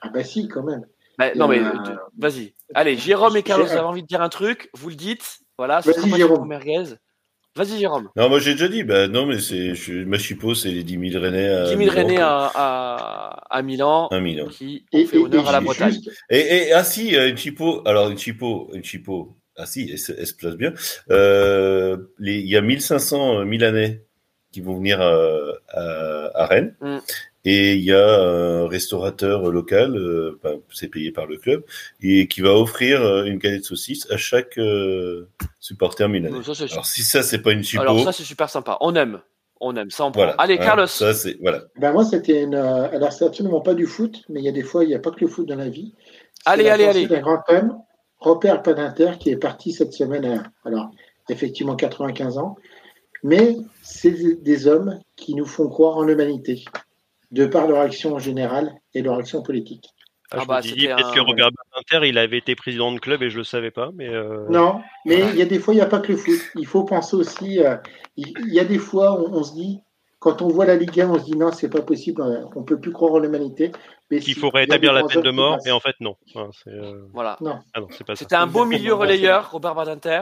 Ah 0.00 0.08
bah 0.12 0.24
si, 0.24 0.48
quand 0.48 0.64
même. 0.64 0.84
Bah, 1.18 1.34
non, 1.36 1.46
mais 1.46 1.60
vas-y. 2.18 2.52
Allez, 2.74 2.96
Jérôme 2.96 3.36
et 3.36 3.42
Carlos, 3.42 3.66
vous 3.66 3.72
avez 3.72 3.80
envie 3.80 4.02
de 4.02 4.08
dire 4.08 4.20
un 4.22 4.28
truc, 4.28 4.70
vous 4.74 4.88
le 4.88 4.96
dites. 4.96 5.38
Voilà, 5.56 5.82
ce 5.82 5.90
Vas-y, 5.90 6.00
sera 6.00 6.10
pas 6.10 6.16
Jérôme. 6.16 6.36
chipot 6.38 6.44
merguez. 6.46 6.84
Vas-y, 7.54 7.78
Jérôme. 7.78 8.08
Non, 8.16 8.28
moi 8.30 8.38
j'ai 8.38 8.52
déjà 8.52 8.68
dit, 8.68 8.82
bah 8.82 9.08
non, 9.08 9.26
mais 9.26 9.38
c'est 9.38 9.74
je- 9.74 10.04
ma 10.04 10.16
chipot, 10.18 10.54
c'est 10.54 10.70
les 10.70 10.84
10 10.84 11.10
000 11.10 11.22
Rennais 11.22 11.48
à 11.48 11.62
10 11.64 11.68
000 11.70 11.78
Milan, 11.80 11.92
Rennais 11.94 12.16
à, 12.18 12.50
à, 12.54 13.56
à 13.58 13.62
Milan, 13.62 14.08
Un 14.10 14.20
million. 14.20 14.46
qui 14.48 14.86
ont 14.92 14.98
Et, 14.98 15.04
fait 15.04 15.16
et- 15.16 15.20
honneur 15.20 15.44
et 15.44 15.48
à 15.48 15.52
la 15.52 15.60
Bretagne. 15.60 15.92
juste- 15.92 16.10
Et, 16.30 16.38
et 16.68 16.72
ah 16.72 16.82
si, 16.82 17.14
euh, 17.14 17.28
une 17.28 17.36
chipot, 17.36 17.82
alors 17.86 18.10
une 18.10 18.16
chipot, 18.16 18.70
ah 19.56 19.66
si, 19.66 19.88
elle, 19.92 19.98
se- 19.98 20.12
elle 20.12 20.26
se 20.26 20.34
place 20.34 20.56
bien. 20.56 20.72
Euh, 21.10 21.98
les- 22.18 22.38
Il 22.40 22.48
y 22.48 22.56
a 22.56 22.62
1500 22.62 23.40
euh, 23.40 23.44
Milanais 23.44 24.02
qui 24.50 24.60
vont 24.62 24.76
venir 24.76 25.00
euh, 25.02 25.52
à, 25.68 26.30
à 26.34 26.46
Rennes. 26.46 26.74
Mm. 26.80 26.98
Et 27.44 27.74
il 27.74 27.82
y 27.82 27.92
a 27.92 28.20
un 28.20 28.68
restaurateur 28.68 29.50
local, 29.50 29.96
euh, 29.96 30.38
c'est 30.70 30.88
payé 30.88 31.10
par 31.10 31.26
le 31.26 31.38
club, 31.38 31.64
et 32.00 32.28
qui 32.28 32.40
va 32.40 32.54
offrir 32.54 33.02
euh, 33.02 33.24
une 33.24 33.38
galette 33.38 33.62
de 33.62 33.66
saucisse 33.66 34.08
à 34.10 34.16
chaque 34.16 34.58
euh, 34.58 35.28
supporter 35.58 36.08
milanais. 36.08 36.38
Alors 36.70 36.86
si 36.86 37.02
ça 37.02 37.22
c'est 37.24 37.40
pas 37.40 37.52
une 37.52 37.64
chipot, 37.64 37.82
Alors 37.82 38.00
ça, 38.04 38.12
c'est 38.12 38.22
super 38.22 38.48
sympa. 38.48 38.76
On 38.80 38.94
aime. 38.94 39.20
On 39.60 39.74
aime. 39.76 39.90
Ça, 39.90 40.04
on 40.04 40.12
prend. 40.12 40.22
voilà. 40.22 40.34
Allez, 40.38 40.54
hein, 40.54 40.64
Carlos. 40.64 40.86
ça 40.86 41.14
c'est 41.14 41.36
voilà. 41.40 41.64
Ben 41.76 41.92
moi, 41.92 42.04
c'était 42.04 42.42
une. 42.42 42.54
alors, 42.54 43.12
c'est 43.12 43.24
absolument 43.24 43.60
pas 43.60 43.74
du 43.74 43.86
foot, 43.86 44.22
mais 44.28 44.40
il 44.40 44.44
y 44.44 44.48
a 44.48 44.52
des 44.52 44.62
fois, 44.62 44.84
il 44.84 44.88
n'y 44.88 44.94
a 44.94 45.00
pas 45.00 45.10
que 45.10 45.20
le 45.20 45.28
foot 45.28 45.46
dans 45.46 45.56
la 45.56 45.68
vie. 45.68 45.94
Allez, 46.44 46.64
la 46.64 46.74
allez, 46.74 46.84
allez. 46.84 47.06
d'un 47.06 47.20
grand 47.20 47.42
homme, 47.48 47.76
Robert 48.18 48.62
Padinter, 48.62 49.12
qui 49.18 49.30
est 49.30 49.36
parti 49.36 49.72
cette 49.72 49.92
semaine 49.92 50.24
à, 50.24 50.42
alors, 50.64 50.90
effectivement, 51.28 51.74
95 51.74 52.38
ans. 52.38 52.56
Mais 53.24 53.56
c'est 53.82 54.42
des 54.42 54.66
hommes 54.66 55.00
qui 55.16 55.34
nous 55.34 55.46
font 55.46 55.68
croire 55.68 55.96
en 55.96 56.02
l'humanité, 56.02 56.64
de 57.32 57.46
par 57.46 57.66
leur 57.66 57.80
action 57.80 58.14
en 58.14 58.18
général 58.18 58.72
et 58.94 59.02
leur 59.02 59.18
action 59.18 59.42
politique. 59.42 59.88
Ah, 60.30 60.36
Ah 60.38 60.42
je 60.42 60.46
bah, 60.46 60.60
peut-être 60.62 61.08
un- 61.08 61.12
que 61.12 61.20
Robert 61.20 61.50
Badinter, 61.74 62.08
il 62.08 62.16
avait 62.16 62.38
été 62.38 62.54
président 62.54 62.92
de 62.92 62.98
club 62.98 63.22
et 63.22 63.28
je 63.30 63.36
le 63.38 63.44
savais 63.44 63.70
pas, 63.70 63.90
mais 63.94 64.08
euh, 64.08 64.46
Non, 64.48 64.80
mais 65.04 65.20
il 65.30 65.36
y 65.36 65.42
a 65.42 65.44
des 65.46 65.58
fois, 65.58 65.74
il 65.74 65.78
n'y 65.78 65.82
a 65.82 65.86
pas 65.86 66.00
que 66.00 66.12
le 66.12 66.18
foot. 66.18 66.38
Il 66.54 66.66
faut 66.66 66.84
penser 66.84 67.16
aussi. 67.16 67.62
euh, 67.62 67.76
il 68.16 68.32
y 68.52 68.60
a 68.60 68.64
des 68.64 68.78
fois, 68.78 69.20
on, 69.20 69.32
on 69.34 69.42
se 69.42 69.52
dit, 69.54 69.80
quand 70.18 70.40
on 70.40 70.48
voit 70.48 70.64
la 70.66 70.76
Ligue 70.76 71.00
1, 71.00 71.10
on 71.10 71.18
se 71.18 71.24
dit 71.24 71.36
non, 71.36 71.50
c'est 71.52 71.68
pas 71.68 71.82
possible, 71.82 72.22
on 72.54 72.62
peut 72.62 72.78
plus 72.78 72.92
croire 72.92 73.12
en 73.14 73.18
l'humanité. 73.18 73.72
Qu'il 74.08 74.22
si, 74.22 74.34
faut 74.34 74.50
rétablir 74.50 74.92
la 74.92 75.02
peine 75.04 75.22
de 75.22 75.30
mort, 75.30 75.58
et 75.66 75.70
en 75.70 75.80
fait 75.80 75.96
non. 76.00 76.16
Enfin, 76.34 76.50
euh, 76.68 77.06
Voilà. 77.12 77.38
Ah. 77.44 77.80
C'était 78.14 78.36
un 78.36 78.46
beau 78.46 78.64
milieu 78.64 78.94
relayeur, 78.94 79.50
Robert 79.50 79.74
Badinter. 79.74 80.20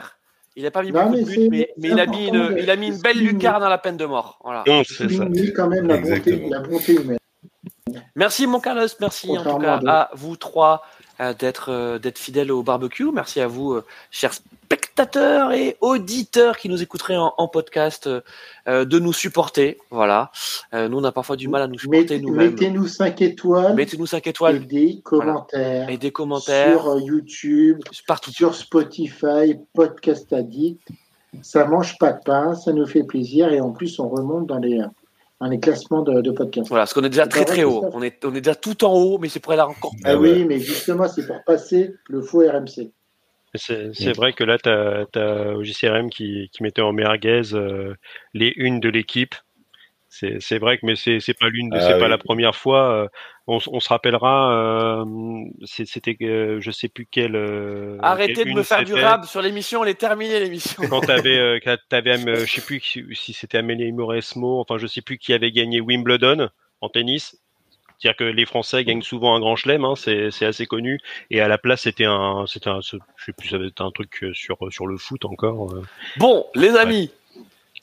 Il 0.56 0.64
n'a 0.64 0.70
pas 0.70 0.82
mis 0.82 0.90
Non, 0.92 1.04
beaucoup 1.10 1.16
de 1.16 1.24
mais 1.24 1.36
buts, 1.36 1.48
mais, 1.50 1.70
il, 1.78 2.00
a 2.00 2.06
mis 2.06 2.26
une, 2.28 2.34
de- 2.34 2.58
il 2.58 2.70
a 2.70 2.76
mis 2.76 2.88
une 2.88 2.98
belle 2.98 3.18
lucarne 3.18 3.62
à 3.62 3.68
la 3.68 3.78
peine 3.78 3.96
de 3.96 4.04
mort. 4.04 4.38
Voilà. 4.42 4.64
Non, 4.66 4.82
c'est 4.84 5.08
ça. 5.08 5.24
quand 5.54 5.68
même 5.68 5.86
la 5.86 5.96
bonté, 5.98 6.08
Exactement. 6.16 6.48
la 6.50 6.60
bonté 6.60 6.94
humaine. 6.94 7.18
Merci 8.14 8.46
mon 8.46 8.60
Carlos, 8.60 8.86
merci 9.00 9.30
en 9.36 9.42
tout 9.42 9.58
cas 9.58 9.80
à 9.86 10.10
vous 10.14 10.36
trois 10.36 10.82
d'être 11.38 11.70
euh, 11.70 11.98
d'être 11.98 12.18
fidèles 12.18 12.50
au 12.50 12.62
barbecue. 12.62 13.10
Merci 13.12 13.40
à 13.40 13.46
vous, 13.46 13.72
euh, 13.72 13.84
chers 14.10 14.32
spectateurs 14.70 15.52
et 15.52 15.76
auditeurs 15.80 16.56
qui 16.56 16.68
nous 16.68 16.80
écouteraient 16.80 17.16
en, 17.16 17.34
en 17.36 17.48
podcast, 17.48 18.06
euh, 18.06 18.20
euh, 18.68 18.84
de 18.84 19.00
nous 19.00 19.12
supporter. 19.12 19.78
Voilà. 19.90 20.30
Euh, 20.74 20.88
nous 20.88 20.98
on 20.98 21.04
a 21.04 21.10
parfois 21.10 21.34
du 21.34 21.48
mal 21.48 21.62
à 21.62 21.66
nous 21.66 21.78
supporter 21.78 22.20
nous-mêmes. 22.20 22.50
Mettez-nous 22.50 22.86
5 22.86 23.20
étoiles 23.20 23.74
Mettez-nous 23.74 24.06
5 24.06 24.26
et 24.26 24.30
étoiles 24.30 24.66
des 24.66 25.00
commentaires 25.02 25.88
et 25.88 25.98
des 25.98 26.12
commentaires 26.12 26.80
sur 26.82 26.90
euh, 26.90 27.00
YouTube, 27.00 27.80
partout. 28.06 28.30
sur 28.30 28.54
Spotify, 28.54 29.58
Podcast 29.74 30.32
Addict. 30.32 30.88
Ça 31.42 31.64
mange 31.64 31.98
pas 31.98 32.12
de 32.12 32.22
pain, 32.24 32.54
ça 32.54 32.72
nous 32.72 32.86
fait 32.86 33.04
plaisir 33.04 33.52
et 33.52 33.60
en 33.60 33.72
plus 33.72 33.98
on 33.98 34.08
remonte 34.08 34.46
dans 34.46 34.58
les, 34.58 34.80
dans 35.40 35.48
les 35.48 35.58
classements 35.60 36.02
de, 36.02 36.20
de 36.20 36.30
podcasts. 36.30 36.68
Voilà, 36.68 36.82
parce 36.82 36.92
qu'on 36.94 37.02
est 37.04 37.08
déjà 37.08 37.26
très 37.26 37.44
très 37.44 37.64
haut. 37.64 37.84
On 37.92 38.02
est, 38.02 38.24
on 38.24 38.34
est 38.34 38.40
déjà 38.40 38.54
tout 38.54 38.84
en 38.84 38.92
haut, 38.92 39.18
mais 39.18 39.28
c'est 39.28 39.40
pour 39.40 39.52
aller 39.52 39.62
encore 39.62 39.92
Ah 40.04 40.10
Ah 40.12 40.16
oui, 40.16 40.30
ouais. 40.30 40.44
mais 40.44 40.58
justement 40.60 41.08
c'est 41.08 41.26
pour 41.26 41.42
passer 41.44 41.94
le 42.08 42.20
faux 42.20 42.40
RMC. 42.40 42.90
C'est 43.56 43.92
c'est 43.94 44.12
vrai 44.12 44.32
que 44.32 44.44
là, 44.44 44.58
tu 44.58 44.68
as, 44.68 45.56
OJCRM 45.56 46.08
qui, 46.10 46.48
qui 46.52 46.62
mettait 46.62 46.82
en 46.82 46.92
merguez 46.92 47.42
euh, 47.54 47.94
les 48.32 48.52
unes 48.56 48.78
de 48.78 48.88
l'équipe. 48.88 49.34
C'est 50.08 50.36
c'est 50.40 50.58
vrai 50.58 50.76
que 50.78 50.86
mais 50.86 50.94
c'est 50.94 51.18
c'est 51.20 51.34
pas 51.38 51.48
l'une, 51.48 51.70
de- 51.70 51.76
Ah 51.76 51.80
c'est 51.80 51.94
oui. 51.94 52.00
pas 52.00 52.08
la 52.08 52.18
première 52.18 52.54
fois. 52.54 52.92
euh, 52.92 53.08
on, 53.50 53.58
on 53.72 53.80
se 53.80 53.88
rappellera. 53.88 54.52
euh, 54.52 55.04
C'était 55.64 56.16
euh, 56.22 56.60
je 56.60 56.70
sais 56.70 56.88
plus 56.88 57.06
quelle. 57.10 57.36
euh, 57.36 57.98
Arrêtez 58.02 58.34
quelle 58.34 58.48
de 58.48 58.58
me 58.58 58.62
faire 58.62 58.84
du 58.84 58.94
rap 58.94 59.26
sur 59.26 59.42
l'émission, 59.42 59.82
elle 59.84 59.90
est 59.90 59.94
terminée 59.94 60.38
l'émission. 60.40 60.82
Quand 60.88 61.00
t'avais, 61.00 61.60
quand 61.64 61.76
t'avais, 61.88 62.18
euh, 62.28 62.36
je 62.46 62.52
sais 62.52 62.60
plus 62.60 62.80
si 62.80 63.32
c'était 63.32 63.58
Amélie 63.58 63.92
Mauresmo, 63.92 64.60
enfin 64.60 64.78
je 64.78 64.86
sais 64.86 65.02
plus 65.02 65.18
qui 65.18 65.32
avait 65.32 65.52
gagné 65.52 65.80
Wimbledon 65.80 66.48
en 66.80 66.88
tennis. 66.88 67.36
C'est-à-dire 67.98 68.16
que 68.16 68.24
les 68.24 68.46
Français 68.46 68.82
gagnent 68.82 69.02
souvent 69.02 69.34
un 69.34 69.40
grand 69.40 69.56
chelem, 69.56 69.84
hein, 69.84 69.92
c'est 69.94 70.46
assez 70.46 70.64
connu. 70.64 71.00
Et 71.30 71.42
à 71.42 71.48
la 71.48 71.58
place, 71.58 71.82
c'était 71.82 72.06
un, 72.06 72.46
c'était 72.46 72.70
un, 72.70 72.80
je 72.80 72.96
sais 73.26 73.32
plus, 73.36 73.48
ça 73.50 73.58
être 73.58 73.82
un 73.82 73.90
truc 73.90 74.24
sur 74.32 74.56
sur 74.70 74.86
le 74.86 74.96
foot 74.96 75.26
encore. 75.26 75.74
Bon, 76.16 76.46
les 76.54 76.76
amis, 76.76 77.10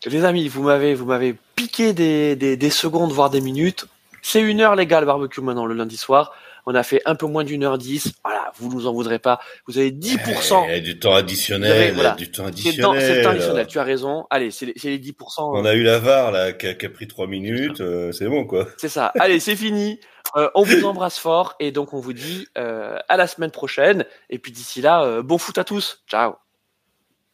les 0.07 0.25
amis, 0.25 0.47
vous 0.47 0.63
m'avez, 0.63 0.95
vous 0.95 1.05
m'avez 1.05 1.35
piqué 1.55 1.93
des, 1.93 2.35
des, 2.35 2.57
des 2.57 2.69
secondes, 2.71 3.11
voire 3.11 3.29
des 3.29 3.41
minutes. 3.41 3.85
C'est 4.27 4.41
une 4.41 4.59
heure, 4.59 4.75
les 4.75 4.85
gars, 4.85 4.99
le 4.99 5.05
barbecue 5.05 5.39
maintenant, 5.41 5.65
le 5.65 5.73
lundi 5.73 5.95
soir. 5.95 6.33
On 6.65 6.75
a 6.75 6.83
fait 6.83 7.01
un 7.05 7.15
peu 7.15 7.27
moins 7.27 7.45
d'une 7.45 7.63
heure 7.63 7.77
dix. 7.77 8.11
Voilà, 8.25 8.51
vous 8.57 8.69
nous 8.69 8.87
en 8.87 8.91
voudrez 8.93 9.19
pas. 9.19 9.39
Vous 9.67 9.77
avez 9.77 9.89
10%. 9.89 10.67
Eh, 10.69 10.81
du 10.81 10.99
temps 10.99 11.13
additionnel, 11.15 11.71
avez- 11.71 11.91
voilà. 11.91 12.11
du 12.15 12.29
temps 12.29 12.43
C'est 12.53 12.73
dans- 12.81 12.93
c'est 12.99 13.15
le 13.19 13.23
temps 13.23 13.29
additionnel. 13.29 13.67
tu 13.67 13.79
as 13.79 13.83
raison. 13.83 14.25
Allez, 14.29 14.51
c'est 14.51 14.65
les, 14.65 14.73
c'est 14.75 14.89
les 14.89 14.97
10%. 14.99 15.49
On 15.53 15.63
a 15.63 15.73
eu 15.75 15.83
la 15.83 15.97
VAR 15.99 16.31
là 16.31 16.51
qui 16.51 16.67
a, 16.67 16.73
qui 16.73 16.85
a 16.85 16.89
pris 16.89 17.07
trois 17.07 17.25
minutes, 17.25 17.79
euh, 17.79 18.11
c'est 18.11 18.27
bon 18.27 18.45
quoi. 18.45 18.67
C'est 18.77 18.89
ça. 18.89 19.13
Allez, 19.17 19.39
c'est 19.39 19.55
fini. 19.55 20.01
Euh, 20.35 20.49
on 20.55 20.63
vous 20.63 20.83
embrasse 20.83 21.17
fort 21.19 21.55
et 21.61 21.71
donc 21.71 21.93
on 21.93 22.01
vous 22.01 22.11
dit 22.11 22.47
euh, 22.57 22.97
à 23.07 23.15
la 23.15 23.27
semaine 23.27 23.51
prochaine. 23.51 24.03
Et 24.29 24.37
puis 24.37 24.51
d'ici 24.51 24.81
là, 24.81 25.03
euh, 25.05 25.23
bon 25.23 25.37
foot 25.37 25.57
à 25.57 25.63
tous. 25.63 26.03
Ciao. 26.05 26.33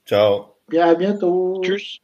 Ciao. 0.06 0.46
Bien, 0.70 0.88
à 0.90 0.94
bientôt. 0.94 1.60
Tchuss. 1.64 2.02